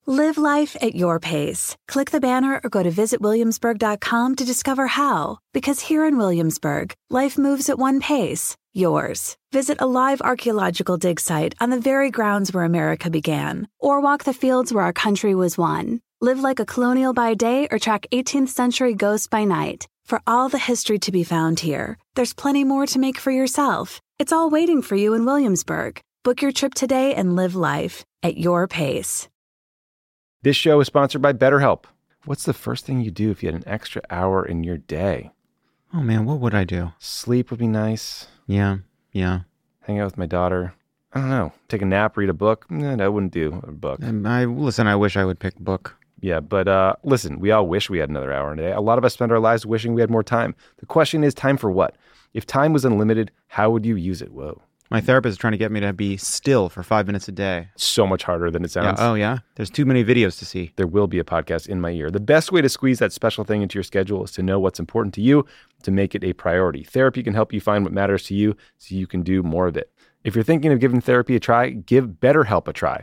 Live 0.09 0.39
life 0.39 0.77
at 0.81 0.95
your 0.95 1.19
pace. 1.19 1.77
Click 1.89 2.13
the 2.13 2.21
banner 2.21 2.61
or 2.63 2.71
go 2.71 2.85
to 2.85 2.93
visitwilliamsburg.com 2.93 4.37
to 4.37 4.45
discover 4.45 4.87
how. 4.87 5.39
Because 5.53 5.81
here 5.81 6.07
in 6.07 6.17
Williamsburg, 6.17 6.95
life 7.11 7.37
moves 7.37 7.69
at 7.69 7.77
one 7.77 7.99
pace, 7.99 8.57
yours. 8.73 9.37
Visit 9.51 9.81
a 9.81 9.87
live 9.87 10.21
archaeological 10.21 10.97
dig 10.97 11.19
site 11.19 11.57
on 11.61 11.71
the 11.71 11.81
very 11.81 12.13
grounds 12.13 12.53
where 12.53 12.63
America 12.63 13.11
began, 13.11 13.67
or 13.81 14.01
walk 14.01 14.23
the 14.23 14.33
fields 14.33 14.73
where 14.73 14.85
our 14.85 14.93
country 14.93 15.35
was 15.35 15.59
won. 15.59 16.01
Live 16.23 16.41
like 16.41 16.61
a 16.61 16.65
colonial 16.65 17.13
by 17.13 17.35
day 17.35 17.69
or 17.71 17.79
track 17.79 18.07
18th 18.11 18.49
century 18.49 18.95
ghosts 18.95 19.27
by 19.27 19.45
night. 19.45 19.87
For 20.07 20.23
all 20.27 20.49
the 20.49 20.57
history 20.59 20.99
to 21.01 21.13
be 21.13 21.25
found 21.25 21.61
here, 21.61 21.99
there's 22.15 22.33
plenty 22.33 22.65
more 22.65 22.87
to 22.87 22.99
make 22.99 23.19
for 23.19 23.31
yourself. 23.31 24.01
It's 24.19 24.33
all 24.33 24.49
waiting 24.49 24.81
for 24.81 24.97
you 24.97 25.13
in 25.13 25.27
Williamsburg. 25.27 26.01
Book 26.25 26.41
your 26.41 26.53
trip 26.53 26.73
today 26.73 27.13
and 27.13 27.37
live 27.37 27.55
life 27.55 28.03
at 28.23 28.39
your 28.39 28.67
pace. 28.67 29.29
This 30.41 30.57
show 30.57 30.81
is 30.81 30.87
sponsored 30.87 31.21
by 31.21 31.35
BetterHelp. 31.35 31.85
What's 32.25 32.45
the 32.45 32.55
first 32.55 32.87
thing 32.87 33.03
you 33.03 33.11
do 33.11 33.31
if 33.31 33.43
you 33.43 33.49
had 33.49 33.57
an 33.57 33.69
extra 33.69 34.01
hour 34.09 34.43
in 34.43 34.65
your 34.65 34.79
day? 34.79 35.33
Oh 35.93 36.01
man, 36.01 36.25
what 36.25 36.41
would 36.41 36.55
I 36.55 36.65
do? 36.65 36.93
Sleep 36.99 37.51
would 37.51 37.61
be 37.61 37.69
nice. 37.69 38.27
Yeah, 38.47 38.79
yeah. 39.13 39.41
Hang 39.83 39.99
out 39.99 40.07
with 40.07 40.17
my 40.17 40.25
daughter. 40.25 40.73
I 41.13 41.21
don't 41.21 41.29
know. 41.29 41.53
Take 41.69 41.83
a 41.83 41.85
nap, 41.85 42.17
read 42.17 42.31
a 42.31 42.35
book. 42.35 42.71
No, 42.71 42.97
that 42.97 43.13
wouldn't 43.13 43.35
do 43.35 43.61
a 43.69 43.73
book. 43.73 44.03
Um, 44.03 44.25
I 44.25 44.47
listen. 44.47 44.87
I 44.87 44.97
wish 44.97 45.19
I 45.19 45.27
would 45.27 45.39
pick 45.39 45.57
book. 45.57 45.95
Yeah, 46.21 46.41
but 46.41 46.67
uh, 46.67 46.95
listen, 47.05 47.39
we 47.41 47.51
all 47.51 47.67
wish 47.67 47.91
we 47.91 47.99
had 47.99 48.09
another 48.09 48.33
hour 48.33 48.53
in 48.53 48.59
a 48.59 48.63
day. 48.63 48.73
A 48.73 48.81
lot 48.81 48.99
of 48.99 49.05
us 49.05 49.15
spend 49.15 49.33
our 49.33 49.39
lives 49.41 49.67
wishing 49.67 49.95
we 49.95 50.01
had 50.01 50.11
more 50.11 50.23
time. 50.23 50.55
The 50.79 50.87
question 50.87 51.23
is, 51.23 51.35
time 51.35 51.57
for 51.57 51.71
what? 51.71 51.97
If 52.33 52.47
time 52.47 52.73
was 52.73 52.85
unlimited, 52.85 53.31
how 53.49 53.71
would 53.71 53.85
you 53.85 53.97
use 53.97 54.23
it? 54.23 54.33
Whoa. 54.33 54.61
My 54.89 55.01
therapist 55.01 55.33
is 55.33 55.37
trying 55.39 55.51
to 55.51 55.57
get 55.59 55.73
me 55.73 55.81
to 55.81 55.93
be 55.93 56.17
still 56.17 56.69
for 56.69 56.83
five 56.85 57.07
minutes 57.09 57.27
a 57.27 57.33
day. 57.33 57.69
So 57.77 58.07
much 58.07 58.23
harder 58.23 58.53
than 58.53 58.65
it 58.65 58.75
Yeah. 58.75 58.83
sounds. 58.95 58.99
Oh 59.01 59.15
yeah. 59.15 59.39
There's 59.57 59.69
too 59.69 59.85
many 59.85 60.05
videos 60.05 60.39
to 60.39 60.45
see. 60.47 60.73
There 60.77 60.87
will 60.87 61.09
be 61.09 61.19
a 61.19 61.25
podcast 61.25 61.69
in 61.69 61.81
my 61.81 61.91
ear. 61.91 62.09
The 62.09 62.21
best 62.21 62.53
way 62.53 62.63
to 62.63 62.69
squeeze 62.69 63.01
that 63.01 63.13
special 63.13 63.43
thing 63.43 63.63
into 63.63 63.75
your 63.75 63.83
schedule 63.83 64.23
is 64.23 64.31
to 64.33 64.43
know 64.45 64.61
what's 64.61 64.79
important 64.79 65.13
to 65.15 65.21
you, 65.23 65.45
to 65.83 65.91
make 65.91 66.15
it 66.15 66.23
a 66.23 66.35
priority. 66.35 66.85
Therapy 66.85 67.23
can 67.25 67.35
help 67.35 67.53
you 67.53 67.61
find 67.61 67.83
what 67.85 67.93
matters 67.93 68.23
to 68.27 68.35
you 68.35 68.57
so 68.79 68.95
you 68.95 69.09
can 69.09 69.23
do 69.23 69.43
more 69.43 69.67
of 69.67 69.77
it. 69.77 69.91
If 70.23 70.37
you're 70.37 70.45
thinking 70.45 70.73
of 70.73 70.79
giving 70.79 71.01
therapy 71.01 71.35
a 71.35 71.41
try, 71.41 71.71
give 71.71 72.07
BetterHelp 72.21 72.69
a 72.69 72.73
try. 72.73 73.03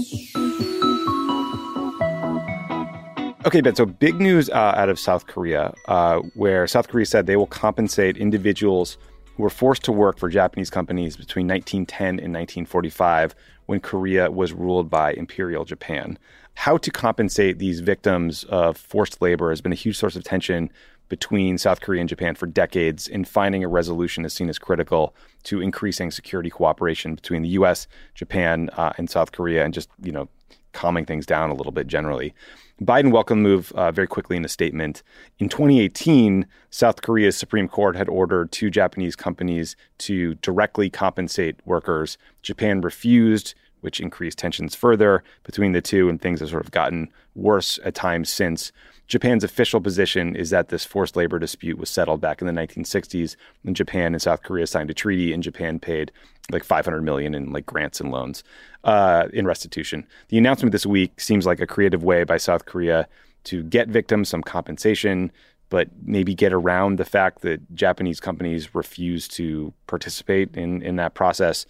Okay, 3.43 3.61
Ben. 3.61 3.73
So 3.73 3.87
big 3.87 4.21
news 4.21 4.51
uh, 4.51 4.73
out 4.75 4.89
of 4.89 4.99
South 4.99 5.25
Korea, 5.25 5.73
uh, 5.87 6.19
where 6.35 6.67
South 6.67 6.87
Korea 6.89 7.07
said 7.07 7.25
they 7.25 7.35
will 7.35 7.47
compensate 7.47 8.15
individuals 8.15 8.99
who 9.35 9.41
were 9.41 9.49
forced 9.49 9.83
to 9.85 9.91
work 9.91 10.19
for 10.19 10.29
Japanese 10.29 10.69
companies 10.69 11.17
between 11.17 11.47
1910 11.47 12.07
and 12.07 12.33
1945 12.33 13.33
when 13.65 13.79
Korea 13.79 14.29
was 14.29 14.53
ruled 14.53 14.91
by 14.91 15.13
Imperial 15.13 15.65
Japan. 15.65 16.19
How 16.53 16.77
to 16.77 16.91
compensate 16.91 17.57
these 17.57 17.79
victims 17.79 18.43
of 18.43 18.77
forced 18.77 19.23
labor 19.23 19.49
has 19.49 19.59
been 19.59 19.71
a 19.71 19.75
huge 19.75 19.97
source 19.97 20.15
of 20.15 20.23
tension 20.23 20.69
between 21.09 21.57
South 21.57 21.81
Korea 21.81 21.99
and 21.99 22.09
Japan 22.09 22.35
for 22.35 22.45
decades, 22.45 23.07
and 23.07 23.27
finding 23.27 23.63
a 23.63 23.67
resolution 23.67 24.23
is 24.23 24.33
seen 24.33 24.49
as 24.49 24.59
critical 24.59 25.15
to 25.43 25.61
increasing 25.61 26.11
security 26.11 26.51
cooperation 26.51 27.15
between 27.15 27.41
the 27.41 27.49
U.S., 27.49 27.87
Japan, 28.13 28.69
uh, 28.77 28.93
and 28.97 29.09
South 29.09 29.31
Korea, 29.31 29.65
and 29.65 29.73
just 29.73 29.89
you 30.03 30.11
know 30.11 30.29
calming 30.73 31.05
things 31.05 31.25
down 31.25 31.49
a 31.49 31.53
little 31.53 31.71
bit 31.71 31.87
generally. 31.87 32.33
Biden 32.81 33.11
welcomed 33.11 33.45
the 33.45 33.49
move 33.49 33.71
uh, 33.73 33.91
very 33.91 34.07
quickly 34.07 34.35
in 34.35 34.43
a 34.43 34.49
statement. 34.49 35.03
In 35.37 35.49
2018, 35.49 36.47
South 36.71 37.03
Korea's 37.03 37.37
Supreme 37.37 37.67
Court 37.67 37.95
had 37.95 38.09
ordered 38.09 38.51
two 38.51 38.71
Japanese 38.71 39.15
companies 39.15 39.75
to 39.99 40.33
directly 40.35 40.89
compensate 40.89 41.59
workers. 41.63 42.17
Japan 42.41 42.81
refused, 42.81 43.53
which 43.81 43.99
increased 43.99 44.39
tensions 44.39 44.73
further 44.73 45.23
between 45.43 45.73
the 45.73 45.81
two, 45.81 46.09
and 46.09 46.19
things 46.19 46.39
have 46.39 46.49
sort 46.49 46.65
of 46.65 46.71
gotten 46.71 47.09
worse 47.35 47.79
at 47.85 47.93
times 47.93 48.31
since. 48.31 48.71
Japan's 49.07 49.43
official 49.43 49.81
position 49.81 50.35
is 50.35 50.49
that 50.49 50.69
this 50.69 50.85
forced 50.85 51.15
labor 51.15 51.37
dispute 51.37 51.77
was 51.77 51.89
settled 51.89 52.21
back 52.21 52.41
in 52.41 52.47
the 52.47 52.53
1960s 52.53 53.35
when 53.61 53.75
Japan 53.75 54.13
and 54.13 54.21
South 54.21 54.41
Korea 54.41 54.65
signed 54.65 54.89
a 54.89 54.95
treaty, 54.95 55.33
and 55.33 55.43
Japan 55.43 55.77
paid 55.77 56.11
like 56.49 56.63
500 56.63 57.01
million 57.01 57.35
in 57.35 57.51
like 57.51 57.67
grants 57.67 57.99
and 58.01 58.09
loans 58.09 58.43
uh, 58.83 59.27
in 59.33 59.45
restitution. 59.45 60.05
The 60.29 60.37
announcement 60.37 60.71
this 60.71 60.85
week 60.85 61.19
seems 61.19 61.45
like 61.45 61.59
a 61.59 61.67
creative 61.67 62.03
way 62.03 62.23
by 62.23 62.37
South 62.37 62.65
Korea 62.65 63.07
to 63.45 63.63
get 63.63 63.87
victims 63.87 64.29
some 64.29 64.41
compensation, 64.41 65.31
but 65.69 65.89
maybe 66.03 66.35
get 66.35 66.53
around 66.53 66.97
the 66.97 67.05
fact 67.05 67.41
that 67.41 67.73
Japanese 67.73 68.19
companies 68.19 68.75
refuse 68.75 69.27
to 69.29 69.73
participate 69.87 70.55
in 70.55 70.81
in 70.81 70.95
that 70.97 71.13
process. 71.13 71.65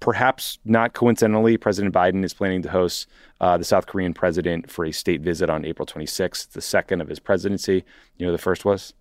Perhaps 0.00 0.58
not 0.64 0.92
coincidentally, 0.92 1.56
President 1.56 1.94
Biden 1.94 2.24
is 2.24 2.34
planning 2.34 2.60
to 2.62 2.70
host 2.70 3.08
uh, 3.40 3.56
the 3.56 3.64
South 3.64 3.86
Korean 3.86 4.12
president 4.12 4.70
for 4.70 4.84
a 4.84 4.92
state 4.92 5.22
visit 5.22 5.48
on 5.48 5.64
April 5.64 5.86
26th, 5.86 6.50
the 6.50 6.60
second 6.60 7.00
of 7.00 7.08
his 7.08 7.18
presidency. 7.18 7.84
You 8.18 8.26
know, 8.26 8.32
the 8.32 8.38
first 8.38 8.64
was 8.64 8.92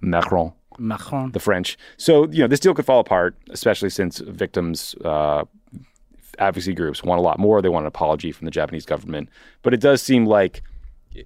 Macron, 0.00 0.52
Macron. 0.78 1.32
the 1.32 1.40
French. 1.40 1.76
So, 1.96 2.26
you 2.30 2.38
know, 2.38 2.46
this 2.48 2.60
deal 2.60 2.74
could 2.74 2.86
fall 2.86 3.00
apart, 3.00 3.36
especially 3.50 3.90
since 3.90 4.18
victims, 4.18 4.94
uh, 5.04 5.44
advocacy 6.38 6.74
groups 6.74 7.02
want 7.02 7.18
a 7.18 7.22
lot 7.22 7.38
more. 7.38 7.62
They 7.62 7.68
want 7.68 7.84
an 7.84 7.88
apology 7.88 8.32
from 8.32 8.44
the 8.44 8.50
Japanese 8.50 8.86
government. 8.86 9.28
But 9.62 9.74
it 9.74 9.80
does 9.80 10.02
seem 10.02 10.26
like, 10.26 10.62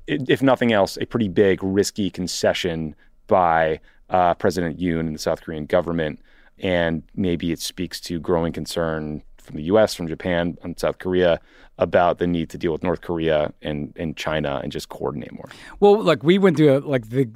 if 0.07 0.42
nothing 0.42 0.72
else, 0.72 0.98
a 1.00 1.07
pretty 1.07 1.28
big, 1.28 1.62
risky 1.62 2.11
concession 2.11 2.94
by 3.26 3.80
uh, 4.11 4.34
President 4.34 4.78
Yoon 4.78 5.00
and 5.00 5.14
the 5.14 5.18
South 5.18 5.42
Korean 5.42 5.66
government. 5.66 6.20
And 6.59 7.02
maybe 7.14 7.52
it 7.52 7.61
speaks 7.61 8.00
to 8.02 8.18
growing 8.18 8.52
concern 8.52 9.22
from 9.38 9.57
the 9.57 9.64
US, 9.64 9.94
from 9.94 10.09
Japan, 10.09 10.59
and 10.62 10.78
South 10.78 10.98
Korea 10.98 11.40
about 11.78 12.18
the 12.18 12.26
need 12.26 12.50
to 12.50 12.59
deal 12.59 12.72
with 12.72 12.82
North 12.82 13.00
Korea 13.00 13.52
and, 13.62 13.92
and 13.96 14.16
China 14.16 14.61
and 14.62 14.72
just 14.72 14.88
coordinate 14.88 15.32
more. 15.32 15.48
Well, 15.78 16.02
like 16.02 16.22
we 16.22 16.38
went 16.38 16.57
through 16.57 16.78
a, 16.78 16.80
like 16.80 17.11
the 17.11 17.28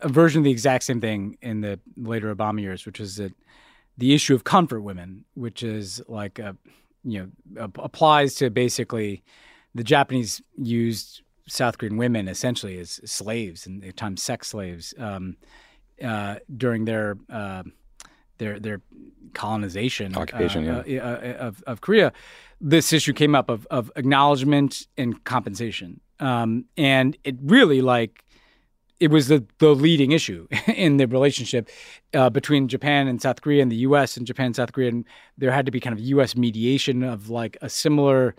a 0.00 0.08
version 0.08 0.40
of 0.40 0.44
the 0.44 0.50
exact 0.50 0.84
same 0.84 1.00
thing 1.00 1.38
in 1.42 1.60
the 1.60 1.78
later 1.96 2.34
Obama 2.34 2.60
years, 2.60 2.86
which 2.86 3.00
is 3.00 3.16
that 3.16 3.32
the 3.98 4.14
issue 4.14 4.34
of 4.34 4.44
comfort 4.44 4.80
women, 4.80 5.24
which 5.34 5.62
is 5.62 6.02
like 6.08 6.38
a 6.38 6.56
you 7.04 7.32
know 7.56 7.64
ap- 7.64 7.78
applies 7.78 8.34
to 8.36 8.50
basically 8.50 9.22
the 9.74 9.84
Japanese 9.84 10.42
used 10.56 11.22
South 11.48 11.78
Korean 11.78 11.96
women 11.96 12.28
essentially 12.28 12.78
as 12.78 13.00
slaves 13.04 13.66
and 13.66 13.84
at 13.84 13.96
times 13.96 14.22
sex 14.22 14.48
slaves 14.48 14.94
um, 14.98 15.36
uh, 16.02 16.36
during 16.56 16.84
their 16.84 17.16
uh, 17.30 17.62
their 18.38 18.58
their 18.58 18.80
colonization 19.32 20.16
Occupation, 20.16 20.68
uh, 20.68 20.82
uh, 20.86 21.00
uh, 21.00 21.36
of 21.38 21.62
of 21.66 21.80
Korea. 21.80 22.12
This 22.60 22.92
issue 22.92 23.12
came 23.12 23.34
up 23.34 23.48
of 23.48 23.66
of 23.70 23.90
acknowledgement 23.96 24.86
and 24.96 25.22
compensation, 25.24 26.00
um, 26.20 26.64
and 26.76 27.16
it 27.24 27.36
really 27.42 27.80
like 27.80 28.24
it 28.98 29.10
was 29.10 29.28
the, 29.28 29.44
the 29.58 29.74
leading 29.74 30.12
issue 30.12 30.46
in 30.66 30.96
the 30.96 31.06
relationship 31.06 31.68
uh, 32.14 32.30
between 32.30 32.68
Japan 32.68 33.08
and 33.08 33.20
South 33.20 33.40
Korea 33.42 33.62
and 33.62 33.70
the 33.70 33.76
U.S. 33.76 34.16
and 34.16 34.26
Japan 34.26 34.46
and 34.46 34.56
South 34.56 34.72
Korea. 34.72 34.88
And 34.88 35.04
there 35.36 35.50
had 35.50 35.66
to 35.66 35.72
be 35.72 35.80
kind 35.80 35.92
of 35.92 36.00
U.S. 36.00 36.36
mediation 36.36 37.02
of 37.02 37.28
like 37.28 37.56
a 37.60 37.68
similar 37.68 38.34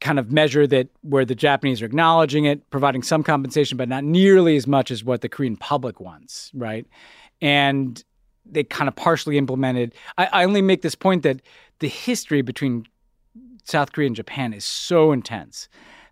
kind 0.00 0.18
of 0.18 0.32
measure 0.32 0.66
that 0.66 0.88
where 1.02 1.24
the 1.24 1.34
Japanese 1.34 1.82
are 1.82 1.86
acknowledging 1.86 2.46
it, 2.46 2.68
providing 2.70 3.02
some 3.02 3.22
compensation, 3.22 3.76
but 3.76 3.88
not 3.88 4.02
nearly 4.02 4.56
as 4.56 4.66
much 4.66 4.90
as 4.90 5.04
what 5.04 5.20
the 5.20 5.28
Korean 5.28 5.56
public 5.56 6.00
wants, 6.00 6.50
right? 6.54 6.86
And 7.42 8.02
they 8.46 8.64
kind 8.64 8.88
of 8.88 8.96
partially 8.96 9.36
implemented. 9.36 9.94
I, 10.18 10.26
I 10.32 10.44
only 10.44 10.62
make 10.62 10.82
this 10.82 10.94
point 10.94 11.22
that 11.22 11.42
the 11.80 11.88
history 11.88 12.42
between 12.42 12.86
South 13.64 13.92
Korea 13.92 14.06
and 14.06 14.16
Japan 14.16 14.52
is 14.52 14.64
so 14.64 15.12
intense. 15.12 15.68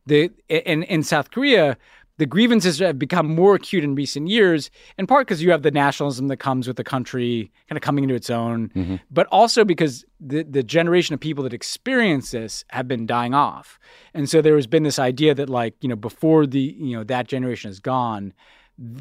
The 0.06 0.30
in 0.48 0.84
in 0.84 1.02
South 1.02 1.30
Korea, 1.30 1.76
the 2.18 2.26
grievances 2.26 2.78
have 2.80 2.98
become 2.98 3.34
more 3.34 3.54
acute 3.54 3.82
in 3.82 3.94
recent 3.94 4.28
years, 4.28 4.70
in 4.98 5.06
part 5.06 5.26
because 5.26 5.42
you 5.42 5.50
have 5.50 5.62
the 5.62 5.70
nationalism 5.70 6.28
that 6.28 6.36
comes 6.36 6.68
with 6.68 6.76
the 6.76 6.84
country 6.84 7.50
kind 7.68 7.76
of 7.76 7.82
coming 7.82 8.04
into 8.04 8.14
its 8.14 8.28
own, 8.28 8.68
mm-hmm. 8.70 8.96
but 9.10 9.26
also 9.28 9.64
because 9.64 10.04
the, 10.20 10.42
the 10.42 10.62
generation 10.62 11.14
of 11.14 11.20
people 11.20 11.44
that 11.44 11.54
experience 11.54 12.32
this 12.32 12.64
have 12.68 12.86
been 12.86 13.06
dying 13.06 13.34
off. 13.34 13.78
And 14.14 14.28
so 14.28 14.42
there 14.42 14.56
has 14.56 14.66
been 14.66 14.82
this 14.82 14.98
idea 14.98 15.34
that 15.34 15.48
like, 15.48 15.74
you 15.80 15.88
know, 15.88 15.96
before 15.96 16.46
the, 16.46 16.76
you 16.78 16.96
know, 16.96 17.04
that 17.04 17.28
generation 17.28 17.70
is 17.70 17.80
gone, 17.80 18.34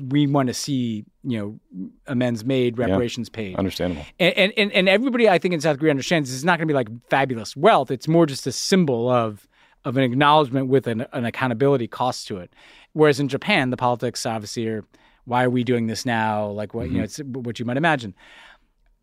we 0.10 0.26
want 0.26 0.48
to 0.48 0.54
see, 0.54 1.06
you 1.24 1.38
know, 1.38 1.90
amends 2.08 2.44
made, 2.44 2.80
reparations 2.80 3.30
paid. 3.30 3.56
Understandable. 3.58 4.06
And, 4.20 4.52
and 4.58 4.72
and 4.72 4.90
everybody 4.90 5.30
I 5.30 5.38
think 5.38 5.54
in 5.54 5.62
South 5.62 5.78
Korea 5.78 5.92
understands 5.92 6.30
this 6.30 6.38
is 6.38 6.44
not 6.44 6.58
going 6.58 6.68
to 6.68 6.72
be 6.72 6.76
like 6.76 6.90
fabulous 7.10 7.56
wealth. 7.56 7.92
It's 7.92 8.08
more 8.08 8.26
just 8.26 8.48
a 8.48 8.52
symbol 8.52 9.08
of 9.10 9.48
of 9.86 9.96
an 9.96 10.04
acknowledgement 10.04 10.68
with 10.68 10.88
an, 10.88 11.06
an 11.14 11.26
accountability 11.26 11.88
cost 11.88 12.28
to 12.28 12.38
it. 12.38 12.52
Whereas 12.94 13.20
in 13.20 13.28
Japan, 13.28 13.70
the 13.70 13.78
politics 13.78 14.26
obviously 14.26 14.68
are 14.68 14.86
why 15.28 15.44
are 15.44 15.50
we 15.50 15.64
doing 15.64 15.88
this 15.88 16.06
now? 16.06 16.48
Like 16.48 16.74
what 16.74 16.90
you 16.90 17.00
know, 17.00 17.04
mm-hmm. 17.04 17.36
it's 17.36 17.46
what 17.46 17.60
you 17.60 17.66
might 17.66 17.78
imagine. 17.78 18.16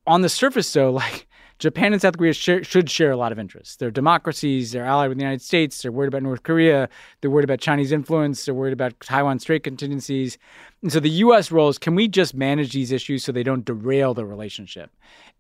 On 0.07 0.23
the 0.23 0.29
surface, 0.29 0.73
though, 0.73 0.91
like 1.05 1.27
Japan 1.59 1.93
and 1.93 2.03
South 2.03 2.17
Korea 2.17 2.33
share, 2.33 2.65
should 2.65 2.91
share 2.91 3.11
a 3.11 3.17
lot 3.17 3.31
of 3.31 3.39
interests. 3.39 3.77
They're 3.77 3.91
democracies. 3.91 4.73
They're 4.73 4.87
allied 4.87 5.11
with 5.11 5.19
the 5.19 5.23
United 5.23 5.43
States. 5.43 5.83
They're 5.83 5.93
worried 5.93 6.09
about 6.09 6.23
North 6.23 6.43
Korea. 6.43 6.89
They're 7.21 7.31
worried 7.31 7.45
about 7.45 7.61
Chinese 7.61 7.93
influence. 7.93 8.45
They're 8.45 8.55
worried 8.55 8.73
about 8.73 8.99
Taiwan 9.01 9.39
Strait 9.39 9.63
contingencies. 9.63 10.39
And 10.83 10.91
so 10.91 10.99
the 10.99 11.11
U.S. 11.11 11.53
role 11.53 11.69
is: 11.69 11.79
can 11.79 11.95
we 11.95 12.09
just 12.09 12.35
manage 12.35 12.73
these 12.73 12.91
issues 12.91 13.23
so 13.23 13.31
they 13.31 13.43
don't 13.43 13.65
derail 13.65 14.15
the 14.15 14.25
relationship? 14.25 14.91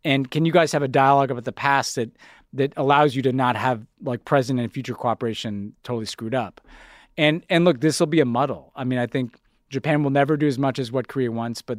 And 0.04 0.30
can 0.30 0.44
you 0.44 0.52
guys 0.52 0.70
have 0.72 0.82
a 0.82 0.88
dialogue 0.88 1.30
about 1.30 1.44
the 1.44 1.52
past 1.52 1.94
that 1.96 2.10
that 2.52 2.74
allows 2.76 3.16
you 3.16 3.22
to 3.22 3.32
not 3.32 3.56
have 3.56 3.84
like 4.02 4.24
present 4.26 4.60
and 4.60 4.70
future 4.70 4.94
cooperation 4.94 5.72
totally 5.82 6.06
screwed 6.06 6.34
up? 6.34 6.60
And 7.16 7.44
and 7.48 7.64
look, 7.64 7.80
this 7.80 8.00
will 8.00 8.06
be 8.06 8.20
a 8.20 8.24
muddle. 8.24 8.72
I 8.74 8.84
mean, 8.84 8.98
I 8.98 9.06
think 9.06 9.38
Japan 9.70 10.02
will 10.02 10.10
never 10.10 10.36
do 10.36 10.46
as 10.46 10.58
much 10.58 10.78
as 10.78 10.90
what 10.90 11.08
Korea 11.08 11.30
wants, 11.30 11.62
but 11.62 11.78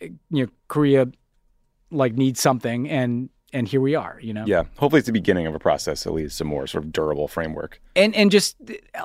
eh, 0.00 0.08
you 0.30 0.44
know, 0.44 0.52
Korea 0.68 1.06
like 1.90 2.14
needs 2.14 2.40
something, 2.40 2.88
and 2.88 3.30
and 3.52 3.66
here 3.66 3.80
we 3.80 3.94
are. 3.94 4.18
You 4.20 4.34
know, 4.34 4.44
Yeah. 4.46 4.64
Hopefully, 4.76 4.98
it's 4.98 5.06
the 5.06 5.12
beginning 5.12 5.46
of 5.46 5.54
a 5.54 5.58
process 5.58 6.04
that 6.04 6.12
leads 6.12 6.36
to 6.38 6.44
more 6.44 6.66
sort 6.66 6.84
of 6.84 6.92
durable 6.92 7.28
framework. 7.28 7.80
and 7.96 8.14
and 8.14 8.30
just 8.30 8.56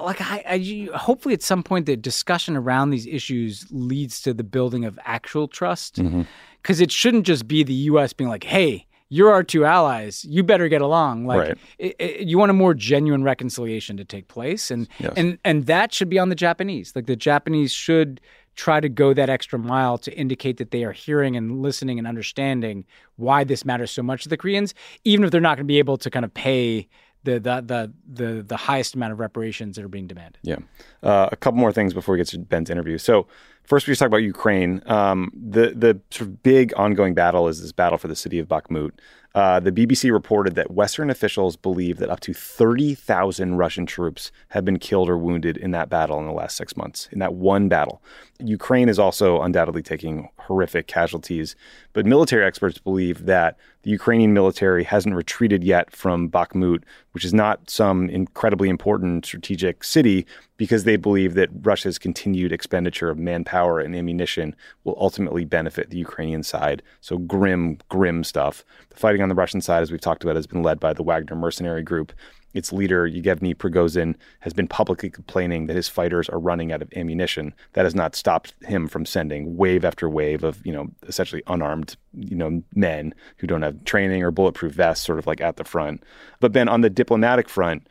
like 0.01 0.19
I, 0.21 0.43
I 0.47 0.97
hopefully 0.97 1.33
at 1.33 1.41
some 1.41 1.63
point 1.63 1.85
the 1.85 1.95
discussion 1.95 2.55
around 2.55 2.89
these 2.89 3.07
issues 3.07 3.65
leads 3.71 4.21
to 4.21 4.33
the 4.33 4.43
building 4.43 4.85
of 4.85 4.99
actual 5.05 5.47
trust 5.47 5.95
mm-hmm. 5.95 6.23
because 6.61 6.81
it 6.81 6.91
shouldn't 6.91 7.25
just 7.25 7.47
be 7.47 7.63
the 7.63 7.73
U.S. 7.73 8.13
being 8.13 8.29
like, 8.29 8.43
hey. 8.43 8.87
You're 9.09 9.31
our 9.31 9.43
two 9.43 9.63
allies. 9.65 10.25
You 10.25 10.43
better 10.43 10.67
get 10.69 10.81
along. 10.81 11.25
Like 11.25 11.39
Right. 11.39 11.57
i- 11.81 11.95
i- 11.99 12.17
you 12.19 12.37
want 12.37 12.49
a 12.49 12.53
more 12.53 12.73
genuine 12.73 13.23
reconciliation 13.23 13.97
to 13.97 14.05
take 14.05 14.27
place, 14.27 14.71
and 14.71 14.87
Yes. 14.99 15.13
and 15.15 15.37
and 15.45 15.65
that 15.67 15.93
should 15.93 16.09
be 16.09 16.17
on 16.19 16.29
the 16.29 16.35
Japanese. 16.35 16.93
Like 16.95 17.05
the 17.05 17.15
Japanese 17.15 17.71
should 17.71 18.19
try 18.55 18.79
to 18.79 18.87
go 18.89 19.13
that 19.13 19.29
extra 19.29 19.57
mile 19.57 19.97
to 19.97 20.15
indicate 20.15 20.57
that 20.57 20.69
they 20.71 20.83
are 20.83 20.91
hearing 20.91 21.35
and 21.35 21.61
listening 21.61 21.97
and 21.97 22.07
understanding 22.07 22.85
why 23.15 23.43
this 23.43 23.65
matters 23.65 23.89
so 23.89 24.03
much 24.03 24.21
to 24.23 24.29
the 24.29 24.37
Koreans, 24.37 24.75
even 25.03 25.25
if 25.25 25.31
they're 25.31 25.41
not 25.41 25.57
going 25.57 25.65
to 25.65 25.71
be 25.71 25.79
able 25.79 25.97
to 25.97 26.09
kind 26.11 26.23
of 26.23 26.31
pay 26.33 26.87
the 27.23 27.39
the 27.39 27.61
the 27.61 27.93
the, 28.25 28.43
the 28.43 28.57
highest 28.57 28.95
amount 28.95 29.11
of 29.13 29.19
reparations 29.19 29.75
that 29.75 29.83
are 29.85 29.87
being 29.89 30.07
demanded. 30.07 30.37
Yeah. 30.43 30.57
Uh, 31.01 31.29
a 31.31 31.35
couple 31.35 31.59
more 31.59 31.71
things 31.71 31.93
before 31.93 32.13
we 32.13 32.19
get 32.19 32.27
to 32.27 32.39
Ben's 32.39 32.69
interview. 32.69 32.97
So, 32.97 33.27
first, 33.65 33.87
we 33.87 33.91
just 33.91 33.99
talk 33.99 34.07
about 34.07 34.17
Ukraine. 34.17 34.81
Um, 34.85 35.31
the 35.35 35.73
the 35.75 35.99
sort 36.11 36.29
of 36.29 36.43
big 36.43 36.73
ongoing 36.75 37.13
battle 37.13 37.47
is 37.47 37.61
this 37.61 37.71
battle 37.71 37.97
for 37.97 38.07
the 38.07 38.15
city 38.15 38.39
of 38.39 38.47
Bakhmut. 38.47 38.91
Uh, 39.35 39.59
the 39.59 39.71
BBC 39.71 40.11
reported 40.11 40.53
that 40.53 40.69
Western 40.69 41.09
officials 41.09 41.55
believe 41.55 41.97
that 41.97 42.09
up 42.09 42.19
to 42.19 42.33
30,000 42.33 43.55
Russian 43.55 43.87
troops 43.87 44.31
have 44.49 44.63
been 44.63 44.77
killed 44.77 45.09
or 45.09 45.17
wounded 45.17 45.57
in 45.57 45.71
that 45.71 45.89
battle 45.89 46.19
in 46.19 46.27
the 46.27 46.31
last 46.31 46.55
six 46.55 46.77
months, 46.77 47.09
in 47.11 47.17
that 47.17 47.33
one 47.33 47.67
battle. 47.67 48.03
Ukraine 48.39 48.89
is 48.89 48.99
also 48.99 49.41
undoubtedly 49.41 49.81
taking 49.81 50.29
horrific 50.37 50.85
casualties, 50.85 51.55
but 51.93 52.05
military 52.05 52.45
experts 52.45 52.77
believe 52.77 53.25
that 53.25 53.57
the 53.83 53.89
Ukrainian 53.89 54.33
military 54.33 54.83
hasn't 54.83 55.15
retreated 55.15 55.63
yet 55.63 55.91
from 55.91 56.29
Bakhmut, 56.29 56.83
which 57.11 57.25
is 57.25 57.33
not 57.33 57.69
some 57.69 58.09
incredibly 58.09 58.69
important 58.69 59.25
strategic 59.25 59.83
city, 59.83 60.25
because 60.57 60.83
they 60.83 60.95
believe 60.95 61.33
that 61.33 61.49
Russia's 61.61 61.99
continued 61.99 62.51
expenditure 62.51 63.09
of 63.09 63.17
manpower 63.17 63.79
and 63.79 63.95
ammunition 63.95 64.55
will 64.83 64.97
ultimately 64.99 65.43
benefit 65.43 65.89
the 65.89 65.97
Ukrainian 65.97 66.43
side. 66.43 66.81
So 67.01 67.17
grim, 67.17 67.77
grim 67.89 68.23
stuff. 68.23 68.63
The 68.89 68.95
fighting 68.95 69.21
on 69.23 69.29
the 69.29 69.35
Russian 69.35 69.61
side, 69.61 69.81
as 69.81 69.91
we've 69.91 70.01
talked 70.01 70.23
about, 70.23 70.35
has 70.35 70.47
been 70.47 70.61
led 70.61 70.79
by 70.79 70.93
the 70.93 71.03
Wagner 71.03 71.35
mercenary 71.35 71.81
group. 71.81 72.13
Its 72.53 72.71
leader, 72.71 73.07
Yevgeny 73.07 73.55
Prigozhin, 73.55 74.15
has 74.41 74.53
been 74.53 74.67
publicly 74.67 75.09
complaining 75.09 75.65
that 75.65 75.75
his 75.75 75.89
fighters 75.89 76.29
are 76.29 76.39
running 76.39 76.71
out 76.71 76.83
of 76.83 76.93
ammunition. 76.95 77.53
That 77.73 77.85
has 77.85 77.95
not 77.95 78.15
stopped 78.15 78.53
him 78.63 78.87
from 78.87 79.05
sending 79.05 79.57
wave 79.57 79.83
after 79.83 80.07
wave 80.07 80.43
of, 80.43 80.63
you 80.63 80.71
know, 80.71 80.89
essentially 81.07 81.41
unarmed, 81.47 81.97
you 82.13 82.35
know, 82.35 82.61
men 82.75 83.15
who 83.37 83.47
don't 83.47 83.63
have 83.63 83.83
training 83.85 84.21
or 84.21 84.29
bulletproof 84.29 84.73
vests, 84.73 85.05
sort 85.05 85.17
of 85.17 85.25
like 85.25 85.41
at 85.41 85.55
the 85.55 85.63
front. 85.63 86.03
But 86.39 86.53
then 86.53 86.69
on 86.69 86.81
the 86.81 86.91
diplomatic 86.91 87.49
front, 87.49 87.87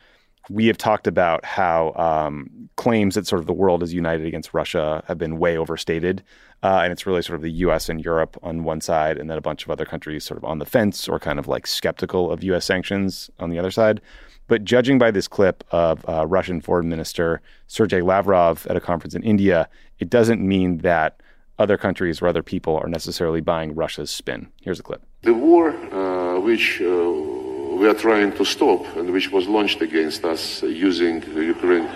we 0.49 0.67
have 0.67 0.77
talked 0.77 1.07
about 1.07 1.45
how 1.45 1.93
um, 1.95 2.69
claims 2.75 3.15
that 3.15 3.27
sort 3.27 3.39
of 3.39 3.47
the 3.47 3.53
world 3.53 3.83
is 3.83 3.93
united 3.93 4.25
against 4.25 4.53
Russia 4.53 5.03
have 5.07 5.17
been 5.17 5.39
way 5.39 5.57
overstated. 5.57 6.23
Uh, 6.61 6.79
and 6.81 6.93
it's 6.93 7.05
really 7.05 7.21
sort 7.21 7.35
of 7.35 7.41
the 7.41 7.51
US 7.51 7.89
and 7.89 8.03
Europe 8.03 8.37
on 8.41 8.63
one 8.63 8.79
side, 8.79 9.17
and 9.17 9.29
then 9.29 9.37
a 9.37 9.41
bunch 9.41 9.65
of 9.65 9.69
other 9.69 9.85
countries 9.85 10.23
sort 10.23 10.37
of 10.37 10.45
on 10.45 10.59
the 10.59 10.65
fence 10.65 11.09
or 11.09 11.19
kind 11.19 11.39
of 11.39 11.47
like 11.47 11.67
skeptical 11.67 12.31
of 12.31 12.43
US 12.43 12.65
sanctions 12.65 13.29
on 13.39 13.49
the 13.49 13.59
other 13.59 13.71
side. 13.71 14.01
But 14.47 14.63
judging 14.63 14.97
by 14.97 15.11
this 15.11 15.27
clip 15.27 15.63
of 15.71 16.07
uh, 16.07 16.25
Russian 16.27 16.61
Foreign 16.61 16.89
Minister 16.89 17.41
Sergei 17.67 18.01
Lavrov 18.01 18.67
at 18.67 18.75
a 18.75 18.81
conference 18.81 19.15
in 19.15 19.23
India, 19.23 19.69
it 19.99 20.09
doesn't 20.09 20.41
mean 20.41 20.79
that 20.79 21.21
other 21.59 21.77
countries 21.77 22.21
or 22.21 22.27
other 22.27 22.43
people 22.43 22.77
are 22.77 22.87
necessarily 22.87 23.41
buying 23.41 23.75
Russia's 23.75 24.09
spin. 24.09 24.47
Here's 24.61 24.79
a 24.79 24.83
clip. 24.83 25.01
The 25.21 25.33
war 25.33 25.69
uh, 25.69 26.39
which 26.39 26.81
uh, 26.81 27.32
we 27.79 27.87
are 27.87 27.93
trying 28.07 28.31
to 28.39 28.45
stop 28.45 28.81
and 28.97 29.11
which 29.11 29.31
was 29.31 29.47
launched 29.47 29.81
against 29.81 30.23
us 30.33 30.63
uh, 30.63 30.67
using 30.67 31.15
Ukraine, 31.55 31.87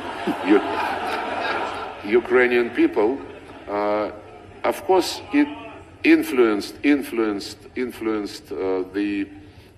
U- 0.55 0.61
Ukrainian 2.21 2.69
people, 2.71 3.09
uh, 3.69 4.11
of 4.63 4.84
course, 4.86 5.21
it 5.34 5.47
influenced, 6.03 6.75
influenced, 6.84 7.57
influenced 7.75 8.51
uh, 8.51 8.84
the 8.93 9.28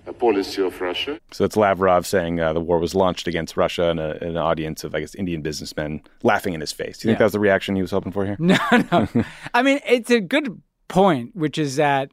uh, 0.06 0.12
policy 0.12 0.62
of 0.62 0.80
Russia. 0.80 1.18
So 1.32 1.44
it's 1.44 1.56
Lavrov 1.56 2.06
saying 2.06 2.40
uh, 2.40 2.52
the 2.52 2.60
war 2.60 2.78
was 2.78 2.94
launched 2.94 3.26
against 3.28 3.56
Russia 3.56 3.90
and 3.90 4.00
a, 4.00 4.10
an 4.24 4.36
audience 4.36 4.84
of, 4.84 4.94
I 4.94 5.00
guess, 5.00 5.14
Indian 5.14 5.42
businessmen 5.42 6.02
laughing 6.22 6.54
in 6.54 6.60
his 6.60 6.72
face. 6.72 6.98
Do 6.98 7.08
you 7.08 7.10
think 7.10 7.16
Yeah. 7.16 7.18
that 7.18 7.24
was 7.24 7.32
the 7.32 7.40
reaction 7.40 7.74
he 7.76 7.82
was 7.82 7.90
hoping 7.90 8.12
for 8.12 8.24
here? 8.24 8.36
No, 8.52 8.56
no. 8.92 9.08
I 9.54 9.62
mean, 9.62 9.80
it's 9.86 10.10
a 10.10 10.20
good 10.20 10.60
point, 10.88 11.34
which 11.36 11.58
is 11.58 11.76
that 11.76 12.10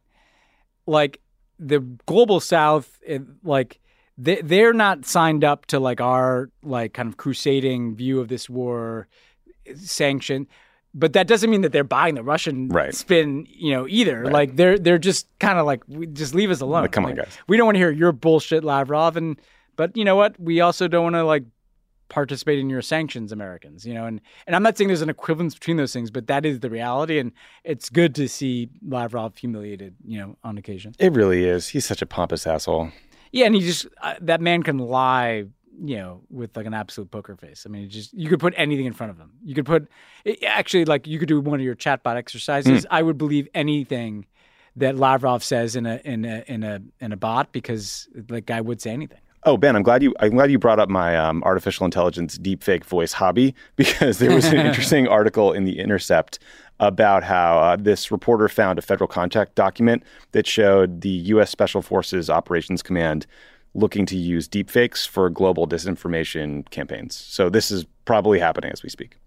like 0.86 1.20
the 1.60 1.80
global 2.06 2.40
south, 2.40 3.00
it, 3.06 3.22
like 3.44 3.80
they 4.18 4.42
they're 4.42 4.74
not 4.74 5.06
signed 5.06 5.44
up 5.44 5.66
to 5.68 5.80
like 5.80 6.02
our 6.02 6.50
like 6.64 6.94
kind 6.94 7.08
of 7.10 7.18
crusading 7.18 7.96
view 7.96 8.20
of 8.20 8.28
this 8.28 8.50
war 8.50 9.08
sanction. 9.76 10.48
But 10.94 11.14
that 11.14 11.28
doesn't 11.28 11.50
mean 11.52 11.62
that 11.62 11.72
they're 11.72 11.84
buying 11.84 12.16
the 12.16 12.24
Russian 12.24 12.70
Right. 12.70 12.94
spin, 12.96 13.46
you 13.50 13.72
know, 13.74 13.86
either. 13.88 14.26
Like 14.26 14.56
they're 14.56 14.80
they're 14.80 14.98
just 14.98 15.28
kind 15.40 15.60
of 15.60 15.66
like, 15.66 15.84
just 16.14 16.34
leave 16.34 16.50
us 16.50 16.62
alone. 16.62 16.84
Like, 16.84 16.92
come 16.92 17.06
on, 17.06 17.14
guys. 17.16 17.38
We 17.48 17.58
don't 17.58 17.66
want 17.68 17.76
to 17.76 17.80
hear 17.80 17.92
your 17.92 18.12
bullshit, 18.12 18.64
Lavrov. 18.64 19.16
And 19.16 19.40
but 19.76 19.96
you 19.96 20.04
know 20.06 20.16
what? 20.16 20.40
We 20.40 20.62
also 20.62 20.88
don't 20.88 21.04
want 21.04 21.16
to 21.16 21.24
like 21.24 21.44
participate 22.10 22.60
in 22.60 22.70
your 22.70 22.82
sanctions, 22.82 23.32
Americans. 23.32 23.86
You 23.86 23.94
know, 23.94 24.06
and 24.06 24.22
and 24.46 24.56
I'm 24.56 24.64
not 24.64 24.78
saying 24.78 24.88
there's 24.88 25.02
an 25.02 25.10
equivalence 25.10 25.54
between 25.54 25.78
those 25.78 25.94
things, 25.94 26.12
but 26.12 26.28
that 26.28 26.46
is 26.46 26.60
the 26.60 26.70
reality, 26.70 27.20
and 27.20 27.32
it's 27.64 27.90
good 27.90 28.16
to 28.16 28.28
see 28.28 28.70
Lavrov 28.86 29.38
humiliated. 29.38 29.96
You 30.06 30.20
know, 30.20 30.38
on 30.44 30.58
occasion. 30.58 30.94
It 31.00 31.14
really 31.14 31.46
is. 31.46 31.70
He's 31.70 31.86
such 31.86 32.02
a 32.02 32.06
pompous 32.06 32.48
asshole. 32.48 32.92
Yeah, 33.32 33.46
and 33.46 33.56
he 33.56 33.62
just 33.62 33.88
uh, 34.02 34.16
that 34.22 34.42
man 34.42 34.64
can 34.64 34.78
lie, 34.78 35.46
you 35.84 35.98
know, 35.98 36.22
with 36.30 36.56
like 36.56 36.66
an 36.66 36.74
absolute 36.74 37.12
poker 37.12 37.36
face. 37.36 37.66
I 37.66 37.70
mean, 37.70 37.84
it 37.84 37.88
just 37.88 38.14
you 38.14 38.30
could 38.30 38.40
put 38.40 38.54
anything 38.58 38.86
in 38.86 38.94
front 38.94 39.12
of 39.12 39.18
him. 39.18 39.32
You 39.44 39.56
could 39.56 39.66
put 39.66 39.88
it, 40.26 40.44
actually 40.44 40.86
like 40.86 41.08
you 41.08 41.20
could 41.20 41.28
do 41.28 41.40
one 41.42 41.60
of 41.60 41.66
your 41.66 41.76
chatbot 41.76 42.16
exercises. 42.16 42.86
I 42.90 43.02
would 43.02 43.18
believe 43.18 43.48
anything 43.54 44.26
that 44.78 44.96
Lavrov 44.96 45.44
says 45.44 45.76
in 45.76 45.86
a 45.86 46.00
in 46.06 46.24
a 46.24 46.44
in 46.48 46.64
a 46.64 46.82
in 47.00 47.12
a 47.12 47.18
bot 47.18 47.52
because 47.52 48.08
the 48.14 48.42
guy 48.42 48.62
would 48.62 48.82
say 48.82 48.92
anything. 48.92 49.20
Oh, 49.48 49.56
Ben, 49.56 49.78
I'm 49.78 49.82
glad 49.82 50.04
you 50.04 50.14
I'm 50.20 50.32
glad 50.32 50.52
you 50.52 50.60
brought 50.60 50.78
up 50.78 50.90
my 50.90 51.16
um, 51.16 51.42
artificial 51.44 51.86
intelligence 51.86 52.38
deepfake 52.38 52.84
voice 52.84 53.14
hobby 53.14 53.56
because 53.78 54.20
there 54.20 54.36
was 54.36 54.44
an 54.48 54.58
interesting 54.68 55.08
article 55.08 55.54
in 55.54 55.64
the 55.64 55.80
Intercept 55.80 56.38
about 56.82 57.24
how 57.24 57.58
uh, 57.60 57.78
this 57.78 58.12
reporter 58.12 58.50
found 58.50 58.78
a 58.78 58.82
federal 58.82 59.08
contact 59.08 59.56
document 59.56 60.04
that 60.34 60.46
showed 60.46 61.00
the 61.00 61.10
U.S. 61.32 61.50
Special 61.50 61.82
Forces 61.82 62.30
Operations 62.30 62.84
Command 62.84 63.26
looking 63.74 64.06
to 64.08 64.18
use 64.18 64.50
deepfakes 64.50 65.08
for 65.08 65.30
global 65.30 65.66
disinformation 65.66 66.70
campaigns. 66.70 67.16
So 67.16 67.50
this 67.50 67.72
is 67.72 67.86
probably 68.04 68.40
happening 68.40 68.74
as 68.74 68.84
we 68.84 68.90
speak. 68.90 69.18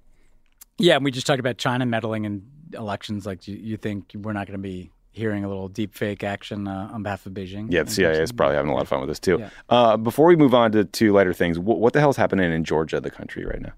Yeah, 0.76 0.96
and 0.96 1.04
we 1.04 1.12
just 1.12 1.26
talked 1.26 1.40
about 1.40 1.56
China 1.56 1.86
meddling 1.86 2.26
in 2.26 2.42
elections. 2.74 3.24
Like, 3.24 3.48
you, 3.48 3.56
you 3.56 3.78
think 3.78 4.12
we're 4.14 4.34
not 4.34 4.46
going 4.46 4.58
to 4.58 4.62
be 4.62 4.90
hearing 5.12 5.44
a 5.44 5.48
little 5.48 5.68
deep 5.68 5.94
fake 5.94 6.22
action 6.22 6.68
uh, 6.68 6.90
on 6.92 7.02
behalf 7.02 7.26
of 7.26 7.32
Beijing? 7.32 7.66
Yeah, 7.70 7.82
the 7.82 7.90
CIA 7.90 8.22
is 8.22 8.32
probably 8.32 8.56
having 8.56 8.70
a 8.70 8.74
lot 8.74 8.82
of 8.82 8.88
fun 8.88 9.00
with 9.00 9.08
this 9.08 9.18
too. 9.18 9.38
Yeah. 9.40 9.50
Uh, 9.68 9.96
before 9.96 10.26
we 10.26 10.36
move 10.36 10.54
on 10.54 10.72
to, 10.72 10.84
to 10.84 11.12
lighter 11.12 11.32
things, 11.32 11.56
wh- 11.56 11.64
what 11.78 11.92
the 11.92 12.00
hell 12.00 12.11
is 12.11 12.16
happening 12.16 12.52
in 12.52 12.64
Georgia, 12.64 13.00
the 13.00 13.11
country 13.11 13.44
right 13.44 13.61
now? 13.61 13.72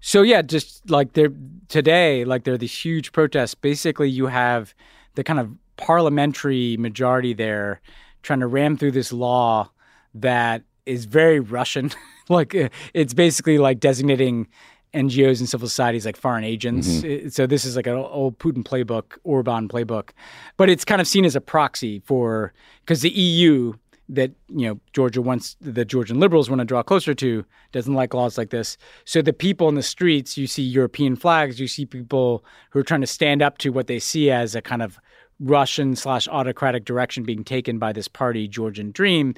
So 0.00 0.22
yeah, 0.22 0.42
just 0.42 0.88
like 0.90 1.14
there 1.14 1.30
today, 1.68 2.24
like 2.24 2.44
there 2.44 2.54
are 2.54 2.58
these 2.58 2.76
huge 2.76 3.12
protests. 3.12 3.54
Basically, 3.54 4.10
you 4.10 4.26
have 4.26 4.74
the 5.14 5.24
kind 5.24 5.40
of 5.40 5.50
parliamentary 5.76 6.76
majority 6.76 7.32
there 7.32 7.80
trying 8.22 8.40
to 8.40 8.46
ram 8.46 8.76
through 8.76 8.92
this 8.92 9.12
law 9.12 9.70
that 10.14 10.62
is 10.86 11.06
very 11.06 11.40
Russian. 11.40 11.90
like 12.28 12.54
uh, 12.54 12.68
it's 12.92 13.14
basically 13.14 13.58
like 13.58 13.80
designating 13.80 14.48
NGOs 14.94 15.40
and 15.40 15.48
civil 15.48 15.68
societies 15.68 16.06
like 16.06 16.16
foreign 16.16 16.44
agents. 16.44 16.88
Mm-hmm. 16.88 17.26
It- 17.26 17.34
So 17.34 17.46
this 17.46 17.64
is 17.64 17.76
like 17.76 17.86
an 17.86 17.94
old 17.94 18.38
Putin 18.38 18.64
playbook, 18.64 19.18
Orban 19.24 19.68
playbook, 19.68 20.10
but 20.56 20.68
it's 20.70 20.84
kind 20.84 21.00
of 21.00 21.08
seen 21.08 21.24
as 21.24 21.36
a 21.36 21.40
proxy 21.40 22.00
for 22.06 22.52
because 22.80 23.02
the 23.02 23.10
EU 23.10 23.74
that 24.08 24.32
you 24.48 24.66
know 24.66 24.78
Georgia 24.92 25.22
wants 25.22 25.56
the 25.60 25.84
Georgian 25.84 26.20
liberals 26.20 26.50
want 26.50 26.60
to 26.60 26.64
draw 26.64 26.82
closer 26.82 27.14
to 27.14 27.44
doesn't 27.72 27.94
like 27.94 28.12
laws 28.14 28.36
like 28.36 28.50
this. 28.50 28.76
So 29.04 29.22
the 29.22 29.32
people 29.32 29.68
in 29.68 29.74
the 29.74 29.82
streets, 29.82 30.36
you 30.36 30.46
see 30.46 30.62
European 30.62 31.16
flags, 31.16 31.58
you 31.58 31.68
see 31.68 31.86
people 31.86 32.44
who 32.70 32.78
are 32.78 32.82
trying 32.84 33.00
to 33.00 33.06
stand 33.06 33.42
up 33.42 33.58
to 33.58 33.70
what 33.70 33.86
they 33.86 33.98
see 33.98 34.30
as 34.30 34.54
a 34.54 34.62
kind 34.62 34.82
of 34.82 34.98
Russian 35.40 35.96
slash 35.96 36.28
autocratic 36.28 36.84
direction 36.84 37.24
being 37.24 37.44
taken 37.44 37.78
by 37.78 37.92
this 37.92 38.08
party, 38.08 38.46
Georgian 38.46 38.92
Dream. 38.92 39.34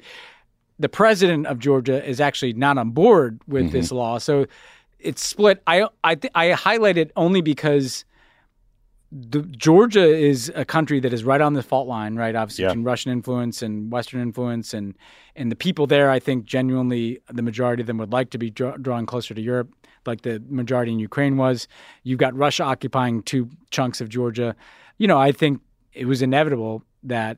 The 0.79 0.89
president 0.89 1.47
of 1.47 1.57
Georgia 1.57 2.07
is 2.07 2.21
actually 2.21 2.53
not 2.53 2.77
on 2.77 2.91
board 2.91 3.41
with 3.47 3.71
this 3.71 3.87
mm-hmm. 3.87 3.95
law, 3.95 4.17
so 4.19 4.45
it's 4.99 5.23
split. 5.23 5.61
I 5.67 5.87
I 6.03 6.15
th- 6.15 6.31
I 6.35 6.51
highlight 6.51 6.97
it 6.97 7.11
only 7.15 7.41
because 7.41 8.05
the, 9.11 9.41
Georgia 9.43 10.03
is 10.05 10.51
a 10.53 10.65
country 10.65 10.99
that 10.99 11.13
is 11.13 11.23
right 11.23 11.39
on 11.39 11.53
the 11.53 11.63
fault 11.63 11.87
line, 11.87 12.15
right? 12.15 12.35
Obviously, 12.35 12.63
Yeah. 12.63 12.69
between 12.69 12.83
Russian 12.83 13.11
influence 13.13 13.61
and 13.61 13.89
Western 13.91 14.21
influence, 14.21 14.73
and 14.73 14.95
and 15.35 15.49
the 15.51 15.55
people 15.55 15.87
there, 15.87 16.09
I 16.11 16.19
think, 16.19 16.45
genuinely, 16.45 17.19
the 17.31 17.41
majority 17.41 17.81
of 17.81 17.87
them 17.87 17.97
would 17.99 18.11
like 18.11 18.31
to 18.31 18.37
be 18.37 18.49
draw, 18.49 18.75
drawing 18.77 19.05
closer 19.05 19.33
to 19.33 19.41
Europe, 19.41 19.69
like 20.05 20.21
the 20.23 20.43
majority 20.49 20.91
in 20.91 20.99
Ukraine 20.99 21.37
was. 21.37 21.67
You've 22.03 22.19
got 22.19 22.35
Russia 22.35 22.63
occupying 22.63 23.23
two 23.23 23.49
chunks 23.71 24.01
of 24.01 24.09
Georgia. 24.09 24.55
You 24.97 25.07
know, 25.07 25.17
I 25.19 25.31
think 25.31 25.61
it 25.93 26.05
was 26.05 26.21
inevitable 26.21 26.83
that 27.03 27.37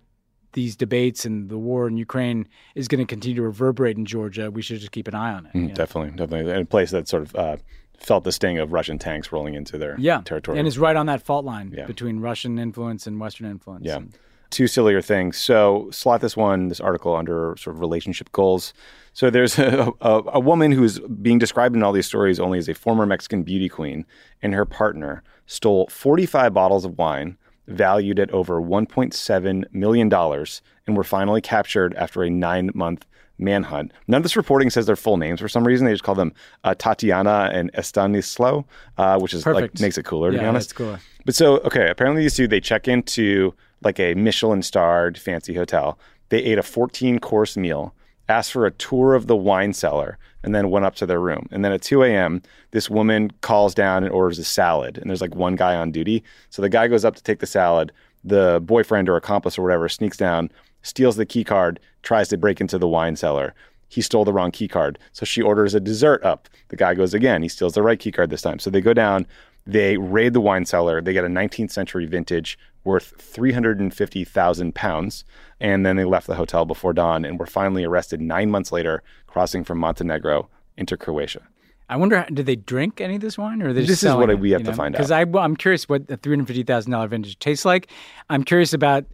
these 0.54 0.76
debates 0.76 1.26
and 1.26 1.50
the 1.50 1.58
war 1.58 1.88
in 1.88 1.98
Ukraine 1.98 2.48
is 2.76 2.88
going 2.88 3.00
to 3.00 3.06
continue 3.06 3.36
to 3.36 3.42
reverberate 3.44 3.98
in 3.98 4.06
Georgia. 4.06 4.50
We 4.50 4.62
should 4.62 4.80
just 4.80 4.92
keep 4.92 5.08
an 5.08 5.16
eye 5.16 5.34
on 5.34 5.46
it. 5.46 5.56
you 5.56 5.62
know? 5.68 5.74
Definitely, 5.74 6.12
definitely. 6.18 6.52
In 6.52 6.62
a 6.62 6.66
place 6.66 6.92
that 6.92 7.08
sort 7.08 7.24
of 7.24 7.36
uh, 7.36 7.58
felt 8.00 8.24
the 8.24 8.32
sting 8.32 8.58
of 8.58 8.72
Russian 8.74 8.98
tanks 8.98 9.32
rolling 9.32 9.54
into 9.54 9.78
their 9.78 9.96
Yeah, 10.00 10.22
territory. 10.26 10.58
and 10.58 10.68
it's 10.68 10.78
right 10.78 10.96
on 10.96 11.06
that 11.08 11.22
fault 11.22 11.46
line 11.46 11.74
Yeah. 11.78 11.86
between 11.86 12.20
Russian 12.20 12.58
influence 12.58 13.06
and 13.08 13.20
Western 13.20 13.48
influence. 13.50 13.86
Yeah. 13.86 14.00
Two 14.50 14.66
sillier 14.66 15.00
things. 15.00 15.38
So 15.38 15.90
slot 15.92 16.22
this 16.22 16.36
one, 16.36 16.70
this 16.70 16.80
article 16.80 17.16
under 17.16 17.56
sort 17.60 17.76
of 17.76 17.80
relationship 17.82 18.32
goals. 18.32 18.74
So 19.14 19.30
there's 19.30 19.60
a, 19.60 19.92
a, 20.02 20.22
a 20.34 20.40
woman 20.40 20.72
who's 20.72 21.00
being 21.22 21.38
described 21.38 21.76
in 21.76 21.84
all 21.84 21.92
these 21.92 22.08
stories 22.08 22.40
only 22.40 22.58
as 22.58 22.68
a 22.68 22.74
former 22.74 23.06
Mexican 23.06 23.44
beauty 23.44 23.70
queen, 23.70 24.06
and 24.42 24.56
her 24.56 24.66
partner 24.66 25.22
stole 25.46 25.88
45 25.92 26.52
bottles 26.54 26.84
of 26.86 26.98
wine 26.98 27.38
valued 27.70 28.20
at 28.20 28.32
over 28.32 28.62
1.7 28.62 29.64
million 29.74 30.10
dollars, 30.10 30.62
and 30.88 30.98
were 30.98 31.04
finally 31.04 31.42
captured 31.42 31.94
after 31.96 32.24
a 32.24 32.30
nine-month 32.30 33.06
manhunt. 33.38 33.92
None 34.08 34.18
of 34.18 34.24
this 34.24 34.36
reporting 34.36 34.70
says 34.70 34.86
their 34.86 34.96
full 34.98 35.18
names 35.18 35.40
for 35.40 35.48
some 35.48 35.66
reason. 35.66 35.86
They 35.86 35.94
just 35.94 36.04
call 36.04 36.16
them 36.16 36.34
uh, 36.64 36.76
Tatiana 36.76 37.50
and 37.54 37.72
Estanislau, 37.74 38.66
uh, 38.98 39.18
which 39.20 39.34
is 39.34 39.46
like 39.46 39.80
makes 39.80 39.98
it 39.98 40.04
cooler 40.06 40.32
to 40.32 40.36
Yeah, 40.36 40.44
be 40.44 40.48
honest. 40.48 40.70
that's 40.70 40.78
cooler. 40.78 41.00
But 41.26 41.36
so, 41.36 41.58
okay, 41.60 41.90
apparently 41.90 42.24
these 42.24 42.36
two, 42.36 42.48
they 42.48 42.60
check 42.60 42.88
into 42.88 43.54
like 43.82 44.00
a 44.00 44.14
Michelin 44.16 44.62
starred 44.62 45.18
fancy 45.18 45.54
hotel. 45.54 45.98
They 46.30 46.40
ate 46.40 46.58
a 46.58 46.64
14 46.64 47.20
course 47.20 47.56
meal, 47.56 47.94
asked 48.30 48.54
for 48.54 48.66
a 48.66 48.72
tour 48.72 49.16
of 49.16 49.28
the 49.28 49.36
wine 49.36 49.74
cellar, 49.74 50.18
and 50.44 50.56
then 50.56 50.70
went 50.70 50.86
up 50.86 50.96
to 50.96 51.06
their 51.06 51.20
room. 51.20 51.50
And 51.52 51.66
then 51.66 51.72
at 51.74 51.82
2 51.82 52.04
a.m., 52.04 52.42
this 52.72 52.90
woman 52.90 53.32
calls 53.42 53.76
down 53.76 54.04
and 54.04 54.14
orders 54.14 54.40
a 54.40 54.44
salad. 54.46 54.98
And 54.98 55.10
there's 55.10 55.22
like 55.22 55.36
one 55.36 55.56
guy 55.56 55.76
on 55.76 55.92
duty. 55.92 56.24
So 56.50 56.62
the 56.62 56.70
guy 56.70 56.88
goes 56.88 57.04
up 57.04 57.16
to 57.16 57.24
take 57.24 57.40
the 57.40 57.46
salad. 57.46 57.92
The 58.24 58.62
boyfriend 58.64 59.10
or 59.10 59.18
accomplice 59.18 59.58
or 59.58 59.64
whatever 59.64 59.90
sneaks 59.90 60.18
down, 60.18 60.50
steals 60.82 61.16
the 61.16 61.26
key 61.26 61.44
card, 61.44 61.80
tries 62.04 62.30
to 62.30 62.38
break 62.38 62.62
into 62.62 62.78
the 62.78 62.88
wine 62.88 63.16
cellar. 63.16 63.54
He 63.90 64.02
stole 64.02 64.24
the 64.24 64.34
wrong 64.34 64.52
key 64.52 64.68
card. 64.68 65.00
So 65.14 65.26
she 65.26 65.42
orders 65.42 65.74
a 65.74 65.80
dessert 65.80 66.24
up. 66.24 66.48
The 66.68 66.76
guy 66.76 66.94
goes 66.94 67.14
again. 67.14 67.42
He 67.42 67.50
steals 67.50 67.74
the 67.74 67.84
right 67.84 68.00
key 68.00 68.12
card 68.12 68.30
this 68.30 68.42
time. 68.42 68.60
So 68.60 68.70
they 68.70 68.82
go 68.82 68.94
down, 68.94 69.26
they 69.72 69.98
raid 69.98 70.34
the 70.34 70.42
wine 70.42 70.66
cellar. 70.66 71.02
They 71.02 71.14
get 71.14 71.24
a 71.24 71.28
19th 71.28 71.72
century 71.72 72.06
vintage 72.06 72.58
worth 72.84 73.14
350,000 73.20 74.76
pounds. 74.76 75.24
And 75.60 75.86
then 75.86 75.96
they 75.96 76.06
left 76.06 76.28
the 76.28 76.36
hotel 76.36 76.66
before 76.66 76.94
dawn 76.94 77.26
and 77.26 77.40
were 77.40 77.46
finally 77.46 77.84
arrested 77.84 78.22
nine 78.22 78.50
months 78.52 78.72
later, 78.72 79.04
crossing 79.28 79.64
from 79.64 79.78
Montenegro 79.80 80.50
into 80.78 80.96
Croatia. 80.98 81.42
I 81.90 81.96
wonder, 81.98 82.26
did 82.32 82.46
they 82.46 82.56
drink 82.56 83.02
any 83.02 83.16
of 83.16 83.22
this 83.22 83.38
wine, 83.38 83.62
or 83.64 83.74
This 83.74 84.04
is 84.04 84.14
what 84.14 84.30
it, 84.30 84.40
we 84.40 84.52
have 84.52 84.64
to 84.64 84.70
know? 84.72 84.76
find 84.78 84.96
out. 84.96 85.00
Because 85.00 85.12
I'm 85.12 85.56
curious 85.56 85.90
what 85.90 86.08
the 86.08 86.18
three 86.18 86.34
hundred 86.36 86.48
fifty 86.48 86.62
thousand 86.64 86.92
dollar 86.92 87.08
vintage 87.08 87.40
tastes 87.40 87.66
like. 87.66 87.90
I'm 88.30 88.44
curious 88.44 88.74
about 88.74 89.06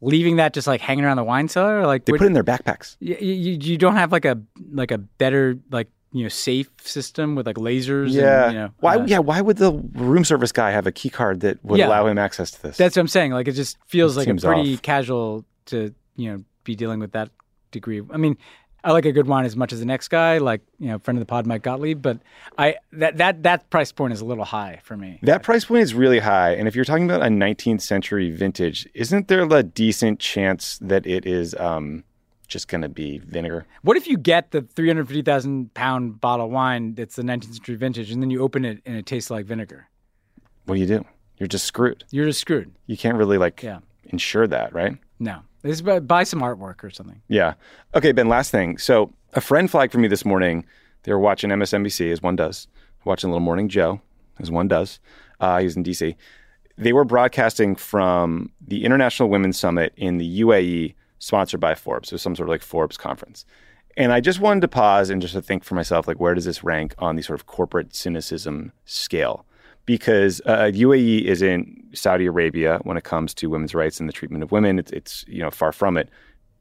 leaving 0.00 0.36
that 0.36 0.52
just 0.52 0.66
like 0.66 0.80
hanging 0.80 1.04
around 1.04 1.16
the 1.16 1.22
wine 1.24 1.46
cellar. 1.48 1.86
Like, 1.86 2.04
They 2.06 2.12
what- 2.12 2.18
put 2.18 2.24
it 2.24 2.28
in 2.28 2.32
their 2.32 2.42
backpacks. 2.44 2.96
you, 2.98 3.14
you, 3.20 3.58
you 3.60 3.78
don't 3.78 3.94
have 3.94 4.10
like 4.10 4.24
a 4.24 4.40
like 4.72 4.90
a 4.90 4.98
better 4.98 5.56
like 5.70 5.88
you 6.14 6.22
know 6.22 6.28
safe 6.30 6.70
system 6.80 7.34
with 7.34 7.46
like 7.46 7.56
lasers. 7.56 8.12
Yeah. 8.12 8.44
and, 8.44 8.52
you 8.54 8.58
know, 8.60 8.70
why? 8.80 8.96
uh, 8.96 9.04
yeah. 9.06 9.18
Why 9.18 9.40
would 9.42 9.58
the 9.58 9.72
room 9.92 10.24
service 10.24 10.52
guy 10.52 10.70
have 10.70 10.86
a 10.86 10.92
key 10.92 11.10
card 11.10 11.40
that 11.40 11.62
would 11.64 11.78
Yeah. 11.80 11.88
allow 11.88 12.06
him 12.06 12.16
access 12.18 12.50
to 12.52 12.62
this? 12.62 12.76
That's 12.78 12.96
what 12.96 13.00
I'm 13.00 13.08
saying. 13.08 13.32
Like, 13.32 13.48
it 13.48 13.52
just 13.52 13.76
feels 13.86 14.16
It 14.16 14.20
like 14.20 14.28
a 14.28 14.34
pretty 14.40 14.74
off. 14.74 14.82
casual 14.82 15.44
to 15.66 15.92
you 16.16 16.30
know 16.32 16.44
be 16.62 16.74
dealing 16.76 17.00
with 17.00 17.12
that 17.12 17.30
degree. 17.72 18.00
I 18.10 18.16
mean. 18.16 18.38
I 18.86 18.92
like 18.92 19.06
a 19.06 19.12
good 19.12 19.26
wine 19.26 19.46
as 19.46 19.56
much 19.56 19.72
as 19.72 19.78
the 19.80 19.86
next 19.86 20.08
guy, 20.08 20.36
like 20.36 20.60
you 20.78 20.88
know, 20.88 20.98
friend 20.98 21.16
of 21.16 21.20
the 21.22 21.24
pod, 21.24 21.46
Mike 21.46 21.62
Gottlieb. 21.62 22.02
But 22.02 22.18
I 22.58 22.76
that 22.92 23.16
that 23.16 23.42
that 23.44 23.70
price 23.70 23.92
point 23.92 24.12
is 24.12 24.20
a 24.20 24.26
little 24.26 24.44
high 24.44 24.80
for 24.84 24.94
me. 24.94 25.20
That 25.22 25.42
price 25.42 25.64
point 25.64 25.80
is 25.84 25.94
really 25.94 26.18
high. 26.18 26.50
And 26.50 26.68
if 26.68 26.76
you're 26.76 26.84
talking 26.84 27.06
about 27.10 27.22
a 27.22 27.30
19th 27.30 27.80
century 27.80 28.30
vintage, 28.30 28.86
isn't 28.92 29.28
there 29.28 29.40
a 29.50 29.62
decent 29.62 30.20
chance 30.20 30.78
that 30.82 31.06
it 31.06 31.24
is 31.24 31.54
um, 31.54 32.04
just 32.46 32.68
going 32.68 32.82
to 32.82 32.88
be 32.88 33.18
vinegar? 33.18 33.66
What 33.82 33.96
if 33.96 34.06
you 34.06 34.16
get 34.16 34.50
the 34.50 34.62
350,000 34.62 35.72
pound 35.74 36.20
bottle 36.20 36.46
of 36.46 36.52
wine 36.52 36.94
that's 36.94 37.16
the 37.16 37.22
19th 37.22 37.54
century 37.54 37.74
vintage 37.76 38.10
and 38.10 38.22
then 38.22 38.30
you 38.30 38.42
open 38.42 38.64
it 38.64 38.80
and 38.86 38.96
it 38.96 39.06
tastes 39.06 39.30
like 39.30 39.46
vinegar? 39.46 39.88
What 40.66 40.76
do 40.76 40.80
you 40.80 40.86
do? 40.86 41.04
You're 41.38 41.46
just 41.48 41.64
screwed. 41.66 42.04
You're 42.10 42.26
just 42.26 42.40
screwed. 42.40 42.72
You 42.86 42.96
can't 42.96 43.16
really 43.16 43.38
like 43.38 43.62
Yeah. 43.62 43.80
ensure 44.04 44.46
that, 44.46 44.72
right? 44.72 44.96
No. 45.18 45.40
This 45.62 45.72
is 45.76 45.82
buy, 45.82 45.98
buy 46.00 46.24
some 46.24 46.40
artwork 46.40 46.84
or 46.84 46.90
something. 46.90 47.22
Yeah. 47.28 47.54
Okay, 47.94 48.12
Ben, 48.12 48.28
last 48.28 48.50
thing. 48.50 48.78
So 48.78 49.12
a 49.32 49.40
friend 49.40 49.70
flagged 49.70 49.92
for 49.92 49.98
me 49.98 50.08
this 50.08 50.24
morning. 50.24 50.64
They 51.04 51.12
were 51.12 51.18
watching 51.18 51.50
MSNBC, 51.50 52.10
as 52.12 52.22
one 52.22 52.36
does, 52.36 52.66
watching 53.04 53.30
Little 53.30 53.40
Morning 53.40 53.68
Joe, 53.68 54.00
as 54.40 54.50
one 54.50 54.68
does. 54.68 55.00
Uh, 55.40 55.58
he's 55.60 55.76
in 55.76 55.82
DC. 55.82 56.14
They 56.76 56.92
were 56.92 57.04
broadcasting 57.04 57.76
from 57.76 58.50
the 58.66 58.84
International 58.84 59.28
Women's 59.28 59.58
Summit 59.58 59.92
in 59.96 60.18
the 60.18 60.40
UAE, 60.40 60.94
sponsored 61.18 61.60
by 61.60 61.74
Forbes. 61.74 62.10
So 62.10 62.16
some 62.16 62.36
sort 62.36 62.48
of 62.48 62.52
like 62.52 62.62
Forbes 62.62 62.96
conference. 62.96 63.44
And 63.96 64.12
I 64.12 64.20
just 64.20 64.40
wanted 64.40 64.60
to 64.62 64.68
pause 64.68 65.10
and 65.10 65.22
just 65.22 65.34
to 65.34 65.42
think 65.42 65.62
for 65.62 65.74
myself, 65.74 66.08
like, 66.08 66.18
where 66.18 66.34
does 66.34 66.44
this 66.44 66.64
rank 66.64 66.94
on 66.98 67.16
the 67.16 67.22
sort 67.22 67.38
of 67.38 67.46
corporate 67.46 67.94
cynicism 67.94 68.72
scale? 68.86 69.46
Because 69.86 70.40
uh, 70.46 70.70
UAE 70.72 71.24
isn't 71.24 71.96
Saudi 71.96 72.26
Arabia 72.26 72.80
when 72.82 72.96
it 72.96 73.04
comes 73.04 73.34
to 73.34 73.48
women's 73.48 73.74
rights 73.74 74.00
and 74.00 74.08
the 74.08 74.12
treatment 74.12 74.42
of 74.42 74.50
women. 74.50 74.78
It's, 74.78 74.90
it's 74.90 75.24
you 75.28 75.40
know 75.40 75.50
far 75.50 75.72
from 75.72 75.96
it. 75.96 76.08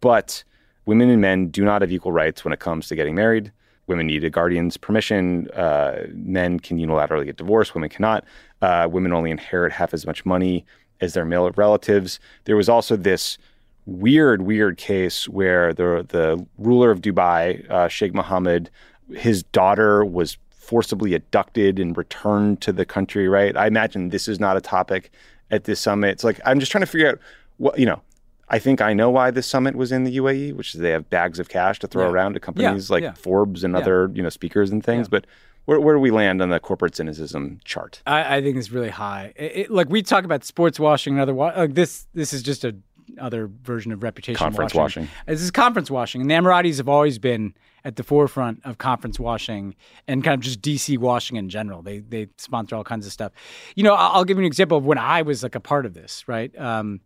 But 0.02 0.44
women 0.86 1.10
and 1.10 1.22
men 1.22 1.48
do 1.48 1.64
not 1.64 1.82
have 1.82 1.92
equal 1.92 2.12
rights 2.12 2.44
when 2.44 2.54
it 2.54 2.60
comes 2.60 2.88
to 2.88 2.96
getting 2.96 3.16
married. 3.16 3.52
Women 3.88 4.08
need 4.08 4.24
a 4.24 4.30
guardian's 4.30 4.78
permission. 4.78 5.50
Uh, 5.52 6.04
men 6.14 6.60
can 6.60 6.78
unilaterally 6.78 7.26
get 7.26 7.38
divorced. 7.38 7.74
Women 7.74 7.90
cannot. 7.90 8.26
Uh, 8.62 8.88
women 8.90 9.12
only 9.12 9.32
inherit 9.32 9.74
half 9.74 9.94
as 9.94 10.06
much 10.06 10.26
money 10.26 10.66
as 11.02 11.14
their 11.14 11.26
male 11.26 11.50
relatives. 11.52 12.20
There 12.46 12.56
was 12.56 12.70
also 12.70 12.96
this 12.96 13.38
weird, 13.86 14.42
weird 14.44 14.78
case 14.78 15.28
where 15.30 15.74
the 15.74 16.06
the 16.08 16.46
ruler 16.58 16.92
of 16.92 17.02
Dubai, 17.02 17.70
uh, 17.70 17.88
Sheikh 17.88 18.14
Mohammed, 18.14 18.70
his 19.16 19.44
daughter 19.44 20.06
was 20.06 20.38
forcibly 20.52 21.14
abducted 21.14 21.78
and 21.80 21.96
returned 21.98 22.62
to 22.62 22.72
the 22.72 22.86
country. 22.86 23.28
Right? 23.28 23.56
I 23.58 23.68
imagine 23.68 24.10
this 24.10 24.28
is 24.28 24.40
not 24.40 24.58
a 24.58 24.62
topic 24.62 25.12
at 25.52 25.66
this 25.66 25.80
summit. 25.80 26.10
It's 26.12 26.24
like 26.24 26.40
I'm 26.46 26.60
just 26.60 26.72
trying 26.72 26.82
to 26.84 26.88
figure 26.88 27.10
out 27.10 27.20
what 27.58 27.78
you 27.80 27.86
know. 27.86 28.02
I 28.50 28.60
think 28.60 28.82
I 28.82 28.94
know 28.94 29.10
why 29.10 29.32
this 29.32 29.48
summit 29.48 29.76
was 29.76 29.92
in 29.92 30.04
the 30.04 30.18
UAE, 30.18 30.54
which 30.54 30.76
is 30.76 30.82
they 30.82 30.92
have 30.92 31.10
bags 31.10 31.40
of 31.40 31.50
cash 31.50 31.80
to 31.80 31.88
throw 31.88 32.04
Yeah. 32.06 32.12
around 32.12 32.34
to 32.34 32.40
companies 32.40 32.90
like 32.92 33.02
yeah. 33.02 33.14
Forbes 33.14 33.64
and 33.64 33.74
Yeah. 33.74 33.80
other 33.80 34.12
you 34.14 34.22
know 34.22 34.30
speakers 34.30 34.70
and 34.70 34.84
things. 34.84 35.08
But 35.08 35.26
where, 35.66 35.80
where 35.80 35.96
do 35.96 36.02
we 36.02 36.12
land 36.12 36.42
on 36.42 36.50
the 36.50 36.60
corporate 36.60 36.94
cynicism 36.96 37.62
chart? 37.64 38.02
I, 38.06 38.38
I 38.38 38.42
think 38.42 38.58
it's 38.58 38.70
really 38.70 38.90
high. 38.90 39.32
It, 39.38 39.52
it- 39.56 39.72
like 39.72 39.90
we 39.90 40.04
talk 40.04 40.24
about 40.26 40.44
sports 40.44 40.78
washing 40.80 41.14
and 41.14 41.22
other 41.22 41.34
wa- 41.34 41.54
like 41.56 41.74
this. 41.74 42.06
This 42.14 42.34
is 42.34 42.44
just 42.44 42.64
a 42.66 42.76
other 43.20 43.50
version 43.64 43.92
of 43.92 44.04
reputation 44.04 44.38
Conference 44.38 44.74
washing. 44.74 45.04
washing. 45.04 45.16
This 45.28 45.42
is 45.42 45.52
conference 45.52 45.90
washing, 45.92 46.22
and 46.22 46.30
the 46.30 46.36
Emiratis 46.36 46.78
have 46.78 46.90
always 46.90 47.20
been 47.20 47.54
at 47.86 47.96
the 47.98 48.04
forefront 48.04 48.62
of 48.66 48.78
conference 48.78 49.20
washing 49.20 49.76
and 50.08 50.24
kind 50.24 50.36
of 50.36 50.40
just 50.40 50.62
DC 50.62 50.98
washing 50.98 51.38
in 51.38 51.50
general. 51.50 51.82
They 51.82 52.00
they 52.00 52.30
sponsor 52.38 52.76
all 52.76 52.84
kinds 52.84 53.06
of 53.06 53.12
stuff. 53.12 53.32
You 53.76 53.84
know, 53.84 53.94
I'll, 53.94 54.24
give 54.24 54.38
you 54.38 54.44
an 54.44 54.48
example 54.48 54.78
of 54.78 54.86
when 54.86 54.98
I 54.98 55.22
was 55.22 55.44
like 55.44 55.56
a 55.56 55.60
part 55.60 55.86
of 55.86 55.94
this, 55.94 56.24
right? 56.28 56.58
Um, 56.58 57.02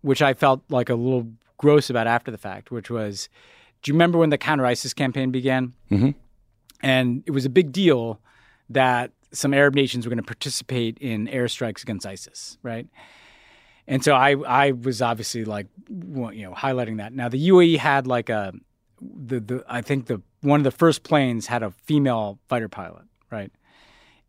which 0.00 0.22
I 0.22 0.34
felt 0.34 0.62
like 0.68 0.88
a 0.90 0.94
little 0.94 1.30
gross 1.56 1.90
about 1.90 2.06
after 2.06 2.30
the 2.30 2.38
fact, 2.38 2.70
which 2.70 2.90
was, 2.90 3.28
do 3.82 3.90
you 3.90 3.94
remember 3.94 4.18
when 4.18 4.30
the 4.30 4.38
counter 4.38 4.66
ISIS 4.66 4.92
campaign 4.92 5.30
began? 5.30 5.72
Mm-hmm. 5.90 6.10
And 6.82 7.22
it 7.26 7.30
was 7.30 7.46
a 7.46 7.50
big 7.50 7.72
deal 7.72 8.20
that 8.68 9.12
some 9.32 9.54
Arab 9.54 9.74
nations 9.74 10.04
were 10.04 10.10
going 10.10 10.22
to 10.22 10.26
participate 10.26 10.98
in 10.98 11.26
airstrikes 11.28 11.82
against 11.82 12.06
ISIS, 12.06 12.58
right? 12.62 12.86
And 13.86 14.02
so 14.02 14.14
I 14.14 14.36
I 14.46 14.72
was 14.72 15.02
obviously 15.02 15.44
like 15.44 15.66
you 15.88 16.42
know 16.42 16.52
highlighting 16.52 16.96
that. 16.98 17.12
Now 17.12 17.28
the 17.28 17.48
UAE 17.48 17.78
had 17.78 18.06
like 18.06 18.28
a 18.28 18.52
the 19.00 19.40
the 19.40 19.64
I 19.68 19.82
think 19.82 20.06
the 20.06 20.22
one 20.40 20.60
of 20.60 20.64
the 20.64 20.70
first 20.70 21.02
planes 21.02 21.46
had 21.46 21.62
a 21.62 21.70
female 21.70 22.38
fighter 22.48 22.68
pilot, 22.68 23.04
right? 23.30 23.52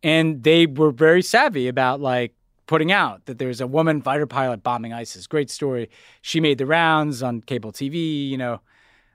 And 0.02 0.42
they 0.42 0.66
were 0.66 0.90
very 0.90 1.22
savvy 1.22 1.68
about 1.68 2.00
like 2.00 2.34
putting 2.66 2.92
out 2.92 3.24
that 3.26 3.38
there's 3.38 3.60
a 3.60 3.66
woman 3.66 4.02
fighter 4.02 4.26
pilot 4.26 4.62
bombing 4.62 4.92
ISIS. 4.92 5.26
Great 5.26 5.50
story. 5.50 5.88
She 6.20 6.40
made 6.40 6.58
the 6.58 6.66
rounds 6.66 7.22
on 7.22 7.40
cable 7.40 7.72
TV, 7.72 8.28
you 8.28 8.36
know. 8.36 8.60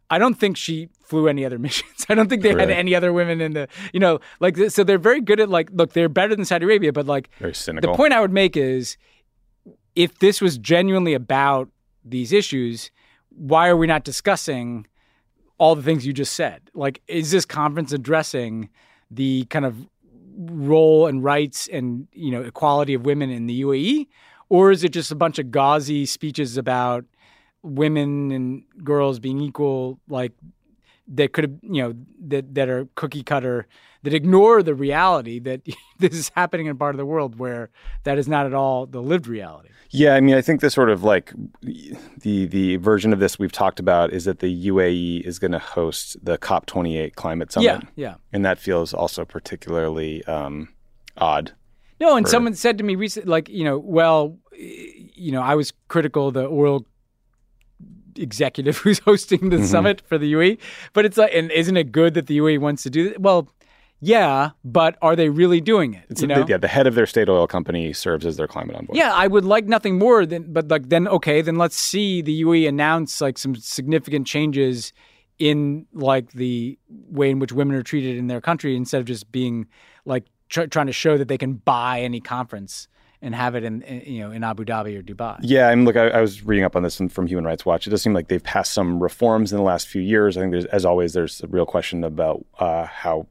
I 0.10 0.18
don't 0.18 0.34
think 0.34 0.58
she 0.58 0.89
flew 1.04 1.28
any 1.28 1.46
other 1.46 1.58
missions. 1.68 2.06
I 2.10 2.16
don't 2.16 2.30
think 2.30 2.42
they 2.42 2.50
had 2.50 2.70
any 2.70 2.94
other 2.96 3.14
women 3.14 3.39
in 3.39 3.54
the, 3.54 3.68
you 3.94 4.00
know, 4.00 4.20
like 4.39 4.58
so 4.70 4.84
they're 4.84 4.98
very 4.98 5.22
good 5.22 5.39
at 5.39 5.50
like 5.50 5.70
look, 5.72 5.94
they're 5.94 6.10
better 6.10 6.36
than 6.36 6.46
Saudi 6.46 6.66
Arabia, 6.66 6.92
but 6.92 7.06
like 7.06 7.30
Very 7.39 7.54
cynical. 7.54 7.92
the 7.92 7.96
point 7.96 8.14
I 8.14 8.20
would 8.22 8.34
make 8.34 8.58
is 8.58 8.98
if 9.96 10.20
this 10.20 10.42
was 10.42 10.58
genuinely 10.58 11.14
about 11.14 11.70
these 12.04 12.32
issues, 12.34 12.92
why 13.30 13.68
are 13.68 13.78
we 13.78 13.88
not 13.88 14.04
discussing 14.04 14.88
all 15.58 15.76
the 15.76 15.84
things 15.84 16.06
you 16.06 16.14
just 16.14 16.34
said? 16.34 16.62
Like, 16.74 17.02
is 17.08 17.32
this 17.32 17.46
conference 17.46 17.92
addressing 17.92 18.70
the 19.10 19.46
kind 19.46 19.66
of 19.66 19.76
role 20.38 21.08
and 21.08 21.24
rights 21.24 21.68
and 21.72 22.08
you 22.14 22.32
know 22.32 22.42
equality 22.42 22.94
of 22.94 23.06
women 23.06 23.30
in 23.30 23.48
the 23.48 23.62
UAE, 23.62 24.08
or 24.50 24.72
is 24.72 24.84
it 24.84 24.89
just 24.89 25.12
a 25.12 25.16
bunch 25.16 25.39
of 25.39 25.52
gauzy 25.52 26.06
speeches 26.06 26.58
about 26.58 27.06
women 27.64 28.32
and 28.32 28.64
girls 28.84 29.20
being 29.20 29.39
equal, 29.39 30.00
like 30.10 30.32
that 31.08 31.34
could 31.34 31.43
have 31.43 31.58
you 31.62 31.82
know 31.82 31.93
that 32.28 32.54
that 32.56 32.70
are 32.70 32.88
cookie 32.95 33.24
cutter 33.24 33.68
that 34.04 34.14
ignore 34.14 34.64
the 34.64 34.74
reality 34.74 35.39
that 35.39 35.62
this 35.99 36.14
is 36.14 36.32
happening 36.36 36.68
in 36.68 36.72
a 36.72 36.76
part 36.76 36.95
of 36.95 36.97
the 36.97 37.06
world 37.06 37.38
where 37.38 37.70
that 38.04 38.18
is 38.18 38.28
not 38.28 38.45
at 38.45 38.54
all 38.54 38.86
the 38.86 39.02
lived 39.02 39.28
reality. 39.28 39.70
Yeah, 39.93 40.16
I 40.16 40.22
mean, 40.22 40.36
I 40.36 40.41
think 40.41 40.62
the 40.62 40.70
sort 40.70 40.89
of 40.89 41.04
like 41.04 41.34
the 41.62 42.45
the 42.45 42.78
version 42.78 43.12
of 43.12 43.20
this 43.20 43.38
we've 43.38 43.52
talked 43.52 43.80
about 43.80 44.14
is 44.14 44.24
that 44.24 44.39
the 44.39 44.68
UAE 44.68 45.22
is 45.26 45.38
going 45.38 45.52
to 45.52 45.60
host 45.60 46.16
the 46.24 46.38
COP28 46.38 47.16
climate 47.16 47.52
summit. 47.52 47.66
Yeah, 47.66 47.82
yeah. 47.95 48.16
and 48.32 48.45
that 48.45 48.58
feels 48.58 48.93
also 48.93 49.26
particularly 49.26 50.24
um, 50.26 50.70
odd. 51.18 51.52
No, 51.99 52.16
and 52.16 52.28
someone 52.28 52.56
said 52.56 52.80
to 52.80 52.84
me 52.84 52.95
recently, 52.95 53.30
like, 53.30 53.47
you 53.47 53.64
know, 53.64 53.78
well, 53.78 54.39
you 54.58 55.32
know, 55.32 55.41
I 55.43 55.54
was 55.54 55.72
critical 55.88 56.30
of 56.30 56.34
the 56.34 56.47
oil 56.47 56.84
executive 58.16 58.78
who's 58.80 58.99
hosting 58.99 59.49
the 59.49 59.57
mm-hmm. 59.57 59.66
summit 59.66 60.01
for 60.01 60.18
the 60.18 60.32
UAE, 60.34 60.59
but 60.93 61.05
it's 61.05 61.18
like, 61.18 61.34
and 61.34 61.51
isn't 61.51 61.78
it 61.78 61.91
good 61.91 62.14
that 62.14 62.28
the 62.28 62.38
UAE 62.38 62.59
wants 62.59 62.84
to 62.84 62.89
do 62.89 63.09
that? 63.09 63.22
Well, 63.22 63.49
yeah, 64.03 64.49
but 64.66 64.97
are 65.03 65.16
they 65.16 65.30
really 65.30 65.62
doing 65.62 65.93
it? 65.93 66.05
It's 66.09 66.22
you 66.22 66.28
know? 66.28 66.43
yeah, 66.47 66.57
the 66.57 66.68
head 66.68 66.88
of 66.88 66.95
their 66.95 67.05
state 67.05 67.30
oil 67.30 67.45
company 67.45 67.93
serves 67.93 68.26
as 68.26 68.36
their 68.36 68.47
climate 68.47 68.76
envoy. 68.76 68.95
Yeah, 68.95 69.14
I 69.14 69.28
would 69.28 69.45
like 69.45 69.66
nothing 69.66 69.99
more 69.99 70.26
than, 70.26 70.51
but 70.51 70.70
like 70.70 70.89
then 70.89 71.07
okay, 71.07 71.41
then 71.41 71.57
let's 71.57 71.76
see 71.76 72.24
the 72.24 72.41
UAE 72.41 72.68
announce 72.68 73.22
like 73.22 73.38
some 73.38 73.55
significant 73.55 74.26
changes 74.26 74.91
in 75.38 75.86
like 75.93 76.32
the 76.32 76.80
way 76.88 77.30
in 77.30 77.38
which 77.38 77.51
women 77.51 77.76
are 77.76 77.84
treated 77.84 78.18
in 78.18 78.26
their 78.28 78.41
country 78.41 78.76
instead 78.76 78.99
of 78.99 79.05
just 79.05 79.32
being 79.32 79.68
like 80.05 80.26
tr- 80.49 80.66
trying 80.66 80.88
to 80.88 80.93
show 80.93 81.18
that 81.18 81.28
they 81.28 81.38
can 81.38 81.53
buy 81.53 82.01
any 82.01 82.20
conference 82.20 82.88
and 83.22 83.36
have 83.36 83.56
it 83.56 83.64
in, 83.64 83.82
in 83.84 84.14
you 84.14 84.22
know 84.22 84.32
in 84.32 84.44
Abu 84.44 84.66
Dhabi 84.66 84.98
or 84.98 85.04
Dubai. 85.04 85.38
Yeah, 85.42 85.68
I 85.70 85.76
mean, 85.76 85.86
look, 85.86 85.96
I, 85.96 86.08
I 86.10 86.22
was 86.22 86.44
reading 86.44 86.66
up 86.66 86.76
on 86.76 86.84
this 86.84 86.98
from- 87.10 87.28
Human 87.28 87.46
Rights 87.46 87.66
Watch. 87.66 87.88
It 87.88 87.92
does 87.92 88.02
seem 88.02 88.14
like 88.14 88.28
they've 88.28 88.44
passed 88.44 88.74
some 88.74 89.02
reforms 89.02 89.52
in 89.52 89.58
the 89.58 89.64
last 89.64 89.88
few 89.88 90.02
years. 90.02 90.38
I 90.38 90.42
think 90.42 90.52
there's, 90.52 90.66
as 90.66 90.86
always, 90.86 91.14
there's 91.14 91.42
a 91.42 91.48
real 91.48 91.66
question 91.66 92.04
about 92.04 92.46
uh, 92.60 92.86
how 92.86 93.28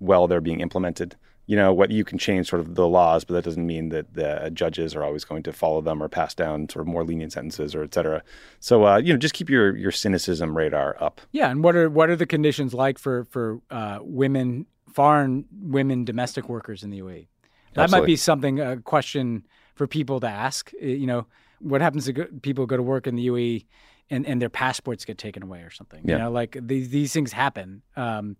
well 0.00 0.26
they're 0.28 0.40
being 0.40 0.60
implemented. 0.60 1.16
You 1.46 1.56
know, 1.56 1.74
what 1.74 1.90
you 1.90 2.04
can 2.04 2.16
change 2.16 2.48
sort 2.48 2.60
of 2.60 2.74
the 2.74 2.88
laws, 2.88 3.24
but 3.24 3.34
that 3.34 3.44
doesn't 3.44 3.66
mean 3.66 3.90
that 3.90 4.14
the 4.14 4.50
judges 4.54 4.94
are 4.94 5.04
always 5.04 5.24
going 5.26 5.42
to 5.42 5.52
follow 5.52 5.82
them 5.82 6.02
or 6.02 6.08
pass 6.08 6.32
down 6.32 6.70
sort 6.70 6.80
of 6.80 6.86
more 6.86 7.04
lenient 7.04 7.32
sentences 7.34 7.74
or 7.74 7.82
et 7.82 7.92
cetera. 7.92 8.22
So, 8.60 8.86
uh, 8.86 8.96
you 8.96 9.12
know, 9.12 9.18
just 9.18 9.34
keep 9.34 9.50
your 9.50 9.76
your 9.76 9.90
cynicism 9.90 10.56
radar 10.56 10.96
up. 11.02 11.20
Yeah, 11.32 11.50
and 11.50 11.62
what 11.62 11.76
are 11.76 11.90
what 11.90 12.08
are 12.08 12.16
the 12.16 12.24
conditions 12.24 12.72
like 12.72 12.98
for 12.98 13.24
for 13.24 13.60
uh, 13.70 13.98
women, 14.00 14.64
foreign 14.90 15.44
women, 15.52 16.06
domestic 16.06 16.48
workers 16.48 16.82
in 16.82 16.88
the 16.88 17.00
UAE? 17.00 17.26
That 17.74 17.90
might 17.90 18.06
be 18.06 18.16
something 18.16 18.60
a 18.60 18.76
question 18.78 19.46
for 19.74 19.86
people 19.86 20.20
to 20.20 20.28
ask. 20.28 20.72
You 20.80 21.06
know, 21.06 21.26
what 21.60 21.80
happens 21.80 22.06
to 22.06 22.12
people 22.42 22.66
go 22.66 22.76
to 22.76 22.82
work 22.82 23.06
in 23.06 23.16
the 23.16 23.26
UAE 23.28 23.66
and, 24.10 24.26
and 24.26 24.40
their 24.40 24.50
passports 24.50 25.04
get 25.04 25.18
taken 25.18 25.42
away 25.42 25.60
or 25.60 25.70
something? 25.70 26.00
Yeah. 26.04 26.12
You 26.16 26.18
know, 26.24 26.30
like 26.30 26.56
these 26.60 26.88
these 26.90 27.12
things 27.12 27.32
happen. 27.32 27.82
Um, 27.96 28.36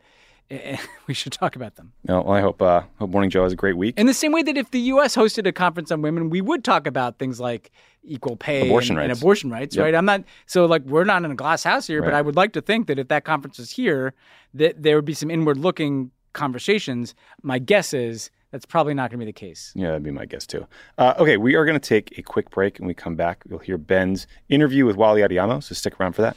we 1.06 1.14
should 1.14 1.32
talk 1.32 1.56
about 1.56 1.76
them. 1.76 1.92
Know, 2.06 2.20
well, 2.20 2.32
I 2.36 2.40
hope 2.42 2.60
uh, 2.60 2.82
hope 2.98 3.10
Morning 3.10 3.30
Joe 3.30 3.44
has 3.44 3.52
a 3.54 3.56
great 3.56 3.76
week. 3.78 3.98
In 3.98 4.06
the 4.06 4.12
same 4.14 4.30
way 4.30 4.42
that 4.42 4.56
if 4.58 4.70
the 4.70 4.80
U.S. 4.80 5.16
hosted 5.16 5.46
a 5.46 5.52
conference 5.52 5.90
on 5.90 6.02
women, 6.02 6.28
we 6.28 6.42
would 6.42 6.62
talk 6.62 6.86
about 6.86 7.18
things 7.18 7.40
like 7.40 7.70
equal 8.02 8.36
pay 8.36 8.66
Abortion 8.68 8.96
and, 8.96 9.04
and 9.04 9.10
rights. 9.10 9.20
abortion 9.22 9.50
rights, 9.50 9.74
Yep. 9.74 9.84
right? 9.84 9.94
I'm 9.94 10.04
not 10.04 10.22
so 10.46 10.66
like 10.66 10.82
we're 10.84 11.04
not 11.04 11.24
in 11.24 11.30
a 11.30 11.34
glass 11.34 11.64
house 11.64 11.86
here, 11.86 12.02
but 12.02 12.12
I 12.12 12.20
would 12.20 12.36
like 12.36 12.52
to 12.52 12.60
think 12.60 12.88
that 12.88 12.98
if 12.98 13.08
that 13.08 13.24
conference 13.24 13.58
is 13.58 13.70
here, 13.70 14.12
that 14.52 14.82
there 14.82 14.96
would 14.96 15.06
be 15.06 15.14
some 15.14 15.30
inward-looking 15.30 16.10
conversations. 16.34 17.14
My 17.42 17.58
guess 17.58 17.94
is 17.94 18.30
that's 18.54 18.66
probably 18.66 18.94
not 18.94 19.10
going 19.10 19.18
to 19.18 19.26
be 19.26 19.28
the 19.28 19.32
case. 19.32 19.72
Yeah, 19.74 19.88
that'd 19.88 20.04
be 20.04 20.12
my 20.12 20.26
guess 20.26 20.46
too. 20.46 20.64
Uh, 20.96 21.14
okay, 21.18 21.36
we 21.36 21.56
are 21.56 21.64
going 21.64 21.78
to 21.78 21.88
take 21.88 22.16
a 22.18 22.22
quick 22.22 22.50
break, 22.50 22.78
and 22.78 22.86
we 22.86 22.94
come 22.94 23.16
back. 23.16 23.42
You'll 23.50 23.58
hear 23.58 23.76
Ben's 23.76 24.28
interview 24.48 24.86
with 24.86 24.94
Wally 24.94 25.22
Adeyemo. 25.22 25.60
So 25.60 25.74
stick 25.74 25.98
around 25.98 26.12
for 26.12 26.22
that. 26.22 26.36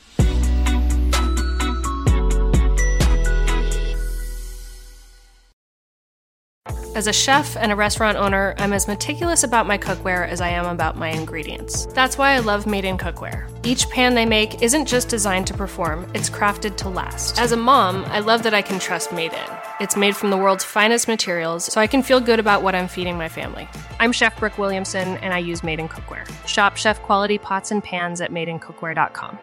As 6.95 7.05
a 7.05 7.13
chef 7.13 7.55
and 7.55 7.71
a 7.71 7.75
restaurant 7.75 8.17
owner, 8.17 8.55
I'm 8.57 8.73
as 8.73 8.87
meticulous 8.87 9.43
about 9.43 9.67
my 9.67 9.77
cookware 9.77 10.27
as 10.27 10.41
I 10.41 10.49
am 10.49 10.65
about 10.65 10.97
my 10.97 11.09
ingredients. 11.09 11.85
That's 11.93 12.17
why 12.17 12.31
I 12.31 12.39
love 12.39 12.65
Made 12.65 12.85
in 12.85 12.97
Cookware. 12.97 13.47
Each 13.63 13.87
pan 13.91 14.15
they 14.15 14.25
make 14.25 14.63
isn't 14.63 14.87
just 14.87 15.07
designed 15.07 15.45
to 15.45 15.53
perform, 15.53 16.09
it's 16.15 16.31
crafted 16.31 16.77
to 16.77 16.89
last. 16.89 17.39
As 17.39 17.51
a 17.51 17.57
mom, 17.57 18.05
I 18.05 18.21
love 18.21 18.41
that 18.41 18.55
I 18.55 18.63
can 18.63 18.79
trust 18.79 19.13
Made 19.13 19.33
in. 19.33 19.66
It's 19.79 19.95
made 19.95 20.15
from 20.15 20.31
the 20.31 20.37
world's 20.37 20.63
finest 20.63 21.07
materials, 21.07 21.65
so 21.65 21.79
I 21.79 21.87
can 21.87 22.01
feel 22.01 22.19
good 22.19 22.39
about 22.39 22.63
what 22.63 22.73
I'm 22.73 22.87
feeding 22.87 23.17
my 23.17 23.29
family. 23.29 23.67
I'm 23.99 24.11
Chef 24.11 24.37
Brooke 24.39 24.57
Williamson, 24.57 25.17
and 25.17 25.33
I 25.33 25.37
use 25.37 25.63
Made 25.63 25.79
in 25.79 25.87
Cookware. 25.87 26.27
Shop 26.47 26.77
chef 26.77 27.01
quality 27.03 27.37
pots 27.37 27.69
and 27.71 27.83
pans 27.83 28.19
at 28.21 28.31
madeincookware.com. 28.31 29.39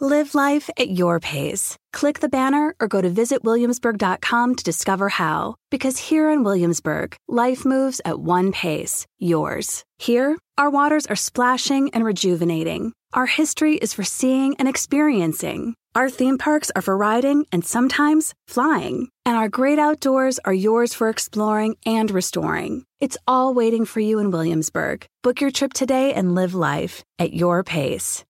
Live 0.00 0.34
life 0.34 0.68
at 0.76 0.90
your 0.90 1.20
pace. 1.20 1.76
Click 1.92 2.18
the 2.18 2.28
banner 2.28 2.74
or 2.80 2.88
go 2.88 3.00
to 3.00 3.08
visitwilliamsburg.com 3.08 4.54
to 4.56 4.64
discover 4.64 5.08
how. 5.08 5.54
Because 5.70 5.98
here 5.98 6.28
in 6.30 6.42
Williamsburg, 6.42 7.16
life 7.28 7.64
moves 7.64 8.00
at 8.04 8.18
one 8.18 8.50
pace, 8.50 9.06
yours. 9.18 9.84
Here, 9.98 10.36
our 10.58 10.68
waters 10.68 11.06
are 11.06 11.16
splashing 11.16 11.90
and 11.94 12.04
rejuvenating. 12.04 12.92
Our 13.12 13.26
history 13.26 13.76
is 13.76 13.94
for 13.94 14.02
seeing 14.02 14.56
and 14.58 14.68
experiencing. 14.68 15.76
Our 15.96 16.10
theme 16.10 16.38
parks 16.38 16.72
are 16.74 16.82
for 16.82 16.96
riding 16.96 17.46
and 17.52 17.64
sometimes 17.64 18.34
flying. 18.48 19.10
And 19.24 19.36
our 19.36 19.48
great 19.48 19.78
outdoors 19.78 20.40
are 20.44 20.52
yours 20.52 20.92
for 20.92 21.08
exploring 21.08 21.76
and 21.86 22.10
restoring. 22.10 22.84
It's 22.98 23.16
all 23.28 23.54
waiting 23.54 23.84
for 23.84 24.00
you 24.00 24.18
in 24.18 24.32
Williamsburg. 24.32 25.06
Book 25.22 25.40
your 25.40 25.52
trip 25.52 25.72
today 25.72 26.12
and 26.12 26.34
live 26.34 26.52
life 26.52 27.04
at 27.20 27.32
your 27.32 27.62
pace. 27.62 28.24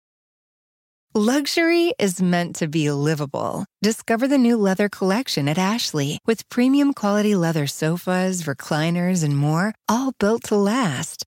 Luxury 1.14 1.92
is 1.98 2.22
meant 2.22 2.56
to 2.56 2.68
be 2.68 2.90
livable. 2.90 3.66
Discover 3.82 4.28
the 4.28 4.38
new 4.38 4.56
leather 4.56 4.88
collection 4.88 5.48
at 5.48 5.58
Ashley 5.58 6.18
with 6.24 6.48
premium 6.48 6.94
quality 6.94 7.34
leather 7.34 7.66
sofas, 7.66 8.44
recliners, 8.44 9.22
and 9.22 9.36
more, 9.36 9.74
all 9.86 10.12
built 10.18 10.44
to 10.44 10.56
last. 10.56 11.26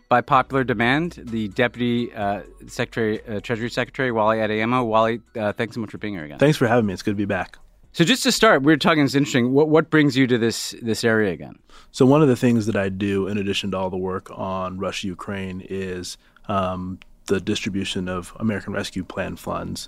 by 0.11 0.19
popular 0.19 0.65
demand 0.65 1.13
the 1.23 1.47
Deputy 1.47 2.13
uh, 2.13 2.41
Secretary, 2.67 3.25
uh, 3.25 3.39
Treasury 3.39 3.69
Secretary 3.69 4.11
Wally 4.11 4.39
Adeyemo. 4.39 4.85
Wally, 4.85 5.21
uh, 5.37 5.53
thanks 5.53 5.75
so 5.75 5.79
much 5.79 5.89
for 5.89 5.99
being 5.99 6.15
here 6.15 6.25
again. 6.25 6.37
Thanks 6.37 6.57
for 6.57 6.67
having 6.67 6.85
me. 6.85 6.91
It's 6.91 7.01
good 7.01 7.11
to 7.11 7.15
be 7.15 7.23
back. 7.23 7.57
So, 7.93 8.03
just 8.03 8.21
to 8.23 8.31
start, 8.33 8.61
we 8.61 8.73
are 8.73 8.77
talking. 8.77 9.05
It's 9.05 9.15
interesting. 9.15 9.53
What 9.53 9.69
what 9.69 9.89
brings 9.89 10.17
you 10.17 10.27
to 10.27 10.37
this 10.37 10.75
this 10.81 11.05
area 11.05 11.31
again? 11.31 11.59
So, 11.93 12.05
one 12.05 12.21
of 12.21 12.27
the 12.27 12.35
things 12.35 12.65
that 12.65 12.75
I 12.75 12.89
do, 12.89 13.25
in 13.27 13.37
addition 13.37 13.71
to 13.71 13.77
all 13.77 13.89
the 13.89 13.95
work 13.95 14.29
on 14.31 14.79
Russia 14.79 15.07
Ukraine, 15.07 15.65
is 15.69 16.17
um, 16.49 16.99
the 17.27 17.39
distribution 17.39 18.09
of 18.09 18.33
American 18.37 18.73
Rescue 18.73 19.05
Plan 19.05 19.37
funds 19.37 19.87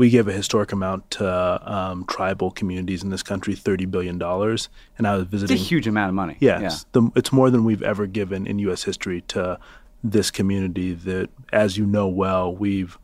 we 0.00 0.08
give 0.08 0.28
a 0.28 0.32
historic 0.32 0.72
amount 0.72 1.10
to 1.10 1.70
um, 1.70 2.06
tribal 2.06 2.50
communities 2.50 3.02
in 3.02 3.10
this 3.10 3.22
country, 3.22 3.54
thirty 3.54 3.84
billion 3.84 4.16
dollars. 4.16 4.70
And 4.96 5.06
I 5.06 5.14
was 5.14 5.26
visiting. 5.26 5.54
It's 5.54 5.62
a 5.62 5.68
huge 5.68 5.86
amount 5.86 6.08
of 6.08 6.14
money. 6.14 6.38
Yes, 6.40 6.62
yeah. 6.62 6.78
the, 6.92 7.10
it's 7.16 7.32
more 7.32 7.50
than 7.50 7.64
we've 7.64 7.82
ever 7.82 8.06
given 8.06 8.46
in 8.46 8.58
U.S. 8.60 8.84
history 8.84 9.20
to 9.28 9.58
this 10.02 10.30
community 10.30 10.94
that, 10.94 11.28
as 11.52 11.76
you 11.76 11.84
know 11.84 12.08
well, 12.08 12.50
we've 12.56 12.96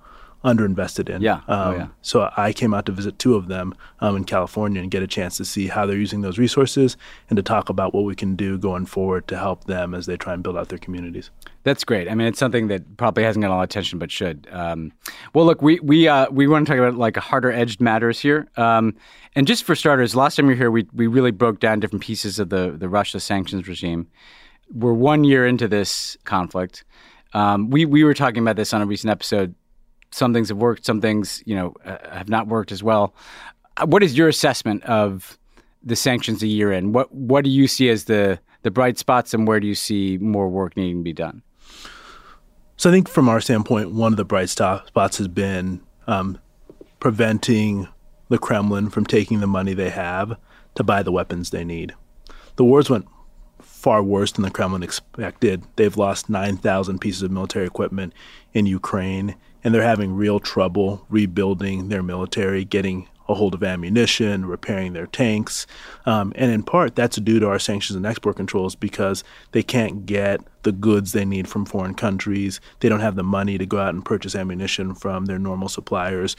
underinvested 0.45 1.09
in. 1.09 1.23
Yeah. 1.23 1.41
Oh, 1.49 1.55
um, 1.55 1.75
oh, 1.75 1.77
yeah. 1.77 1.89
So 2.03 2.31
I 2.37 2.53
came 2.53 2.73
out 2.73 2.87
to 2.87 2.93
visit 2.93 3.19
two 3.19 3.35
of 3.35 3.49
them 3.49 3.75
um, 4.01 4.17
in 4.17 4.25
California 4.25 4.81
and 4.81 4.91
get 4.91 5.03
a 5.03 5.07
chance 5.07 5.37
to 5.39 5.45
see 5.45 5.67
how 5.67 5.87
they're 5.87 5.97
using 5.97 6.21
those 6.21 6.39
resources 6.39 6.97
and 7.29 7.37
to 7.37 7.43
talk 7.43 7.69
about 7.69 7.95
what 7.95 8.05
we 8.05 8.15
can 8.15 8.37
do 8.37 8.57
going 8.59 8.87
forward 8.87 9.27
to 9.29 9.39
help 9.39 9.65
them 9.65 9.95
as 9.95 10.07
they 10.07 10.17
try 10.17 10.35
and 10.35 10.43
build 10.43 10.57
out 10.57 10.69
their 10.69 10.79
communities. 10.79 11.31
That's 11.65 11.83
great. 11.83 12.09
I 12.09 12.15
mean, 12.15 12.29
it's 12.29 12.39
something 12.39 12.69
that 12.69 12.97
probably 12.97 13.25
hasn't 13.25 13.43
got 13.43 13.51
a 13.51 13.55
lot 13.55 13.63
of 13.63 13.65
attention, 13.65 13.99
but 13.99 14.13
should. 14.13 14.47
Um, 14.53 14.93
well, 15.35 15.45
look, 15.45 15.63
we 15.63 15.81
we 15.81 16.07
uh, 16.07 16.31
we 16.31 16.47
want 16.47 16.67
to 16.67 16.73
talk 16.73 16.79
about 16.79 16.95
like 16.95 17.17
harder 17.17 17.51
edged 17.51 17.81
matters 17.81 18.21
here. 18.21 18.47
Um, 18.57 18.95
and 19.35 19.49
just 19.49 19.65
for 19.65 19.75
starters, 19.75 20.15
last 20.15 20.37
time 20.37 20.47
you 20.47 20.51
were 20.53 20.57
here, 20.57 20.71
we 20.71 20.87
we 20.93 21.09
really 21.09 21.33
broke 21.33 21.59
down 21.59 21.81
different 21.81 22.05
pieces 22.05 22.39
of 22.39 22.51
the 22.51 22.71
the 22.71 22.89
Russia 22.89 23.19
sanctions 23.19 23.67
regime. 23.67 24.07
We're 24.73 24.93
one 24.93 25.25
year 25.25 25.45
into 25.45 25.67
this 25.67 26.17
conflict. 26.23 26.85
Um, 27.35 27.69
we 27.71 27.85
we 27.85 28.05
were 28.05 28.15
talking 28.15 28.43
about 28.43 28.55
this 28.55 28.73
on 28.73 28.81
a 28.81 28.87
recent 28.87 29.11
episode 29.11 29.55
some 30.11 30.33
things 30.33 30.49
have 30.49 30.59
worked, 30.59 30.85
some 30.85 31.01
things 31.01 31.43
you 31.47 31.55
know 31.55 31.75
uh, 31.85 31.99
have 32.11 32.29
not 32.29 32.49
worked 32.49 32.73
as 32.73 32.83
well. 32.83 33.15
Uh, 33.77 33.87
what 33.87 34.03
is 34.03 34.17
your 34.17 34.29
assessment 34.29 34.83
of 34.85 35.39
the 35.83 35.97
sanctions 35.97 36.43
a 36.43 36.47
year 36.47 36.73
in? 36.73 36.93
What 36.93 37.13
what 37.13 37.45
do 37.45 37.51
you 37.51 37.69
see 37.69 37.89
as 37.89 38.05
the 38.05 38.39
the 38.63 38.71
bright 38.71 38.99
spots, 38.99 39.35
and 39.35 39.47
where 39.47 39.61
do 39.61 39.67
you 39.67 39.75
see 39.75 40.19
more 40.19 40.49
work 40.49 40.77
needing 40.77 40.99
to 40.99 41.05
be 41.05 41.13
done? 41.13 41.43
So 42.77 42.91
I 42.91 42.93
think 42.93 43.09
from 43.09 43.29
our 43.29 43.41
standpoint, 43.41 43.93
one 43.93 44.13
of 44.13 44.17
the 44.17 44.25
bright 44.25 44.51
spots 44.51 45.19
has 45.19 45.29
been 45.29 45.81
um, 46.07 46.39
preventing 47.01 47.89
the 48.29 48.39
Kremlin 48.39 48.91
from 48.91 49.07
taking 49.07 49.41
the 49.41 49.47
money 49.47 49.73
they 49.73 49.91
have 49.91 50.37
to 50.75 50.85
buy 50.85 51.03
the 51.03 51.13
weapons 51.13 51.51
they 51.51 51.65
need. 51.65 51.95
The 52.57 52.65
wars 52.65 52.91
went 52.91 53.07
far 53.61 54.03
worse 54.03 54.33
than 54.33 54.43
the 54.43 54.51
Kremlin 54.51 54.83
expected. 54.83 55.63
They've 55.77 55.97
lost 55.97 56.29
9,000 56.29 56.99
pieces 56.99 57.23
of 57.23 57.31
military 57.31 57.67
equipment 57.67 58.13
in 58.53 58.67
Ukraine 58.67 59.37
and 59.65 59.75
they're 59.75 59.83
having 59.83 60.15
real 60.15 60.41
trouble 60.41 61.05
rebuilding 61.09 61.89
their 61.89 62.03
military, 62.03 62.65
getting 62.65 63.09
a 63.29 63.35
hold 63.35 63.55
of 63.55 63.65
ammunition, 63.65 64.47
repairing 64.47 64.93
their 64.93 65.07
tanks. 65.07 65.67
Um, 66.05 66.33
and 66.37 66.51
in 66.51 66.63
part, 66.63 66.95
that's 66.95 67.17
due 67.17 67.41
to 67.41 67.49
our 67.49 67.59
sanctions 67.59 67.97
and 67.97 68.07
export 68.07 68.37
controls 68.37 68.75
because 68.75 69.25
they 69.53 69.63
can't 69.63 70.07
get 70.07 70.41
the 70.63 70.73
goods 70.73 71.13
they 71.13 71.25
need 71.25 71.49
from 71.49 71.65
foreign 71.65 71.95
countries. 71.95 72.61
They 72.81 72.89
don't 72.89 73.01
have 73.01 73.17
the 73.17 73.25
money 73.25 73.59
to 73.59 73.67
go 73.67 73.79
out 73.79 73.95
and 73.95 74.05
purchase 74.05 74.35
ammunition 74.35 74.95
from 74.95 75.27
their 75.27 75.39
normal 75.39 75.69
suppliers. 75.69 76.37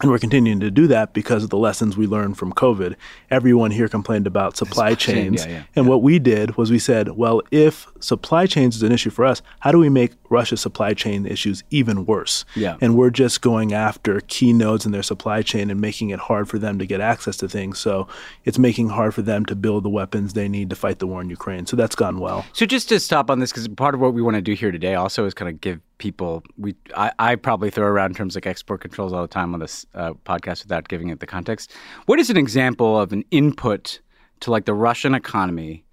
And 0.00 0.10
we're 0.10 0.18
continuing 0.18 0.58
to 0.58 0.72
do 0.72 0.88
that 0.88 1.12
because 1.12 1.44
of 1.44 1.50
the 1.50 1.56
lessons 1.56 1.96
we 1.96 2.08
learned 2.08 2.36
from 2.36 2.52
COVID. 2.52 2.96
Everyone 3.30 3.70
here 3.70 3.88
complained 3.88 4.26
about 4.26 4.56
supply 4.56 4.94
chains. 4.96 5.46
Yeah, 5.46 5.52
yeah, 5.52 5.62
and 5.76 5.86
yeah. 5.86 5.90
what 5.90 6.02
we 6.02 6.18
did 6.18 6.56
was 6.56 6.72
we 6.72 6.80
said, 6.80 7.10
well, 7.10 7.40
if 7.52 7.86
supply 8.00 8.46
chains 8.46 8.74
is 8.74 8.82
an 8.82 8.90
issue 8.90 9.10
for 9.10 9.24
us, 9.24 9.40
how 9.60 9.70
do 9.70 9.78
we 9.78 9.88
make 9.88 10.12
Russia's 10.30 10.60
supply 10.60 10.94
chain 10.94 11.26
issues 11.26 11.62
even 11.70 12.06
worse? 12.06 12.44
Yeah. 12.56 12.76
And 12.80 12.96
we're 12.96 13.10
just 13.10 13.40
going 13.40 13.72
after 13.72 14.20
key 14.26 14.52
nodes 14.52 14.84
in 14.84 14.90
their 14.90 15.02
supply 15.02 15.42
chain 15.42 15.70
and 15.70 15.80
making 15.80 16.10
it 16.10 16.18
hard 16.18 16.48
for 16.48 16.58
them 16.58 16.78
to 16.80 16.86
get 16.86 17.00
access 17.00 17.36
to 17.38 17.48
things. 17.48 17.78
So 17.78 18.08
it's 18.44 18.58
making 18.58 18.88
hard 18.88 19.14
for 19.14 19.22
them 19.22 19.46
to 19.46 19.54
build 19.54 19.84
the 19.84 19.90
weapons 19.90 20.32
they 20.32 20.48
need 20.48 20.70
to 20.70 20.76
fight 20.76 20.98
the 20.98 21.06
war 21.06 21.22
in 21.22 21.30
Ukraine. 21.30 21.66
So 21.66 21.76
that's 21.76 21.94
gone 21.94 22.18
well. 22.18 22.44
So 22.52 22.66
just 22.66 22.88
to 22.88 22.98
stop 22.98 23.30
on 23.30 23.38
this, 23.38 23.52
because 23.52 23.68
part 23.68 23.94
of 23.94 24.00
what 24.00 24.12
we 24.12 24.22
want 24.22 24.34
to 24.34 24.42
do 24.42 24.54
here 24.54 24.72
today 24.72 24.96
also 24.96 25.24
is 25.24 25.34
kind 25.34 25.48
of 25.48 25.60
give 25.60 25.80
people 25.98 26.42
we 26.58 26.74
I, 26.96 27.12
I, 27.18 27.36
probably 27.36 27.70
throw 27.70 27.86
around 27.86 28.16
terms 28.16 28.34
like 28.34 28.46
export 28.46 28.80
controls 28.80 29.12
all 29.12 29.22
the 29.22 29.28
time 29.28 29.54
on 29.54 29.60
this 29.60 29.86
uh, 29.94 30.14
podcast 30.24 30.64
without 30.64 30.88
giving 30.88 31.08
it 31.08 31.20
the 31.20 31.26
context. 31.26 31.72
What 32.06 32.18
is 32.18 32.30
an 32.30 32.36
example 32.36 32.98
of 32.98 33.12
an 33.12 33.24
input 33.30 34.00
to 34.40 34.50
like 34.50 34.64
the 34.64 34.74
Russian 34.74 35.14
economy 35.14 35.84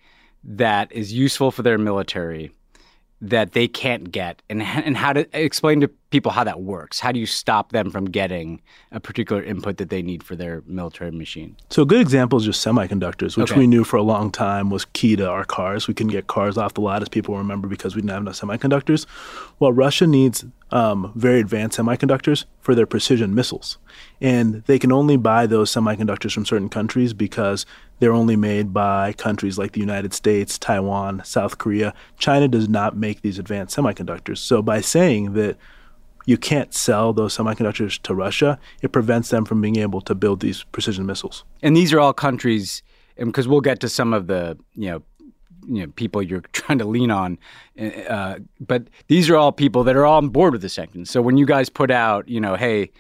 that 0.44 0.92
is 0.92 1.14
useful 1.14 1.52
for 1.52 1.62
their 1.62 1.78
military 1.78 2.52
that 3.22 3.52
they 3.52 3.68
can't 3.68 4.12
get? 4.12 4.42
And 4.50 4.62
and 4.64 4.98
how 4.98 5.14
to 5.14 5.28
explain 5.40 5.82
to 5.82 5.88
people 5.88 6.32
how 6.32 6.44
that 6.44 6.62
works. 6.62 7.00
How 7.00 7.12
do 7.12 7.20
you 7.20 7.26
stop 7.26 7.72
them 7.72 7.90
from 7.92 8.06
getting 8.06 8.62
a 8.92 9.00
particular 9.00 9.42
input 9.42 9.78
that 9.78 9.90
they 9.90 10.02
need 10.02 10.24
for 10.24 10.36
their 10.36 10.62
military 10.66 11.12
machine? 11.12 11.56
So 11.70 11.84
a 11.84 11.86
good 11.86 12.02
example 12.02 12.38
is 12.38 12.46
just 12.46 12.66
semiconductors 12.66 13.38
which 13.38 13.52
Okay. 13.52 13.60
we 13.62 13.68
knew 13.68 13.84
for 13.86 13.96
a 13.98 14.04
long 14.04 14.32
time 14.32 14.70
was 14.70 14.86
key 14.86 15.16
to 15.16 15.30
our 15.30 15.46
cars. 15.46 15.88
We 15.88 15.94
couldn't 15.94 16.12
get 16.12 16.28
cars 16.28 16.58
off 16.58 16.74
the 16.74 16.82
lot 16.82 17.02
as 17.02 17.10
people 17.10 17.38
remember 17.38 17.68
because 17.68 17.96
we 17.96 18.02
didn't 18.02 18.12
have 18.12 18.24
enough 18.24 18.40
semiconductors. 18.40 19.06
Well 19.60 19.72
russia 19.72 20.08
needs 20.08 20.44
um, 20.72 21.12
very 21.16 21.40
advanced 21.40 21.78
semiconductors 21.78 22.46
for 22.62 22.74
their 22.76 22.86
precision 22.86 23.36
missiles 23.36 23.78
and 24.22 24.64
they 24.68 24.78
can 24.78 24.92
only 24.92 25.18
buy 25.18 25.48
those 25.48 25.72
semiconductors 25.72 26.34
from 26.34 26.46
certain 26.46 26.70
countries 26.70 27.14
because 27.14 27.66
they're 28.00 28.14
only 28.14 28.36
made 28.36 28.74
by 28.74 29.14
countries 29.14 29.58
like 29.58 29.74
the 29.74 29.80
United 29.80 30.14
States, 30.14 30.58
Taiwan, 30.58 31.24
South 31.26 31.58
Korea. 31.58 31.94
China 32.18 32.48
does 32.48 32.70
not 32.70 32.96
make 32.96 33.22
these 33.22 33.38
advanced 33.40 33.76
semiconductors. 33.76 34.38
So 34.38 34.62
by 34.62 34.82
saying 34.82 35.34
that 35.34 35.58
you 36.26 36.38
can't 36.38 36.74
sell 36.74 37.14
those 37.14 37.36
semiconductors 37.36 38.02
to 38.04 38.14
Russia, 38.14 38.60
it 38.82 38.92
prevents 38.92 39.30
them 39.30 39.44
from 39.44 39.60
being 39.60 39.78
able 39.78 40.02
to 40.02 40.16
build 40.16 40.40
these 40.40 40.64
precision 40.64 41.06
missiles. 41.06 41.44
and 41.62 41.76
these 41.76 41.92
are 41.94 42.00
all 42.00 42.14
countries 42.14 42.84
because 43.18 43.48
we'll 43.48 43.62
get 43.62 43.80
to 43.80 43.90
some 43.90 44.14
of 44.14 44.28
the 44.28 44.58
you 44.76 44.90
know 44.90 45.04
you 45.68 45.82
know 45.82 45.88
people 45.96 46.22
you're 46.22 46.42
trying 46.54 46.80
to 46.80 46.86
lean 46.86 47.12
on 47.12 47.38
uh, 48.10 48.36
but 48.60 48.88
these 49.08 49.30
are 49.30 49.36
all 49.36 49.52
people 49.52 49.84
that 49.84 49.96
are 49.96 50.06
all 50.06 50.18
on 50.18 50.30
board 50.30 50.54
with 50.54 50.62
the 50.62 50.70
sanctions 50.70 51.10
so 51.10 51.22
when 51.22 51.38
you 51.38 51.46
guys 51.46 51.70
put 51.70 51.92
out 51.92 52.28
you 52.28 52.40
know 52.40 52.56
hey 52.56 52.92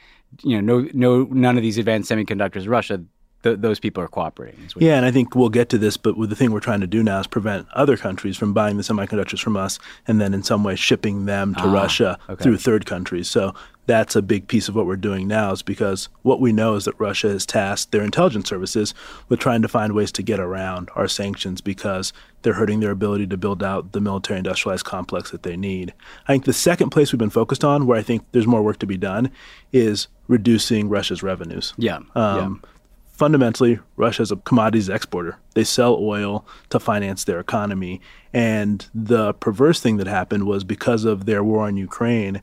you 0.43 0.61
know 0.61 0.81
no 0.81 0.89
no 0.93 1.23
none 1.31 1.57
of 1.57 1.63
these 1.63 1.77
advanced 1.77 2.09
semiconductors 2.09 2.69
russia 2.69 3.03
th- 3.43 3.59
those 3.59 3.79
people 3.79 4.03
are 4.03 4.07
cooperating 4.07 4.59
Yeah, 4.77 4.97
and 4.97 5.05
I 5.05 5.11
think 5.11 5.35
we'll 5.35 5.49
get 5.49 5.69
to 5.69 5.77
this, 5.77 5.97
but 5.97 6.15
the 6.29 6.35
thing 6.35 6.51
we're 6.51 6.59
trying 6.59 6.81
to 6.81 6.87
do 6.87 7.03
now 7.03 7.19
is 7.19 7.27
prevent 7.27 7.67
other 7.73 7.97
countries 7.97 8.37
from 8.37 8.53
buying 8.53 8.77
the 8.77 8.83
semiconductors 8.83 9.39
from 9.39 9.57
us 9.57 9.79
and 10.07 10.19
then 10.21 10.33
in 10.33 10.43
some 10.43 10.63
way 10.63 10.75
shipping 10.75 11.25
them 11.25 11.55
to 11.55 11.63
Ah, 11.63 11.73
Russia 11.73 12.17
okay. 12.29 12.43
through 12.43 12.57
third 12.57 12.85
countries. 12.85 13.27
So 13.29 13.53
that's 13.87 14.15
a 14.15 14.21
big 14.21 14.47
piece 14.47 14.69
of 14.69 14.75
what 14.75 14.85
we're 14.85 14.95
doing 14.95 15.27
now 15.27 15.51
is 15.51 15.63
because 15.63 16.07
what 16.21 16.39
we 16.39 16.53
know 16.53 16.75
is 16.75 16.85
that 16.85 16.97
Russia 16.99 17.29
has 17.29 17.45
tasked 17.45 17.91
their 17.91 18.03
intelligence 18.03 18.47
services 18.47 18.93
with 19.27 19.39
trying 19.39 19.61
to 19.63 19.67
find 19.67 19.93
ways 19.93 20.11
to 20.13 20.21
get 20.23 20.39
around 20.39 20.89
our 20.95 21.07
sanctions 21.07 21.61
because 21.61 22.13
they're 22.43 22.53
hurting 22.53 22.79
their 22.79 22.91
ability 22.91 23.25
to 23.27 23.37
build 23.37 23.61
out 23.63 23.91
the 23.91 23.99
military 23.99 24.37
industrialized 24.37 24.85
complex 24.85 25.31
that 25.31 25.43
they 25.43 25.57
need. 25.57 25.93
I 26.27 26.33
think 26.33 26.45
the 26.45 26.53
second 26.53 26.91
place 26.91 27.11
we've 27.11 27.19
been 27.19 27.29
focused 27.31 27.63
on 27.65 27.85
where 27.87 27.97
I 27.97 28.03
think 28.03 28.23
there's 28.31 28.47
more 28.47 28.61
work 28.61 28.79
to 28.79 28.87
be 28.87 28.97
done 28.97 29.31
is 29.73 30.07
reducing 30.27 30.87
Russia's 30.87 31.21
revenues. 31.23 31.73
yeah 31.77 31.99
Um, 32.15 32.61
Fundamentally, 33.21 33.77
Russia 33.97 34.23
is 34.23 34.31
a 34.31 34.35
commodities 34.37 34.89
exporter. 34.89 35.37
They 35.53 35.63
sell 35.63 35.95
oil 35.95 36.43
to 36.69 36.79
finance 36.79 37.23
their 37.23 37.39
economy. 37.39 38.01
And 38.33 38.83
the 38.95 39.35
perverse 39.35 39.79
thing 39.79 39.97
that 39.97 40.07
happened 40.07 40.47
was 40.47 40.63
because 40.63 41.05
of 41.05 41.25
their 41.27 41.43
war 41.43 41.67
on 41.67 41.77
Ukraine, 41.77 42.41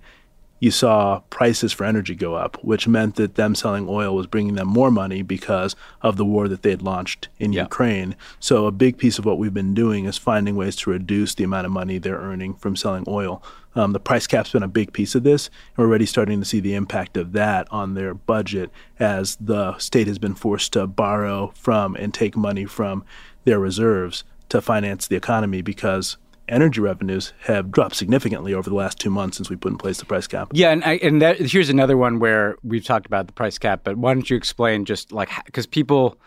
you 0.61 0.71
saw 0.71 1.21
prices 1.31 1.73
for 1.73 1.85
energy 1.85 2.15
go 2.15 2.35
up, 2.35 2.57
which 2.65 2.89
meant 2.89 3.15
that 3.17 3.37
them 3.37 3.55
selling 3.55 3.87
oil 3.89 4.15
was 4.15 4.27
bringing 4.27 4.55
them 4.55 4.69
more 4.69 4.91
money 4.91 5.23
because 5.23 5.77
of 6.03 6.17
the 6.17 6.25
war 6.25 6.49
that 6.49 6.63
they 6.63 6.71
had 6.71 6.83
launched 6.83 7.29
in 7.39 7.53
Yeah. 7.53 7.63
Ukraine. 7.63 8.17
So, 8.41 8.67
a 8.67 8.73
big 8.73 8.99
piece 8.99 9.19
of 9.19 9.25
what 9.25 9.39
we've 9.39 9.55
been 9.55 9.75
doing 9.75 10.05
is 10.05 10.19
finding 10.19 10.57
ways 10.57 10.77
to 10.77 10.91
reduce 10.91 11.35
the 11.35 11.45
amount 11.45 11.67
of 11.67 11.73
money 11.73 11.99
they're 11.99 12.19
earning 12.19 12.55
from 12.55 12.77
selling 12.77 13.05
oil. 13.07 13.43
Um, 13.77 13.93
the 13.93 14.01
price 14.01 14.27
cap's 14.27 14.51
been 14.51 14.65
a 14.65 14.69
big 14.69 14.93
piece 14.93 15.15
of 15.15 15.23
this, 15.23 15.47
and 15.47 15.79
we're 15.79 15.89
already 15.89 16.07
starting 16.07 16.41
to 16.41 16.45
see 16.45 16.59
the 16.59 16.75
impact 16.75 17.17
of 17.17 17.33
that 17.33 17.69
on 17.71 17.95
their 17.95 18.13
budget 18.13 18.71
as 18.99 19.37
the 19.37 19.79
state 19.79 20.09
has 20.09 20.19
been 20.19 20.35
forced 20.35 20.73
to 20.73 20.87
borrow 20.89 21.53
from 21.55 21.95
and 21.95 22.13
take 22.13 22.37
money 22.37 22.65
from 22.65 23.05
their 23.45 23.61
reserves 23.61 24.25
to 24.49 24.61
finance 24.61 25.07
the 25.07 25.15
economy 25.17 25.63
because 25.63 26.17
energy 26.49 26.81
revenues 26.81 27.33
have 27.41 27.71
dropped 27.71 27.97
significantly 27.97 28.55
over 28.55 28.69
the 28.69 28.77
last 28.77 28.99
two 28.99 29.11
months 29.11 29.37
since 29.37 29.51
we 29.51 29.57
put 29.57 29.73
in 29.73 29.79
place 29.79 29.99
the 29.99 30.05
price 30.05 30.27
cap. 30.27 30.51
Yeah, 30.53 30.71
and 30.71 30.85
I, 30.85 30.95
and 30.97 31.21
that, 31.23 31.39
here's 31.39 31.69
another 31.69 31.97
one 31.97 32.19
where 32.19 32.57
we've 32.63 32.85
talked 32.85 33.07
about 33.07 33.27
the 33.27 33.33
price 33.33 33.59
cap, 33.59 33.81
but 33.85 33.97
why 33.97 34.15
don't 34.15 34.29
you 34.29 34.37
explain 34.37 34.85
just 34.85 35.13
like 35.13 35.31
because 35.47 35.67
people, 35.67 36.19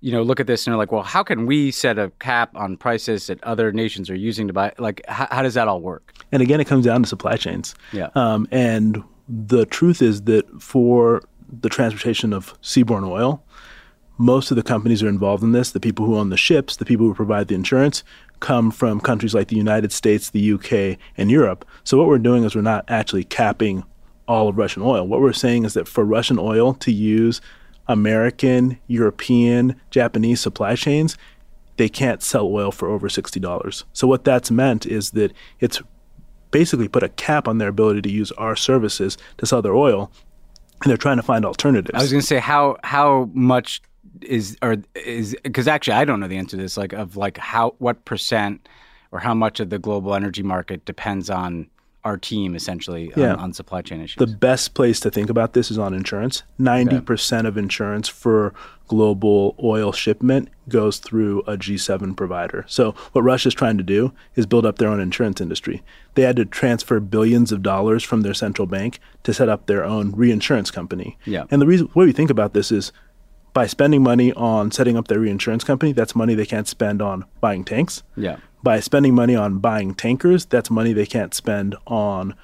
you 0.00 0.12
know, 0.12 0.22
look 0.22 0.40
at 0.40 0.46
this 0.46 0.66
and 0.66 0.72
they're 0.72 0.78
like, 0.78 0.92
well, 0.92 1.02
how 1.02 1.22
can 1.22 1.46
we 1.46 1.70
set 1.70 1.98
a 1.98 2.10
cap 2.18 2.54
on 2.56 2.76
prices 2.76 3.26
that 3.28 3.42
other 3.44 3.72
nations 3.72 4.10
are 4.10 4.16
using 4.16 4.46
to 4.46 4.52
buy? 4.52 4.72
Like, 4.78 5.02
how, 5.08 5.28
how 5.30 5.42
does 5.42 5.54
that 5.54 5.68
all 5.68 5.80
work? 5.80 6.12
And 6.32 6.42
again, 6.42 6.60
it 6.60 6.66
comes 6.66 6.84
down 6.84 7.02
to 7.02 7.08
supply 7.08 7.36
chains. 7.36 7.74
Yeah. 7.92 8.10
Um, 8.14 8.46
and 8.50 9.02
the 9.28 9.66
truth 9.66 10.02
is 10.02 10.22
that 10.22 10.44
for 10.60 11.22
the 11.60 11.68
transportation 11.68 12.32
of 12.32 12.60
seaborne 12.60 13.08
oil, 13.08 13.42
most 14.18 14.50
of 14.50 14.56
the 14.56 14.62
companies 14.62 15.02
are 15.02 15.08
involved 15.08 15.42
in 15.42 15.52
this. 15.52 15.72
The 15.72 15.80
people 15.80 16.06
who 16.06 16.16
own 16.16 16.30
the 16.30 16.36
ships, 16.36 16.76
the 16.76 16.84
people 16.84 17.06
who 17.06 17.14
provide 17.14 17.48
the 17.48 17.54
insurance, 17.54 18.04
come 18.40 18.70
from 18.70 19.00
countries 19.00 19.34
like 19.34 19.48
the 19.48 19.56
United 19.56 19.92
States, 19.92 20.30
the 20.30 20.52
UK, 20.52 20.98
and 21.16 21.30
Europe. 21.30 21.64
So 21.84 21.96
what 21.96 22.06
we're 22.06 22.18
doing 22.18 22.44
is 22.44 22.54
we're 22.54 22.62
not 22.62 22.84
actually 22.88 23.24
capping 23.24 23.84
all 24.26 24.48
of 24.48 24.58
Russian 24.58 24.82
oil. 24.82 25.06
What 25.06 25.20
we're 25.20 25.32
saying 25.32 25.64
is 25.64 25.74
that 25.74 25.88
for 25.88 26.04
Russian 26.04 26.38
oil 26.38 26.74
to 26.74 26.92
use 26.92 27.40
American, 27.88 28.78
European, 28.86 29.80
Japanese 29.90 30.40
supply 30.40 30.74
chains, 30.74 31.16
they 31.76 31.88
can't 31.88 32.22
sell 32.22 32.46
oil 32.46 32.70
for 32.70 32.88
over 32.88 33.08
$60. 33.08 33.84
So 33.92 34.06
what 34.06 34.24
that's 34.24 34.50
meant 34.50 34.86
is 34.86 35.10
that 35.10 35.32
it's 35.60 35.82
basically 36.50 36.88
put 36.88 37.02
a 37.02 37.08
cap 37.08 37.48
on 37.48 37.58
their 37.58 37.68
ability 37.68 38.02
to 38.02 38.10
use 38.10 38.30
our 38.32 38.56
services 38.56 39.18
to 39.38 39.46
sell 39.46 39.60
their 39.60 39.74
oil 39.74 40.10
and 40.82 40.90
they're 40.90 40.96
trying 40.96 41.16
to 41.16 41.22
find 41.22 41.44
alternatives. 41.44 41.98
I 41.98 42.02
was 42.02 42.12
going 42.12 42.20
to 42.20 42.26
say 42.26 42.38
how 42.38 42.76
how 42.84 43.30
much 43.32 43.82
is 44.22 44.56
or 44.62 44.76
is 44.94 45.36
because 45.42 45.66
actually 45.68 45.94
I 45.94 46.04
don't 46.04 46.20
know 46.20 46.28
the 46.28 46.36
answer 46.38 46.56
to 46.56 46.62
this 46.62 46.76
like 46.76 46.92
of 46.92 47.16
like 47.16 47.38
how 47.38 47.74
what 47.78 48.04
percent 48.04 48.68
or 49.12 49.20
how 49.20 49.34
much 49.34 49.60
of 49.60 49.70
the 49.70 49.78
global 49.78 50.14
energy 50.14 50.42
market 50.42 50.84
depends 50.84 51.30
on 51.30 51.68
our 52.04 52.18
team 52.18 52.54
essentially 52.54 53.10
Yeah. 53.16 53.32
on, 53.32 53.38
on 53.40 53.52
supply 53.54 53.80
chain 53.80 54.00
issues. 54.02 54.16
The 54.16 54.26
best 54.26 54.74
place 54.74 55.00
to 55.00 55.10
think 55.10 55.30
about 55.30 55.54
this 55.54 55.70
is 55.70 55.78
on 55.78 55.94
insurance. 55.94 56.42
90% 56.60 57.46
of 57.46 57.56
insurance 57.56 58.08
for 58.08 58.52
global 58.88 59.54
oil 59.62 59.90
shipment 59.90 60.50
goes 60.68 60.98
through 60.98 61.40
a 61.46 61.56
G7 61.56 62.14
provider. 62.14 62.66
So, 62.68 62.92
what 63.12 63.22
Russia's 63.22 63.54
trying 63.54 63.78
to 63.78 63.82
do 63.82 64.12
is 64.36 64.44
build 64.44 64.66
up 64.66 64.76
their 64.76 64.88
own 64.90 65.00
insurance 65.00 65.40
industry. 65.40 65.82
They 66.14 66.22
had 66.22 66.36
to 66.36 66.44
transfer 66.44 67.00
billions 67.00 67.52
of 67.52 67.62
dollars 67.62 68.04
from 68.04 68.20
their 68.20 68.34
central 68.34 68.66
bank 68.66 68.98
to 69.22 69.32
set 69.32 69.48
up 69.48 69.64
their 69.66 69.82
own 69.82 70.12
reinsurance 70.12 70.70
company. 70.70 71.16
Yeah. 71.24 71.44
And 71.50 71.62
the 71.62 71.66
reason 71.66 71.88
way 71.94 72.04
we 72.04 72.12
think 72.12 72.28
about 72.30 72.52
this 72.52 72.70
is 72.70 72.92
by 73.54 73.66
spending 73.68 74.02
money 74.02 74.32
on 74.32 74.70
setting 74.72 74.96
up 74.96 75.08
their 75.08 75.20
reinsurance 75.20 75.64
company, 75.64 75.92
that's 75.92 76.14
money 76.14 76.34
they 76.34 76.44
can't 76.44 76.68
spend 76.68 77.00
on 77.00 77.24
buying 77.40 77.64
tanks 77.64 78.02
yeah. 78.16 78.36
by 78.62 78.80
spending 78.80 79.14
money 79.14 79.36
on 79.36 79.58
buying 79.58 79.94
tankers, 79.94 80.44
that's 80.44 80.70
money 80.70 80.92
they 80.92 81.06
can't 81.06 81.32
spend 81.32 81.76
on 81.86 82.34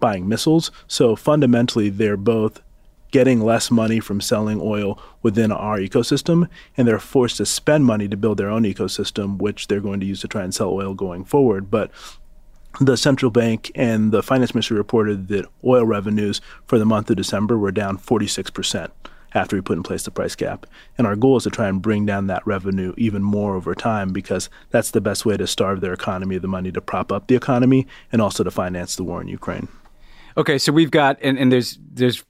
buying 0.00 0.28
missiles. 0.28 0.70
So 0.88 1.16
fundamentally, 1.16 1.88
they're 1.88 2.16
both 2.16 2.60
getting 3.12 3.40
less 3.40 3.70
money 3.70 4.00
from 4.00 4.20
selling 4.20 4.60
oil 4.60 5.00
within 5.22 5.52
our 5.52 5.78
ecosystem, 5.78 6.48
and 6.76 6.86
they're 6.86 6.98
forced 6.98 7.36
to 7.36 7.46
spend 7.46 7.84
money 7.84 8.08
to 8.08 8.16
build 8.16 8.36
their 8.36 8.50
own 8.50 8.64
ecosystem, 8.64 9.38
which 9.38 9.68
they're 9.68 9.80
going 9.80 10.00
to 10.00 10.06
use 10.06 10.20
to 10.20 10.28
try 10.28 10.42
and 10.42 10.52
sell 10.52 10.70
oil 10.70 10.94
going 10.94 11.24
forward. 11.24 11.70
But 11.70 11.92
the 12.80 12.96
central 12.96 13.30
bank 13.30 13.70
and 13.76 14.10
the 14.10 14.22
finance 14.22 14.52
ministry 14.52 14.76
reported 14.76 15.28
that 15.28 15.46
oil 15.64 15.86
revenues 15.86 16.40
for 16.66 16.78
the 16.78 16.84
month 16.84 17.08
of 17.08 17.16
December 17.16 17.56
were 17.56 17.70
down 17.70 17.96
46% 17.96 18.90
after 19.36 19.54
we 19.54 19.60
put 19.60 19.76
in 19.76 19.82
place 19.82 20.04
the 20.04 20.10
price 20.10 20.34
cap. 20.34 20.66
And 20.96 21.06
our 21.06 21.14
goal 21.14 21.36
is 21.36 21.44
to 21.44 21.50
try 21.50 21.68
and 21.68 21.82
bring 21.82 22.06
down 22.06 22.26
that 22.26 22.46
revenue 22.46 22.94
even 22.96 23.22
more 23.22 23.54
over 23.54 23.74
time 23.74 24.12
because 24.12 24.48
that's 24.70 24.90
the 24.90 25.00
best 25.00 25.26
way 25.26 25.36
to 25.36 25.46
starve 25.46 25.80
their 25.80 25.92
economy 25.92 26.36
of 26.36 26.42
the 26.42 26.48
money 26.48 26.72
to 26.72 26.80
prop 26.80 27.12
up 27.12 27.26
the 27.26 27.36
economy 27.36 27.86
and 28.10 28.22
also 28.22 28.42
to 28.42 28.50
finance 28.50 28.96
the 28.96 29.04
war 29.04 29.20
in 29.20 29.28
Ukraine. 29.28 29.68
Okay, 30.38 30.58
so 30.58 30.72
we've 30.72 30.90
got 30.90 31.18
and, 31.22 31.38
and 31.38 31.52
there's 31.52 31.78
there's 31.92 32.24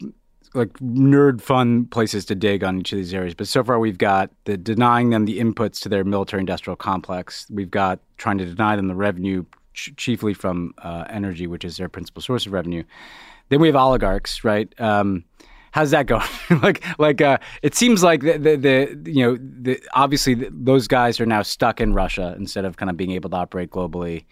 like 0.55 0.73
nerd 0.79 1.41
fun 1.41 1.85
places 1.87 2.25
to 2.25 2.35
dig 2.35 2.65
on 2.65 2.81
each 2.81 2.93
of 2.93 2.97
these 2.97 3.15
areas, 3.15 3.35
but 3.35 3.47
so 3.47 3.63
far 3.63 3.79
we've 3.79 3.99
got 3.99 4.31
the 4.45 4.57
denying 4.57 5.11
them 5.11 5.27
the 5.27 5.39
inputs 5.39 5.81
to 5.83 5.89
their 5.89 6.05
military 6.05 6.41
industrial 6.41 6.77
complex. 6.77 7.47
We've 7.51 7.71
got 7.71 8.01
trying 8.17 8.39
to 8.39 8.47
deny 8.47 8.75
them 8.75 8.89
the 8.89 8.95
revenue, 8.95 9.45
ch- 9.75 9.95
chiefly 9.97 10.35
from 10.35 10.75
uh, 10.79 11.05
energy, 11.09 11.47
which 11.47 11.65
is 11.65 11.77
their 11.77 11.89
principal 11.89 12.23
source 12.23 12.47
of 12.47 12.53
revenue. 12.53 12.85
Then 13.49 13.61
we 13.61 13.69
have 13.69 13.77
oligarchs, 13.77 14.45
right? 14.45 14.69
Um, 14.81 15.25
how's 15.77 15.91
that 15.91 16.07
going? 16.07 16.27
like, 16.63 16.83
like 16.99 17.21
uh, 17.21 17.37
it 17.63 17.75
seems 17.75 18.03
like 18.03 18.23
the, 18.23 18.39
the, 18.39 18.57
the 18.57 19.13
you 19.13 19.23
know 19.23 19.37
the, 19.37 19.79
obviously 19.93 20.35
th 20.35 20.51
those 20.51 20.89
guys 20.89 21.21
are 21.21 21.27
now 21.27 21.43
stuck 21.43 21.81
in 21.83 21.93
Russia 21.93 22.35
instead 22.39 22.65
of 22.65 22.79
kind 22.79 22.89
of 22.89 22.97
being 22.97 23.13
able 23.13 23.29
to 23.31 23.37
operate 23.37 23.71
globally. 23.71 24.25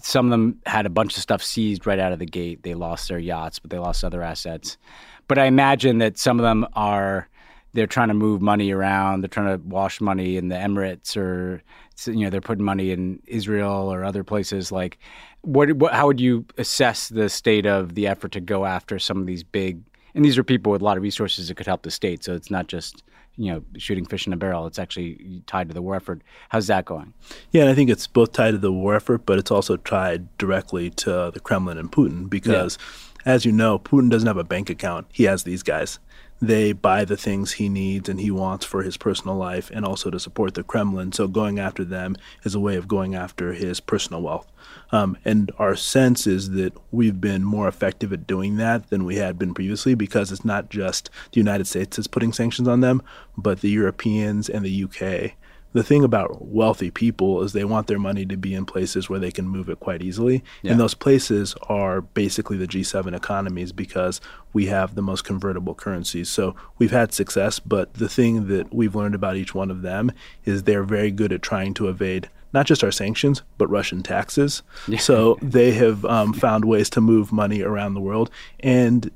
Some 0.00 0.26
of 0.26 0.30
them 0.30 0.60
had 0.64 0.86
a 0.86 0.88
bunch 0.88 1.16
of 1.16 1.22
stuff 1.22 1.42
seized 1.42 1.86
right 1.86 1.98
out 1.98 2.12
of 2.12 2.20
the 2.20 2.30
gate. 2.40 2.62
They 2.62 2.74
lost 2.74 3.08
their 3.08 3.18
yachts, 3.18 3.58
but 3.58 3.70
they 3.70 3.78
lost 3.78 4.04
other 4.04 4.22
assets. 4.22 4.78
But 5.26 5.38
I 5.38 5.46
imagine 5.46 5.98
that 5.98 6.18
some 6.18 6.38
of 6.38 6.44
them 6.44 6.64
are 6.74 7.28
they're 7.72 7.88
trying 7.88 8.08
to 8.08 8.14
move 8.14 8.40
money 8.40 8.70
around. 8.70 9.20
They're 9.20 9.36
trying 9.38 9.58
to 9.58 9.66
wash 9.66 10.00
money 10.00 10.36
in 10.36 10.48
the 10.48 10.54
Emirates, 10.54 11.16
or 11.16 11.62
you 12.06 12.24
know, 12.24 12.30
they're 12.30 12.40
putting 12.40 12.64
money 12.64 12.92
in 12.92 13.20
Israel 13.26 13.92
or 13.92 14.04
other 14.04 14.22
places. 14.22 14.70
Like, 14.70 14.98
what, 15.42 15.72
what? 15.72 15.92
How 15.92 16.06
would 16.06 16.20
you 16.20 16.46
assess 16.58 17.08
the 17.08 17.28
state 17.28 17.66
of 17.66 17.96
the 17.96 18.06
effort 18.06 18.30
to 18.32 18.40
go 18.40 18.64
after 18.64 19.00
some 19.00 19.18
of 19.18 19.26
these 19.26 19.42
big? 19.42 19.82
And 20.16 20.24
these 20.24 20.36
are 20.38 20.42
people 20.42 20.72
with 20.72 20.80
a 20.80 20.84
lot 20.84 20.96
of 20.96 21.02
resources 21.02 21.46
that 21.46 21.56
could 21.56 21.66
help 21.66 21.82
the 21.82 21.90
state. 21.90 22.24
So 22.24 22.34
it's 22.34 22.50
not 22.50 22.66
just 22.66 23.04
you 23.36 23.52
know 23.52 23.62
shooting 23.76 24.06
fish 24.06 24.26
in 24.26 24.32
a 24.32 24.36
barrel. 24.36 24.66
It's 24.66 24.78
actually 24.78 25.42
tied 25.46 25.68
to 25.68 25.74
the 25.74 25.82
war 25.82 25.94
effort. 25.94 26.22
How's 26.48 26.66
that 26.66 26.86
going? 26.86 27.12
Yeah, 27.52 27.62
and 27.62 27.70
I 27.70 27.74
think 27.74 27.90
it's 27.90 28.06
both 28.06 28.32
tied 28.32 28.52
to 28.52 28.58
the 28.58 28.72
war 28.72 28.96
effort, 28.96 29.26
but 29.26 29.38
it's 29.38 29.50
also 29.50 29.76
tied 29.76 30.36
directly 30.38 30.90
to 30.90 31.30
the 31.32 31.40
Kremlin 31.40 31.78
and 31.78 31.92
Putin 31.92 32.28
because, 32.28 32.78
as 33.24 33.44
you 33.44 33.52
know, 33.52 33.78
Putin 33.78 34.10
doesn't 34.10 34.26
have 34.26 34.38
a 34.38 34.44
bank 34.44 34.70
account. 34.70 35.06
He 35.12 35.24
has 35.24 35.44
these 35.44 35.62
guys. 35.62 35.98
They 36.40 36.72
buy 36.72 37.04
the 37.04 37.16
things 37.16 37.52
he 37.52 37.68
needs 37.68 38.08
and 38.08 38.20
he 38.20 38.30
wants 38.30 38.66
for 38.66 38.82
his 38.82 38.96
personal 38.96 39.36
life 39.36 39.70
and 39.72 39.84
also 39.84 40.10
to 40.10 40.20
support 40.20 40.54
the 40.54 40.62
Kremlin. 40.62 41.12
So 41.12 41.28
going 41.28 41.58
after 41.58 41.84
them 41.84 42.16
is 42.44 42.54
a 42.54 42.60
way 42.60 42.76
of 42.76 42.88
going 42.88 43.14
after 43.14 43.54
his 43.54 43.80
personal 43.80 44.22
wealth. 44.22 44.50
Um, 44.92 45.16
and 45.24 45.50
our 45.58 45.76
sense 45.76 46.26
is 46.26 46.50
that 46.50 46.74
we've 46.90 47.20
been 47.20 47.42
more 47.42 47.68
effective 47.68 48.12
at 48.12 48.26
doing 48.26 48.56
that 48.56 48.90
than 48.90 49.04
we 49.04 49.16
had 49.16 49.38
been 49.38 49.54
previously 49.54 49.94
because 49.94 50.30
it's 50.30 50.44
not 50.44 50.68
just 50.68 51.10
the 51.32 51.40
United 51.40 51.66
States 51.66 51.96
that's 51.96 52.06
putting 52.06 52.32
sanctions 52.32 52.68
on 52.68 52.80
them, 52.80 53.02
but 53.36 53.60
the 53.60 53.70
Europeans 53.70 54.48
and 54.48 54.64
the 54.64 54.84
UK 54.84 55.36
the 55.76 55.82
thing 55.82 56.02
about 56.02 56.46
wealthy 56.46 56.90
people 56.90 57.42
is 57.42 57.52
they 57.52 57.64
want 57.64 57.86
their 57.86 57.98
money 57.98 58.24
to 58.24 58.36
be 58.38 58.54
in 58.54 58.64
places 58.64 59.10
where 59.10 59.18
they 59.18 59.30
can 59.30 59.46
move 59.46 59.68
it 59.68 59.78
quite 59.78 60.00
easily. 60.00 60.42
Yeah. 60.62 60.70
And 60.70 60.80
those 60.80 60.94
places 60.94 61.54
are 61.68 62.00
basically 62.00 62.56
the 62.56 62.66
G7 62.66 63.14
economies 63.14 63.72
because 63.72 64.22
we 64.54 64.66
have 64.66 64.94
the 64.94 65.02
most 65.02 65.24
convertible 65.24 65.74
currencies. 65.74 66.30
So 66.30 66.56
we've 66.78 66.92
had 66.92 67.12
success, 67.12 67.58
but 67.58 67.92
the 67.92 68.08
thing 68.08 68.48
that 68.48 68.72
we've 68.72 68.94
learned 68.94 69.14
about 69.14 69.36
each 69.36 69.54
one 69.54 69.70
of 69.70 69.82
them 69.82 70.12
is 70.46 70.62
they're 70.62 70.82
very 70.82 71.10
good 71.10 71.30
at 71.30 71.42
trying 71.42 71.74
to 71.74 71.88
evade 71.88 72.30
not 72.54 72.64
just 72.64 72.82
our 72.82 72.92
sanctions, 72.92 73.42
but 73.58 73.68
Russian 73.68 74.02
taxes. 74.02 74.62
So 74.98 75.36
they 75.42 75.72
have 75.72 76.06
um, 76.06 76.32
found 76.32 76.64
ways 76.64 76.88
to 76.90 77.02
move 77.02 77.32
money 77.32 77.60
around 77.60 77.92
the 77.92 78.00
world. 78.00 78.30
And 78.60 79.10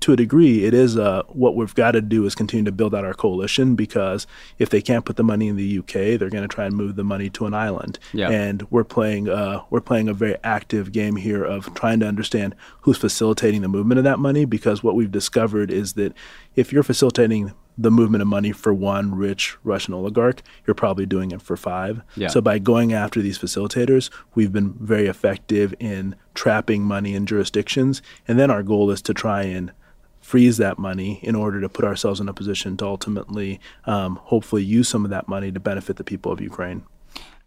to 0.00 0.12
a 0.12 0.16
degree, 0.16 0.64
it 0.64 0.74
is 0.74 0.96
uh, 0.96 1.22
what 1.28 1.54
we've 1.54 1.74
got 1.74 1.92
to 1.92 2.00
do 2.00 2.26
is 2.26 2.34
continue 2.34 2.64
to 2.64 2.72
build 2.72 2.94
out 2.94 3.04
our 3.04 3.14
coalition 3.14 3.76
because 3.76 4.26
if 4.58 4.70
they 4.70 4.82
can't 4.82 5.04
put 5.04 5.16
the 5.16 5.22
money 5.22 5.48
in 5.48 5.56
the 5.56 5.78
UK, 5.78 6.18
they're 6.18 6.30
going 6.30 6.42
to 6.42 6.48
try 6.48 6.64
and 6.64 6.74
move 6.74 6.96
the 6.96 7.04
money 7.04 7.30
to 7.30 7.46
an 7.46 7.54
island. 7.54 7.98
Yeah. 8.12 8.30
And 8.30 8.68
we're 8.70 8.84
playing 8.84 9.28
uh, 9.28 9.62
we're 9.70 9.80
playing 9.80 10.08
a 10.08 10.14
very 10.14 10.36
active 10.42 10.92
game 10.92 11.16
here 11.16 11.44
of 11.44 11.72
trying 11.74 12.00
to 12.00 12.06
understand 12.06 12.54
who's 12.80 12.98
facilitating 12.98 13.62
the 13.62 13.68
movement 13.68 13.98
of 13.98 14.04
that 14.04 14.18
money 14.18 14.44
because 14.44 14.82
what 14.82 14.96
we've 14.96 15.12
discovered 15.12 15.70
is 15.70 15.92
that 15.92 16.12
if 16.56 16.72
you're 16.72 16.82
facilitating 16.82 17.52
the 17.78 17.90
movement 17.90 18.22
of 18.22 18.28
money 18.28 18.52
for 18.52 18.72
one 18.72 19.14
rich 19.14 19.56
Russian 19.62 19.92
oligarch, 19.92 20.42
you're 20.66 20.74
probably 20.74 21.06
doing 21.06 21.30
it 21.30 21.42
for 21.42 21.56
five. 21.56 22.00
Yeah. 22.16 22.28
So 22.28 22.40
by 22.40 22.58
going 22.58 22.92
after 22.92 23.20
these 23.20 23.38
facilitators, 23.38 24.08
we've 24.34 24.52
been 24.52 24.72
very 24.72 25.06
effective 25.06 25.74
in 25.78 26.16
trapping 26.36 26.82
money 26.84 27.14
in 27.14 27.26
jurisdictions. 27.26 28.00
And 28.28 28.38
then 28.38 28.50
our 28.50 28.62
goal 28.62 28.90
is 28.92 29.02
to 29.02 29.14
try 29.14 29.42
and 29.42 29.72
freeze 30.20 30.56
that 30.58 30.78
money 30.78 31.18
in 31.22 31.34
order 31.34 31.60
to 31.60 31.68
put 31.68 31.84
ourselves 31.84 32.20
in 32.20 32.28
a 32.28 32.32
position 32.32 32.76
to 32.76 32.84
ultimately, 32.84 33.60
um, 33.86 34.16
hopefully, 34.22 34.62
use 34.62 34.88
some 34.88 35.04
of 35.04 35.10
that 35.10 35.26
money 35.26 35.50
to 35.50 35.58
benefit 35.58 35.96
the 35.96 36.04
people 36.04 36.30
of 36.30 36.40
Ukraine. 36.40 36.84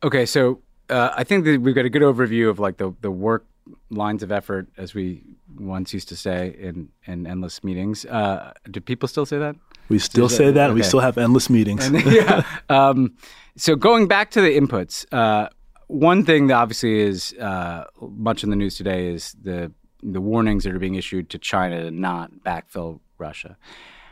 Okay, 0.03 0.25
so 0.25 0.61
uh, 0.89 1.11
I 1.15 1.23
think 1.23 1.45
that 1.45 1.61
we've 1.61 1.75
got 1.75 1.85
a 1.85 1.89
good 1.89 2.01
overview 2.01 2.49
of 2.49 2.59
like 2.59 2.77
the 2.77 2.93
the 3.01 3.11
work 3.11 3.45
lines 3.89 4.23
of 4.23 4.31
effort, 4.31 4.67
as 4.77 4.93
we 4.93 5.23
once 5.57 5.93
used 5.93 6.09
to 6.09 6.15
say 6.15 6.55
in 6.57 6.89
in 7.05 7.27
endless 7.27 7.63
meetings. 7.63 8.05
Uh, 8.05 8.53
do 8.71 8.79
people 8.79 9.07
still 9.07 9.25
say 9.25 9.37
that? 9.37 9.55
We 9.89 9.99
still 9.99 10.29
say 10.29 10.51
that, 10.51 10.67
and 10.67 10.75
we 10.75 10.83
still 10.83 10.99
have 10.99 11.17
endless 11.17 11.49
meetings. 11.49 11.85
And, 11.87 12.05
yeah. 12.11 12.43
Um, 12.69 13.15
so 13.57 13.75
going 13.75 14.07
back 14.07 14.31
to 14.31 14.41
the 14.41 14.57
inputs, 14.57 15.05
uh, 15.11 15.49
one 15.89 16.23
thing 16.23 16.47
that 16.47 16.53
obviously 16.53 16.99
is 16.99 17.33
uh, 17.33 17.83
much 17.99 18.43
in 18.43 18.51
the 18.51 18.55
news 18.55 18.77
today 18.77 19.07
is 19.07 19.35
the 19.41 19.71
the 20.01 20.21
warnings 20.21 20.63
that 20.63 20.73
are 20.73 20.79
being 20.79 20.95
issued 20.95 21.29
to 21.29 21.37
China 21.37 21.83
to 21.83 21.91
not 21.91 22.31
backfill 22.45 23.01
Russia. 23.17 23.57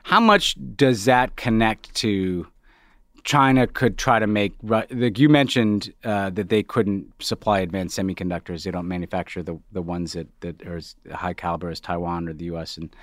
How 0.04 0.20
much 0.20 0.58
does 0.76 1.06
that 1.06 1.38
connect 1.38 1.94
to 1.96 2.48
China 3.24 3.68
could 3.68 3.98
try 3.98 4.20
to 4.20 4.26
make 4.26 4.54
like 4.64 5.20
you 5.20 5.30
mentioned 5.30 5.94
uh, 6.04 6.30
that 6.32 6.50
they 6.50 6.64
couldn't 6.64 7.14
supply 7.22 7.60
advanced 7.60 7.98
semiconductors. 7.98 8.64
They 8.64 8.72
don't 8.72 8.88
manufacture 8.88 9.44
the 9.44 9.60
the 9.72 9.82
ones 9.82 10.14
that 10.14 10.28
that 10.40 10.66
are 10.66 10.78
as 10.78 10.96
high 11.14 11.34
caliber 11.34 11.70
as 11.70 11.80
Taiwan 11.80 12.28
or 12.28 12.34
the 12.34 12.46
U.S. 12.46 12.78
And 12.78 12.94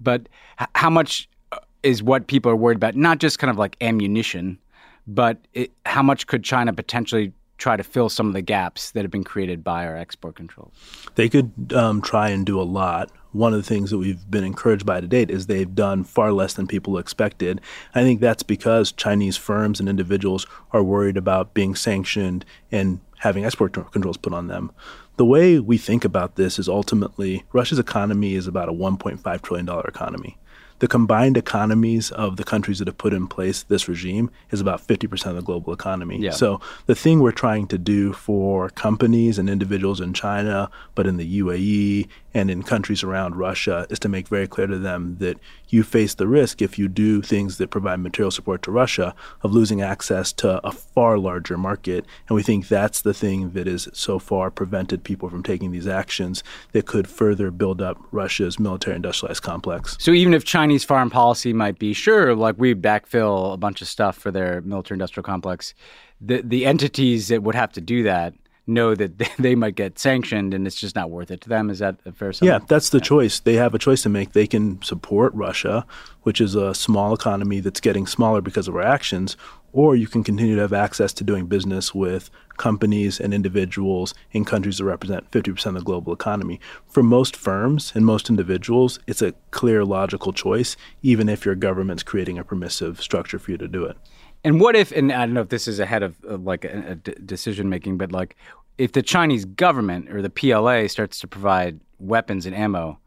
but 0.00 0.28
how 0.74 0.90
much 0.90 1.28
uh, 1.52 1.58
is 1.82 2.02
what 2.02 2.26
people 2.26 2.50
are 2.50 2.56
worried 2.56 2.76
about? 2.76 2.96
Not 2.96 3.18
just 3.18 3.38
kind 3.38 3.50
of 3.50 3.58
like 3.58 3.76
ammunition, 3.80 4.58
but 5.06 5.38
it, 5.52 5.70
how 5.86 6.02
much 6.02 6.26
could 6.26 6.42
China 6.42 6.72
potentially 6.72 7.32
try 7.64 7.78
to 7.78 7.82
fill 7.82 8.10
some 8.10 8.26
of 8.26 8.34
the 8.34 8.42
gaps 8.42 8.90
that 8.90 9.04
have 9.04 9.10
been 9.10 9.24
created 9.24 9.64
by 9.64 9.86
our 9.86 9.96
export 9.96 10.36
controls? 10.36 10.74
They 11.14 11.30
could 11.30 11.72
um, 11.74 12.02
try 12.02 12.28
and 12.28 12.44
do 12.44 12.60
a 12.60 12.62
lot. 12.62 13.10
One 13.32 13.54
of 13.54 13.58
the 13.58 13.66
things 13.66 13.90
that 13.90 13.96
we've 13.96 14.30
been 14.30 14.44
encouraged 14.44 14.84
by 14.84 15.00
to 15.00 15.06
date 15.06 15.30
is 15.30 15.46
they've 15.46 15.74
done 15.74 16.04
far 16.04 16.30
less 16.30 16.52
than 16.52 16.66
people 16.66 16.98
expected. 16.98 17.62
I 17.94 18.02
think 18.02 18.20
that's 18.20 18.42
because 18.42 18.92
Chinese 18.92 19.38
firms 19.38 19.80
and 19.80 19.88
individuals 19.88 20.46
are 20.72 20.82
worried 20.82 21.16
about 21.16 21.54
being 21.54 21.74
sanctioned 21.74 22.44
and 22.70 23.00
having 23.20 23.46
export 23.46 23.72
controls 23.72 24.18
put 24.18 24.34
on 24.34 24.48
them. 24.48 24.70
The 25.16 25.24
way 25.24 25.58
we 25.58 25.78
think 25.78 26.04
about 26.04 26.36
this 26.36 26.58
is 26.58 26.68
ultimately 26.68 27.44
Russia's 27.54 27.78
economy 27.78 28.34
is 28.34 28.46
about 28.46 28.68
a 28.68 28.72
$1.5 28.72 29.40
trillion 29.40 29.68
economy 29.88 30.36
the 30.80 30.88
combined 30.88 31.36
economies 31.36 32.10
of 32.10 32.36
the 32.36 32.44
countries 32.44 32.78
that 32.78 32.88
have 32.88 32.98
put 32.98 33.12
in 33.12 33.26
place 33.26 33.62
this 33.62 33.88
regime 33.88 34.30
is 34.50 34.60
about 34.60 34.86
50% 34.86 35.26
of 35.26 35.36
the 35.36 35.42
global 35.42 35.72
economy. 35.72 36.18
Yeah. 36.18 36.32
So 36.32 36.60
the 36.86 36.94
thing 36.94 37.20
we're 37.20 37.32
trying 37.32 37.68
to 37.68 37.78
do 37.78 38.12
for 38.12 38.70
companies 38.70 39.38
and 39.38 39.48
individuals 39.48 40.00
in 40.00 40.12
China, 40.12 40.70
but 40.94 41.06
in 41.06 41.16
the 41.16 41.40
UAE 41.40 42.08
and 42.34 42.50
in 42.50 42.62
countries 42.62 43.02
around 43.02 43.36
Russia 43.36 43.86
is 43.88 43.98
to 44.00 44.08
make 44.08 44.28
very 44.28 44.48
clear 44.48 44.66
to 44.66 44.78
them 44.78 45.16
that 45.20 45.38
you 45.74 45.82
face 45.82 46.14
the 46.14 46.28
risk 46.28 46.62
if 46.62 46.78
you 46.78 46.88
do 46.88 47.20
things 47.20 47.58
that 47.58 47.68
provide 47.68 47.98
material 48.00 48.30
support 48.30 48.62
to 48.62 48.70
Russia 48.70 49.14
of 49.42 49.52
losing 49.52 49.82
access 49.82 50.32
to 50.32 50.64
a 50.66 50.70
far 50.70 51.18
larger 51.18 51.58
market. 51.58 52.06
And 52.28 52.36
we 52.36 52.42
think 52.42 52.68
that's 52.68 53.00
the 53.00 53.12
thing 53.12 53.50
that 53.50 53.66
has 53.66 53.88
so 53.92 54.18
far 54.18 54.50
prevented 54.50 55.02
people 55.02 55.28
from 55.28 55.42
taking 55.42 55.72
these 55.72 55.88
actions 55.88 56.44
that 56.72 56.86
could 56.86 57.08
further 57.08 57.50
build 57.50 57.82
up 57.82 57.98
Russia's 58.12 58.58
military 58.58 58.96
industrialized 58.96 59.42
complex. 59.42 59.96
So 59.98 60.12
even 60.12 60.32
if 60.32 60.44
Chinese 60.44 60.84
foreign 60.84 61.10
policy 61.10 61.52
might 61.52 61.78
be 61.78 61.92
sure, 61.92 62.34
like 62.34 62.54
we 62.56 62.74
backfill 62.74 63.52
a 63.52 63.56
bunch 63.56 63.82
of 63.82 63.88
stuff 63.88 64.16
for 64.16 64.30
their 64.30 64.60
military 64.60 64.94
industrial 64.94 65.24
complex, 65.24 65.74
the 66.20 66.40
the 66.42 66.64
entities 66.66 67.28
that 67.28 67.42
would 67.42 67.56
have 67.56 67.72
to 67.72 67.80
do 67.80 68.04
that 68.04 68.34
know 68.66 68.94
that 68.94 69.18
they 69.38 69.54
might 69.54 69.74
get 69.74 69.98
sanctioned 69.98 70.54
and 70.54 70.66
it's 70.66 70.76
just 70.76 70.96
not 70.96 71.10
worth 71.10 71.30
it 71.30 71.40
to 71.42 71.48
them. 71.48 71.70
Is 71.70 71.80
that 71.80 71.96
a 72.04 72.12
fair 72.12 72.32
Yeah, 72.40 72.60
that's 72.66 72.90
the 72.90 73.00
choice. 73.00 73.40
They 73.40 73.54
have 73.54 73.74
a 73.74 73.78
choice 73.78 74.02
to 74.02 74.08
make. 74.08 74.32
They 74.32 74.46
can 74.46 74.80
support 74.82 75.34
Russia, 75.34 75.86
which 76.22 76.40
is 76.40 76.54
a 76.54 76.74
small 76.74 77.14
economy 77.14 77.60
that's 77.60 77.80
getting 77.80 78.06
smaller 78.06 78.40
because 78.40 78.68
of 78.68 78.76
our 78.76 78.82
actions, 78.82 79.36
or 79.72 79.96
you 79.96 80.06
can 80.06 80.22
continue 80.22 80.54
to 80.54 80.62
have 80.62 80.72
access 80.72 81.12
to 81.14 81.24
doing 81.24 81.46
business 81.46 81.94
with 81.94 82.30
companies 82.56 83.18
and 83.18 83.34
individuals 83.34 84.14
in 84.30 84.44
countries 84.44 84.78
that 84.78 84.84
represent 84.84 85.28
50% 85.32 85.66
of 85.66 85.74
the 85.74 85.80
global 85.80 86.12
economy. 86.12 86.60
For 86.88 87.02
most 87.02 87.34
firms 87.34 87.92
and 87.94 88.06
most 88.06 88.30
individuals, 88.30 89.00
it's 89.06 89.22
a 89.22 89.34
clear, 89.50 89.84
logical 89.84 90.32
choice, 90.32 90.76
even 91.02 91.28
if 91.28 91.44
your 91.44 91.56
government's 91.56 92.04
creating 92.04 92.38
a 92.38 92.44
permissive 92.44 93.02
structure 93.02 93.38
for 93.38 93.50
you 93.50 93.58
to 93.58 93.66
do 93.66 93.84
it. 93.84 93.96
And 94.44 94.60
what 94.60 94.76
if, 94.76 94.92
and 94.92 95.10
I 95.10 95.24
don't 95.24 95.34
know 95.34 95.40
if 95.40 95.48
this 95.48 95.66
is 95.66 95.80
ahead 95.80 96.02
of, 96.02 96.22
of 96.24 96.44
like 96.44 96.64
a, 96.64 96.90
a 96.90 96.94
d- 96.96 97.14
decision 97.24 97.70
making, 97.70 97.96
but 97.96 98.12
like 98.12 98.36
if 98.76 98.92
the 98.92 99.02
Chinese 99.02 99.44
government 99.44 100.10
or 100.10 100.20
the 100.20 100.30
PLA 100.30 100.86
starts 100.86 101.18
to 101.20 101.26
provide 101.26 101.80
weapons 101.98 102.44
and 102.44 102.54
ammo, 102.54 102.98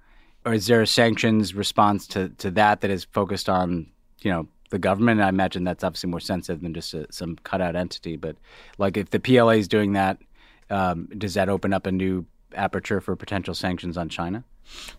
or 0.46 0.54
is 0.54 0.68
there 0.68 0.82
a 0.82 0.88
sanctions 0.88 1.54
response 1.54 2.08
to, 2.08 2.30
to 2.30 2.50
that 2.52 2.82
that 2.82 2.90
is 2.90 3.06
focused 3.12 3.50
on, 3.50 3.88
you 4.22 4.32
know, 4.32 4.48
the 4.72 4.80
government? 4.80 5.22
I 5.22 5.30
imagine 5.30 5.64
that's 5.64 5.84
obviously 5.84 6.10
more 6.10 6.20
sensitive 6.20 6.62
than 6.62 6.74
just 6.74 6.94
a, 6.94 7.06
some 7.12 7.36
cutout 7.44 7.76
entity. 7.76 8.16
But 8.16 8.38
like 8.78 8.98
if 8.98 9.12
the 9.12 9.20
PLA 9.20 9.54
is 9.54 9.68
doing 9.68 9.94
that, 9.94 10.18
um, 10.70 11.08
does 11.18 11.36
that 11.36 11.50
open 11.50 11.72
up 11.72 11.86
a 11.86 11.92
new 11.92 12.26
aperture 12.56 13.00
for 13.00 13.16
potential 13.16 13.54
sanctions 13.54 13.98
on 13.98 14.10
China? 14.10 14.44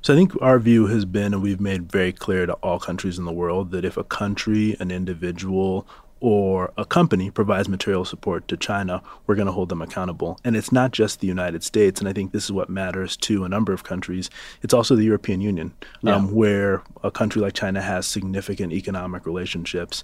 So 0.00 0.14
I 0.14 0.16
think 0.16 0.32
our 0.40 0.58
view 0.58 0.86
has 0.86 1.04
been, 1.04 1.34
and 1.34 1.42
we've 1.42 1.60
made 1.60 1.90
very 1.90 2.12
clear 2.12 2.46
to 2.46 2.54
all 2.54 2.78
countries 2.78 3.18
in 3.18 3.24
the 3.24 3.32
world, 3.32 3.70
that 3.72 3.84
if 3.84 3.96
a 3.96 4.04
country, 4.04 4.76
an 4.80 4.90
individual, 4.90 5.86
or 6.20 6.72
a 6.76 6.84
company 6.84 7.30
provides 7.30 7.68
material 7.68 8.04
support 8.04 8.48
to 8.48 8.56
China, 8.56 9.02
we're 9.26 9.34
going 9.34 9.46
to 9.46 9.52
hold 9.52 9.68
them 9.68 9.82
accountable. 9.82 10.38
And 10.44 10.56
it's 10.56 10.72
not 10.72 10.90
just 10.90 11.20
the 11.20 11.26
United 11.26 11.62
States, 11.62 12.00
and 12.00 12.08
I 12.08 12.12
think 12.12 12.32
this 12.32 12.44
is 12.44 12.52
what 12.52 12.68
matters 12.68 13.16
to 13.18 13.44
a 13.44 13.48
number 13.48 13.72
of 13.72 13.84
countries. 13.84 14.28
It's 14.62 14.74
also 14.74 14.96
the 14.96 15.04
European 15.04 15.40
Union, 15.40 15.74
yeah. 16.02 16.16
um, 16.16 16.34
where 16.34 16.82
a 17.02 17.10
country 17.10 17.40
like 17.40 17.54
China 17.54 17.80
has 17.80 18.06
significant 18.06 18.72
economic 18.72 19.26
relationships. 19.26 20.02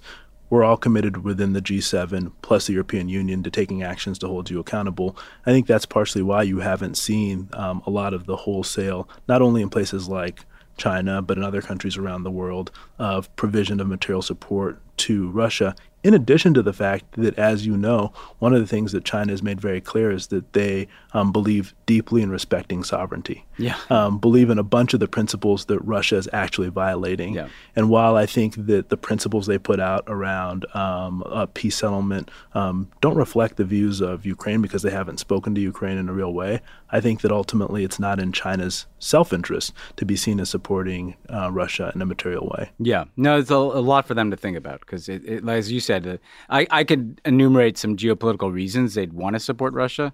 We're 0.49 0.63
all 0.63 0.77
committed 0.77 1.23
within 1.23 1.53
the 1.53 1.61
G7 1.61 2.31
plus 2.41 2.67
the 2.67 2.73
European 2.73 3.09
Union 3.09 3.43
to 3.43 3.49
taking 3.49 3.83
actions 3.83 4.19
to 4.19 4.27
hold 4.27 4.49
you 4.49 4.59
accountable. 4.59 5.17
I 5.45 5.51
think 5.51 5.65
that's 5.67 5.87
partially 5.87 6.21
why 6.21 6.43
you 6.43 6.59
haven't 6.59 6.95
seen 6.95 7.49
um, 7.53 7.81
a 7.85 7.89
lot 7.89 8.13
of 8.13 8.25
the 8.25 8.35
wholesale, 8.35 9.09
not 9.27 9.41
only 9.41 9.61
in 9.61 9.69
places 9.69 10.07
like 10.07 10.45
China, 10.77 11.21
but 11.21 11.37
in 11.37 11.43
other 11.43 11.61
countries 11.61 11.97
around 11.97 12.23
the 12.23 12.31
world, 12.31 12.71
of 12.99 13.33
provision 13.35 13.79
of 13.79 13.87
material 13.87 14.21
support 14.21 14.79
to 14.97 15.29
Russia 15.29 15.75
in 16.05 16.13
addition 16.13 16.53
to 16.53 16.61
the 16.61 16.71
fact 16.71 17.03
that, 17.13 17.35
as 17.39 17.65
you 17.65 17.75
know, 17.75 18.13
one 18.37 18.53
of 18.53 18.59
the 18.59 18.67
things 18.67 18.91
that 18.91 19.03
China 19.03 19.31
has 19.31 19.41
made 19.41 19.59
very 19.59 19.81
clear 19.81 20.11
is 20.11 20.27
that 20.27 20.53
they 20.53 20.87
um, 21.13 21.31
believe 21.31 21.73
deeply 21.85 22.21
in 22.21 22.29
respecting 22.29 22.83
sovereignty. 22.83 23.45
Yeah. 23.57 23.77
Um, 23.89 24.17
believe 24.17 24.49
in 24.49 24.59
a 24.59 24.63
bunch 24.63 24.93
of 24.93 24.99
the 24.99 25.07
principles 25.07 25.65
that 25.65 25.79
Russia 25.79 26.17
is 26.17 26.27
actually 26.33 26.69
violating. 26.69 27.33
Yeah. 27.33 27.47
And 27.75 27.89
while 27.89 28.15
I 28.15 28.25
think 28.25 28.65
that 28.65 28.89
the 28.89 28.97
principles 28.97 29.45
they 29.47 29.57
put 29.57 29.79
out 29.79 30.03
around 30.07 30.65
um, 30.75 31.23
peace 31.53 31.77
settlement 31.77 32.31
um, 32.53 32.89
don't 33.01 33.15
reflect 33.15 33.57
the 33.57 33.65
views 33.65 34.01
of 34.01 34.25
Ukraine 34.25 34.61
because 34.61 34.81
they 34.81 34.91
haven't 34.91 35.19
spoken 35.19 35.55
to 35.55 35.61
Ukraine 35.61 35.97
in 35.97 36.09
a 36.09 36.13
real 36.13 36.33
way, 36.33 36.61
I 36.91 37.01
think 37.01 37.21
that 37.21 37.31
ultimately 37.31 37.83
it's 37.83 37.99
not 37.99 38.19
in 38.19 38.31
China's 38.31 38.85
self 38.99 39.33
interest 39.33 39.73
to 39.97 40.05
be 40.05 40.15
seen 40.15 40.39
as 40.39 40.49
supporting 40.49 41.15
uh, 41.29 41.51
Russia 41.51 41.91
in 41.93 42.01
a 42.01 42.05
material 42.05 42.47
way. 42.57 42.71
Yeah. 42.79 43.05
No, 43.17 43.39
it's 43.39 43.51
a, 43.51 43.55
a 43.55 43.83
lot 43.83 44.07
for 44.07 44.13
them 44.13 44.31
to 44.31 44.37
think 44.37 44.57
about 44.57 44.81
because, 44.81 45.09
as 45.09 45.71
you 45.71 45.79
said, 45.79 46.07
uh, 46.07 46.17
I, 46.49 46.67
I 46.71 46.83
could 46.83 47.21
enumerate 47.25 47.77
some 47.77 47.97
geopolitical 47.97 48.51
reasons 48.51 48.93
they'd 48.93 49.13
want 49.13 49.35
to 49.35 49.39
support 49.39 49.73
Russia, 49.73 50.13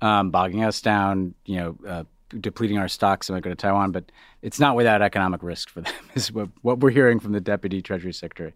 um, 0.00 0.30
bogging 0.30 0.64
us 0.64 0.80
down, 0.80 1.34
you 1.44 1.56
know, 1.56 1.76
uh, 1.86 2.04
depleting 2.38 2.78
our 2.78 2.88
stocks 2.88 3.28
and 3.28 3.42
go 3.42 3.50
to 3.50 3.56
Taiwan, 3.56 3.90
but 3.90 4.04
it's 4.42 4.60
not 4.60 4.76
without 4.76 5.02
economic 5.02 5.42
risk 5.42 5.68
for 5.68 5.80
them. 5.80 5.92
Is 6.14 6.32
what, 6.32 6.48
what 6.62 6.78
we're 6.78 6.90
hearing 6.90 7.18
from 7.18 7.32
the 7.32 7.40
deputy 7.40 7.82
treasury 7.82 8.12
secretary. 8.12 8.54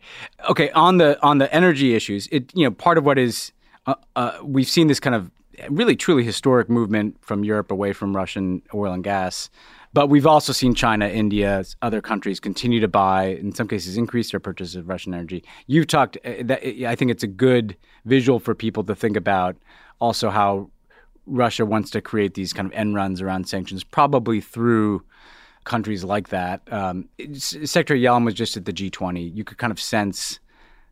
Okay, 0.48 0.70
on 0.70 0.98
the 0.98 1.20
on 1.22 1.38
the 1.38 1.52
energy 1.54 1.94
issues, 1.94 2.28
it 2.30 2.52
you 2.54 2.64
know 2.64 2.70
part 2.70 2.98
of 2.98 3.04
what 3.04 3.18
is 3.18 3.52
uh, 3.86 3.94
uh, 4.16 4.38
we've 4.42 4.68
seen 4.68 4.86
this 4.86 5.00
kind 5.00 5.16
of 5.16 5.30
really 5.68 5.96
truly 5.96 6.24
historic 6.24 6.68
movement 6.68 7.16
from 7.20 7.44
Europe 7.44 7.70
away 7.70 7.92
from 7.92 8.14
Russian 8.14 8.62
oil 8.74 8.92
and 8.92 9.04
gas. 9.04 9.50
But 9.92 10.08
we've 10.08 10.26
also 10.26 10.52
seen 10.52 10.74
China, 10.74 11.06
India, 11.06 11.64
other 11.80 12.00
countries 12.00 12.40
continue 12.40 12.80
to 12.80 12.88
buy, 12.88 13.26
in 13.26 13.54
some 13.54 13.68
cases, 13.68 13.96
increase 13.96 14.32
their 14.32 14.40
purchases 14.40 14.74
of 14.74 14.88
Russian 14.88 15.14
energy. 15.14 15.44
You've 15.68 15.86
talked, 15.86 16.18
uh, 16.24 16.56
I 16.88 16.96
think 16.96 17.12
it's 17.12 17.22
a 17.22 17.28
good 17.28 17.76
visual 18.04 18.40
for 18.40 18.56
people 18.56 18.82
to 18.84 18.96
think 18.96 19.16
about 19.16 19.56
also 20.00 20.30
how 20.30 20.68
Russia 21.26 21.64
wants 21.64 21.90
to 21.90 22.00
create 22.00 22.34
these 22.34 22.52
kind 22.52 22.66
of 22.66 22.72
end 22.72 22.94
runs 22.94 23.20
around 23.20 23.48
sanctions, 23.48 23.84
probably 23.84 24.40
through 24.40 25.02
countries 25.64 26.04
like 26.04 26.28
that. 26.28 26.60
Um, 26.70 27.08
Secretary 27.34 28.00
Yellen 28.00 28.24
was 28.24 28.34
just 28.34 28.56
at 28.56 28.64
the 28.64 28.72
G20. 28.72 29.34
You 29.34 29.44
could 29.44 29.58
kind 29.58 29.70
of 29.70 29.80
sense 29.80 30.38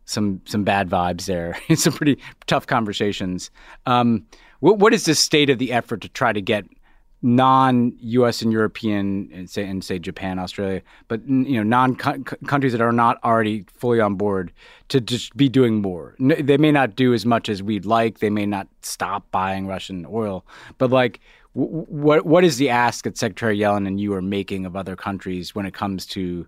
some 0.05 0.41
some 0.45 0.65
bad 0.65 0.89
vibes 0.89 1.27
there. 1.27 1.57
some 1.75 1.93
pretty 1.93 2.19
tough 2.47 2.67
conversations. 2.67 3.51
Um, 3.87 4.27
what, 4.61 4.79
what 4.79 4.95
is 4.95 5.05
the 5.05 5.15
state 5.15 5.51
of 5.51 5.59
the 5.59 5.73
effort 5.73 6.01
to 6.03 6.09
try 6.09 6.33
to 6.33 6.41
get 6.41 6.65
non-U.S. 7.23 8.43
and 8.43 8.53
European, 8.53 9.31
and 9.33 9.49
say 9.49 9.65
and 9.67 9.85
say 9.85 9.99
Japan, 9.99 10.39
Australia, 10.39 10.83
but 11.09 11.27
you 11.27 11.57
know 11.57 11.63
non 11.63 11.95
countries 11.95 12.73
that 12.73 12.81
are 12.81 12.93
not 12.93 13.23
already 13.25 13.65
fully 13.69 14.01
on 14.01 14.17
board 14.17 14.53
to 14.89 15.01
just 15.01 15.37
be 15.37 15.49
doing 15.49 15.81
more. 15.81 16.15
They 16.19 16.59
may 16.59 16.73
not 16.73 16.97
do 16.97 17.15
as 17.15 17.25
much 17.25 17.49
as 17.49 17.63
we'd 17.63 17.87
like. 17.87 18.19
They 18.19 18.31
may 18.31 18.47
not 18.47 18.69
stop 18.83 19.31
buying 19.31 19.67
Russian 19.67 20.07
oil, 20.09 20.45
but 20.79 20.91
like. 20.91 21.21
What 21.55 22.25
what 22.25 22.45
is 22.45 22.57
the 22.57 22.71
ask 22.71 23.05
that 23.05 23.19
Secretary 23.19 23.59
Yellen 23.59 23.87
and 23.87 24.01
you 24.01 24.15
are 24.15 24.23
making 24.23 24.65
of 24.65 24.75
other 24.75 24.97
countries 24.97 25.55
when 25.55 25.67
it 25.67 25.75
comes 25.75 26.07
to 26.07 26.47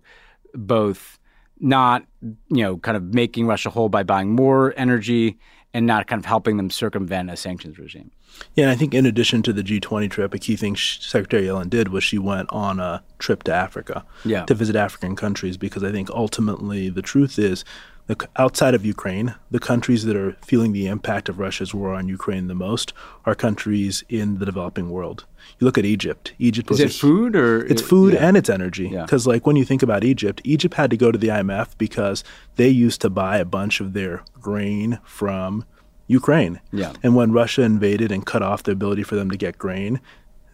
both 0.55 1.18
not 1.60 2.06
you 2.22 2.62
know 2.62 2.78
kind 2.78 2.96
of 2.96 3.12
making 3.12 3.46
Russia 3.46 3.68
whole 3.68 3.90
by 3.90 4.02
buying 4.02 4.32
more 4.32 4.72
energy 4.78 5.38
and 5.74 5.86
not 5.86 6.06
kind 6.06 6.20
of 6.20 6.24
helping 6.24 6.56
them 6.56 6.70
circumvent 6.70 7.30
a 7.30 7.36
sanctions 7.36 7.78
regime. 7.78 8.12
Yeah, 8.55 8.64
and 8.64 8.70
I 8.70 8.76
think 8.76 8.94
in 8.94 9.05
addition 9.05 9.42
to 9.42 9.52
the 9.52 9.62
G20 9.62 10.10
trip, 10.10 10.32
a 10.32 10.38
key 10.38 10.56
thing 10.56 10.76
Secretary 10.76 11.44
Yellen 11.44 11.68
did 11.68 11.88
was 11.88 12.05
she 12.05 12.16
went 12.16 12.48
on 12.51 12.78
a 12.80 13.02
trip 13.18 13.42
to 13.44 13.52
Africa 13.52 14.05
yeah. 14.24 14.44
to 14.44 14.55
visit 14.55 14.76
African 14.76 15.16
countries 15.16 15.56
because 15.56 15.82
I 15.82 15.90
think 15.90 16.09
ultimately 16.10 16.88
the 16.88 17.02
truth 17.02 17.38
is 17.38 17.64
the, 18.06 18.28
outside 18.36 18.74
of 18.74 18.85
Ukraine, 18.85 19.35
the 19.51 19.59
countries 19.59 20.05
that 20.05 20.16
are 20.16 20.36
feeling 20.43 20.72
the 20.72 20.86
impact 20.86 21.28
of 21.28 21.39
Russia's 21.39 21.72
war 21.72 21.94
on 21.94 22.09
Ukraine 22.09 22.48
the 22.48 22.55
most 22.55 22.93
are 23.24 23.35
countries 23.35 24.05
in 24.09 24.39
the 24.39 24.47
developing 24.47 24.90
world. 24.90 25.24
You 25.59 25.64
look 25.64 25.78
at 25.78 25.85
Egypt. 25.85 26.35
Egypt 26.39 26.70
is 26.70 26.81
it 26.81 26.90
a, 26.90 26.98
food 26.98 27.35
or 27.35 27.64
it's 27.66 27.82
food 27.82 28.14
yeah. 28.14 28.26
and 28.26 28.36
it's 28.36 28.51
energy. 28.51 28.89
Yeah. 28.89 29.02
Because 29.02 29.26
like 29.26 29.47
when 29.47 29.56
you 29.56 29.64
think 29.64 29.82
about 29.82 30.05
Egypt, 30.05 30.40
Egypt 30.44 30.74
had 30.74 30.90
to 30.90 30.97
go 30.97 31.10
to 31.10 31.18
the 31.18 31.28
IMF 31.28 31.76
because 31.78 32.24
they 32.56 32.68
used 32.68 33.01
to 33.02 33.10
buy 33.10 33.39
a 33.39 33.44
bunch 33.44 33.81
of 33.81 33.94
their 33.94 34.22
grain 34.40 34.98
from 35.05 35.64
Ukraine. 36.06 36.60
Yeah. 36.72 36.93
And 37.02 37.16
when 37.16 37.32
Russia 37.32 37.62
invaded 37.62 38.12
and 38.12 38.26
cut 38.26 38.43
off 38.43 38.62
the 38.62 38.72
ability 38.72 39.02
for 39.02 39.16
them 39.16 39.31
to 39.31 39.36
get 39.36 39.59
grain, 39.59 40.01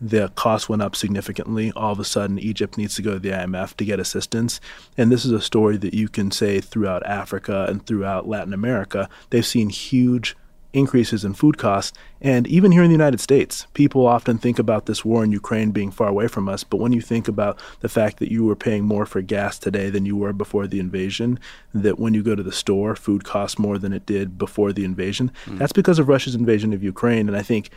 the 0.01 0.28
cost 0.31 0.68
went 0.68 0.82
up 0.82 0.97
significantly. 0.97 1.72
All 1.77 1.93
of 1.93 2.01
a 2.01 2.05
sudden, 2.05 2.39
Egypt 2.39 2.78
needs 2.78 2.94
to 2.94 3.02
go 3.02 3.14
to 3.14 3.18
the 3.18 3.31
IMF 3.31 3.74
to 3.77 3.85
get 3.85 4.01
assistance. 4.01 4.60
And 4.97 5.12
this 5.12 5.24
is 5.24 5.32
a 5.32 5.40
story 5.40 5.77
that 5.78 5.94
you 5.94 6.09
can 6.09 6.31
say 6.31 6.60
throughout 6.60 7.05
Africa 7.05 7.66
and 7.68 7.85
throughout 7.85 8.28
Latin 8.28 8.55
America. 8.55 9.09
They've 9.28 9.44
seen 9.44 9.68
huge 9.68 10.36
increases 10.72 11.24
in 11.24 11.35
food 11.35 11.59
costs. 11.59 11.97
And 12.20 12.47
even 12.47 12.72
here 12.72 12.82
in 12.82 12.90
the 12.90 12.94
United 12.94 13.20
States, 13.20 13.66
people 13.74 14.06
often 14.06 14.39
think 14.39 14.59
about 14.59 14.86
this 14.86 15.05
war 15.05 15.24
in 15.24 15.32
Ukraine 15.32 15.72
being 15.72 15.90
far 15.90 16.09
away 16.09 16.28
from 16.28 16.48
us. 16.48 16.64
But 16.64 16.78
when 16.78 16.93
you 16.93 17.01
think 17.01 17.28
about 17.28 17.59
the 17.81 17.89
fact 17.89 18.18
that 18.18 18.31
you 18.31 18.44
were 18.44 18.56
paying 18.56 18.85
more 18.85 19.06
for 19.06 19.20
gas 19.20 19.59
today 19.59 19.90
than 19.90 20.06
you 20.06 20.16
were 20.16 20.32
before 20.32 20.66
the 20.66 20.78
invasion, 20.78 21.39
that 21.74 21.98
when 21.98 22.14
you 22.14 22.22
go 22.22 22.35
to 22.35 22.43
the 22.43 22.52
store, 22.52 22.94
food 22.94 23.24
costs 23.24 23.59
more 23.59 23.78
than 23.78 23.93
it 23.93 24.06
did 24.06 24.39
before 24.39 24.72
the 24.72 24.85
invasion, 24.85 25.32
mm. 25.47 25.59
that's 25.59 25.72
because 25.72 25.98
of 25.98 26.09
Russia's 26.09 26.35
invasion 26.35 26.72
of 26.72 26.82
Ukraine. 26.85 27.28
And 27.28 27.36
I 27.36 27.43
think 27.43 27.70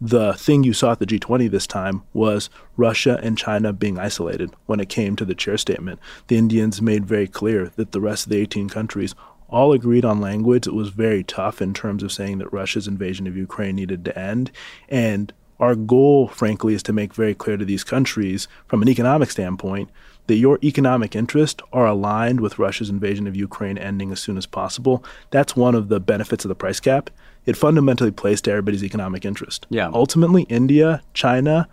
the 0.00 0.34
thing 0.34 0.62
you 0.62 0.72
saw 0.72 0.92
at 0.92 0.98
the 0.98 1.06
G20 1.06 1.50
this 1.50 1.66
time 1.66 2.02
was 2.12 2.50
Russia 2.76 3.18
and 3.22 3.38
China 3.38 3.72
being 3.72 3.98
isolated 3.98 4.50
when 4.66 4.80
it 4.80 4.88
came 4.88 5.16
to 5.16 5.24
the 5.24 5.34
chair 5.34 5.56
statement. 5.56 6.00
The 6.28 6.36
Indians 6.36 6.82
made 6.82 7.06
very 7.06 7.26
clear 7.26 7.72
that 7.76 7.92
the 7.92 8.00
rest 8.00 8.26
of 8.26 8.30
the 8.30 8.38
18 8.38 8.68
countries 8.68 9.14
all 9.48 9.72
agreed 9.72 10.04
on 10.04 10.20
language. 10.20 10.66
It 10.66 10.74
was 10.74 10.90
very 10.90 11.22
tough 11.22 11.62
in 11.62 11.72
terms 11.72 12.02
of 12.02 12.12
saying 12.12 12.38
that 12.38 12.52
Russia's 12.52 12.88
invasion 12.88 13.26
of 13.26 13.36
Ukraine 13.36 13.76
needed 13.76 14.04
to 14.04 14.18
end. 14.18 14.50
And 14.88 15.32
our 15.58 15.74
goal, 15.74 16.28
frankly, 16.28 16.74
is 16.74 16.82
to 16.84 16.92
make 16.92 17.14
very 17.14 17.34
clear 17.34 17.56
to 17.56 17.64
these 17.64 17.84
countries 17.84 18.48
from 18.66 18.82
an 18.82 18.88
economic 18.88 19.30
standpoint 19.30 19.88
that 20.26 20.36
your 20.36 20.58
economic 20.62 21.14
interests 21.14 21.62
are 21.72 21.86
aligned 21.86 22.40
with 22.40 22.58
Russia's 22.58 22.90
invasion 22.90 23.26
of 23.26 23.36
Ukraine 23.36 23.78
ending 23.78 24.10
as 24.10 24.20
soon 24.20 24.36
as 24.36 24.44
possible. 24.44 25.04
That's 25.30 25.56
one 25.56 25.74
of 25.74 25.88
the 25.88 26.00
benefits 26.00 26.44
of 26.44 26.48
the 26.48 26.54
price 26.54 26.80
cap 26.80 27.10
it 27.46 27.56
fundamentally 27.56 28.10
plays 28.10 28.40
to 28.42 28.50
everybody's 28.50 28.84
economic 28.84 29.24
interest. 29.24 29.66
Yeah. 29.70 29.90
Ultimately, 29.92 30.42
India, 30.44 31.02
China, 31.14 31.68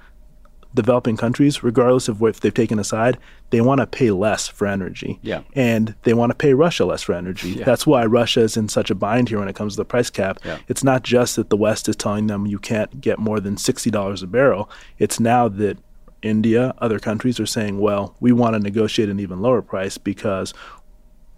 developing 0.74 1.18
countries, 1.18 1.64
regardless 1.64 2.08
of 2.08 2.22
what 2.22 2.38
they've 2.38 2.54
taken 2.54 2.80
aside, 2.80 3.18
they 3.50 3.62
want 3.62 3.80
to 3.80 3.88
pay 3.88 4.12
less 4.12 4.48
for 4.48 4.68
energy. 4.68 5.20
Yeah. 5.22 5.42
And 5.54 5.96
they 6.04 6.14
want 6.14 6.32
to 6.32 6.36
pay 6.36 6.54
Russia 6.54 6.86
less 6.86 7.04
for 7.04 7.14
energy. 7.14 7.52
Yeah. 7.52 7.66
That's 7.66 7.86
why 7.86 8.06
Russia 8.06 8.42
is 8.42 8.58
in 8.58 8.70
such 8.70 8.90
a 8.90 8.96
bind 8.96 9.30
here 9.30 9.40
when 9.40 9.48
it 9.48 9.56
comes 9.56 9.74
to 9.74 9.78
the 9.78 9.86
price 9.86 10.10
cap. 10.10 10.40
Yeah. 10.44 10.60
It's 10.68 10.84
not 10.84 11.04
just 11.04 11.36
that 11.36 11.50
the 11.50 11.58
West 11.58 11.88
is 11.90 11.96
telling 11.96 12.28
them 12.28 12.48
you 12.48 12.60
can't 12.60 13.02
get 13.02 13.20
more 13.20 13.40
than 13.40 13.56
$60 13.56 14.24
a 14.24 14.28
barrel. 14.28 14.70
It's 14.98 15.20
now 15.20 15.48
that 15.50 15.78
India, 16.24 16.74
other 16.80 17.00
countries 17.00 17.40
are 17.40 17.46
saying, 17.46 17.80
well, 17.80 18.16
we 18.20 18.32
want 18.32 18.56
to 18.56 18.60
negotiate 18.60 19.10
an 19.10 19.20
even 19.20 19.42
lower 19.42 19.62
price 19.62 19.98
because 19.98 20.54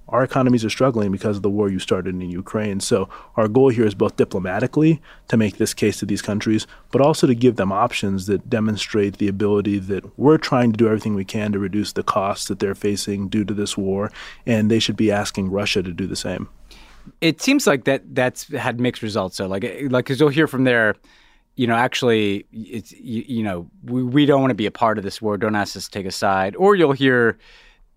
our 0.10 0.24
economies 0.24 0.64
are 0.64 0.70
struggling 0.70 1.12
because 1.12 1.38
of 1.38 1.44
the 1.44 1.50
war 1.50 1.70
you 1.70 1.80
started 1.80 2.14
in 2.16 2.30
Ukraine. 2.30 2.80
So 2.80 3.10
our 3.36 3.48
goal 3.48 3.70
here 3.70 3.86
is 3.86 3.96
both 3.96 4.16
diplomatically 4.16 5.02
to 5.30 5.38
make 5.38 5.58
this 5.58 5.74
case 5.74 6.00
to 6.00 6.06
these 6.06 6.22
countries, 6.22 6.68
but 6.92 7.02
also 7.02 7.26
to 7.28 7.36
give 7.36 7.56
them 7.56 7.72
options 7.72 8.28
that 8.28 8.50
demonstrate 8.50 9.18
the 9.18 9.28
ability 9.28 9.80
that 9.80 10.18
we're 10.18 10.38
trying 10.38 10.72
to 10.72 10.78
do 10.78 10.88
everything 10.88 11.16
we 11.16 11.26
can 11.26 11.52
to 11.54 11.60
reduce 11.60 11.94
the 11.94 12.04
costs 12.04 12.48
that 12.48 12.60
they're 12.60 12.76
facing 12.76 13.28
due 13.28 13.44
to 13.44 13.54
this 13.54 13.78
war, 13.78 14.12
and 14.46 14.70
they 14.70 14.80
should 14.80 14.98
be 14.98 15.12
asking 15.12 15.50
Russia 15.50 15.82
to 15.82 15.92
do 15.92 16.06
the 16.08 16.16
same. 16.16 16.48
It 17.22 17.42
seems 17.42 17.68
like 17.68 17.86
that 17.86 18.04
that's 18.16 18.52
had 18.54 18.80
mixed 18.80 19.04
results. 19.04 19.38
So 19.38 19.48
like 19.48 19.64
like 19.90 20.06
because 20.06 20.20
you'll 20.20 20.30
hear 20.30 20.48
from 20.48 20.64
there 20.64 20.96
you 21.56 21.68
know, 21.68 21.76
actually, 21.76 22.46
it's 22.52 22.92
you, 22.92 23.24
you, 23.28 23.44
know, 23.44 23.70
we, 23.84 24.04
we 24.04 24.26
don't 24.26 24.42
want 24.42 24.52
to 24.52 24.56
be 24.56 24.66
a 24.66 24.72
part 24.72 24.98
of 24.98 25.04
this 25.04 25.22
war. 25.22 25.38
Don't 25.38 25.56
ask 25.56 25.78
us 25.78 25.86
to 25.86 25.92
take 25.92 26.06
a 26.06 26.12
side. 26.12 26.56
Or 26.58 26.76
you'll 26.76 26.92
hear, 26.92 27.38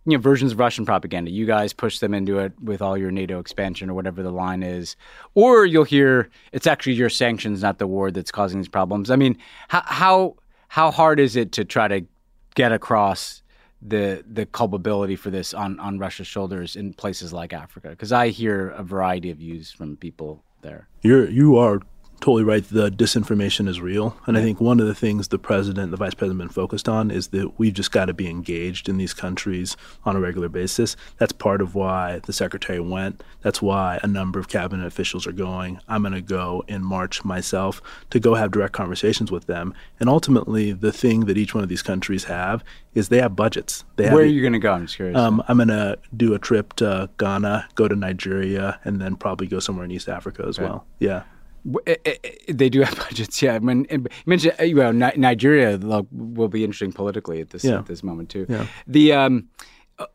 you 0.09 0.17
know 0.17 0.23
versions 0.23 0.53
of 0.53 0.59
Russian 0.59 0.87
propaganda. 0.87 1.31
You 1.31 1.45
guys 1.45 1.75
push 1.75 1.99
them 1.99 2.15
into 2.15 2.39
it 2.39 2.53
with 2.63 2.81
all 2.81 2.97
your 2.97 3.11
NATO 3.11 3.39
expansion 3.39 3.91
or 3.91 3.95
whatever 3.95 4.23
the 4.23 4.31
line 4.31 4.63
is, 4.63 4.97
or 5.35 5.67
you'll 5.67 5.85
hear 5.85 6.31
it's 6.53 6.67
actually 6.67 6.95
your 6.95 7.11
sanctions, 7.11 7.61
not 7.61 7.79
the 7.79 7.87
war, 7.87 8.11
that's 8.11 8.31
causing 8.31 8.59
these 8.59 8.69
problems. 8.69 9.11
I 9.11 9.17
mean, 9.17 9.37
how 9.69 9.83
how 9.85 10.37
how 10.69 10.91
hard 10.91 11.21
is 11.21 11.37
it 11.37 11.53
to 11.53 11.65
try 11.65 11.89
to 11.89 12.07
get 12.55 12.73
across 12.73 13.43
the 13.83 14.25
the 14.27 14.47
culpability 14.47 15.15
for 15.15 15.29
this 15.29 15.53
on 15.53 15.79
on 15.79 15.99
Russia's 15.99 16.27
shoulders 16.27 16.75
in 16.75 16.95
places 16.95 17.35
like 17.35 17.53
Africa? 17.53 17.91
Because 17.91 18.11
I 18.11 18.29
hear 18.29 18.71
a 18.71 18.83
variety 18.83 19.31
of 19.31 19.37
views 19.37 19.71
from 19.71 19.97
people 19.99 20.43
there. 20.63 20.89
You're 21.03 21.29
you 21.29 21.59
are 21.59 21.83
totally 22.21 22.45
right. 22.45 22.65
The 22.69 22.91
disinformation 22.91 23.69
is 23.69 23.81
real. 23.81 24.17
And 24.27 24.37
I 24.37 24.43
think 24.43 24.61
one 24.61 24.81
of 24.81 24.87
the 24.87 24.95
things 24.95 25.29
the 25.29 25.39
president, 25.39 25.91
the 25.91 25.97
vice 25.97 26.15
president, 26.15 26.41
have 26.41 26.49
been 26.49 26.55
focused 26.55 26.89
on 26.89 27.11
is 27.11 27.29
that 27.29 27.59
we've 27.59 27.73
just 27.73 27.93
got 27.93 28.07
to 28.07 28.15
be 28.15 28.29
engaged 28.29 28.89
in 28.89 28.97
these 28.97 29.15
countries 29.15 29.77
on 30.05 30.17
a 30.17 30.21
regular 30.21 30.49
basis. 30.49 30.97
That's 31.19 31.33
part 31.33 31.61
of 31.61 31.75
why 31.75 32.21
the 32.21 32.33
secretary 32.33 32.81
went. 32.81 33.23
That's 33.43 33.63
why 33.63 34.01
a 34.03 34.07
number 34.07 34.39
of 34.39 34.49
cabinet 34.49 34.87
officials 34.87 35.27
are 35.27 35.33
going. 35.33 35.81
I'm 35.89 36.03
going 36.03 36.15
to 36.15 36.21
go 36.21 36.65
in 36.69 36.83
March 36.83 37.25
myself 37.25 37.81
to 38.11 38.21
go 38.21 38.35
have 38.35 38.51
direct 38.51 38.73
conversations 38.73 39.31
with 39.31 39.47
them. 39.47 39.75
And 40.01 40.09
ultimately, 40.09 40.73
the 40.73 40.93
thing 40.93 41.27
that 41.27 41.39
each 41.39 41.55
one 41.55 41.63
of 41.63 41.69
these 41.69 41.83
countries 41.83 42.25
have 42.25 42.65
is 42.95 43.09
they 43.09 43.21
have 43.21 43.37
budgets. 43.37 43.85
They 43.97 44.05
Where 44.05 44.13
have, 44.13 44.21
are 44.21 44.25
you 44.27 44.41
going 44.41 44.55
to 44.55 44.59
go? 44.59 44.73
I'm 44.73 44.87
just 44.87 44.97
curious. 44.97 45.17
Um, 45.17 45.43
I'm 45.47 45.57
going 45.57 45.69
to 45.69 45.99
do 46.17 46.35
a 46.35 46.39
trip 46.39 46.75
to 46.75 47.09
Ghana, 47.19 47.69
go 47.75 47.87
to 47.87 47.95
Nigeria, 47.95 48.81
and 48.85 49.01
then 49.01 49.17
probably 49.17 49.47
go 49.47 49.61
somewhere 49.61 49.85
in 49.85 49.91
East 49.91 50.09
Africa 50.09 50.45
as 50.49 50.59
okay. 50.59 50.69
well. 50.69 50.87
Yeah. 50.99 51.23
Eh, 51.87 51.97
eh, 52.05 52.15
eh, 52.25 52.31
they 52.49 52.69
do 52.69 52.83
have 52.83 52.97
budgets, 53.09 53.43
yeah. 53.43 53.55
I 53.55 53.59
mean, 53.59 53.87
you 53.91 54.07
mentioned 54.27 54.55
well, 54.75 54.93
Nigeria 54.93 55.79
will 55.79 56.49
be 56.49 56.65
interesting 56.65 56.93
politically 56.93 57.41
at 57.41 57.51
this 57.51 57.65
yeah. 57.65 57.79
at 57.79 57.87
this 57.87 58.03
moment 58.03 58.31
too. 58.31 58.47
Yeah. 58.49 58.67
The 58.87 59.13
um, 59.13 59.49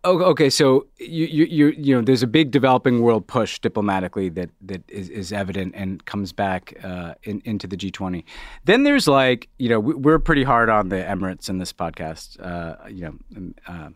okay, 0.05 0.49
so 0.49 0.87
you, 0.97 1.25
you 1.25 1.45
you 1.45 1.67
you 1.77 1.95
know, 1.95 2.01
there's 2.01 2.23
a 2.23 2.27
big 2.27 2.51
developing 2.51 3.01
world 3.01 3.27
push 3.27 3.59
diplomatically 3.59 4.29
that 4.29 4.49
that 4.61 4.89
is, 4.89 5.09
is 5.09 5.33
evident 5.33 5.73
and 5.75 6.05
comes 6.05 6.31
back 6.31 6.73
uh, 6.83 7.15
in, 7.23 7.41
into 7.45 7.67
the 7.67 7.77
G20. 7.77 8.23
Then 8.65 8.83
there's 8.83 9.07
like 9.07 9.49
you 9.57 9.69
know 9.69 9.79
we're 9.79 10.19
pretty 10.19 10.43
hard 10.43 10.69
on 10.69 10.89
the 10.89 10.97
Emirates 10.97 11.49
in 11.49 11.57
this 11.57 11.73
podcast, 11.73 12.39
uh, 12.41 12.87
you 12.87 13.01
know, 13.01 13.15
um, 13.37 13.55
uh, 13.67 13.89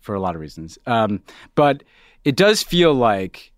for 0.00 0.14
a 0.14 0.20
lot 0.20 0.34
of 0.34 0.40
reasons. 0.40 0.78
Um, 0.86 1.22
but 1.54 1.82
it 2.24 2.36
does 2.36 2.62
feel 2.62 2.94
like 2.94 3.52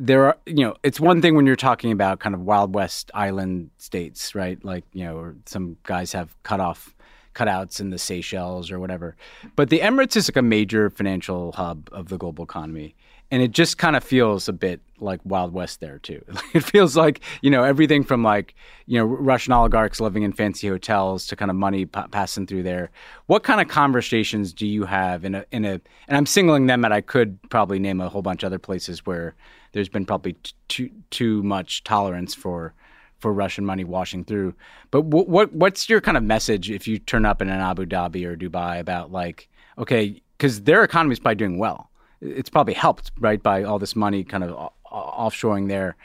there 0.00 0.24
are 0.24 0.36
you 0.46 0.64
know 0.64 0.74
it's 0.82 0.98
one 0.98 1.20
thing 1.20 1.34
when 1.34 1.46
you're 1.46 1.56
talking 1.56 1.92
about 1.92 2.20
kind 2.20 2.34
of 2.34 2.40
wild 2.40 2.74
west 2.74 3.10
island 3.12 3.70
states 3.76 4.34
right? 4.34 4.62
Like 4.64 4.84
you 4.92 5.04
know 5.04 5.34
some 5.44 5.76
guys 5.84 6.12
have 6.12 6.34
cut 6.42 6.58
off 6.58 6.96
cutouts 7.34 7.80
in 7.80 7.90
the 7.90 7.98
Seychelles 7.98 8.70
or 8.70 8.80
whatever. 8.80 9.14
But 9.56 9.68
the 9.68 9.80
Emirates 9.80 10.16
is 10.16 10.28
like 10.28 10.36
a 10.36 10.42
major 10.42 10.90
financial 10.90 11.52
hub 11.52 11.88
of 11.92 12.08
the 12.08 12.18
global 12.18 12.42
economy. 12.42 12.96
And 13.30 13.40
it 13.40 13.52
just 13.52 13.78
kind 13.78 13.94
of 13.94 14.02
feels 14.02 14.48
a 14.48 14.52
bit 14.52 14.80
like 14.98 15.20
wild 15.22 15.52
west 15.52 15.78
there 15.78 16.00
too. 16.00 16.24
It 16.54 16.64
feels 16.64 16.96
like 16.96 17.20
you 17.42 17.50
know 17.50 17.62
everything 17.62 18.02
from 18.02 18.24
like 18.24 18.54
you 18.86 18.98
know 18.98 19.04
russian 19.04 19.52
oligarchs 19.52 20.00
living 20.00 20.22
in 20.22 20.32
fancy 20.32 20.66
hotels 20.66 21.26
to 21.26 21.36
kind 21.36 21.50
of 21.50 21.56
money 21.56 21.84
p- 21.84 22.00
passing 22.10 22.46
through 22.46 22.62
there. 22.62 22.90
What 23.26 23.42
kind 23.42 23.60
of 23.60 23.68
conversations 23.68 24.54
do 24.54 24.66
you 24.66 24.86
have 24.86 25.26
in 25.26 25.34
a 25.34 25.44
in 25.52 25.66
a 25.66 25.72
and 26.08 26.16
i'm 26.16 26.26
singling 26.26 26.66
them 26.66 26.84
out 26.86 26.90
i 26.90 27.02
could 27.02 27.38
probably 27.50 27.78
name 27.78 28.00
a 28.00 28.08
whole 28.08 28.22
bunch 28.22 28.42
of 28.42 28.48
other 28.48 28.58
places 28.58 29.04
where 29.06 29.34
there's 29.72 29.88
been 29.88 30.06
probably 30.06 30.36
too 30.68 30.90
too 31.10 31.42
much 31.42 31.84
tolerance 31.84 32.34
for 32.34 32.74
for 33.18 33.32
Russian 33.32 33.64
money 33.64 33.84
washing 33.84 34.24
through. 34.24 34.54
But 34.90 35.02
w- 35.10 35.28
what 35.28 35.52
what's 35.52 35.88
your 35.88 36.00
kind 36.00 36.16
of 36.16 36.22
message 36.22 36.70
if 36.70 36.88
you 36.88 36.98
turn 36.98 37.26
up 37.26 37.40
in 37.42 37.48
an 37.48 37.60
Abu 37.60 37.86
Dhabi 37.86 38.24
or 38.24 38.36
Dubai 38.36 38.80
about 38.80 39.12
like 39.12 39.48
okay, 39.78 40.20
because 40.36 40.62
their 40.62 40.82
economy 40.84 41.12
is 41.12 41.20
probably 41.20 41.36
doing 41.36 41.58
well. 41.58 41.90
It's 42.20 42.50
probably 42.50 42.74
helped 42.74 43.12
right 43.18 43.42
by 43.42 43.62
all 43.62 43.78
this 43.78 43.96
money 43.96 44.24
kind 44.24 44.44
of 44.44 44.70
offshoring 44.92 45.68
there. 45.68 45.96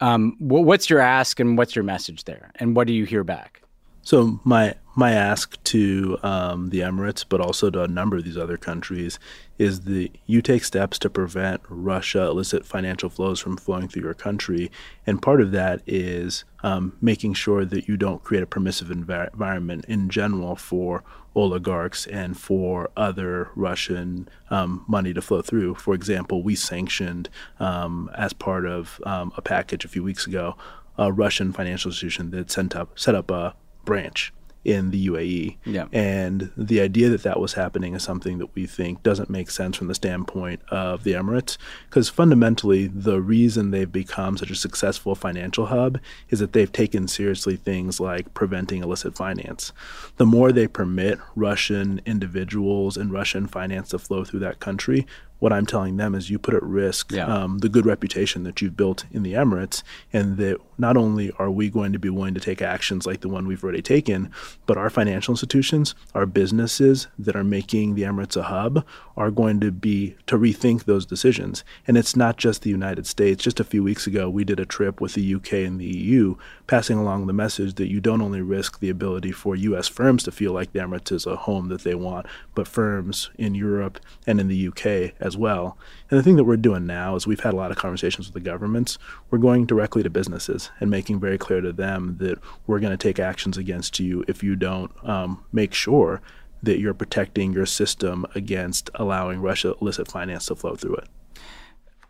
Um, 0.00 0.36
what's 0.38 0.88
your 0.88 1.00
ask 1.00 1.40
and 1.40 1.58
what's 1.58 1.76
your 1.76 1.82
message 1.82 2.24
there, 2.24 2.52
and 2.56 2.74
what 2.74 2.86
do 2.86 2.94
you 2.94 3.04
hear 3.04 3.24
back? 3.24 3.62
So 4.02 4.40
my 4.44 4.74
my 5.00 5.12
ask 5.12 5.60
to 5.64 6.18
um, 6.22 6.68
the 6.68 6.80
Emirates, 6.80 7.24
but 7.26 7.40
also 7.40 7.70
to 7.70 7.82
a 7.82 7.88
number 7.88 8.18
of 8.18 8.24
these 8.24 8.36
other 8.36 8.58
countries, 8.58 9.18
is 9.58 9.80
that 9.80 10.10
you 10.26 10.42
take 10.42 10.62
steps 10.62 10.98
to 10.98 11.08
prevent 11.08 11.62
Russia 11.70 12.24
illicit 12.24 12.66
financial 12.66 13.08
flows 13.08 13.40
from 13.40 13.56
flowing 13.56 13.88
through 13.88 14.02
your 14.02 14.14
country, 14.14 14.70
and 15.06 15.22
part 15.22 15.40
of 15.40 15.52
that 15.52 15.80
is 15.86 16.44
um, 16.62 16.96
making 17.00 17.32
sure 17.32 17.64
that 17.64 17.88
you 17.88 17.96
don't 17.96 18.22
create 18.22 18.42
a 18.42 18.46
permissive 18.46 18.88
envir- 18.88 19.32
environment 19.32 19.86
in 19.88 20.10
general 20.10 20.54
for 20.54 21.02
oligarchs 21.34 22.06
and 22.06 22.38
for 22.38 22.90
other 22.94 23.50
Russian 23.56 24.28
um, 24.50 24.84
money 24.86 25.14
to 25.14 25.22
flow 25.22 25.40
through. 25.40 25.76
For 25.76 25.94
example, 25.94 26.42
we 26.42 26.54
sanctioned 26.54 27.30
um, 27.58 28.10
as 28.14 28.34
part 28.34 28.66
of 28.66 29.00
um, 29.06 29.32
a 29.36 29.40
package 29.40 29.84
a 29.84 29.88
few 29.88 30.04
weeks 30.04 30.26
ago 30.26 30.56
a 30.98 31.10
Russian 31.10 31.50
financial 31.52 31.88
institution 31.88 32.30
that 32.32 32.50
set 32.50 32.76
up 32.76 32.98
set 32.98 33.14
up 33.14 33.30
a 33.30 33.54
branch 33.86 34.34
in 34.64 34.90
the 34.90 35.08
UAE. 35.08 35.56
Yeah. 35.64 35.86
And 35.92 36.52
the 36.56 36.80
idea 36.80 37.08
that 37.08 37.22
that 37.22 37.40
was 37.40 37.54
happening 37.54 37.94
is 37.94 38.02
something 38.02 38.38
that 38.38 38.54
we 38.54 38.66
think 38.66 39.02
doesn't 39.02 39.30
make 39.30 39.50
sense 39.50 39.76
from 39.76 39.86
the 39.86 39.94
standpoint 39.94 40.60
of 40.70 41.02
the 41.04 41.12
Emirates, 41.12 41.56
because 41.88 42.08
fundamentally, 42.08 42.86
the 42.86 43.20
reason 43.20 43.70
they've 43.70 43.90
become 43.90 44.36
such 44.36 44.50
a 44.50 44.54
successful 44.54 45.14
financial 45.14 45.66
hub 45.66 45.98
is 46.28 46.40
that 46.40 46.52
they've 46.52 46.72
taken 46.72 47.08
seriously 47.08 47.56
things 47.56 48.00
like 48.00 48.34
preventing 48.34 48.82
illicit 48.82 49.16
finance. 49.16 49.72
The 50.16 50.26
more 50.26 50.52
they 50.52 50.66
permit 50.66 51.18
Russian 51.34 52.00
individuals 52.04 52.96
and 52.96 53.12
Russian 53.12 53.46
finance 53.46 53.90
to 53.90 53.98
flow 53.98 54.24
through 54.24 54.40
that 54.40 54.60
country, 54.60 55.06
what 55.40 55.52
I'm 55.52 55.66
telling 55.66 55.96
them 55.96 56.14
is 56.14 56.30
you 56.30 56.38
put 56.38 56.54
at 56.54 56.62
risk 56.62 57.10
Yeah. 57.12 57.26
um, 57.26 57.58
the 57.58 57.68
good 57.68 57.84
reputation 57.86 58.44
that 58.44 58.62
you've 58.62 58.76
built 58.76 59.04
in 59.10 59.22
the 59.24 59.32
Emirates, 59.32 59.82
and 60.12 60.36
that 60.36 60.58
not 60.78 60.96
only 60.96 61.30
are 61.38 61.50
we 61.50 61.68
going 61.68 61.92
to 61.92 61.98
be 61.98 62.08
willing 62.08 62.32
to 62.34 62.40
take 62.40 62.62
actions 62.62 63.06
like 63.06 63.20
the 63.20 63.28
one 63.28 63.46
we've 63.46 63.62
already 63.64 63.82
taken, 63.82 64.30
but 64.66 64.76
our 64.78 64.88
financial 64.88 65.32
institutions, 65.32 65.94
our 66.14 66.24
businesses 66.26 67.08
that 67.18 67.34
are 67.36 67.44
making 67.44 67.94
the 67.94 68.02
Emirates 68.02 68.36
a 68.36 68.44
hub, 68.44 68.84
are 69.16 69.30
going 69.30 69.60
to 69.60 69.70
be 69.70 70.14
to 70.26 70.38
rethink 70.38 70.84
those 70.84 71.04
decisions. 71.04 71.64
And 71.86 71.98
it's 71.98 72.16
not 72.16 72.36
just 72.38 72.62
the 72.62 72.70
United 72.70 73.06
States. 73.06 73.42
Just 73.42 73.60
a 73.60 73.64
few 73.64 73.82
weeks 73.82 74.06
ago, 74.06 74.30
we 74.30 74.44
did 74.44 74.60
a 74.60 74.64
trip 74.66 75.00
with 75.00 75.14
the 75.14 75.34
UK 75.34 75.52
and 75.66 75.80
the 75.80 75.84
EU, 75.86 76.36
passing 76.66 76.96
along 76.98 77.26
the 77.26 77.32
message 77.32 77.74
that 77.74 77.88
you 77.90 78.00
don't 78.00 78.22
only 78.22 78.40
risk 78.40 78.80
the 78.80 78.88
ability 78.90 79.32
for 79.32 79.56
U.S. 79.56 79.88
firms 79.88 80.22
to 80.24 80.32
feel 80.32 80.52
like 80.52 80.72
the 80.72 80.78
Emirates 80.78 81.12
is 81.12 81.26
a 81.26 81.36
home 81.36 81.68
that 81.68 81.82
they 81.84 81.94
want, 81.94 82.26
but 82.54 82.68
firms 82.68 83.30
in 83.38 83.54
Europe 83.54 83.98
and 84.26 84.40
in 84.40 84.48
the 84.48 84.68
UK 84.68 85.14
as 85.30 85.36
well. 85.36 85.64
And 86.08 86.18
the 86.18 86.22
thing 86.24 86.36
that 86.36 86.48
we're 86.48 86.56
doing 86.68 86.84
now 86.86 87.16
is 87.16 87.26
we've 87.26 87.46
had 87.46 87.54
a 87.54 87.56
lot 87.62 87.70
of 87.70 87.76
conversations 87.76 88.26
with 88.26 88.34
the 88.34 88.50
governments. 88.50 88.98
We're 89.30 89.38
going 89.48 89.66
directly 89.66 90.02
to 90.02 90.10
businesses 90.10 90.70
and 90.80 90.90
making 90.90 91.20
very 91.20 91.38
clear 91.38 91.60
to 91.60 91.72
them 91.72 92.16
that 92.18 92.38
we're 92.66 92.80
going 92.84 92.96
to 92.98 93.08
take 93.08 93.18
actions 93.18 93.56
against 93.56 94.00
you 94.00 94.24
if 94.26 94.42
you 94.42 94.56
don't 94.56 94.90
um, 95.14 95.44
make 95.52 95.72
sure 95.74 96.20
that 96.62 96.78
you're 96.80 96.94
protecting 96.94 97.52
your 97.52 97.66
system 97.66 98.26
against 98.34 98.90
allowing 98.94 99.40
Russia 99.40 99.74
illicit 99.80 100.08
finance 100.08 100.46
to 100.46 100.54
flow 100.54 100.74
through 100.74 100.96
it. 100.96 101.08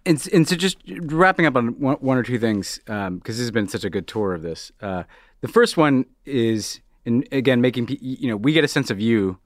And, 0.06 0.28
and 0.32 0.48
so 0.48 0.56
just 0.56 0.78
wrapping 0.88 1.46
up 1.46 1.56
on 1.56 1.78
one, 1.78 2.18
or 2.18 2.22
two 2.22 2.38
things, 2.38 2.80
because 2.86 3.36
this 3.36 3.40
has 3.40 3.50
been 3.50 3.68
such 3.68 3.84
a 3.84 3.90
good 3.90 4.06
tour 4.06 4.34
of 4.34 4.42
this. 4.42 4.72
Uh, 4.80 5.04
the 5.40 5.48
first 5.48 5.76
one 5.76 6.06
is, 6.24 6.80
and 7.04 7.28
again, 7.32 7.60
making 7.60 7.86
you 8.00 8.28
know, 8.28 8.36
we 8.36 8.52
get 8.52 8.64
a 8.64 8.68
sense 8.68 8.90
of 8.90 8.98
you. 8.98 9.38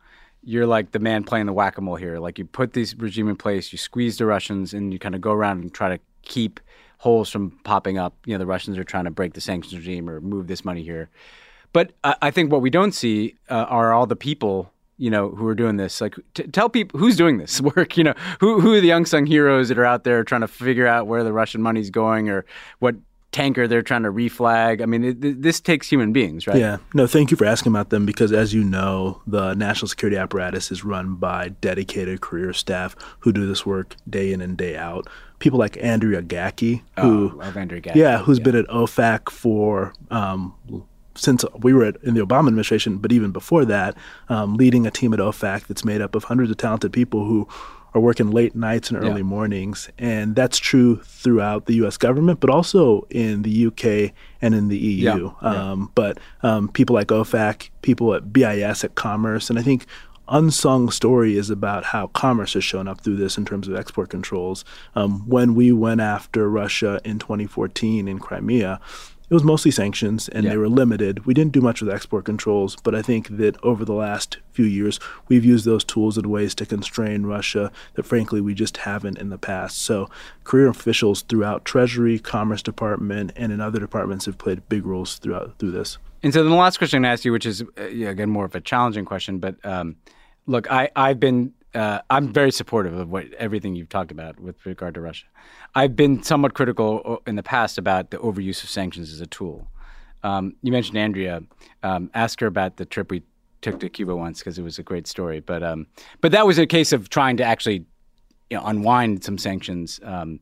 You're 0.44 0.66
like 0.66 0.92
the 0.92 0.98
man 0.98 1.24
playing 1.24 1.46
the 1.46 1.52
whack 1.52 1.78
a 1.78 1.80
mole 1.80 1.96
here. 1.96 2.18
Like 2.18 2.38
you 2.38 2.44
put 2.44 2.72
this 2.72 2.94
regime 2.94 3.28
in 3.28 3.36
place, 3.36 3.72
you 3.72 3.78
squeeze 3.78 4.18
the 4.18 4.26
Russians, 4.26 4.74
and 4.74 4.92
you 4.92 4.98
kind 4.98 5.14
of 5.14 5.20
go 5.20 5.32
around 5.32 5.62
and 5.62 5.72
try 5.72 5.88
to 5.88 5.98
keep 6.22 6.60
holes 6.98 7.30
from 7.30 7.52
popping 7.64 7.98
up. 7.98 8.14
You 8.26 8.34
know, 8.34 8.38
the 8.38 8.46
Russians 8.46 8.78
are 8.78 8.84
trying 8.84 9.04
to 9.04 9.10
break 9.10 9.34
the 9.34 9.40
sanctions 9.40 9.74
regime 9.76 10.08
or 10.08 10.20
move 10.20 10.46
this 10.46 10.64
money 10.64 10.82
here. 10.82 11.08
But 11.72 11.92
I, 12.02 12.16
I 12.22 12.30
think 12.30 12.52
what 12.52 12.62
we 12.62 12.70
don't 12.70 12.92
see 12.92 13.36
uh, 13.50 13.66
are 13.68 13.92
all 13.92 14.06
the 14.06 14.16
people, 14.16 14.72
you 14.96 15.10
know, 15.10 15.30
who 15.30 15.46
are 15.46 15.54
doing 15.54 15.76
this. 15.76 16.00
Like, 16.00 16.14
t- 16.34 16.44
tell 16.44 16.68
people 16.68 17.00
who's 17.00 17.16
doing 17.16 17.38
this 17.38 17.60
work. 17.76 17.96
You 17.96 18.04
know, 18.04 18.14
who 18.40 18.60
who 18.60 18.74
are 18.74 18.80
the 18.80 18.90
unsung 18.90 19.26
heroes 19.26 19.68
that 19.68 19.78
are 19.78 19.84
out 19.84 20.04
there 20.04 20.24
trying 20.24 20.42
to 20.42 20.48
figure 20.48 20.86
out 20.86 21.06
where 21.06 21.24
the 21.24 21.32
Russian 21.32 21.62
money's 21.62 21.90
going 21.90 22.28
or 22.28 22.44
what 22.78 22.96
tanker 23.34 23.66
they're 23.66 23.82
trying 23.82 24.04
to 24.04 24.12
reflag. 24.12 24.80
I 24.80 24.86
mean, 24.86 25.02
it, 25.02 25.42
this 25.42 25.60
takes 25.60 25.90
human 25.90 26.12
beings, 26.12 26.46
right? 26.46 26.56
Yeah. 26.56 26.76
No, 26.94 27.08
thank 27.08 27.32
you 27.32 27.36
for 27.36 27.44
asking 27.44 27.72
about 27.72 27.90
them 27.90 28.06
because, 28.06 28.32
as 28.32 28.54
you 28.54 28.62
know, 28.62 29.20
the 29.26 29.54
national 29.54 29.88
security 29.88 30.16
apparatus 30.16 30.70
is 30.70 30.84
run 30.84 31.16
by 31.16 31.48
dedicated 31.60 32.20
career 32.20 32.52
staff 32.52 32.94
who 33.18 33.32
do 33.32 33.44
this 33.46 33.66
work 33.66 33.96
day 34.08 34.32
in 34.32 34.40
and 34.40 34.56
day 34.56 34.76
out. 34.76 35.08
People 35.40 35.58
like 35.58 35.76
Andrea 35.82 36.22
Gacki, 36.22 36.82
who, 37.00 37.32
Oh, 37.32 37.36
love 37.36 37.56
Andrea 37.56 37.80
Gacki, 37.80 37.96
yeah, 37.96 38.18
who's 38.18 38.38
been 38.38 38.54
at 38.54 38.66
OFAC 38.68 39.28
for 39.30 39.92
um, 40.12 40.54
since 41.16 41.44
we 41.58 41.74
were 41.74 41.84
at, 41.84 41.96
in 42.04 42.14
the 42.14 42.24
Obama 42.24 42.46
administration, 42.46 42.98
but 42.98 43.12
even 43.12 43.32
before 43.32 43.64
that, 43.64 43.96
um, 44.28 44.56
leading 44.56 44.86
a 44.86 44.90
team 44.92 45.12
at 45.12 45.18
OFAC 45.18 45.66
that's 45.66 45.84
made 45.84 46.00
up 46.00 46.14
of 46.14 46.24
hundreds 46.24 46.50
of 46.50 46.56
talented 46.56 46.92
people 46.92 47.24
who 47.24 47.48
are 47.94 48.00
working 48.00 48.30
late 48.32 48.54
nights 48.56 48.90
and 48.90 48.98
early 48.98 49.18
Yeah. 49.20 49.22
mornings. 49.22 49.88
And 49.98 50.34
that's 50.34 50.58
true 50.58 50.96
throughout 51.04 51.66
the 51.66 51.74
U.S. 51.76 51.96
government, 51.96 52.40
but 52.40 52.50
also 52.50 53.06
in 53.10 53.42
the 53.42 53.50
U.K. 53.50 54.12
and 54.42 54.54
in 54.54 54.68
the 54.68 54.76
EU. 54.78 55.04
Yeah, 55.04 55.30
yeah. 55.42 55.70
Um, 55.70 55.92
but 55.94 56.18
um, 56.42 56.68
people 56.68 56.94
like 56.94 57.08
OFAC, 57.08 57.70
people 57.82 58.12
at 58.14 58.32
BIS, 58.32 58.84
at 58.84 58.94
Commerce, 58.96 59.48
and 59.48 59.58
I 59.58 59.62
think 59.62 59.86
unsung 60.28 60.90
story 60.90 61.36
is 61.36 61.50
about 61.50 61.84
how 61.84 62.06
commerce 62.08 62.54
has 62.54 62.64
shown 62.64 62.88
up 62.88 63.00
through 63.02 63.16
this 63.16 63.36
in 63.36 63.44
terms 63.44 63.68
of 63.68 63.76
export 63.76 64.08
controls. 64.08 64.64
Um, 64.94 65.28
when 65.28 65.54
we 65.54 65.70
went 65.70 66.00
after 66.00 66.48
Russia 66.48 66.98
in 67.04 67.18
2014 67.18 68.08
in 68.08 68.18
Crimea, 68.18 68.80
it 69.34 69.42
was 69.42 69.42
mostly 69.42 69.72
sanctions 69.72 70.28
and 70.28 70.44
Yeah. 70.44 70.50
they 70.50 70.56
were 70.56 70.68
limited. 70.68 71.26
We 71.26 71.34
didn't 71.34 71.50
do 71.50 71.60
much 71.60 71.80
with 71.82 71.90
export 71.90 72.24
controls, 72.24 72.76
but 72.84 72.94
I 72.94 73.02
think 73.02 73.36
that 73.36 73.56
over 73.64 73.84
the 73.84 73.92
last 73.92 74.38
few 74.52 74.64
years, 74.64 75.00
we've 75.26 75.44
used 75.44 75.64
those 75.64 75.82
tools 75.82 76.16
in 76.16 76.30
ways 76.30 76.54
to 76.54 76.64
constrain 76.66 77.24
Russia 77.26 77.72
that 77.94 78.04
frankly 78.06 78.40
we 78.40 78.54
just 78.54 78.76
haven't 78.78 79.18
in 79.18 79.30
the 79.30 79.38
past. 79.38 79.82
So, 79.82 80.08
career 80.44 80.68
officials 80.68 81.22
throughout 81.22 81.64
Treasury, 81.64 82.20
Commerce 82.20 82.62
Department, 82.62 83.32
and 83.34 83.50
in 83.52 83.60
other 83.60 83.80
departments 83.80 84.26
have 84.26 84.38
played 84.38 84.68
big 84.68 84.86
roles 84.86 85.18
throughout 85.18 85.58
through 85.58 85.72
this. 85.72 85.98
And 86.22 86.32
so 86.32 86.42
then 86.44 86.50
the 86.52 86.56
last 86.56 86.78
question 86.78 86.98
I'm 86.98 87.02
going 87.02 87.08
to 87.10 87.12
ask 87.14 87.24
you, 87.24 87.32
which 87.32 87.44
is 87.44 87.62
uh, 87.76 87.86
yeah, 87.86 88.10
again 88.10 88.30
more 88.30 88.44
of 88.44 88.54
a 88.54 88.60
challenging 88.60 89.04
question, 89.04 89.40
but 89.40 89.56
um, 89.64 89.96
look, 90.46 90.70
I 90.70 90.90
I've 90.94 91.18
been 91.18 91.52
uh, 91.74 92.00
I'm 92.10 92.32
very 92.32 92.50
supportive 92.50 92.94
of 92.94 93.10
what 93.10 93.32
everything 93.34 93.74
you've 93.74 93.88
talked 93.88 94.10
about 94.10 94.38
with 94.38 94.64
regard 94.64 94.94
to 94.94 95.00
Russia. 95.00 95.26
I've 95.74 95.96
been 95.96 96.22
somewhat 96.22 96.54
critical 96.54 97.22
in 97.26 97.36
the 97.36 97.42
past 97.42 97.78
about 97.78 98.10
the 98.10 98.18
overuse 98.18 98.62
of 98.62 98.70
sanctions 98.70 99.12
as 99.12 99.20
a 99.20 99.26
tool. 99.26 99.66
Um, 100.22 100.56
you 100.62 100.72
mentioned 100.72 100.96
Andrea. 100.96 101.42
Um, 101.82 102.10
ask 102.14 102.40
her 102.40 102.46
about 102.46 102.76
the 102.76 102.84
trip 102.84 103.10
we 103.10 103.22
took 103.60 103.80
to 103.80 103.88
Cuba 103.88 104.14
once 104.14 104.38
because 104.38 104.58
it 104.58 104.62
was 104.62 104.78
a 104.78 104.82
great 104.82 105.06
story. 105.06 105.40
But 105.40 105.62
um, 105.62 105.86
but 106.20 106.32
that 106.32 106.46
was 106.46 106.58
a 106.58 106.66
case 106.66 106.92
of 106.92 107.08
trying 107.08 107.36
to 107.38 107.44
actually 107.44 107.84
you 108.50 108.56
know, 108.56 108.62
unwind 108.64 109.24
some 109.24 109.38
sanctions. 109.38 110.00
Um, 110.02 110.40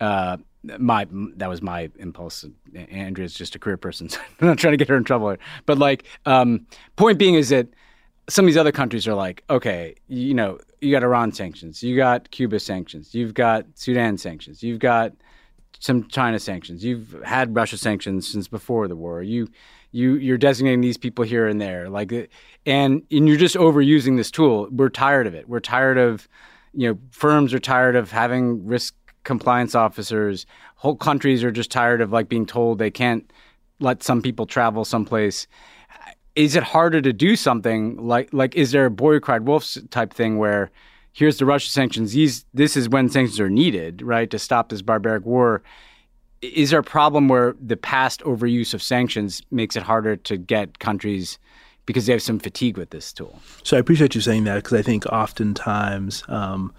uh, 0.00 0.36
my 0.78 1.06
that 1.36 1.48
was 1.48 1.62
my 1.62 1.90
impulse. 1.98 2.44
Andrea's 2.74 3.34
just 3.34 3.54
a 3.54 3.58
career 3.58 3.76
person, 3.76 4.08
so 4.10 4.20
I'm 4.40 4.48
not 4.48 4.58
trying 4.58 4.72
to 4.72 4.76
get 4.76 4.88
her 4.88 4.96
in 4.96 5.04
trouble. 5.04 5.36
But 5.64 5.78
like, 5.78 6.04
um, 6.26 6.66
point 6.96 7.18
being 7.18 7.34
is 7.34 7.48
that 7.48 7.68
some 8.28 8.44
of 8.44 8.46
these 8.46 8.56
other 8.56 8.72
countries 8.72 9.06
are 9.06 9.14
like, 9.14 9.44
okay, 9.48 9.94
you 10.08 10.34
know, 10.34 10.58
you 10.80 10.90
got 10.90 11.02
Iran 11.02 11.32
sanctions, 11.32 11.82
you 11.82 11.96
got 11.96 12.30
Cuba 12.30 12.58
sanctions, 12.58 13.14
you've 13.14 13.34
got 13.34 13.66
Sudan 13.74 14.18
sanctions, 14.18 14.62
you've 14.62 14.80
got 14.80 15.12
some 15.78 16.08
China 16.08 16.38
sanctions, 16.38 16.84
you've 16.84 17.16
had 17.24 17.54
Russia 17.54 17.76
sanctions 17.76 18.26
since 18.26 18.48
before 18.48 18.88
the 18.88 18.96
war. 18.96 19.22
You 19.22 19.48
you 19.92 20.14
you're 20.14 20.38
designating 20.38 20.80
these 20.80 20.96
people 20.96 21.24
here 21.24 21.46
and 21.46 21.60
there, 21.60 21.88
like, 21.88 22.12
uh, 22.12 22.22
and 22.64 23.02
and 23.10 23.28
you're 23.28 23.36
just 23.36 23.56
overusing 23.56 24.16
this 24.16 24.30
tool. 24.30 24.68
We're 24.70 24.88
tired 24.88 25.26
of 25.26 25.34
it. 25.34 25.48
We're 25.48 25.60
tired 25.60 25.98
of, 25.98 26.28
you 26.72 26.88
know, 26.88 26.98
firms 27.10 27.54
are 27.54 27.60
tired 27.60 27.94
of 27.94 28.10
having 28.10 28.66
risk 28.66 28.94
compliance 29.22 29.74
officers. 29.74 30.46
Whole 30.76 30.96
countries 30.96 31.44
are 31.44 31.52
just 31.52 31.70
tired 31.70 32.00
of 32.00 32.12
like 32.12 32.28
being 32.28 32.46
told 32.46 32.78
they 32.78 32.90
can't 32.90 33.30
let 33.78 34.02
some 34.02 34.22
people 34.22 34.46
travel 34.46 34.84
someplace 34.84 35.46
is 36.36 36.54
it 36.54 36.62
harder 36.62 37.00
to 37.00 37.12
do 37.12 37.34
something 37.34 37.96
like 37.96 38.28
like 38.32 38.54
is 38.54 38.70
there 38.70 38.86
a 38.86 38.90
boy 38.90 39.18
cried 39.18 39.46
wolf 39.46 39.76
type 39.90 40.12
thing 40.12 40.38
where 40.38 40.70
here's 41.12 41.38
the 41.38 41.46
Russia 41.46 41.70
sanctions 41.70 42.12
these 42.12 42.44
this 42.54 42.76
is 42.76 42.88
when 42.88 43.08
sanctions 43.08 43.40
are 43.40 43.50
needed 43.50 44.02
right 44.02 44.30
to 44.30 44.38
stop 44.38 44.68
this 44.68 44.82
barbaric 44.82 45.24
war? 45.24 45.62
Is 46.42 46.70
there 46.70 46.80
a 46.80 46.84
problem 46.84 47.28
where 47.28 47.56
the 47.58 47.78
past 47.78 48.20
overuse 48.20 48.74
of 48.74 48.82
sanctions 48.82 49.42
makes 49.50 49.74
it 49.74 49.82
harder 49.82 50.16
to 50.16 50.36
get 50.36 50.78
countries 50.78 51.38
because 51.86 52.04
they 52.04 52.12
have 52.12 52.22
some 52.22 52.38
fatigue 52.38 52.76
with 52.76 52.90
this 52.90 53.12
tool? 53.12 53.40
So 53.62 53.76
I 53.76 53.80
appreciate 53.80 54.14
you 54.14 54.20
saying 54.20 54.44
that 54.44 54.56
because 54.56 54.74
I 54.74 54.82
think 54.82 55.06
oftentimes 55.06 56.22
um, 56.28 56.72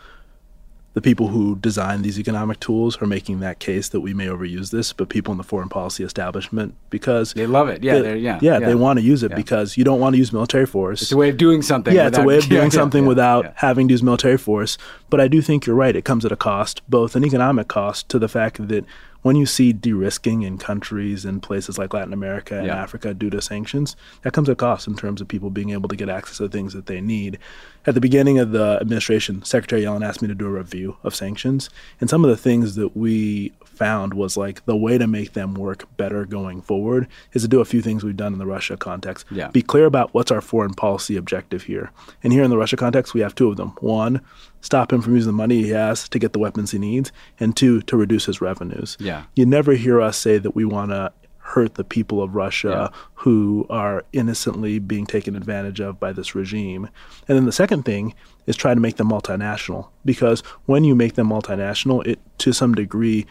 the 0.97 1.01
people 1.01 1.27
who 1.27 1.55
design 1.57 2.01
these 2.01 2.19
economic 2.19 2.59
tools 2.59 2.99
are 3.03 3.05
making 3.05 3.39
that 3.39 3.59
case 3.59 3.89
that 3.89 4.01
we 4.01 4.15
may 4.15 4.25
overuse 4.25 4.71
this, 4.71 4.93
but 4.93 5.09
people 5.09 5.31
in 5.31 5.37
the 5.37 5.43
foreign 5.43 5.69
policy 5.69 6.03
establishment 6.03 6.73
because 6.89 7.33
they 7.33 7.45
love 7.45 7.69
it 7.69 7.83
yeah 7.83 7.93
they, 7.93 8.01
they're, 8.01 8.15
yeah 8.15 8.39
yeah, 8.41 8.57
they 8.57 8.73
want 8.73 8.97
to 8.97 9.05
use 9.05 9.21
it 9.21 9.35
because 9.35 9.77
you 9.77 9.83
don't 9.83 9.99
want 9.99 10.15
to 10.15 10.17
use 10.17 10.33
military 10.33 10.65
force. 10.65 11.03
it's 11.03 11.11
a 11.11 11.17
way 11.17 11.29
of 11.29 11.37
doing 11.37 11.61
something 11.61 11.93
yeah, 11.93 12.07
it's 12.07 12.17
a 12.17 12.23
way 12.23 12.39
of 12.39 12.45
doing 12.49 12.63
yeah, 12.63 12.69
something 12.69 13.03
yeah, 13.03 13.09
without 13.09 13.45
yeah. 13.45 13.51
having 13.57 13.87
to 13.87 13.93
use 13.93 14.01
military 14.01 14.39
force. 14.39 14.75
But 15.11 15.21
I 15.21 15.27
do 15.27 15.39
think 15.39 15.67
you're 15.67 15.75
right. 15.75 15.95
It 15.95 16.03
comes 16.03 16.25
at 16.25 16.31
a 16.31 16.35
cost, 16.35 16.81
both 16.89 17.15
an 17.15 17.23
economic 17.23 17.67
cost 17.67 18.09
to 18.09 18.17
the 18.17 18.27
fact 18.27 18.67
that 18.67 18.83
when 19.21 19.35
you 19.35 19.45
see 19.45 19.73
de-risking 19.73 20.43
in 20.43 20.57
countries 20.57 21.25
and 21.25 21.41
places 21.43 21.77
like 21.77 21.93
Latin 21.93 22.13
America 22.13 22.57
and 22.57 22.67
Yeah. 22.67 22.81
Africa 22.81 23.13
due 23.13 23.29
to 23.31 23.41
sanctions, 23.41 23.95
that 24.21 24.33
comes 24.33 24.47
at 24.49 24.57
cost 24.57 24.87
in 24.87 24.95
terms 24.95 25.21
of 25.21 25.27
people 25.27 25.49
being 25.49 25.71
able 25.71 25.89
to 25.89 25.95
get 25.95 26.09
access 26.09 26.37
to 26.37 26.43
the 26.43 26.49
things 26.49 26.73
that 26.73 26.85
they 26.85 27.01
need. 27.01 27.37
At 27.85 27.93
the 27.93 28.01
beginning 28.01 28.37
of 28.39 28.51
the 28.51 28.77
administration, 28.81 29.43
Secretary 29.43 29.81
Yellen 29.83 30.05
asked 30.05 30.21
me 30.21 30.27
to 30.27 30.35
do 30.35 30.45
a 30.45 30.49
review 30.49 30.97
of 31.03 31.15
sanctions, 31.15 31.69
and 31.99 32.09
some 32.09 32.23
of 32.23 32.29
the 32.29 32.37
things 32.37 32.75
that 32.75 32.95
we 32.97 33.53
found 33.77 34.13
was 34.13 34.35
like 34.35 34.65
the 34.65 34.75
way 34.75 34.97
to 34.97 35.07
make 35.07 35.33
them 35.33 35.53
work 35.53 35.85
better 35.97 36.25
going 36.25 36.61
forward 36.61 37.07
is 37.33 37.43
to 37.43 37.47
do 37.47 37.61
a 37.61 37.65
few 37.65 37.81
things 37.81 38.03
we've 38.03 38.17
done 38.17 38.33
in 38.33 38.39
the 38.39 38.45
Russia 38.45 38.75
context. 38.75 39.25
Yeah. 39.31 39.49
Be 39.49 39.61
clear 39.61 39.85
about 39.85 40.13
what's 40.13 40.31
our 40.31 40.41
foreign 40.41 40.73
policy 40.73 41.15
objective 41.15 41.63
here. 41.63 41.91
And 42.23 42.33
here 42.33 42.43
in 42.43 42.49
the 42.49 42.57
Russia 42.57 42.75
context, 42.75 43.13
we 43.13 43.21
have 43.21 43.35
two 43.35 43.49
of 43.49 43.57
them. 43.57 43.69
One, 43.79 44.21
stop 44.61 44.91
him 44.91 45.01
from 45.01 45.15
using 45.15 45.31
the 45.31 45.37
money 45.37 45.63
he 45.63 45.69
has 45.69 46.09
to 46.09 46.19
get 46.19 46.33
the 46.33 46.39
weapons 46.39 46.71
he 46.71 46.79
needs, 46.79 47.11
and 47.39 47.55
two, 47.55 47.81
to 47.83 47.95
reduce 47.95 48.25
his 48.25 48.41
revenues. 48.41 48.97
Yeah. 48.99 49.23
You 49.35 49.45
never 49.45 49.73
hear 49.73 50.01
us 50.01 50.17
say 50.17 50.37
that 50.39 50.55
we 50.55 50.65
want 50.65 50.91
to 50.91 51.13
hurt 51.47 51.75
the 51.75 51.83
people 51.83 52.21
of 52.21 52.35
Russia 52.35 52.91
yeah. 52.91 52.99
who 53.13 53.65
are 53.69 54.03
innocently 54.11 54.79
being 54.79 55.05
taken 55.05 55.33
advantage 55.33 55.79
of 55.79 55.97
by 55.97 56.11
this 56.11 56.35
regime. 56.35 56.89
And 57.27 57.37
then 57.37 57.45
the 57.45 57.53
second 57.53 57.83
thing 57.83 58.13
is 58.47 58.57
try 58.57 58.73
to 58.73 58.79
make 58.79 58.97
them 58.97 59.09
multinational 59.09 59.87
because 60.03 60.41
when 60.65 60.83
you 60.83 60.93
make 60.93 61.13
them 61.13 61.29
multinational, 61.29 62.05
it 62.05 62.19
to 62.39 62.51
some 62.51 62.75
degree 62.75 63.25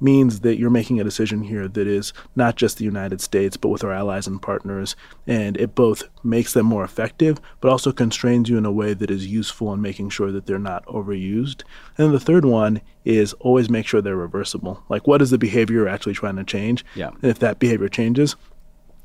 means 0.00 0.40
that 0.40 0.58
you're 0.58 0.70
making 0.70 1.00
a 1.00 1.04
decision 1.04 1.42
here 1.42 1.68
that 1.68 1.86
is 1.86 2.12
not 2.34 2.56
just 2.56 2.78
the 2.78 2.84
United 2.84 3.20
States, 3.20 3.56
but 3.56 3.68
with 3.68 3.84
our 3.84 3.92
allies 3.92 4.26
and 4.26 4.40
partners. 4.40 4.96
And 5.26 5.56
it 5.56 5.74
both 5.74 6.04
makes 6.24 6.52
them 6.52 6.66
more 6.66 6.84
effective, 6.84 7.38
but 7.60 7.70
also 7.70 7.92
constrains 7.92 8.48
you 8.48 8.58
in 8.58 8.64
a 8.64 8.72
way 8.72 8.94
that 8.94 9.10
is 9.10 9.26
useful 9.26 9.72
in 9.72 9.80
making 9.80 10.10
sure 10.10 10.32
that 10.32 10.46
they're 10.46 10.58
not 10.58 10.84
overused. 10.86 11.62
And 11.96 12.06
then 12.06 12.12
the 12.12 12.20
third 12.20 12.44
one 12.44 12.80
is 13.04 13.32
always 13.34 13.70
make 13.70 13.86
sure 13.86 14.00
they're 14.00 14.16
reversible. 14.16 14.82
Like, 14.88 15.06
what 15.06 15.22
is 15.22 15.30
the 15.30 15.38
behavior 15.38 15.76
you're 15.76 15.88
actually 15.88 16.14
trying 16.14 16.36
to 16.36 16.44
change? 16.44 16.84
Yeah. 16.94 17.08
And 17.08 17.30
if 17.30 17.38
that 17.40 17.58
behavior 17.58 17.88
changes, 17.88 18.36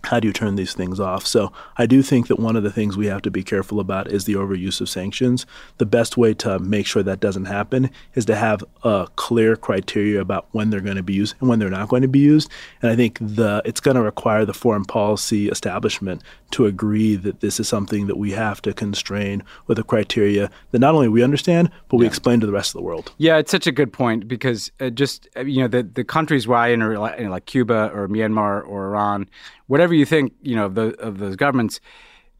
how 0.05 0.19
do 0.19 0.27
you 0.27 0.33
turn 0.33 0.55
these 0.55 0.73
things 0.73 0.99
off? 0.99 1.25
So 1.25 1.51
I 1.77 1.85
do 1.85 2.01
think 2.01 2.27
that 2.27 2.39
one 2.39 2.55
of 2.55 2.63
the 2.63 2.71
things 2.71 2.97
we 2.97 3.07
have 3.07 3.21
to 3.23 3.31
be 3.31 3.43
careful 3.43 3.79
about 3.79 4.11
is 4.11 4.25
the 4.25 4.33
overuse 4.33 4.81
of 4.81 4.89
sanctions. 4.89 5.45
The 5.77 5.85
best 5.85 6.17
way 6.17 6.33
to 6.35 6.59
make 6.59 6.85
sure 6.85 7.03
that 7.03 7.19
doesn't 7.19 7.45
happen 7.45 7.89
is 8.13 8.25
to 8.25 8.35
have 8.35 8.63
a 8.83 9.07
clear 9.15 9.55
criteria 9.55 10.21
about 10.21 10.47
when 10.51 10.69
they're 10.69 10.79
going 10.81 10.95
to 10.95 11.03
be 11.03 11.13
used 11.13 11.35
and 11.39 11.49
when 11.49 11.59
they're 11.59 11.69
not 11.69 11.89
going 11.89 12.01
to 12.01 12.07
be 12.07 12.19
used. 12.19 12.49
And 12.81 12.91
I 12.91 12.95
think 12.95 13.17
the 13.19 13.61
it's 13.65 13.79
going 13.79 13.95
to 13.95 14.01
require 14.01 14.45
the 14.45 14.53
foreign 14.53 14.85
policy 14.85 15.49
establishment 15.49 16.21
to 16.51 16.65
agree 16.65 17.15
that 17.15 17.41
this 17.41 17.59
is 17.59 17.67
something 17.67 18.07
that 18.07 18.17
we 18.17 18.31
have 18.31 18.61
to 18.61 18.73
constrain 18.73 19.43
with 19.67 19.79
a 19.79 19.83
criteria 19.83 20.49
that 20.71 20.79
not 20.79 20.95
only 20.95 21.07
we 21.07 21.23
understand, 21.23 21.69
but 21.89 21.97
we 21.97 22.05
yeah. 22.05 22.09
explain 22.09 22.39
to 22.39 22.45
the 22.45 22.51
rest 22.51 22.69
of 22.69 22.79
the 22.79 22.83
world. 22.83 23.11
Yeah, 23.17 23.37
it's 23.37 23.51
such 23.51 23.67
a 23.67 23.71
good 23.71 23.91
point 23.91 24.27
because 24.27 24.71
uh, 24.79 24.89
just 24.89 25.27
uh, 25.35 25.41
you 25.41 25.61
know 25.61 25.67
the 25.67 25.83
the 25.83 26.03
countries 26.03 26.47
where 26.47 26.57
I 26.57 26.71
enter, 26.71 26.97
like 26.97 27.45
Cuba 27.45 27.91
or 27.93 28.07
Myanmar 28.07 28.65
or 28.67 28.87
Iran, 28.87 29.29
whatever 29.67 29.93
you 29.93 30.05
think, 30.05 30.33
you 30.41 30.55
know, 30.55 30.65
of, 30.65 30.75
the, 30.75 30.95
of 30.99 31.19
those 31.19 31.35
governments, 31.35 31.79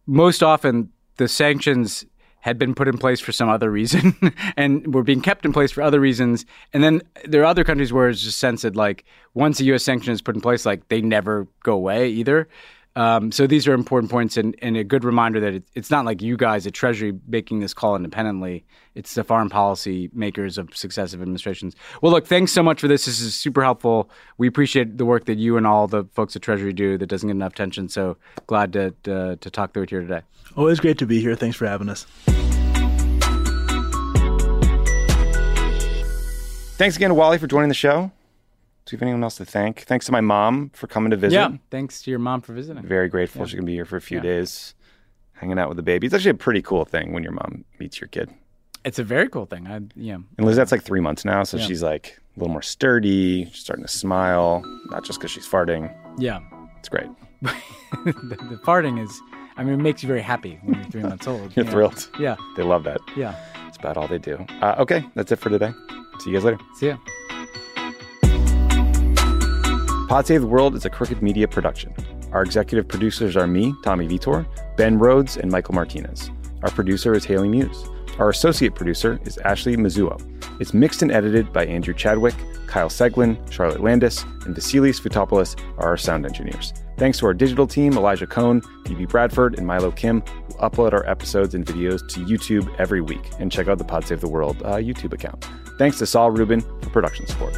most 0.06 0.44
often 0.44 0.92
the 1.18 1.28
sanctions 1.28 2.06
had 2.46 2.60
been 2.60 2.76
put 2.76 2.88
in 2.88 2.96
place 2.96 3.20
for 3.20 3.32
some 3.32 3.50
other 3.50 3.72
reason 3.72 4.16
and 4.58 4.94
were 4.94 5.02
being 5.02 5.20
kept 5.20 5.46
in 5.46 5.52
place 5.52 5.72
for 5.72 5.82
other 5.82 6.00
reasons. 6.00 6.46
And 6.74 6.84
then 6.84 7.02
there 7.24 7.42
are 7.42 7.46
other 7.46 7.64
countries 7.64 7.92
where 7.92 8.08
it's 8.08 8.22
just 8.22 8.38
sensed 8.38 8.76
like 8.76 9.04
once 9.34 9.60
a 9.60 9.64
U.S. 9.66 9.84
sanction 9.84 10.14
is 10.14 10.22
put 10.22 10.36
in 10.36 10.42
place, 10.42 10.64
like 10.64 10.88
they 10.90 11.02
never 11.02 11.48
go 11.64 11.74
away 11.74 12.10
either. 12.10 12.48
Um, 12.98 13.32
so 13.32 13.46
these 13.46 13.68
are 13.68 13.74
important 13.74 14.10
points 14.10 14.38
and, 14.38 14.56
and 14.62 14.78
a 14.78 14.84
good 14.84 15.04
reminder 15.04 15.42
that 15.42 15.54
it, 15.54 15.64
it's 15.74 15.92
not 15.92 16.06
like 16.06 16.22
you 16.22 16.38
guys 16.38 16.66
at 16.66 16.74
Treasury 16.74 17.14
making 17.28 17.60
this 17.60 17.74
call 17.74 17.96
independently. 17.96 18.66
It's 18.96 19.16
the 19.16 19.24
foreign 19.26 19.50
policy 19.50 20.10
makers 20.14 20.58
of 20.58 20.76
successive 20.76 21.22
administrations. 21.22 21.76
Well, 22.02 22.14
look, 22.14 22.26
thanks 22.26 22.54
so 22.54 22.64
much 22.64 22.80
for 22.80 22.88
this. 22.88 23.04
This 23.06 23.20
is 23.20 23.36
super 23.36 23.64
helpful. 23.64 24.10
We 24.38 24.48
appreciate 24.48 24.98
the 24.98 25.06
work 25.06 25.26
that 25.26 25.38
you 25.38 25.58
and 25.58 25.68
all 25.68 25.88
the 25.88 26.06
folks 26.14 26.38
at 26.38 26.42
Treasury 26.42 26.72
do 26.72 26.98
that 26.98 27.08
doesn't 27.08 27.28
get 27.28 27.36
enough 27.36 27.52
attention. 27.52 27.90
So 27.90 28.16
glad 28.48 28.72
to, 28.74 28.92
to, 29.04 29.36
to 29.36 29.50
talk 29.50 29.74
through 29.74 29.84
it 29.84 29.90
here 29.90 30.02
today. 30.02 30.22
Always 30.56 30.80
great 30.80 30.98
to 31.00 31.06
be 31.06 31.20
here. 31.20 31.36
Thanks 31.36 31.58
for 31.58 31.68
having 31.68 31.90
us. 31.90 32.06
Thanks 36.78 36.96
again 36.96 37.10
to 37.10 37.16
Wally 37.16 37.38
for 37.38 37.48
joining 37.48 37.70
the 37.70 37.76
show. 37.76 38.12
Do 38.86 38.96
you 38.96 39.00
have 39.00 39.04
anyone 39.04 39.24
else 39.24 39.38
to 39.38 39.46
thank? 39.46 39.82
Thanks 39.82 40.06
to 40.06 40.12
my 40.12 40.22
mom 40.22 40.70
for 40.74 40.86
coming 40.86 41.10
to 41.10 41.18
visit. 41.18 41.36
Yeah, 41.36 41.50
thanks 41.72 42.04
to 42.04 42.12
your 42.12 42.20
mom 42.20 42.42
for 42.42 42.54
visiting. 42.54 42.84
Very 42.84 43.10
grateful. 43.10 43.42
Yeah. 43.42 43.46
She's 43.48 43.56
gonna 43.56 43.66
be 43.66 43.74
here 43.74 43.86
for 43.86 43.98
a 43.98 44.02
few 44.02 44.18
yeah. 44.18 44.24
days, 44.24 44.76
hanging 45.34 45.58
out 45.58 45.70
with 45.70 45.78
the 45.78 45.84
baby. 45.84 46.06
It's 46.06 46.14
actually 46.14 46.32
a 46.32 46.36
pretty 46.36 46.62
cool 46.62 46.86
thing 46.86 47.12
when 47.12 47.24
your 47.24 47.32
mom 47.32 47.66
meets 47.80 48.00
your 48.00 48.10
kid. 48.10 48.30
It's 48.84 49.00
a 49.00 49.04
very 49.04 49.28
cool 49.28 49.48
thing. 49.48 49.66
I 49.66 49.82
yeah. 49.96 50.20
And 50.38 50.46
Lizette's 50.46 50.72
like 50.72 50.84
three 50.84 51.02
months 51.02 51.26
now, 51.26 51.42
so 51.44 51.58
yeah. 51.58 51.66
she's 51.66 51.82
like 51.82 52.20
a 52.36 52.40
little 52.40 52.52
more 52.52 52.62
sturdy. 52.62 53.46
She's 53.46 53.64
starting 53.64 53.84
to 53.84 53.92
smile, 53.92 54.62
not 54.92 55.04
just 55.04 55.20
because 55.20 55.32
she's 55.32 55.48
farting. 55.48 55.92
Yeah, 56.20 56.42
it's 56.78 56.90
great. 56.90 57.10
the, 57.42 58.14
the, 58.14 58.60
farting 58.64 59.04
is, 59.04 59.22
I 59.58 59.64
mean, 59.64 59.74
it 59.74 59.84
makes 59.84 60.04
you 60.04 60.08
very 60.08 60.22
happy 60.22 60.60
when 60.64 60.76
you're 60.76 60.92
three 60.92 61.02
months 61.02 61.28
old. 61.28 61.52
you're 61.56 61.66
you 61.66 61.72
thrilled. 61.72 62.08
Yeah, 62.20 62.36
they 62.56 62.62
love 62.62 62.84
that. 62.84 63.02
Yeah, 63.18 63.36
it's 63.68 63.78
about 63.78 63.98
all 63.98 64.08
they 64.08 64.20
do. 64.20 64.46
Uh, 64.62 64.76
okay, 64.78 65.04
that's 65.16 65.32
it 65.32 65.38
for 65.38 65.50
today. 65.50 65.74
See 66.20 66.30
you 66.30 66.36
guys 66.36 66.44
later. 66.44 66.60
See 66.76 66.88
ya. 66.90 66.98
Pod 70.08 70.28
Save 70.28 70.42
the 70.42 70.48
World 70.48 70.76
is 70.76 70.86
a 70.86 70.90
Crooked 70.90 71.24
Media 71.24 71.48
production. 71.48 71.92
Our 72.32 72.44
executive 72.44 72.88
producers 72.88 73.36
are 73.36 73.48
me, 73.48 73.74
Tommy 73.84 74.06
Vietor, 74.06 74.46
Ben 74.78 75.00
Rhodes, 75.00 75.36
and 75.36 75.52
Michael 75.52 75.74
Martinez. 75.74 76.30
Our 76.62 76.70
producer 76.70 77.16
is 77.16 77.26
Haley 77.26 77.50
Muse. 77.50 77.86
Our 78.20 78.30
associate 78.30 78.76
producer 78.76 79.20
is 79.24 79.40
Ashley 79.40 79.76
Mizuo. 79.76 80.22
It's 80.62 80.76
mixed 80.76 81.02
and 81.02 81.12
edited 81.12 81.52
by 81.52 81.66
Andrew 81.66 81.94
Chadwick, 81.94 82.36
Kyle 82.68 82.88
Seglin, 82.88 83.52
Charlotte 83.52 83.82
Landes, 83.82 84.24
and 84.46 84.56
Vasilis 84.56 85.02
Fotopoulos 85.02 85.60
are 85.80 85.88
our 85.88 85.98
sound 85.98 86.28
engineers. 86.28 86.72
Thanks 86.98 87.18
to 87.20 87.26
our 87.26 87.34
digital 87.34 87.66
team, 87.66 87.98
Elijah 87.98 88.28
Cone, 88.28 88.62
Phoebe 88.86 89.08
Bradford, 89.08 89.58
and 89.58 89.66
Milo 89.66 89.90
Kim, 89.90 90.22
who 90.22 90.54
upload 90.60 90.94
our 90.94 91.06
episodes 91.10 91.56
and 91.56 91.66
videos 91.66 92.08
to 92.10 92.20
YouTube 92.20 92.74
every 92.78 93.02
week. 93.02 93.28
And 93.40 93.52
check 93.52 93.68
out 93.68 93.80
the 93.80 93.84
Pod 93.84 94.06
Save 94.06 94.22
the 94.22 94.30
World 94.30 94.62
uh, 94.64 94.76
YouTube 94.76 95.14
account. 95.14 95.50
Thanks 95.80 95.98
to 95.98 96.06
Saul 96.06 96.30
Rubin 96.30 96.62
for 96.62 96.92
production 96.92 97.26
support. 97.26 97.58